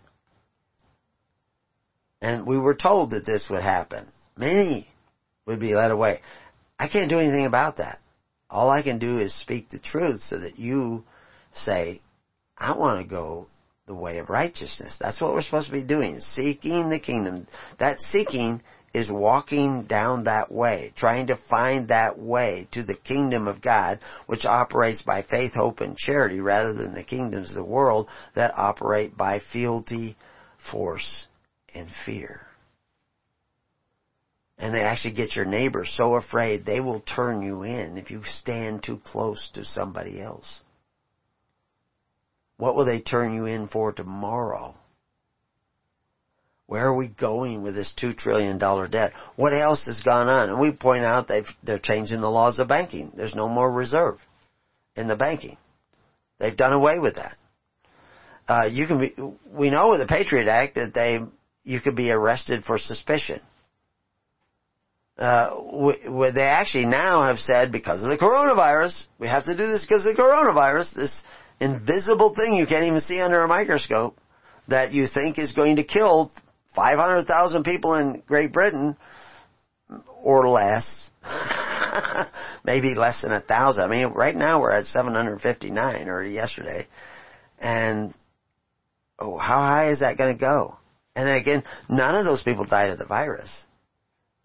And 2.23 2.47
we 2.47 2.57
were 2.57 2.77
told 2.77 3.11
that 3.11 3.27
this 3.27 3.49
would 3.51 3.63
happen. 3.63 4.07
Many 4.39 4.87
would 5.47 5.61
be 5.61 5.75
led 5.75 5.91
away. 5.91 6.21
I 6.79 6.89
can't 6.89 7.11
do 7.11 7.19
anything 7.19 7.47
about 7.47 7.79
that. 7.79 7.99
All 8.51 8.71
I 8.71 8.83
can 8.83 8.99
do 8.99 9.19
is 9.19 9.35
speak 9.35 9.71
the 9.71 9.79
truth 9.79 10.21
so 10.21 10.39
that 10.41 10.59
you 10.59 11.05
say, 11.53 12.01
I 12.57 12.77
want 12.77 13.01
to 13.01 13.09
go 13.09 13.47
the 13.87 13.95
way 13.95 14.19
of 14.19 14.29
righteousness. 14.29 14.97
That's 15.01 15.21
what 15.21 15.33
we're 15.33 15.43
supposed 15.43 15.69
to 15.69 15.73
be 15.73 15.85
doing. 15.85 16.21
Seeking 16.21 16.91
the 16.91 17.01
kingdom. 17.01 17.47
That 17.79 18.01
seeking 18.01 18.63
is 18.95 19.11
walking 19.11 19.85
down 19.85 20.25
that 20.25 20.51
way, 20.51 20.93
trying 20.97 21.27
to 21.27 21.39
find 21.51 21.89
that 21.89 22.19
way 22.19 22.67
to 22.73 22.83
the 22.83 22.97
kingdom 22.97 23.47
of 23.47 23.61
God, 23.61 24.01
which 24.27 24.47
operates 24.47 25.03
by 25.03 25.23
faith, 25.23 25.53
hope, 25.55 25.81
and 25.81 25.97
charity 25.97 26.41
rather 26.41 26.73
than 26.73 26.95
the 26.95 27.05
kingdoms 27.05 27.51
of 27.51 27.57
the 27.57 27.65
world 27.65 28.09
that 28.35 28.55
operate 28.57 29.17
by 29.17 29.41
fealty, 29.53 30.17
force, 30.71 31.27
and 31.75 31.89
fear. 32.05 32.46
And 34.59 34.75
they 34.75 34.81
actually 34.81 35.15
get 35.15 35.37
your 35.37 35.45
neighbors 35.45 35.93
so 35.95 36.15
afraid 36.15 36.65
they 36.65 36.81
will 36.81 37.01
turn 37.01 37.43
you 37.43 37.63
in 37.63 37.99
if 37.99 38.11
you 38.11 38.23
stand 38.25 38.83
too 38.83 38.99
close 39.05 39.51
to 39.53 39.65
somebody 39.65 40.21
else. 40.21 40.63
What 42.57 42.75
will 42.75 42.87
they 42.87 43.01
turn 43.01 43.35
you 43.35 43.45
in 43.45 43.69
for 43.69 43.93
tomorrow? 43.93 44.75
Where 46.67 46.87
are 46.87 46.97
we 46.97 47.09
going 47.09 47.63
with 47.63 47.75
this 47.75 47.95
two 47.95 48.13
trillion 48.13 48.59
dollar 48.59 48.89
debt? 48.89 49.13
What 49.37 49.53
else 49.53 49.85
has 49.87 50.03
gone 50.03 50.29
on? 50.29 50.49
And 50.51 50.61
we 50.61 50.73
point 50.73 51.05
out 51.05 51.29
they've, 51.29 51.47
they're 51.63 51.79
changing 51.79 52.21
the 52.21 52.31
laws 52.31 52.59
of 52.59 52.69
banking. 52.69 53.13
There's 53.15 53.35
no 53.35 53.49
more 53.49 53.71
reserve 53.71 54.19
in 54.97 55.07
the 55.07 55.17
banking. 55.17 55.59
They've 56.39 56.57
done 56.57 56.73
away 56.73 56.99
with 56.99 57.17
that. 57.17 57.37
Uh, 58.49 58.69
you 58.71 58.87
can 58.87 58.99
be, 58.99 59.15
we 59.47 59.71
know 59.71 59.91
with 59.91 60.01
the 60.01 60.07
Patriot 60.07 60.49
Act 60.49 60.75
that 60.77 60.95
they, 60.95 61.21
you 61.63 61.81
could 61.81 61.97
be 61.97 62.11
arrested 62.11 62.65
for 62.65 62.79
suspicion. 62.79 63.41
Uh, 65.19 65.63
we, 65.73 66.09
we, 66.09 66.31
they 66.31 66.43
actually 66.43 66.85
now 66.85 67.27
have 67.27 67.39
said 67.39 67.73
because 67.73 68.03
of 68.03 68.09
the 68.09 68.19
coronavirus, 68.19 69.07
we 69.19 69.27
have 69.27 69.45
to 69.45 69.57
do 69.57 69.67
this 69.73 69.83
because 69.83 70.01
of 70.01 70.15
the 70.15 70.23
coronavirus, 70.23 70.95
this 70.95 71.23
invisible 71.59 72.35
thing 72.35 72.55
you 72.55 72.67
can't 72.67 72.85
even 72.85 73.01
see 73.01 73.21
under 73.21 73.43
a 73.43 73.49
microscope 73.49 74.19
that 74.69 74.93
you 74.93 75.07
think 75.07 75.39
is 75.39 75.53
going 75.53 75.77
to 75.77 75.85
kill 75.85 76.31
500,000 76.75 77.65
people 77.65 77.95
in 77.95 78.23
Great 78.27 78.53
Britain 78.53 78.97
or 80.23 80.49
less. 80.49 81.11
Maybe 82.65 82.95
less 82.95 83.23
than 83.23 83.33
a 83.33 83.41
thousand. 83.41 83.85
I 83.85 83.89
mean, 83.89 84.09
right 84.09 84.35
now 84.35 84.61
we're 84.61 84.73
at 84.73 84.87
759 84.87 86.09
or 86.09 86.23
yesterday. 86.25 86.87
And, 87.59 88.13
oh, 89.19 89.39
how 89.39 89.61
high 89.61 89.91
is 89.91 90.01
that 90.01 90.19
going 90.19 90.37
to 90.37 90.41
go? 90.41 90.77
And 91.15 91.31
again, 91.31 91.63
none 91.89 92.15
of 92.15 92.27
those 92.27 92.43
people 92.43 92.67
died 92.67 92.91
of 92.91 92.99
the 92.99 93.07
virus. 93.07 93.66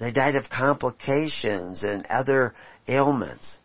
They 0.01 0.11
died 0.11 0.35
of 0.35 0.49
complications 0.49 1.83
and 1.83 2.07
other 2.07 2.55
ailments. 2.87 3.55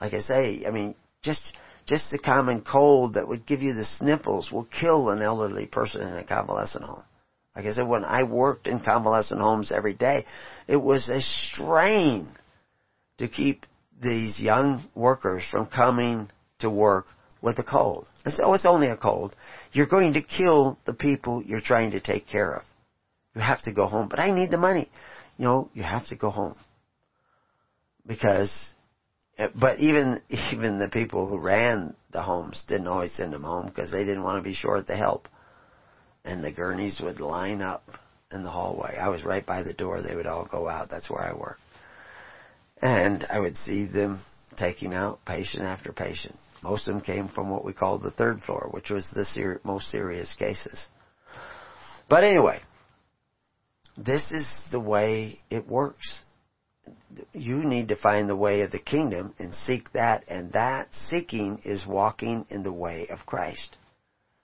Like 0.00 0.12
I 0.12 0.18
say, 0.18 0.64
I 0.66 0.72
mean, 0.72 0.96
just, 1.22 1.56
just 1.86 2.10
the 2.10 2.18
common 2.18 2.62
cold 2.62 3.14
that 3.14 3.28
would 3.28 3.46
give 3.46 3.62
you 3.62 3.74
the 3.74 3.84
sniffles 3.84 4.50
will 4.50 4.64
kill 4.64 5.10
an 5.10 5.22
elderly 5.22 5.66
person 5.66 6.00
in 6.02 6.16
a 6.16 6.24
convalescent 6.24 6.82
home. 6.82 7.04
Like 7.54 7.66
I 7.66 7.72
said, 7.72 7.86
when 7.86 8.04
I 8.04 8.24
worked 8.24 8.66
in 8.66 8.80
convalescent 8.80 9.40
homes 9.40 9.70
every 9.70 9.94
day, 9.94 10.26
it 10.66 10.82
was 10.82 11.08
a 11.08 11.20
strain 11.20 12.34
to 13.18 13.28
keep 13.28 13.64
these 14.02 14.40
young 14.40 14.82
workers 14.96 15.44
from 15.48 15.66
coming 15.66 16.28
to 16.58 16.68
work 16.68 17.06
with 17.40 17.56
a 17.60 17.64
cold. 17.64 18.08
And 18.24 18.34
so 18.34 18.52
it's 18.54 18.66
only 18.66 18.88
a 18.88 18.96
cold. 18.96 19.36
You're 19.70 19.86
going 19.86 20.14
to 20.14 20.22
kill 20.22 20.76
the 20.86 20.94
people 20.94 21.40
you're 21.40 21.60
trying 21.60 21.92
to 21.92 22.00
take 22.00 22.26
care 22.26 22.52
of. 22.52 22.62
You 23.36 23.42
have 23.42 23.62
to 23.62 23.72
go 23.72 23.86
home. 23.86 24.08
But 24.08 24.18
I 24.18 24.32
need 24.32 24.50
the 24.50 24.58
money. 24.58 24.90
You 25.38 25.44
know, 25.44 25.70
you 25.72 25.82
have 25.82 26.06
to 26.08 26.16
go 26.16 26.30
home. 26.30 26.56
Because, 28.06 28.74
eh, 29.38 29.48
but 29.58 29.80
even, 29.80 30.20
even 30.52 30.78
the 30.78 30.90
people 30.90 31.26
who 31.28 31.40
ran 31.40 31.94
the 32.12 32.22
homes 32.22 32.64
didn't 32.68 32.86
always 32.86 33.14
send 33.14 33.32
them 33.32 33.42
home 33.42 33.66
because 33.66 33.90
they 33.90 34.04
didn't 34.04 34.22
want 34.22 34.38
to 34.38 34.48
be 34.48 34.54
short 34.54 34.86
the 34.86 34.96
help 34.96 35.28
and 36.24 36.44
the 36.44 36.52
gurneys 36.52 37.00
would 37.00 37.20
line 37.20 37.62
up 37.62 37.84
in 38.32 38.42
the 38.42 38.50
hallway. 38.50 38.96
I 38.96 39.08
was 39.08 39.24
right 39.24 39.44
by 39.44 39.62
the 39.62 39.72
door. 39.72 40.02
They 40.02 40.14
would 40.14 40.26
all 40.26 40.46
go 40.50 40.68
out. 40.68 40.90
That's 40.90 41.08
where 41.08 41.22
I 41.22 41.32
worked. 41.32 41.60
And 42.82 43.24
I 43.30 43.40
would 43.40 43.56
see 43.56 43.86
them 43.86 44.20
taking 44.56 44.92
out 44.92 45.24
patient 45.24 45.64
after 45.64 45.92
patient. 45.92 46.36
Most 46.62 46.88
of 46.88 46.94
them 46.94 47.02
came 47.02 47.28
from 47.28 47.50
what 47.50 47.64
we 47.64 47.72
called 47.72 48.02
the 48.02 48.10
third 48.10 48.42
floor, 48.42 48.68
which 48.72 48.90
was 48.90 49.08
the 49.14 49.24
ser- 49.24 49.60
most 49.64 49.90
serious 49.90 50.34
cases. 50.34 50.86
But 52.08 52.24
anyway, 52.24 52.60
this 53.98 54.30
is 54.30 54.48
the 54.70 54.80
way 54.80 55.40
it 55.50 55.66
works. 55.66 56.22
You 57.32 57.56
need 57.56 57.88
to 57.88 57.96
find 57.96 58.28
the 58.28 58.36
way 58.36 58.62
of 58.62 58.70
the 58.70 58.78
kingdom 58.78 59.34
and 59.38 59.54
seek 59.54 59.92
that, 59.92 60.24
and 60.28 60.52
that 60.52 60.94
seeking 60.94 61.60
is 61.64 61.86
walking 61.86 62.46
in 62.48 62.62
the 62.62 62.72
way 62.72 63.08
of 63.08 63.26
Christ 63.26 63.76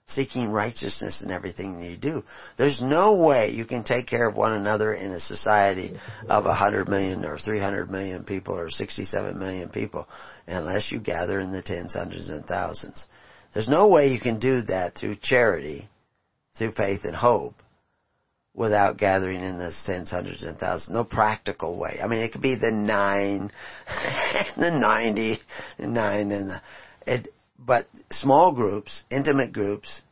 seeking 0.06 0.50
righteousness 0.50 1.22
in 1.22 1.30
everything 1.30 1.82
you 1.82 1.96
do. 1.96 2.22
There's 2.58 2.80
no 2.80 3.14
way 3.14 3.50
you 3.50 3.64
can 3.64 3.84
take 3.84 4.06
care 4.06 4.28
of 4.28 4.36
one 4.36 4.52
another 4.52 4.92
in 4.92 5.12
a 5.12 5.20
society 5.20 5.98
of 6.28 6.44
100 6.44 6.88
million 6.88 7.24
or 7.24 7.38
300 7.38 7.90
million 7.90 8.24
people 8.24 8.58
or 8.58 8.68
67 8.68 9.38
million 9.38 9.70
people 9.70 10.06
unless 10.46 10.92
you 10.92 11.00
gather 11.00 11.40
in 11.40 11.52
the 11.52 11.62
tens, 11.62 11.94
hundreds, 11.94 12.28
and 12.28 12.44
thousands. 12.44 13.06
There's 13.54 13.68
no 13.68 13.88
way 13.88 14.08
you 14.08 14.20
can 14.20 14.38
do 14.38 14.62
that 14.62 14.94
through 14.94 15.16
charity, 15.16 15.88
through 16.58 16.72
faith 16.72 17.04
and 17.04 17.14
hope, 17.14 17.54
without 18.54 18.96
gathering 18.96 19.42
in 19.42 19.58
the 19.58 19.72
tens, 19.84 20.10
hundreds, 20.10 20.44
and 20.44 20.58
thousands. 20.58 20.94
No 20.94 21.04
practical 21.04 21.78
way. 21.78 21.98
I 22.02 22.06
mean, 22.06 22.20
it 22.20 22.32
could 22.32 22.40
be 22.40 22.54
the 22.54 22.70
nine, 22.70 23.50
the 24.56 24.70
ninety, 24.70 25.38
nine, 25.78 26.30
and 26.30 26.50
the, 26.50 26.62
it, 27.06 27.28
but 27.58 27.86
small 28.10 28.52
groups, 28.52 29.04
intimate 29.10 29.52
groups, 29.52 30.02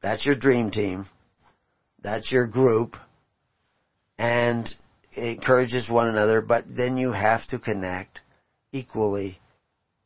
that's 0.00 0.24
your 0.24 0.34
dream 0.34 0.70
team. 0.70 1.06
That's 2.02 2.32
your 2.32 2.46
group. 2.46 2.96
And 4.18 4.66
it 5.12 5.36
encourages 5.36 5.88
one 5.88 6.08
another, 6.08 6.40
but 6.40 6.64
then 6.68 6.96
you 6.96 7.12
have 7.12 7.46
to 7.48 7.58
connect 7.58 8.20
equally 8.72 9.38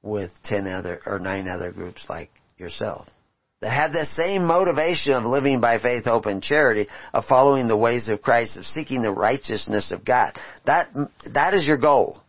with 0.02 0.30
10 0.44 0.68
other 0.68 1.00
or 1.06 1.18
9 1.18 1.48
other 1.48 1.72
groups 1.72 2.06
like 2.08 2.30
yourself 2.58 3.08
have 3.68 3.92
the 3.92 4.06
same 4.06 4.44
motivation 4.44 5.12
of 5.12 5.24
living 5.24 5.60
by 5.60 5.78
faith, 5.78 6.04
hope, 6.04 6.26
and 6.26 6.42
charity, 6.42 6.88
of 7.12 7.24
following 7.26 7.68
the 7.68 7.76
ways 7.76 8.08
of 8.08 8.22
Christ, 8.22 8.56
of 8.56 8.66
seeking 8.66 9.02
the 9.02 9.10
righteousness 9.10 9.92
of 9.92 10.04
God. 10.04 10.38
That, 10.64 10.88
that 11.32 11.54
is 11.54 11.66
your 11.66 11.78
goal. 11.78 12.20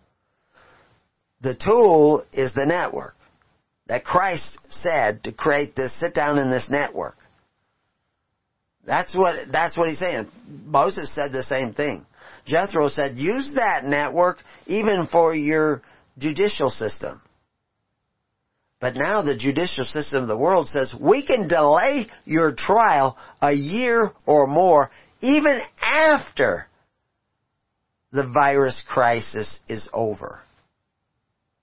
The 1.41 1.55
tool 1.55 2.26
is 2.34 2.53
the 2.53 2.65
network 2.65 3.15
that 3.88 4.03
Christ 4.03 4.57
said 4.69 5.23
to 5.23 5.31
create 5.31 5.76
this, 5.76 5.97
sit 5.99 6.14
down 6.14 6.38
in 6.38 6.49
this 6.49 6.69
network. 6.69 7.15
That's 8.85 9.15
what, 9.15 9.51
that's 9.51 9.77
what 9.77 9.89
he's 9.89 9.99
saying. 9.99 10.30
Moses 10.65 11.14
said 11.14 11.31
the 11.31 11.43
same 11.43 11.73
thing. 11.73 12.05
Jethro 12.45 12.88
said, 12.88 13.18
use 13.18 13.53
that 13.55 13.84
network 13.84 14.38
even 14.65 15.07
for 15.07 15.35
your 15.35 15.81
judicial 16.18 16.69
system. 16.69 17.22
But 18.80 18.95
now 18.95 19.22
the 19.22 19.38
judicial 19.38 19.84
system 19.84 20.22
of 20.22 20.28
the 20.28 20.38
world 20.38 20.68
says 20.70 20.94
we 20.99 21.26
can 21.26 21.48
delay 21.48 22.08
your 22.26 22.54
trial 22.54 23.18
a 23.41 23.52
year 23.52 24.12
or 24.26 24.48
more 24.48 24.91
even 25.22 25.60
after 25.82 26.68
the 28.12 28.28
virus 28.28 28.84
crisis 28.88 29.60
is 29.68 29.90
over. 29.94 30.41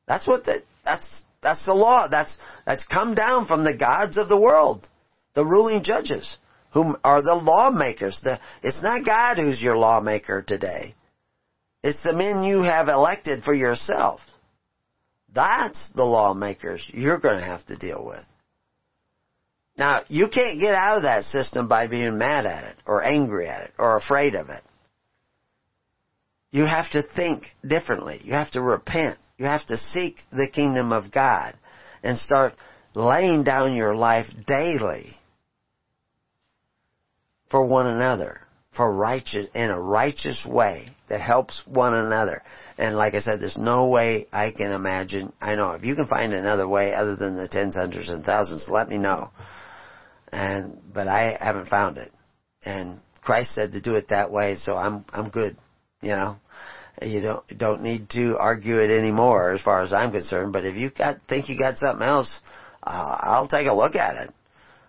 That's 0.06 0.26
what 0.26 0.44
the, 0.44 0.62
that's 0.84 1.24
that's 1.44 1.64
the 1.66 1.74
law. 1.74 2.08
That's, 2.08 2.36
that's 2.66 2.86
come 2.86 3.14
down 3.14 3.46
from 3.46 3.62
the 3.62 3.76
gods 3.76 4.16
of 4.16 4.28
the 4.28 4.40
world. 4.40 4.88
The 5.34 5.44
ruling 5.44 5.84
judges, 5.84 6.38
whom 6.72 6.96
are 7.04 7.22
the 7.22 7.34
lawmakers. 7.34 8.18
The, 8.24 8.40
it's 8.62 8.82
not 8.82 9.04
God 9.04 9.36
who's 9.36 9.62
your 9.62 9.76
lawmaker 9.76 10.42
today. 10.42 10.94
It's 11.82 12.02
the 12.02 12.14
men 12.14 12.42
you 12.42 12.62
have 12.62 12.88
elected 12.88 13.44
for 13.44 13.54
yourself. 13.54 14.20
That's 15.34 15.90
the 15.94 16.04
lawmakers 16.04 16.88
you're 16.92 17.18
going 17.18 17.38
to 17.38 17.44
have 17.44 17.66
to 17.66 17.76
deal 17.76 18.04
with. 18.06 18.24
Now, 19.76 20.02
you 20.08 20.28
can't 20.28 20.60
get 20.60 20.74
out 20.74 20.98
of 20.98 21.02
that 21.02 21.24
system 21.24 21.66
by 21.66 21.88
being 21.88 22.16
mad 22.16 22.46
at 22.46 22.64
it, 22.64 22.76
or 22.86 23.04
angry 23.04 23.48
at 23.48 23.62
it, 23.62 23.72
or 23.76 23.96
afraid 23.96 24.36
of 24.36 24.48
it. 24.48 24.62
You 26.52 26.64
have 26.64 26.88
to 26.92 27.02
think 27.02 27.50
differently. 27.66 28.20
You 28.22 28.34
have 28.34 28.52
to 28.52 28.60
repent. 28.60 29.18
You 29.36 29.46
have 29.46 29.66
to 29.66 29.76
seek 29.76 30.18
the 30.30 30.48
kingdom 30.52 30.92
of 30.92 31.10
God 31.10 31.58
and 32.04 32.16
start 32.16 32.54
laying 32.94 33.42
down 33.42 33.74
your 33.74 33.96
life 33.96 34.26
daily 34.46 35.16
for 37.50 37.66
one 37.66 37.88
another, 37.88 38.40
for 38.76 38.92
righteous, 38.92 39.48
in 39.54 39.70
a 39.70 39.80
righteous 39.80 40.46
way 40.46 40.88
that 41.08 41.20
helps 41.20 41.64
one 41.66 41.94
another. 41.94 42.42
And 42.76 42.96
like 42.96 43.14
I 43.14 43.20
said, 43.20 43.40
there's 43.40 43.56
no 43.56 43.88
way 43.88 44.26
I 44.32 44.50
can 44.50 44.72
imagine, 44.72 45.32
I 45.40 45.54
know, 45.54 45.72
if 45.72 45.84
you 45.84 45.94
can 45.94 46.06
find 46.06 46.32
another 46.32 46.68
way 46.68 46.92
other 46.92 47.14
than 47.14 47.36
the 47.36 47.46
tens, 47.46 47.76
hundreds, 47.76 48.08
and 48.08 48.24
thousands, 48.24 48.68
let 48.68 48.88
me 48.88 48.98
know. 48.98 49.30
And, 50.32 50.80
but 50.92 51.06
I 51.06 51.38
haven't 51.40 51.68
found 51.68 51.98
it. 51.98 52.10
And 52.64 52.98
Christ 53.22 53.54
said 53.54 53.72
to 53.72 53.80
do 53.80 53.94
it 53.94 54.08
that 54.08 54.32
way, 54.32 54.56
so 54.56 54.74
I'm, 54.74 55.04
I'm 55.12 55.28
good, 55.30 55.56
you 56.02 56.12
know. 56.12 56.36
You 57.02 57.20
don't, 57.20 57.58
don't 57.58 57.82
need 57.82 58.10
to 58.10 58.36
argue 58.38 58.78
it 58.78 58.90
anymore 58.90 59.52
as 59.52 59.62
far 59.62 59.82
as 59.82 59.92
I'm 59.92 60.12
concerned, 60.12 60.52
but 60.52 60.64
if 60.64 60.76
you 60.76 60.90
got, 60.90 61.18
think 61.28 61.48
you 61.48 61.58
got 61.58 61.76
something 61.76 62.06
else, 62.06 62.40
uh, 62.82 63.16
I'll 63.20 63.48
take 63.48 63.66
a 63.66 63.74
look 63.74 63.96
at 63.96 64.16
it. 64.16 64.32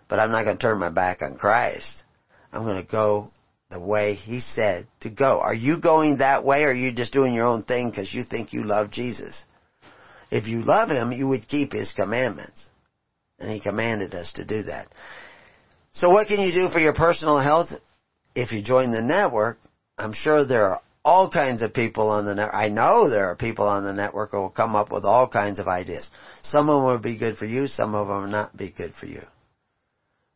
But 0.07 0.19
I'm 0.19 0.31
not 0.31 0.43
going 0.43 0.57
to 0.57 0.61
turn 0.61 0.79
my 0.79 0.89
back 0.89 1.23
on 1.23 1.37
Christ. 1.37 2.03
I'm 2.53 2.63
going 2.63 2.83
to 2.83 2.89
go 2.89 3.31
the 3.69 3.79
way 3.79 4.13
He 4.13 4.39
said 4.39 4.87
to 5.01 5.09
go. 5.09 5.39
Are 5.39 5.53
you 5.53 5.79
going 5.79 6.17
that 6.17 6.43
way 6.43 6.63
or 6.63 6.69
are 6.69 6.73
you 6.73 6.93
just 6.93 7.13
doing 7.13 7.33
your 7.33 7.45
own 7.45 7.63
thing 7.63 7.89
because 7.89 8.13
you 8.13 8.23
think 8.23 8.53
you 8.53 8.63
love 8.63 8.91
Jesus? 8.91 9.45
If 10.31 10.47
you 10.47 10.61
love 10.61 10.89
Him, 10.89 11.11
you 11.11 11.27
would 11.27 11.47
keep 11.47 11.73
His 11.73 11.93
commandments. 11.93 12.69
And 13.39 13.51
He 13.51 13.59
commanded 13.59 14.13
us 14.13 14.33
to 14.33 14.45
do 14.45 14.63
that. 14.63 14.87
So 15.91 16.09
what 16.09 16.27
can 16.27 16.39
you 16.39 16.51
do 16.51 16.69
for 16.69 16.79
your 16.79 16.93
personal 16.93 17.39
health? 17.39 17.69
If 18.35 18.51
you 18.51 18.61
join 18.61 18.91
the 18.91 19.01
network, 19.01 19.57
I'm 19.97 20.13
sure 20.13 20.45
there 20.45 20.69
are 20.69 20.81
all 21.05 21.29
kinds 21.29 21.61
of 21.61 21.73
people 21.73 22.09
on 22.09 22.25
the 22.25 22.35
network. 22.35 22.55
I 22.55 22.67
know 22.67 23.09
there 23.09 23.29
are 23.29 23.35
people 23.35 23.67
on 23.67 23.83
the 23.85 23.93
network 23.93 24.31
who 24.31 24.37
will 24.37 24.49
come 24.49 24.75
up 24.75 24.91
with 24.91 25.05
all 25.05 25.27
kinds 25.27 25.59
of 25.59 25.67
ideas. 25.67 26.09
Some 26.41 26.67
of 26.67 26.81
them 26.81 26.85
will 26.85 26.99
be 26.99 27.17
good 27.17 27.37
for 27.37 27.45
you, 27.45 27.67
some 27.67 27.95
of 27.95 28.07
them 28.07 28.23
will 28.23 28.27
not 28.27 28.57
be 28.57 28.71
good 28.71 28.93
for 28.93 29.05
you. 29.05 29.21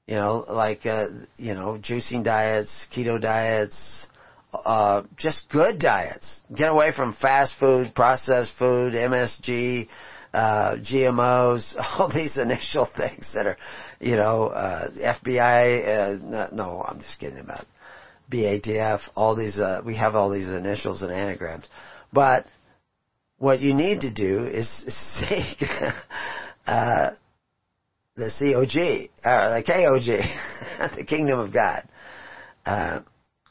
You 0.09 0.15
know, 0.15 0.43
like, 0.49 0.87
uh, 0.87 1.05
you 1.37 1.53
know, 1.53 1.77
juicing 1.79 2.23
diets, 2.23 2.87
keto 2.91 3.21
diets, 3.21 4.07
uh, 4.51 5.03
just 5.15 5.47
good 5.51 5.77
diets. 5.77 6.41
Get 6.51 6.71
away 6.71 6.91
from 6.91 7.13
fast 7.13 7.53
food, 7.59 7.93
processed 7.93 8.53
food, 8.57 8.93
MSG, 8.93 9.87
uh, 10.33 10.77
GMOs, 10.77 11.75
all 11.99 12.11
these 12.11 12.39
initial 12.39 12.85
things 12.97 13.33
that 13.35 13.45
are, 13.45 13.57
you 13.99 14.15
know, 14.15 14.45
uh, 14.47 14.89
FBI, 14.89 15.87
uh, 16.33 16.47
no, 16.53 16.83
I'm 16.83 17.01
just 17.01 17.19
kidding 17.19 17.37
about 17.37 17.67
BATF, 18.31 19.01
all 19.15 19.35
these, 19.35 19.59
uh, 19.59 19.83
we 19.85 19.95
have 19.97 20.15
all 20.15 20.31
these 20.31 20.49
initials 20.49 21.03
and 21.03 21.11
anagrams. 21.11 21.69
But 22.11 22.47
what 23.37 23.59
you 23.59 23.75
need 23.75 24.01
to 24.01 24.11
do 24.11 24.45
is 24.45 24.67
seek, 25.19 25.69
uh, 26.65 27.11
the 28.19 28.29
COG, 28.29 29.09
or 29.25 29.49
the 29.55 29.63
KOG, 29.63 30.95
the 30.97 31.05
Kingdom 31.05 31.39
of 31.39 31.53
God. 31.53 31.87
Uh, 32.65 33.01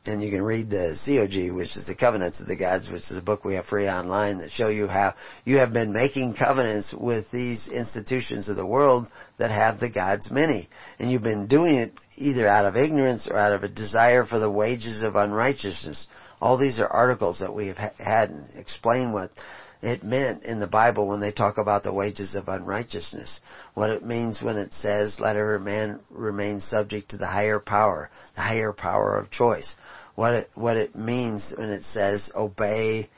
and 0.05 0.23
you 0.23 0.31
can 0.31 0.43
read 0.43 0.70
the 0.70 0.97
COG, 1.05 1.55
which 1.55 1.77
is 1.77 1.85
the 1.86 1.95
Covenants 1.95 2.40
of 2.40 2.47
the 2.47 2.57
Gods, 2.57 2.90
which 2.90 3.11
is 3.11 3.19
a 3.19 3.23
book 3.23 3.45
we 3.45 3.55
have 3.55 3.66
free 3.66 3.89
online 3.89 4.39
that 4.39 4.51
show 4.51 4.69
you 4.69 4.86
how 4.86 5.15
you 5.45 5.59
have 5.59 5.73
been 5.73 5.93
making 5.93 6.35
covenants 6.35 6.95
with 6.99 7.31
these 7.31 7.69
institutions 7.69 8.49
of 8.49 8.57
the 8.57 8.66
world 8.66 9.07
that 9.39 9.51
have 9.51 9.81
the 9.81 9.90
gods 9.90 10.31
many. 10.31 10.69
And 10.99 11.11
you've 11.11 11.23
been 11.23 11.47
doing 11.47 11.77
it 11.77 11.93
either 12.16 12.47
out 12.47 12.65
of 12.65 12.77
ignorance 12.77 13.27
or 13.31 13.39
out 13.39 13.53
of 13.53 13.65
a 13.65 13.69
desire 13.69 14.24
for 14.24 14.39
the 14.39 14.51
wages 14.51 15.03
of 15.03 15.16
unrighteousness. 15.16 16.07
All 16.40 16.57
these 16.57 16.78
are 16.78 16.89
articles 16.89 17.40
that 17.40 17.55
we 17.55 17.66
have 17.66 17.77
had 17.77 18.31
and 18.31 18.49
explain 18.57 19.12
what 19.12 19.31
it 19.80 20.02
meant 20.02 20.42
in 20.42 20.59
the 20.59 20.66
Bible 20.66 21.09
when 21.09 21.20
they 21.20 21.30
talk 21.30 21.59
about 21.59 21.82
the 21.82 21.92
wages 21.92 22.34
of 22.34 22.48
unrighteousness. 22.48 23.40
What 23.74 23.90
it 23.90 24.02
means 24.02 24.42
when 24.42 24.56
it 24.56 24.74
says, 24.74 25.20
let 25.20 25.36
every 25.36 25.60
man 25.60 26.00
remain 26.10 26.60
subject 26.60 27.10
to 27.10 27.16
the 27.16 27.26
higher 27.26 27.60
power, 27.60 28.10
the 28.34 28.40
higher 28.40 28.72
power 28.72 29.16
of 29.16 29.30
choice. 29.30 29.76
What 30.16 30.34
it, 30.34 30.50
what 30.55 30.76
it 30.76 30.96
means 30.96 31.55
when 31.56 31.70
it 31.70 31.84
says, 31.84 32.30
obey 32.34 33.09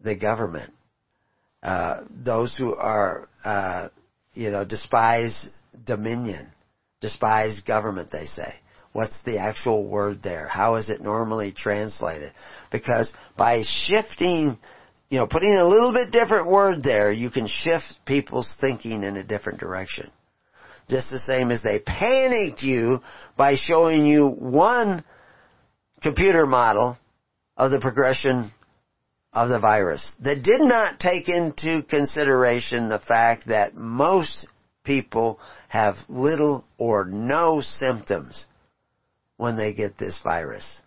the 0.00 0.16
government. 0.16 0.72
Uh, 1.62 2.02
those 2.10 2.56
who 2.56 2.74
are, 2.74 3.28
uh, 3.44 3.88
you 4.34 4.50
know, 4.50 4.64
despise 4.64 5.48
dominion, 5.84 6.48
despise 7.00 7.60
government, 7.60 8.10
they 8.10 8.26
say. 8.26 8.54
What's 8.92 9.22
the 9.22 9.38
actual 9.38 9.88
word 9.88 10.22
there? 10.24 10.48
How 10.48 10.74
is 10.74 10.88
it 10.88 11.00
normally 11.00 11.52
translated? 11.52 12.32
Because 12.72 13.12
by 13.36 13.62
shifting 13.62 14.58
you 15.10 15.18
know, 15.18 15.26
putting 15.26 15.54
a 15.54 15.66
little 15.66 15.92
bit 15.92 16.12
different 16.12 16.46
word 16.46 16.82
there, 16.82 17.10
you 17.10 17.30
can 17.30 17.48
shift 17.48 17.84
people's 18.06 18.54
thinking 18.60 19.02
in 19.02 19.16
a 19.16 19.24
different 19.24 19.58
direction. 19.58 20.10
Just 20.88 21.10
the 21.10 21.18
same 21.18 21.50
as 21.50 21.62
they 21.62 21.80
panicked 21.80 22.62
you 22.62 23.00
by 23.36 23.54
showing 23.56 24.06
you 24.06 24.28
one 24.28 25.04
computer 26.00 26.46
model 26.46 26.96
of 27.56 27.72
the 27.72 27.80
progression 27.80 28.50
of 29.32 29.48
the 29.48 29.58
virus 29.58 30.14
that 30.22 30.42
did 30.42 30.60
not 30.60 30.98
take 30.98 31.28
into 31.28 31.82
consideration 31.82 32.88
the 32.88 32.98
fact 32.98 33.48
that 33.48 33.74
most 33.74 34.46
people 34.84 35.38
have 35.68 35.96
little 36.08 36.64
or 36.78 37.04
no 37.04 37.60
symptoms 37.60 38.46
when 39.36 39.56
they 39.56 39.72
get 39.72 39.98
this 39.98 40.20
virus. 40.22 40.82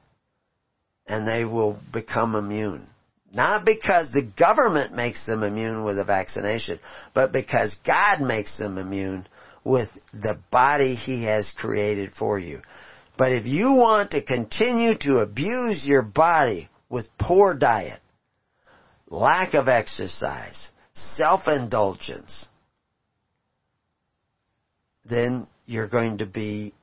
And 1.08 1.28
they 1.28 1.46
will 1.46 1.80
become 1.92 2.36
immune. 2.36 2.88
Not 3.34 3.66
because 3.66 4.12
the 4.12 4.22
government 4.38 4.94
makes 4.94 5.26
them 5.26 5.42
immune 5.42 5.84
with 5.84 5.98
a 5.98 6.04
vaccination, 6.04 6.80
but 7.16 7.34
because 7.34 7.76
God 7.84 8.22
makes 8.22 8.56
them 8.60 8.78
immune 8.78 9.28
with 9.64 9.90
the 10.14 10.38
body 10.52 10.94
He 10.94 11.24
has 11.24 11.52
created 11.58 12.12
for 12.18 12.38
you. 12.38 12.62
But 13.18 13.32
if 13.32 13.48
you 13.48 13.74
want 13.74 14.12
to 14.12 14.22
continue 14.22 14.96
to 15.00 15.18
abuse 15.18 15.84
your 15.84 16.04
body 16.04 16.70
with 16.90 17.08
poor 17.20 17.56
diet, 17.56 18.02
lack 19.10 19.56
of 19.56 19.68
exercise, 19.68 20.70
self-indulgence, 20.94 22.46
then 25.06 25.48
you're 25.66 25.88
going 25.88 26.20
to 26.20 26.28
be 26.28 26.76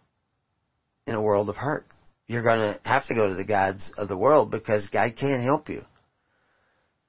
in 1.07 1.15
a 1.15 1.23
world 1.23 1.49
of 1.49 1.57
hurt. 1.57 1.87
You're 2.27 2.43
going 2.43 2.75
to 2.75 2.81
have 2.85 3.07
to 3.07 3.15
go 3.15 3.29
to 3.29 3.35
the 3.35 3.45
gods 3.45 3.93
of 3.97 4.09
the 4.09 4.17
world 4.17 4.51
because 4.51 4.89
God 4.93 5.15
can't 5.17 5.43
help 5.45 5.69
you 5.69 5.85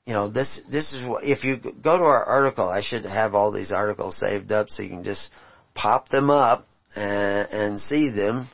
you 0.06 0.14
know, 0.14 0.30
this 0.30 0.60
this 0.70 0.94
is 0.94 1.04
what 1.04 1.24
if 1.24 1.44
you 1.44 1.58
go 1.58 1.98
to 1.98 2.04
our 2.04 2.24
article, 2.24 2.68
I 2.68 2.82
should 2.82 3.06
have 3.06 3.36
all 3.36 3.52
these 3.52 3.72
articles 3.72 4.18
saved 4.18 4.52
up 4.52 4.70
so 4.70 4.84
you 4.84 4.90
can 4.90 5.04
just 5.04 5.30
pop 5.76 6.10
them 6.10 6.30
up 6.30 6.68
and, 6.96 7.48
and 7.52 7.80
see 7.80 8.10
them. 8.10 8.48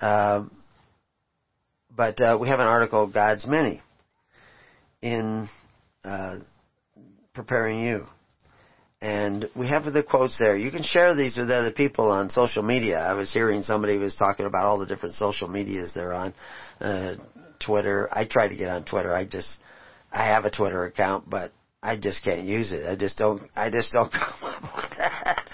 Um, 0.00 0.50
but 1.96 2.20
uh, 2.20 2.38
we 2.40 2.48
have 2.48 2.60
an 2.60 2.66
article, 2.66 3.06
Gods 3.06 3.46
Many, 3.46 3.80
in 5.02 5.48
uh, 6.04 6.36
preparing 7.34 7.80
you. 7.80 8.06
And 9.00 9.48
we 9.54 9.68
have 9.68 9.84
the 9.84 10.02
quotes 10.02 10.38
there. 10.38 10.56
You 10.56 10.72
can 10.72 10.82
share 10.82 11.14
these 11.14 11.36
with 11.36 11.50
other 11.50 11.70
people 11.70 12.10
on 12.10 12.30
social 12.30 12.64
media. 12.64 12.98
I 12.98 13.14
was 13.14 13.32
hearing 13.32 13.62
somebody 13.62 13.96
was 13.96 14.16
talking 14.16 14.46
about 14.46 14.64
all 14.64 14.78
the 14.78 14.86
different 14.86 15.14
social 15.14 15.46
medias 15.46 15.92
they're 15.94 16.12
on. 16.12 16.34
Uh, 16.80 17.14
Twitter. 17.64 18.08
I 18.10 18.24
try 18.24 18.48
to 18.48 18.56
get 18.56 18.70
on 18.70 18.84
Twitter. 18.84 19.14
I 19.14 19.24
just 19.24 19.58
I 20.12 20.26
have 20.26 20.44
a 20.44 20.50
Twitter 20.50 20.84
account, 20.84 21.28
but 21.28 21.52
I 21.82 21.96
just 21.96 22.24
can't 22.24 22.44
use 22.44 22.72
it. 22.72 22.86
I 22.86 22.96
just 22.96 23.16
don't. 23.18 23.42
I 23.54 23.70
just 23.70 23.92
don't 23.92 24.10
come 24.12 24.42
up 24.42 24.62
with 24.62 24.98
that 24.98 25.48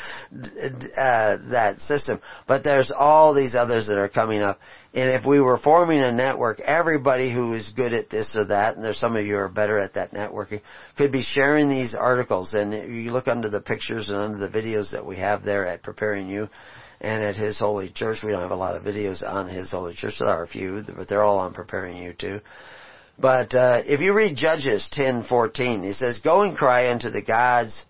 uh, 0.96 1.36
that 1.50 1.80
system. 1.82 2.20
But 2.46 2.64
there's 2.64 2.90
all 2.90 3.34
these 3.34 3.54
others 3.54 3.86
that 3.88 3.98
are 3.98 4.08
coming 4.08 4.40
up. 4.40 4.58
And 4.94 5.10
if 5.10 5.26
we 5.26 5.40
were 5.40 5.58
forming 5.58 6.00
a 6.00 6.12
network, 6.12 6.60
everybody 6.60 7.32
who 7.32 7.52
is 7.52 7.72
good 7.76 7.92
at 7.92 8.10
this 8.10 8.36
or 8.36 8.46
that, 8.46 8.76
and 8.76 8.84
there's 8.84 8.98
some 8.98 9.16
of 9.16 9.26
you 9.26 9.36
are 9.36 9.48
better 9.48 9.78
at 9.78 9.94
that 9.94 10.12
networking, 10.12 10.60
could 10.96 11.12
be 11.12 11.22
sharing 11.22 11.68
these 11.68 11.94
articles. 11.94 12.54
And 12.54 12.72
you 12.72 13.10
look 13.10 13.28
under 13.28 13.50
the 13.50 13.60
pictures 13.60 14.08
and 14.08 14.16
under 14.16 14.38
the 14.38 14.48
videos 14.48 14.92
that 14.92 15.04
we 15.04 15.16
have 15.16 15.42
there 15.42 15.66
at 15.66 15.82
Preparing 15.82 16.28
You. 16.28 16.48
And 17.00 17.22
at 17.22 17.36
His 17.36 17.58
Holy 17.58 17.90
Church, 17.90 18.22
we 18.22 18.30
don't 18.30 18.42
have 18.42 18.50
a 18.50 18.56
lot 18.56 18.76
of 18.76 18.82
videos 18.82 19.22
on 19.22 19.48
His 19.48 19.70
Holy 19.70 19.94
Church. 19.94 20.14
There 20.18 20.28
are 20.28 20.44
a 20.44 20.48
few, 20.48 20.82
but 20.96 21.08
they're 21.08 21.24
all 21.24 21.38
on 21.38 21.52
Preparing 21.52 21.96
You 21.96 22.14
too. 22.14 22.40
But 23.18 23.54
uh, 23.54 23.82
if 23.86 24.00
you 24.00 24.12
read 24.12 24.36
Judges 24.36 24.88
10:14, 24.92 25.84
it 25.84 25.94
says, 25.94 26.20
"Go 26.20 26.42
and 26.42 26.56
cry 26.56 26.90
unto 26.90 27.10
the 27.10 27.22
gods 27.22 27.84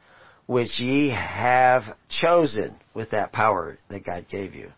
which 0.47 0.79
ye 0.79 1.11
have 1.11 1.85
chosen 2.09 2.79
with 2.93 3.11
that 3.13 3.33
power 3.33 3.79
that 3.89 4.05
God 4.05 4.27
gave 4.29 4.55
you, 4.55 4.71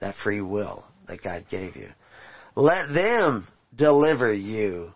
that 0.00 0.16
free 0.16 0.40
will 0.40 0.84
that 1.06 1.22
God 1.22 1.46
gave 1.50 1.76
you. 1.76 1.88
Let 2.54 2.92
them 2.94 3.46
deliver 3.76 4.32
you 4.32 4.94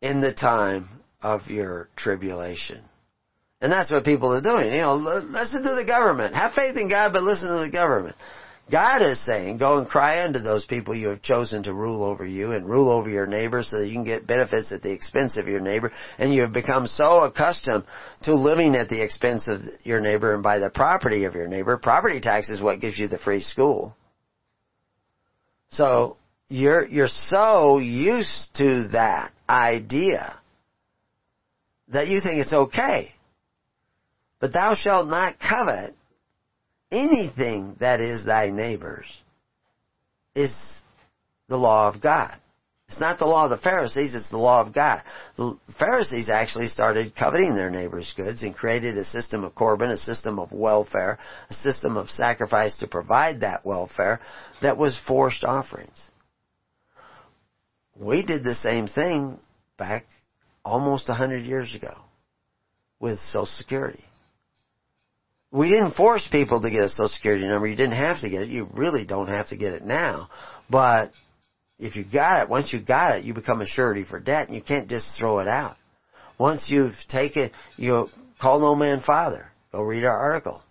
in 0.00 0.20
the 0.20 0.32
time 0.32 0.88
of 1.22 1.46
your 1.48 1.88
tribulation." 1.96 2.82
And 3.60 3.72
that's 3.72 3.90
what 3.90 4.04
people 4.04 4.34
are 4.34 4.42
doing. 4.42 4.72
You 4.72 4.82
know, 4.82 4.96
listen 4.96 5.62
to 5.62 5.74
the 5.74 5.84
government. 5.86 6.34
Have 6.34 6.52
faith 6.52 6.76
in 6.76 6.90
God, 6.90 7.12
but 7.12 7.22
listen 7.22 7.48
to 7.48 7.64
the 7.64 7.70
government. 7.70 8.16
God 8.70 9.00
is 9.02 9.24
saying, 9.24 9.58
go 9.58 9.78
and 9.78 9.86
cry 9.86 10.24
unto 10.24 10.40
those 10.40 10.66
people 10.66 10.94
you 10.94 11.08
have 11.08 11.22
chosen 11.22 11.62
to 11.64 11.72
rule 11.72 12.02
over 12.02 12.26
you 12.26 12.50
and 12.50 12.68
rule 12.68 12.90
over 12.90 13.08
your 13.08 13.26
neighbor 13.26 13.62
so 13.62 13.78
that 13.78 13.86
you 13.86 13.92
can 13.92 14.04
get 14.04 14.26
benefits 14.26 14.72
at 14.72 14.82
the 14.82 14.90
expense 14.90 15.36
of 15.36 15.46
your 15.46 15.60
neighbor. 15.60 15.92
And 16.18 16.34
you 16.34 16.40
have 16.40 16.52
become 16.52 16.88
so 16.88 17.22
accustomed 17.22 17.84
to 18.22 18.34
living 18.34 18.74
at 18.74 18.88
the 18.88 19.00
expense 19.00 19.46
of 19.46 19.60
your 19.84 20.00
neighbor 20.00 20.34
and 20.34 20.42
by 20.42 20.58
the 20.58 20.70
property 20.70 21.24
of 21.24 21.34
your 21.34 21.46
neighbor. 21.46 21.76
Property 21.76 22.20
tax 22.20 22.48
is 22.48 22.60
what 22.60 22.80
gives 22.80 22.98
you 22.98 23.06
the 23.06 23.18
free 23.18 23.40
school. 23.40 23.96
So, 25.70 26.16
you're, 26.48 26.86
you're 26.86 27.08
so 27.08 27.78
used 27.78 28.54
to 28.56 28.88
that 28.88 29.32
idea 29.48 30.40
that 31.88 32.08
you 32.08 32.20
think 32.20 32.40
it's 32.40 32.52
okay. 32.52 33.12
But 34.40 34.52
thou 34.52 34.74
shalt 34.74 35.08
not 35.08 35.38
covet 35.38 35.94
anything 36.96 37.76
that 37.80 38.00
is 38.00 38.24
thy 38.24 38.50
neighbor's 38.50 39.06
is 40.34 40.50
the 41.48 41.56
law 41.56 41.88
of 41.88 42.00
God. 42.00 42.36
It's 42.88 43.00
not 43.00 43.18
the 43.18 43.26
law 43.26 43.44
of 43.44 43.50
the 43.50 43.58
Pharisees, 43.58 44.14
it's 44.14 44.30
the 44.30 44.38
law 44.38 44.60
of 44.60 44.72
God. 44.72 45.02
The 45.36 45.58
Pharisees 45.76 46.28
actually 46.32 46.68
started 46.68 47.16
coveting 47.16 47.56
their 47.56 47.70
neighbor's 47.70 48.12
goods 48.16 48.42
and 48.42 48.54
created 48.54 48.96
a 48.96 49.04
system 49.04 49.42
of 49.42 49.56
Corban, 49.56 49.90
a 49.90 49.96
system 49.96 50.38
of 50.38 50.52
welfare, 50.52 51.18
a 51.50 51.54
system 51.54 51.96
of 51.96 52.08
sacrifice 52.08 52.78
to 52.78 52.86
provide 52.86 53.40
that 53.40 53.66
welfare 53.66 54.20
that 54.62 54.78
was 54.78 54.96
forced 55.06 55.44
offerings. 55.44 56.10
We 57.98 58.24
did 58.24 58.44
the 58.44 58.54
same 58.54 58.86
thing 58.86 59.40
back 59.76 60.06
almost 60.64 61.08
a 61.08 61.14
hundred 61.14 61.44
years 61.44 61.74
ago 61.74 61.94
with 63.00 63.18
Social 63.20 63.46
Security. 63.46 64.04
We 65.56 65.70
didn't 65.70 65.92
force 65.92 66.28
people 66.30 66.60
to 66.60 66.70
get 66.70 66.84
a 66.84 66.88
Social 66.90 67.08
Security 67.08 67.46
number. 67.46 67.66
You 67.66 67.76
didn't 67.76 67.96
have 67.96 68.20
to 68.20 68.28
get 68.28 68.42
it. 68.42 68.50
You 68.50 68.68
really 68.74 69.06
don't 69.06 69.28
have 69.28 69.48
to 69.48 69.56
get 69.56 69.72
it 69.72 69.82
now. 69.82 70.28
But 70.68 71.12
if 71.78 71.96
you 71.96 72.04
got 72.04 72.42
it, 72.42 72.50
once 72.50 72.74
you 72.74 72.80
got 72.80 73.16
it, 73.16 73.24
you 73.24 73.32
become 73.32 73.62
a 73.62 73.66
surety 73.66 74.04
for 74.04 74.20
debt 74.20 74.48
and 74.48 74.54
you 74.54 74.60
can't 74.60 74.90
just 74.90 75.16
throw 75.16 75.38
it 75.38 75.48
out. 75.48 75.76
Once 76.38 76.66
you've 76.68 76.96
taken, 77.08 77.50
you 77.78 78.08
call 78.38 78.60
no 78.60 78.74
man 78.74 79.00
father. 79.00 79.50
Go 79.72 79.80
read 79.80 80.04
our 80.04 80.18
article 80.18 80.62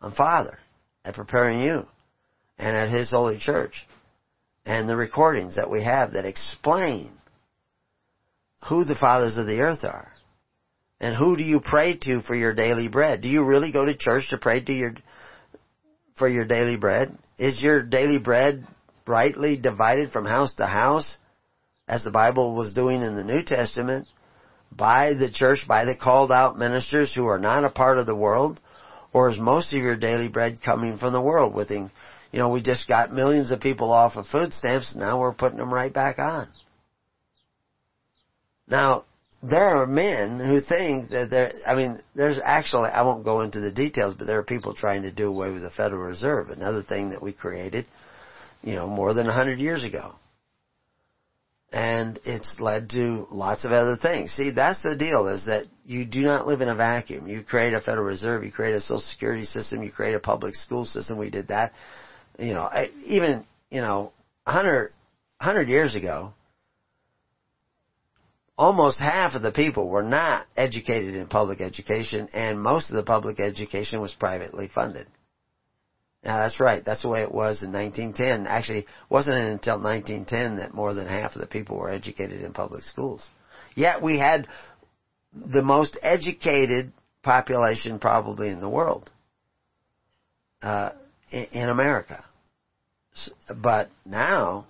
on 0.00 0.12
father 0.12 0.58
at 1.04 1.14
preparing 1.14 1.60
you 1.60 1.86
and 2.56 2.74
at 2.74 2.88
his 2.88 3.10
holy 3.10 3.38
church 3.38 3.86
and 4.64 4.88
the 4.88 4.96
recordings 4.96 5.56
that 5.56 5.70
we 5.70 5.84
have 5.84 6.12
that 6.12 6.24
explain 6.24 7.10
who 8.68 8.84
the 8.84 8.94
fathers 8.94 9.36
of 9.36 9.46
the 9.46 9.60
earth 9.60 9.84
are. 9.84 10.11
And 11.02 11.16
who 11.16 11.36
do 11.36 11.42
you 11.42 11.60
pray 11.60 11.96
to 11.96 12.22
for 12.22 12.36
your 12.36 12.54
daily 12.54 12.86
bread? 12.86 13.22
Do 13.22 13.28
you 13.28 13.44
really 13.44 13.72
go 13.72 13.84
to 13.84 13.96
church 13.96 14.30
to 14.30 14.38
pray 14.38 14.60
to 14.60 14.72
your, 14.72 14.94
for 16.16 16.28
your 16.28 16.44
daily 16.44 16.76
bread? 16.76 17.18
Is 17.38 17.58
your 17.58 17.82
daily 17.82 18.18
bread 18.18 18.64
rightly 19.04 19.56
divided 19.56 20.12
from 20.12 20.24
house 20.24 20.54
to 20.54 20.66
house, 20.66 21.18
as 21.88 22.04
the 22.04 22.12
Bible 22.12 22.54
was 22.54 22.72
doing 22.72 23.02
in 23.02 23.16
the 23.16 23.24
New 23.24 23.42
Testament, 23.42 24.06
by 24.70 25.14
the 25.14 25.28
church, 25.28 25.66
by 25.66 25.84
the 25.84 25.96
called 25.96 26.30
out 26.30 26.56
ministers 26.56 27.12
who 27.12 27.26
are 27.26 27.40
not 27.40 27.64
a 27.64 27.70
part 27.70 27.98
of 27.98 28.06
the 28.06 28.14
world? 28.14 28.60
Or 29.12 29.28
is 29.28 29.40
most 29.40 29.74
of 29.74 29.82
your 29.82 29.96
daily 29.96 30.28
bread 30.28 30.62
coming 30.62 30.98
from 30.98 31.12
the 31.12 31.20
world 31.20 31.52
within, 31.52 31.90
you 32.30 32.38
know, 32.38 32.50
we 32.50 32.62
just 32.62 32.86
got 32.86 33.10
millions 33.10 33.50
of 33.50 33.60
people 33.60 33.92
off 33.92 34.14
of 34.14 34.28
food 34.28 34.54
stamps, 34.54 34.94
now 34.94 35.18
we're 35.18 35.34
putting 35.34 35.58
them 35.58 35.74
right 35.74 35.92
back 35.92 36.20
on. 36.20 36.48
Now, 38.68 39.04
there 39.42 39.76
are 39.76 39.86
men 39.86 40.38
who 40.38 40.60
think 40.60 41.10
that 41.10 41.28
there, 41.28 41.52
I 41.66 41.74
mean, 41.74 42.00
there's 42.14 42.38
actually, 42.42 42.90
I 42.90 43.02
won't 43.02 43.24
go 43.24 43.40
into 43.40 43.60
the 43.60 43.72
details, 43.72 44.14
but 44.16 44.26
there 44.26 44.38
are 44.38 44.44
people 44.44 44.72
trying 44.74 45.02
to 45.02 45.10
do 45.10 45.28
away 45.28 45.50
with 45.50 45.62
the 45.62 45.70
Federal 45.70 46.02
Reserve, 46.02 46.50
another 46.50 46.82
thing 46.82 47.10
that 47.10 47.22
we 47.22 47.32
created, 47.32 47.86
you 48.62 48.76
know, 48.76 48.86
more 48.86 49.14
than 49.14 49.26
a 49.26 49.32
hundred 49.32 49.58
years 49.58 49.84
ago. 49.84 50.14
And 51.72 52.20
it's 52.24 52.56
led 52.60 52.90
to 52.90 53.26
lots 53.30 53.64
of 53.64 53.72
other 53.72 53.96
things. 53.96 54.32
See, 54.32 54.50
that's 54.50 54.82
the 54.82 54.96
deal 54.96 55.26
is 55.26 55.46
that 55.46 55.66
you 55.86 56.04
do 56.04 56.20
not 56.20 56.46
live 56.46 56.60
in 56.60 56.68
a 56.68 56.74
vacuum. 56.76 57.26
You 57.26 57.42
create 57.42 57.74
a 57.74 57.80
Federal 57.80 58.04
Reserve, 58.04 58.44
you 58.44 58.52
create 58.52 58.74
a 58.74 58.80
Social 58.80 59.00
Security 59.00 59.46
system, 59.46 59.82
you 59.82 59.90
create 59.90 60.14
a 60.14 60.20
public 60.20 60.54
school 60.54 60.84
system. 60.84 61.18
We 61.18 61.30
did 61.30 61.48
that. 61.48 61.72
You 62.38 62.52
know, 62.54 62.70
even, 63.06 63.44
you 63.70 63.80
know, 63.80 64.12
hundred, 64.46 64.92
hundred 65.40 65.68
years 65.68 65.94
ago, 65.96 66.34
almost 68.56 69.00
half 69.00 69.34
of 69.34 69.42
the 69.42 69.52
people 69.52 69.88
were 69.88 70.02
not 70.02 70.46
educated 70.56 71.14
in 71.14 71.26
public 71.26 71.60
education 71.60 72.28
and 72.32 72.60
most 72.60 72.90
of 72.90 72.96
the 72.96 73.02
public 73.02 73.40
education 73.40 74.00
was 74.00 74.12
privately 74.12 74.68
funded. 74.68 75.06
Now 76.24 76.40
that's 76.40 76.60
right, 76.60 76.84
that's 76.84 77.02
the 77.02 77.08
way 77.08 77.22
it 77.22 77.32
was 77.32 77.62
in 77.62 77.72
1910. 77.72 78.46
Actually, 78.46 78.80
it 78.80 78.86
wasn't 79.08 79.36
until 79.36 79.80
1910 79.80 80.56
that 80.56 80.74
more 80.74 80.94
than 80.94 81.08
half 81.08 81.34
of 81.34 81.40
the 81.40 81.46
people 81.46 81.78
were 81.78 81.90
educated 81.90 82.42
in 82.42 82.52
public 82.52 82.84
schools. 82.84 83.28
Yet 83.74 84.02
we 84.02 84.18
had 84.18 84.46
the 85.34 85.62
most 85.62 85.98
educated 86.02 86.92
population 87.22 87.98
probably 87.98 88.50
in 88.50 88.60
the 88.60 88.68
world, 88.68 89.10
uh, 90.62 90.90
in, 91.30 91.46
in 91.52 91.68
America. 91.68 92.24
But 93.54 93.90
now, 94.04 94.66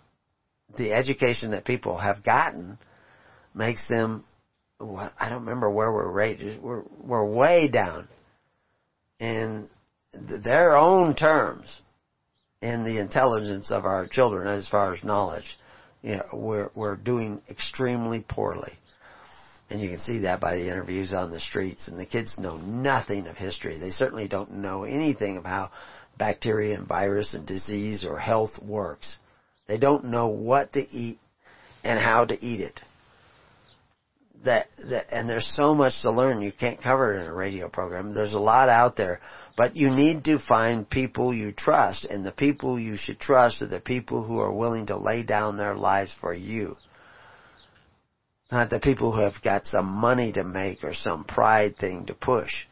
the 0.77 0.93
education 0.93 1.51
that 1.51 1.65
people 1.65 1.99
have 1.99 2.25
gotten 2.25 2.79
makes 3.55 3.87
them 3.89 4.24
I 5.19 5.29
don't 5.29 5.41
remember 5.41 5.70
where 5.70 5.93
we're 5.93 6.12
rated. 6.12 6.62
We're 6.62 6.83
we're 7.01 7.24
way 7.24 7.69
down 7.69 8.09
in 9.20 9.69
their 10.12 10.77
own 10.77 11.15
terms 11.15 11.81
in 12.61 12.85
the 12.85 12.99
intelligence 12.99 13.70
of 13.70 13.85
our 13.85 14.07
children 14.07 14.49
as 14.49 14.69
far 14.69 14.93
as 14.93 15.05
knowledge. 15.05 15.59
You 16.03 16.16
know, 16.16 16.27
we're 16.33 16.70
we're 16.74 16.97
doing 16.97 17.43
extremely 17.49 18.24
poorly. 18.29 18.73
And 19.70 19.81
you 19.81 19.89
can 19.89 20.01
see 20.01 20.20
that 20.20 20.41
by 20.41 20.57
the 20.57 20.69
interviews 20.69 21.12
on 21.12 21.31
the 21.31 21.41
streets. 21.41 21.89
And 21.89 21.99
the 21.99 22.05
kids 22.05 22.39
know 22.39 22.59
nothing 22.59 23.27
of 23.27 23.37
history. 23.37 23.79
They 23.79 23.91
certainly 23.91 24.29
don't 24.29 24.55
know 24.55 24.85
anything 24.85 25.39
of 25.39 25.45
how 25.45 25.70
bacteria 26.19 26.77
and 26.77 26.87
virus 26.87 27.33
and 27.33 27.47
disease 27.47 28.05
or 28.05 28.19
health 28.19 28.59
works. 28.61 29.19
They 29.69 29.79
don't 29.79 30.07
know 30.07 30.29
what 30.29 30.74
to 30.74 30.81
eat 30.95 31.19
and 31.85 31.99
how 31.99 32.27
to 32.27 32.45
eat 32.45 32.61
it 32.61 32.81
that, 34.44 34.69
that 34.78 35.06
and 35.10 35.28
there's 35.28 35.51
so 35.56 35.74
much 35.74 36.02
to 36.02 36.10
learn 36.10 36.40
you 36.40 36.52
can't 36.52 36.82
cover 36.82 37.14
it 37.14 37.20
in 37.20 37.27
a 37.27 37.35
radio 37.35 37.69
program. 37.69 38.14
There's 38.14 38.32
a 38.32 38.39
lot 38.39 38.69
out 38.69 38.97
there, 38.97 39.20
but 39.56 39.77
you 39.77 39.90
need 39.90 40.24
to 40.24 40.39
find 40.39 40.89
people 40.89 41.35
you 41.35 41.52
trust, 41.52 42.05
and 42.05 42.24
the 42.24 42.32
people 42.32 42.78
you 42.78 42.97
should 42.97 43.19
trust 43.19 43.62
are 43.62 43.66
the 43.66 43.81
people 43.81 44.24
who 44.24 44.39
are 44.40 44.52
willing 44.52 44.86
to 44.86 44.97
lay 44.97 45.23
down 45.23 45.56
their 45.56 45.74
lives 45.74 46.14
for 46.20 46.35
you. 46.35 46.77
Not 48.51 48.69
the 48.69 48.81
people 48.81 49.12
who 49.12 49.23
have 49.23 49.40
got 49.43 49.66
some 49.66 49.86
money 49.86 50.32
to 50.32 50.44
make 50.44 50.85
or 50.85 50.93
some 50.93 51.24
pride 51.24 51.78
thing 51.78 52.06
to 52.06 52.14
push. 52.14 52.66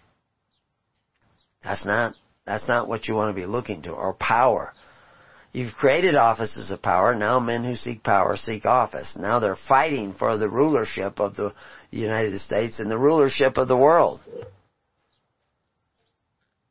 That's 1.63 1.87
not 1.87 2.15
that's 2.45 2.69
not 2.69 2.89
what 2.89 3.07
you 3.07 3.15
want 3.15 3.35
to 3.35 3.41
be 3.41 3.47
looking 3.47 3.83
to 3.83 3.93
or 3.93 4.15
power. 4.15 4.75
You've 5.53 5.75
created 5.75 6.15
offices 6.15 6.71
of 6.71 6.81
power. 6.81 7.15
Now 7.15 7.41
men 7.41 7.65
who 7.65 7.75
seek 7.75 8.05
power 8.05 8.37
seek 8.37 8.65
office. 8.65 9.17
Now 9.19 9.41
they're 9.41 9.57
fighting 9.57 10.15
for 10.15 10.37
the 10.37 10.49
rulership 10.49 11.19
of 11.19 11.35
the 11.35 11.53
United 11.91 12.39
States 12.41 12.79
and 12.79 12.91
the 12.91 12.99
rulership 12.99 13.57
of 13.57 13.67
the 13.67 13.77
world. 13.77 14.21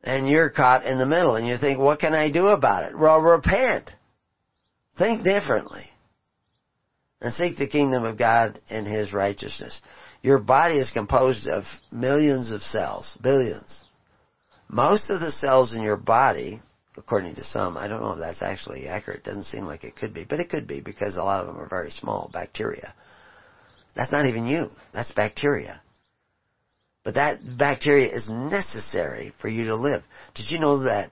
And 0.01 0.29
you're 0.29 0.49
caught 0.49 0.85
in 0.85 0.97
the 0.97 1.05
middle 1.05 1.35
and 1.35 1.45
you 1.45 1.57
think, 1.57 1.77
what 1.77 1.99
can 1.99 2.13
I 2.13 2.31
do 2.31 2.47
about 2.47 2.85
it? 2.85 2.97
Well, 2.97 3.19
repent. 3.19 3.91
Think 4.97 5.25
differently. 5.25 5.85
And 7.21 7.33
seek 7.33 7.57
the 7.57 7.67
kingdom 7.67 8.05
of 8.05 8.17
God 8.17 8.61
and 8.69 8.87
His 8.87 9.11
righteousness. 9.11 9.81
Your 10.21 10.39
body 10.39 10.77
is 10.77 10.91
composed 10.91 11.47
of 11.47 11.65
millions 11.91 12.53
of 12.53 12.61
cells, 12.61 13.17
billions. 13.21 13.83
Most 14.69 15.09
of 15.09 15.19
the 15.19 15.31
cells 15.31 15.73
in 15.73 15.81
your 15.81 15.97
body 15.97 16.61
according 16.99 17.35
to 17.35 17.43
some. 17.43 17.77
I 17.77 17.87
don't 17.87 18.01
know 18.01 18.11
if 18.11 18.19
that's 18.19 18.41
actually 18.41 18.87
accurate. 18.87 19.19
It 19.19 19.23
doesn't 19.23 19.45
seem 19.45 19.65
like 19.65 19.83
it 19.83 19.95
could 19.95 20.13
be, 20.13 20.25
but 20.25 20.39
it 20.39 20.49
could 20.49 20.67
be 20.67 20.81
because 20.81 21.15
a 21.15 21.23
lot 21.23 21.41
of 21.41 21.47
them 21.47 21.57
are 21.57 21.67
very 21.67 21.89
small 21.89 22.29
bacteria. 22.31 22.93
That's 23.95 24.11
not 24.11 24.27
even 24.27 24.45
you. 24.45 24.69
That's 24.93 25.11
bacteria. 25.11 25.81
But 27.03 27.15
that 27.15 27.39
bacteria 27.57 28.13
is 28.13 28.29
necessary 28.29 29.33
for 29.41 29.47
you 29.47 29.65
to 29.67 29.75
live. 29.75 30.03
Did 30.35 30.51
you 30.51 30.59
know 30.59 30.79
that 30.79 31.11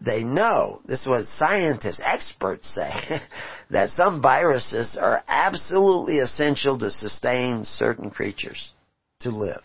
they 0.00 0.24
know, 0.24 0.80
this 0.86 1.02
is 1.02 1.06
what 1.06 1.26
scientists, 1.26 2.00
experts 2.04 2.74
say, 2.74 3.20
that 3.70 3.90
some 3.90 4.20
viruses 4.20 4.98
are 5.00 5.22
absolutely 5.28 6.18
essential 6.18 6.78
to 6.78 6.90
sustain 6.90 7.64
certain 7.64 8.10
creatures 8.10 8.72
to 9.20 9.30
live. 9.30 9.62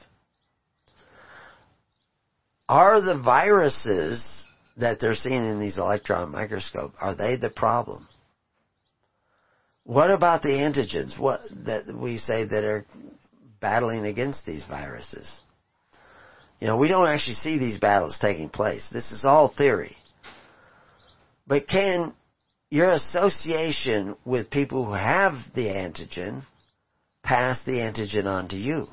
Are 2.70 3.02
the 3.02 3.20
viruses 3.20 4.43
that 4.78 5.00
they're 5.00 5.14
seeing 5.14 5.46
in 5.46 5.60
these 5.60 5.78
electron 5.78 6.32
microscope, 6.32 6.94
are 7.00 7.16
they 7.16 7.36
the 7.36 7.50
problem? 7.50 8.08
What 9.84 10.12
about 10.12 10.42
the 10.42 10.50
antigens? 10.50 11.20
What 11.20 11.42
that 11.66 11.94
we 11.94 12.18
say 12.18 12.46
that 12.46 12.64
are 12.64 12.86
battling 13.60 14.06
against 14.06 14.46
these 14.46 14.66
viruses? 14.66 15.42
You 16.60 16.68
know, 16.68 16.78
we 16.78 16.88
don't 16.88 17.10
actually 17.10 17.36
see 17.36 17.58
these 17.58 17.80
battles 17.80 18.18
taking 18.20 18.50
place. 18.50 18.88
This 18.92 19.12
is 19.12 19.26
all 19.26 19.50
theory. 19.50 19.98
But 21.46 21.68
can 21.68 22.16
your 22.70 22.92
association 22.92 24.16
with 24.24 24.50
people 24.50 24.86
who 24.86 24.94
have 24.94 25.34
the 25.54 25.68
antigen 25.68 26.44
pass 27.22 27.62
the 27.64 27.74
antigen 27.74 28.26
on 28.26 28.48
to 28.50 28.56
you? 28.56 28.88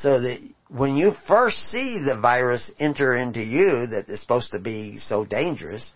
So 0.00 0.20
that 0.20 0.38
when 0.68 0.96
you 0.96 1.12
first 1.26 1.58
see 1.70 2.02
the 2.02 2.18
virus 2.20 2.72
enter 2.78 3.14
into 3.14 3.42
you 3.42 3.86
that 3.88 4.06
is 4.08 4.20
supposed 4.20 4.52
to 4.52 4.58
be 4.58 4.98
so 4.98 5.24
dangerous, 5.24 5.92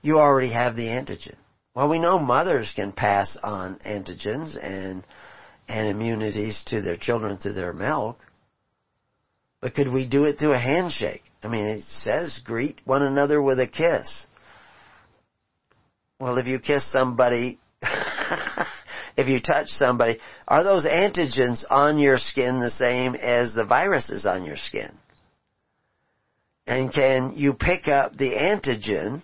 you 0.00 0.18
already 0.18 0.52
have 0.52 0.74
the 0.74 0.88
antigen. 0.88 1.36
Well, 1.74 1.88
we 1.88 2.00
know 2.00 2.18
mothers 2.18 2.72
can 2.74 2.92
pass 2.92 3.38
on 3.42 3.78
antigens 3.86 4.56
and 4.60 5.04
and 5.68 5.86
immunities 5.86 6.62
to 6.66 6.82
their 6.82 6.96
children 6.96 7.38
through 7.38 7.54
their 7.54 7.72
milk. 7.72 8.18
But 9.60 9.74
could 9.74 9.92
we 9.92 10.08
do 10.08 10.24
it 10.24 10.38
through 10.38 10.54
a 10.54 10.58
handshake? 10.58 11.22
I 11.42 11.48
mean, 11.48 11.66
it 11.66 11.84
says 11.84 12.40
greet 12.44 12.80
one 12.84 13.02
another 13.02 13.40
with 13.40 13.60
a 13.60 13.68
kiss. 13.68 14.26
Well, 16.18 16.38
if 16.38 16.46
you 16.46 16.58
kiss 16.58 16.90
somebody, 16.90 17.60
if 19.22 19.28
you 19.28 19.40
touch 19.40 19.68
somebody, 19.68 20.18
are 20.46 20.62
those 20.62 20.84
antigens 20.84 21.64
on 21.70 21.98
your 21.98 22.18
skin 22.18 22.60
the 22.60 22.70
same 22.70 23.14
as 23.14 23.54
the 23.54 23.64
viruses 23.64 24.26
on 24.26 24.44
your 24.44 24.56
skin? 24.56 24.90
And 26.66 26.92
can 26.92 27.34
you 27.36 27.54
pick 27.54 27.88
up 27.88 28.16
the 28.16 28.32
antigen 28.32 29.22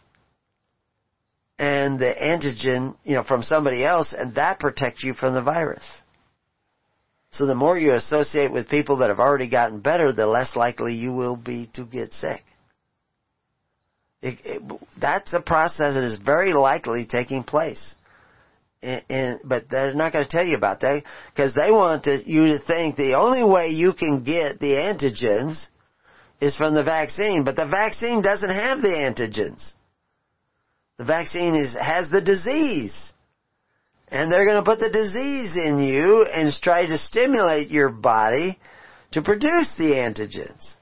and 1.58 1.98
the 1.98 2.12
antigen, 2.12 2.96
you 3.04 3.14
know, 3.14 3.24
from 3.24 3.42
somebody 3.42 3.84
else 3.84 4.14
and 4.16 4.34
that 4.34 4.58
protects 4.58 5.04
you 5.04 5.14
from 5.14 5.34
the 5.34 5.42
virus? 5.42 5.84
So 7.30 7.46
the 7.46 7.54
more 7.54 7.76
you 7.76 7.92
associate 7.92 8.52
with 8.52 8.68
people 8.68 8.98
that 8.98 9.10
have 9.10 9.20
already 9.20 9.48
gotten 9.48 9.80
better, 9.80 10.12
the 10.12 10.26
less 10.26 10.56
likely 10.56 10.94
you 10.94 11.12
will 11.12 11.36
be 11.36 11.68
to 11.74 11.84
get 11.84 12.12
sick. 12.12 12.42
It, 14.20 14.38
it, 14.44 14.62
that's 15.00 15.32
a 15.32 15.40
process 15.40 15.94
that 15.94 16.04
is 16.04 16.18
very 16.18 16.52
likely 16.52 17.06
taking 17.06 17.44
place. 17.44 17.94
And, 18.82 19.04
and, 19.08 19.40
but 19.44 19.68
they're 19.68 19.94
not 19.94 20.12
going 20.12 20.24
to 20.24 20.30
tell 20.30 20.46
you 20.46 20.56
about 20.56 20.80
that 20.80 21.02
because 21.34 21.54
they 21.54 21.70
want 21.70 22.04
to, 22.04 22.22
you 22.24 22.46
to 22.46 22.58
think 22.60 22.96
the 22.96 23.14
only 23.14 23.42
way 23.42 23.70
you 23.70 23.92
can 23.92 24.22
get 24.22 24.60
the 24.60 24.76
antigens 24.76 25.66
is 26.40 26.56
from 26.56 26.74
the 26.74 26.84
vaccine, 26.84 27.44
but 27.44 27.56
the 27.56 27.66
vaccine 27.66 28.22
doesn't 28.22 28.50
have 28.50 28.80
the 28.80 28.88
antigens. 28.88 29.72
The 30.98 31.04
vaccine 31.04 31.56
is, 31.56 31.76
has 31.78 32.10
the 32.10 32.20
disease. 32.20 33.12
And 34.08 34.32
they're 34.32 34.46
going 34.46 34.62
to 34.62 34.62
put 34.62 34.78
the 34.78 34.90
disease 34.90 35.52
in 35.54 35.80
you 35.80 36.24
and 36.24 36.52
try 36.62 36.86
to 36.86 36.98
stimulate 36.98 37.70
your 37.70 37.90
body 37.90 38.58
to 39.12 39.22
produce 39.22 39.72
the 39.76 39.92
antigens. 39.92 40.76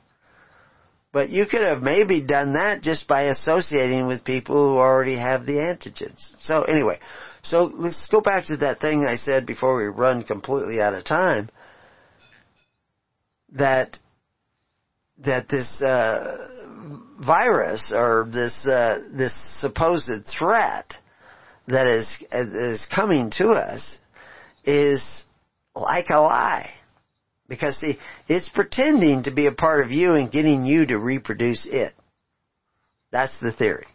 But 1.12 1.31
you 1.31 1.47
could 1.47 1.62
have 1.62 1.82
maybe 1.82 2.23
done 2.23 2.52
that 2.52 2.82
just 2.82 3.09
by 3.09 3.23
associating 3.23 4.06
with 4.06 4.24
people 4.24 4.56
who 4.56 4.78
already 4.78 5.16
have 5.16 5.47
the 5.47 5.60
antigens. 5.60 6.31
So 6.40 6.62
anyway, 6.62 6.98
so 7.48 7.64
let's 7.64 8.06
go 8.09 8.20
back 8.20 8.47
to 8.47 8.56
that 8.59 8.81
thing 8.81 9.06
I 9.06 9.16
said 9.16 9.47
before 9.47 9.77
we 9.77 9.85
run 9.85 10.24
completely 10.24 10.81
out 10.81 10.94
of 10.94 11.05
time. 11.05 11.48
That 13.52 13.98
that 15.24 15.48
this 15.48 15.82
uh, 15.82 16.36
virus 17.24 17.93
or 17.94 18.27
this 18.32 18.66
uh, 18.66 18.98
this 19.16 19.35
supposed 19.60 20.27
threat 20.27 20.94
that 21.68 21.86
is 21.86 22.24
is 22.32 22.86
coming 22.94 23.31
to 23.39 23.51
us 23.51 23.98
is 24.64 25.02
like 25.74 26.06
a 26.10 26.20
lie. 26.20 26.70
Because 27.48 27.78
see, 27.78 27.98
it's 28.28 28.48
pretending 28.48 29.23
to 29.23 29.31
be 29.31 29.47
a 29.47 29.52
part 29.52 29.85
of 29.85 29.93
you 29.93 30.14
and 30.14 30.32
getting 30.32 30.64
you 30.64 30.85
to 30.86 30.98
reproduce 30.98 31.66
it. 31.70 31.94
That's 33.12 33.39
the 33.39 33.52
theory. 33.52 33.86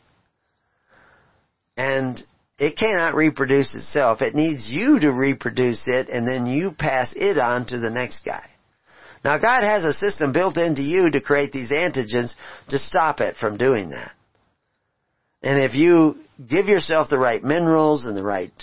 And 1.76 2.24
it 2.62 2.78
cannot 2.78 3.16
reproduce 3.16 3.74
itself. 3.74 4.22
It 4.22 4.36
needs 4.36 4.70
you 4.70 5.00
to 5.00 5.12
reproduce 5.12 5.88
it 5.88 6.10
and 6.10 6.28
then 6.28 6.46
you 6.46 6.70
pass 6.78 7.12
it 7.16 7.40
on 7.40 7.66
to 7.66 7.80
the 7.80 7.90
next 7.90 8.24
guy. 8.24 8.48
Now 9.26 9.40
God 9.40 9.64
has 9.64 9.84
a 9.84 9.94
system 9.94 10.32
built 10.32 10.60
into 10.60 10.84
you 10.84 11.10
to 11.10 11.22
create 11.22 11.52
these 11.52 11.72
antigens 11.72 12.36
to 12.70 12.78
stop 12.78 13.20
it 13.20 13.36
from 13.36 13.58
doing 13.58 13.90
that. 13.90 14.12
And 15.42 15.60
if 15.60 15.74
you 15.74 16.18
give 16.48 16.68
yourself 16.68 17.10
the 17.10 17.18
right 17.18 17.44
minerals 17.44 18.06
and 18.06 18.16
the 18.16 18.24
right 18.24 18.54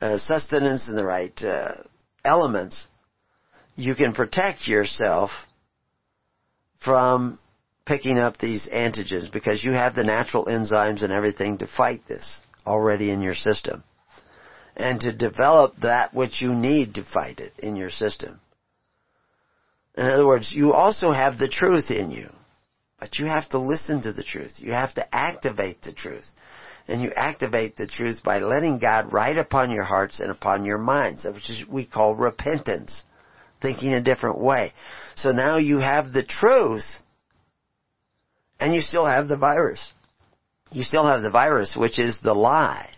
uh, 0.00 0.16
sustenance 0.18 0.86
and 0.86 0.96
the 0.96 1.04
right 1.04 1.42
uh, 1.42 1.74
elements, 2.24 2.86
you 3.74 3.96
can 3.96 4.12
protect 4.12 4.68
yourself 4.68 5.30
from 6.78 7.40
picking 7.84 8.16
up 8.16 8.38
these 8.38 8.64
antigens 8.72 9.32
because 9.32 9.64
you 9.64 9.72
have 9.72 9.96
the 9.96 10.04
natural 10.04 10.44
enzymes 10.44 11.02
and 11.02 11.12
everything 11.12 11.58
to 11.58 11.66
fight 11.66 12.02
this 12.06 12.42
already 12.66 13.10
in 13.10 13.20
your 13.20 13.34
system. 13.34 13.84
And 14.76 15.00
to 15.00 15.12
develop 15.12 15.76
that 15.82 16.14
which 16.14 16.40
you 16.40 16.54
need 16.54 16.94
to 16.94 17.04
fight 17.04 17.40
it 17.40 17.52
in 17.58 17.76
your 17.76 17.90
system. 17.90 18.40
In 19.96 20.10
other 20.10 20.26
words, 20.26 20.52
you 20.54 20.72
also 20.72 21.12
have 21.12 21.38
the 21.38 21.48
truth 21.48 21.90
in 21.90 22.10
you. 22.10 22.30
But 22.98 23.18
you 23.18 23.26
have 23.26 23.48
to 23.50 23.58
listen 23.58 24.02
to 24.02 24.12
the 24.12 24.22
truth. 24.22 24.54
You 24.58 24.72
have 24.72 24.94
to 24.94 25.14
activate 25.14 25.82
the 25.82 25.92
truth. 25.92 26.26
And 26.86 27.02
you 27.02 27.10
activate 27.14 27.76
the 27.76 27.86
truth 27.86 28.22
by 28.22 28.38
letting 28.40 28.78
God 28.78 29.12
write 29.12 29.38
upon 29.38 29.70
your 29.70 29.84
hearts 29.84 30.20
and 30.20 30.30
upon 30.30 30.64
your 30.64 30.78
minds, 30.78 31.24
which 31.24 31.50
is 31.50 31.64
we 31.68 31.86
call 31.86 32.14
repentance. 32.14 33.02
Thinking 33.62 33.92
a 33.92 34.02
different 34.02 34.38
way. 34.38 34.72
So 35.16 35.32
now 35.32 35.58
you 35.58 35.78
have 35.78 36.12
the 36.12 36.24
truth, 36.24 36.86
and 38.58 38.74
you 38.74 38.80
still 38.80 39.04
have 39.04 39.28
the 39.28 39.36
virus. 39.36 39.92
You 40.72 40.82
still 40.84 41.04
have 41.04 41.22
the 41.22 41.30
virus, 41.30 41.76
which 41.76 41.98
is 41.98 42.18
the 42.20 42.34
lie. 42.34 42.90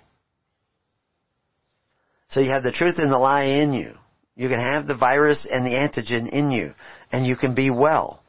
So 2.28 2.40
you 2.40 2.50
have 2.50 2.62
the 2.62 2.72
truth 2.72 2.96
and 2.98 3.10
the 3.12 3.18
lie 3.18 3.44
in 3.44 3.72
you. 3.72 3.94
You 4.36 4.48
can 4.48 4.60
have 4.60 4.86
the 4.86 4.96
virus 4.96 5.46
and 5.50 5.66
the 5.66 5.74
antigen 5.74 6.28
in 6.28 6.50
you, 6.50 6.74
and 7.10 7.26
you 7.26 7.36
can 7.36 7.54
be 7.54 7.70
well 7.70 8.22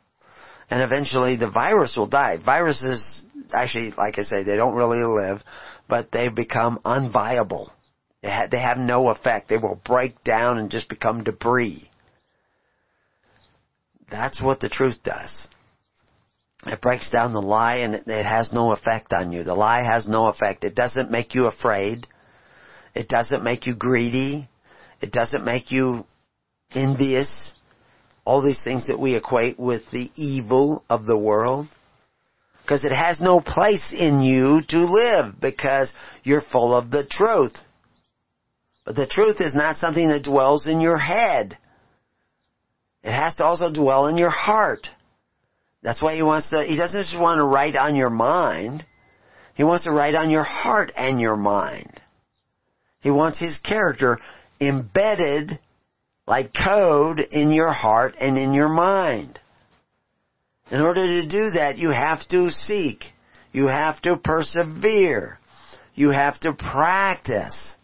and 0.74 0.82
eventually 0.82 1.36
the 1.36 1.52
virus 1.52 1.95
will 1.95 2.07
die. 2.07 2.38
Viruses, 2.44 3.24
actually, 3.53 3.94
like 3.95 4.18
I 4.18 4.24
say, 4.24 4.44
they 4.44 4.56
don't 4.56 4.74
really 4.74 5.03
live, 5.03 5.44
but 5.88 6.11
they 6.11 6.30
become 6.30 6.80
unviable. 6.84 7.70
They, 8.24 8.30
ha- 8.30 8.48
they 8.49 8.60
have 8.60 8.78
no 8.78 9.10
effect. 9.10 9.49
They 9.49 9.57
will 9.57 9.80
break 9.86 10.24
down 10.24 10.57
and 10.57 10.72
just 10.72 10.90
become 10.90 11.24
debris. 11.24 11.90
That's 14.10 14.41
what 14.41 14.61
the 14.61 14.70
truth 14.70 15.03
does. 15.03 15.48
It 16.65 16.81
breaks 16.81 17.10
down 17.10 17.34
the 17.34 17.41
lie 17.41 17.77
and 17.77 17.95
it, 17.95 18.07
it 18.07 18.26
has 18.26 18.53
no 18.53 18.72
effect 18.72 19.11
on 19.14 19.31
you. 19.31 19.44
The 19.44 19.56
lie 19.56 19.84
has 19.84 20.07
no 20.07 20.27
effect. 20.27 20.64
It 20.64 20.76
doesn't 20.76 21.11
make 21.11 21.35
you 21.35 21.48
afraid. 21.48 22.07
It 22.95 23.07
doesn't 23.10 23.44
make 23.44 23.68
you 23.68 23.76
greedy. 23.76 24.48
It 25.02 25.11
doesn't 25.11 25.44
make 25.44 25.72
you 25.72 26.06
envious 26.72 27.53
all 28.26 28.41
these 28.41 28.64
things 28.64 28.88
that 28.88 28.99
we 28.99 29.15
equate 29.15 29.60
with 29.60 29.84
the 29.91 30.10
evil 30.15 30.84
of 30.90 31.06
the 31.06 31.18
world. 31.18 31.68
Because 32.61 32.84
it 32.84 32.95
has 32.95 33.19
no 33.19 33.41
place 33.41 33.91
in 33.91 34.22
you 34.22 34.61
to 34.69 34.80
live 34.80 35.35
because 35.41 35.94
you're 36.23 36.40
full 36.40 36.73
of 36.73 36.90
the 36.90 37.06
truth. 37.06 37.57
But 38.85 38.95
the 38.95 39.06
truth 39.06 39.41
is 39.41 39.53
not 39.53 39.76
something 39.76 40.07
that 40.07 40.23
dwells 40.23 40.65
in 40.65 40.80
your 40.80 40.98
head. 40.98 41.57
It 43.03 43.11
has 43.11 43.35
to 43.35 43.44
also 43.44 43.72
dwell 43.72 44.07
in 44.07 44.18
your 44.18 44.30
heart. 44.30 44.88
That's 45.84 46.01
why 46.01 46.15
he 46.15 46.23
wants 46.23 46.49
to, 46.49 46.64
he 46.64 46.77
doesn't 46.77 47.01
just 47.01 47.19
want 47.19 47.39
to 47.39 47.45
write 47.45 47.76
on 47.76 47.95
your 47.95 48.10
mind. 48.10 48.85
He 49.53 49.64
wants 49.64 49.84
to 49.84 49.91
write 49.91 50.15
on 50.15 50.30
your 50.30 50.43
heart 50.43 50.91
and 50.95 51.19
your 51.19 51.35
mind. 51.35 52.01
He 53.01 53.11
wants 53.11 53.38
his 53.38 53.57
character 53.60 54.18
embedded 54.61 55.60
like 56.26 56.53
code 56.53 57.19
in 57.19 57.51
your 57.51 57.72
heart 57.72 58.15
and 58.19 58.38
in 58.38 58.53
your 58.53 58.69
mind. 58.69 59.39
In 60.72 60.80
order 60.80 61.05
to 61.05 61.27
do 61.27 61.51
that, 61.60 61.77
you 61.77 61.91
have 61.91 62.26
to 62.30 62.49
seek. 62.49 63.03
You 63.51 63.68
have 63.68 64.01
to 64.03 64.18
persevere. 64.18 65.38
You 65.93 66.11
have 66.11 66.39
to 66.39 66.53
practice. 66.53 67.76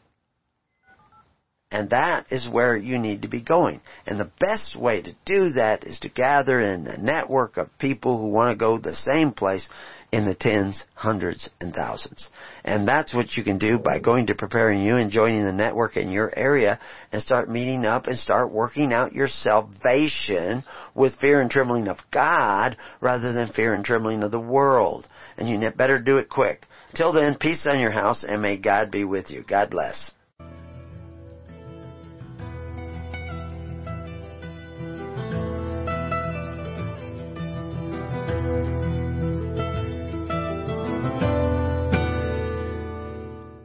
And 1.71 1.91
that 1.91 2.25
is 2.31 2.49
where 2.49 2.75
you 2.75 2.97
need 2.97 3.21
to 3.21 3.27
be 3.27 3.43
going. 3.43 3.81
And 4.07 4.19
the 4.19 4.31
best 4.39 4.75
way 4.75 5.03
to 5.03 5.15
do 5.25 5.51
that 5.51 5.83
is 5.83 5.99
to 5.99 6.09
gather 6.09 6.59
in 6.59 6.87
a 6.87 6.97
network 6.97 7.57
of 7.57 7.77
people 7.77 8.17
who 8.17 8.29
want 8.29 8.51
to 8.51 8.59
go 8.59 8.79
the 8.79 8.95
same 8.95 9.31
place 9.33 9.69
in 10.11 10.25
the 10.25 10.33
tens, 10.33 10.83
hundreds, 10.95 11.47
and 11.61 11.71
thousands. 11.71 12.27
And 12.63 12.87
that's 12.87 13.13
what 13.13 13.37
you 13.37 13.43
can 13.43 13.59
do 13.59 13.77
by 13.77 13.99
going 13.99 14.27
to 14.27 14.35
preparing 14.35 14.81
you 14.81 14.95
and 14.95 15.11
joining 15.11 15.45
the 15.45 15.53
network 15.53 15.95
in 15.95 16.11
your 16.11 16.33
area 16.35 16.79
and 17.11 17.21
start 17.21 17.51
meeting 17.51 17.85
up 17.85 18.07
and 18.07 18.17
start 18.17 18.51
working 18.51 18.91
out 18.91 19.13
your 19.13 19.27
salvation 19.27 20.63
with 20.95 21.19
fear 21.19 21.39
and 21.39 21.51
trembling 21.51 21.87
of 21.87 21.99
God 22.09 22.77
rather 22.99 23.31
than 23.31 23.53
fear 23.53 23.75
and 23.75 23.85
trembling 23.85 24.23
of 24.23 24.31
the 24.31 24.39
world. 24.39 25.07
And 25.37 25.47
you 25.47 25.69
better 25.69 25.99
do 25.99 26.17
it 26.17 26.29
quick. 26.29 26.65
Till 26.95 27.13
then, 27.13 27.37
peace 27.39 27.67
on 27.71 27.79
your 27.79 27.91
house 27.91 28.23
and 28.27 28.41
may 28.41 28.57
God 28.57 28.89
be 28.89 29.03
with 29.03 29.29
you. 29.29 29.43
God 29.47 29.69
bless. 29.69 30.11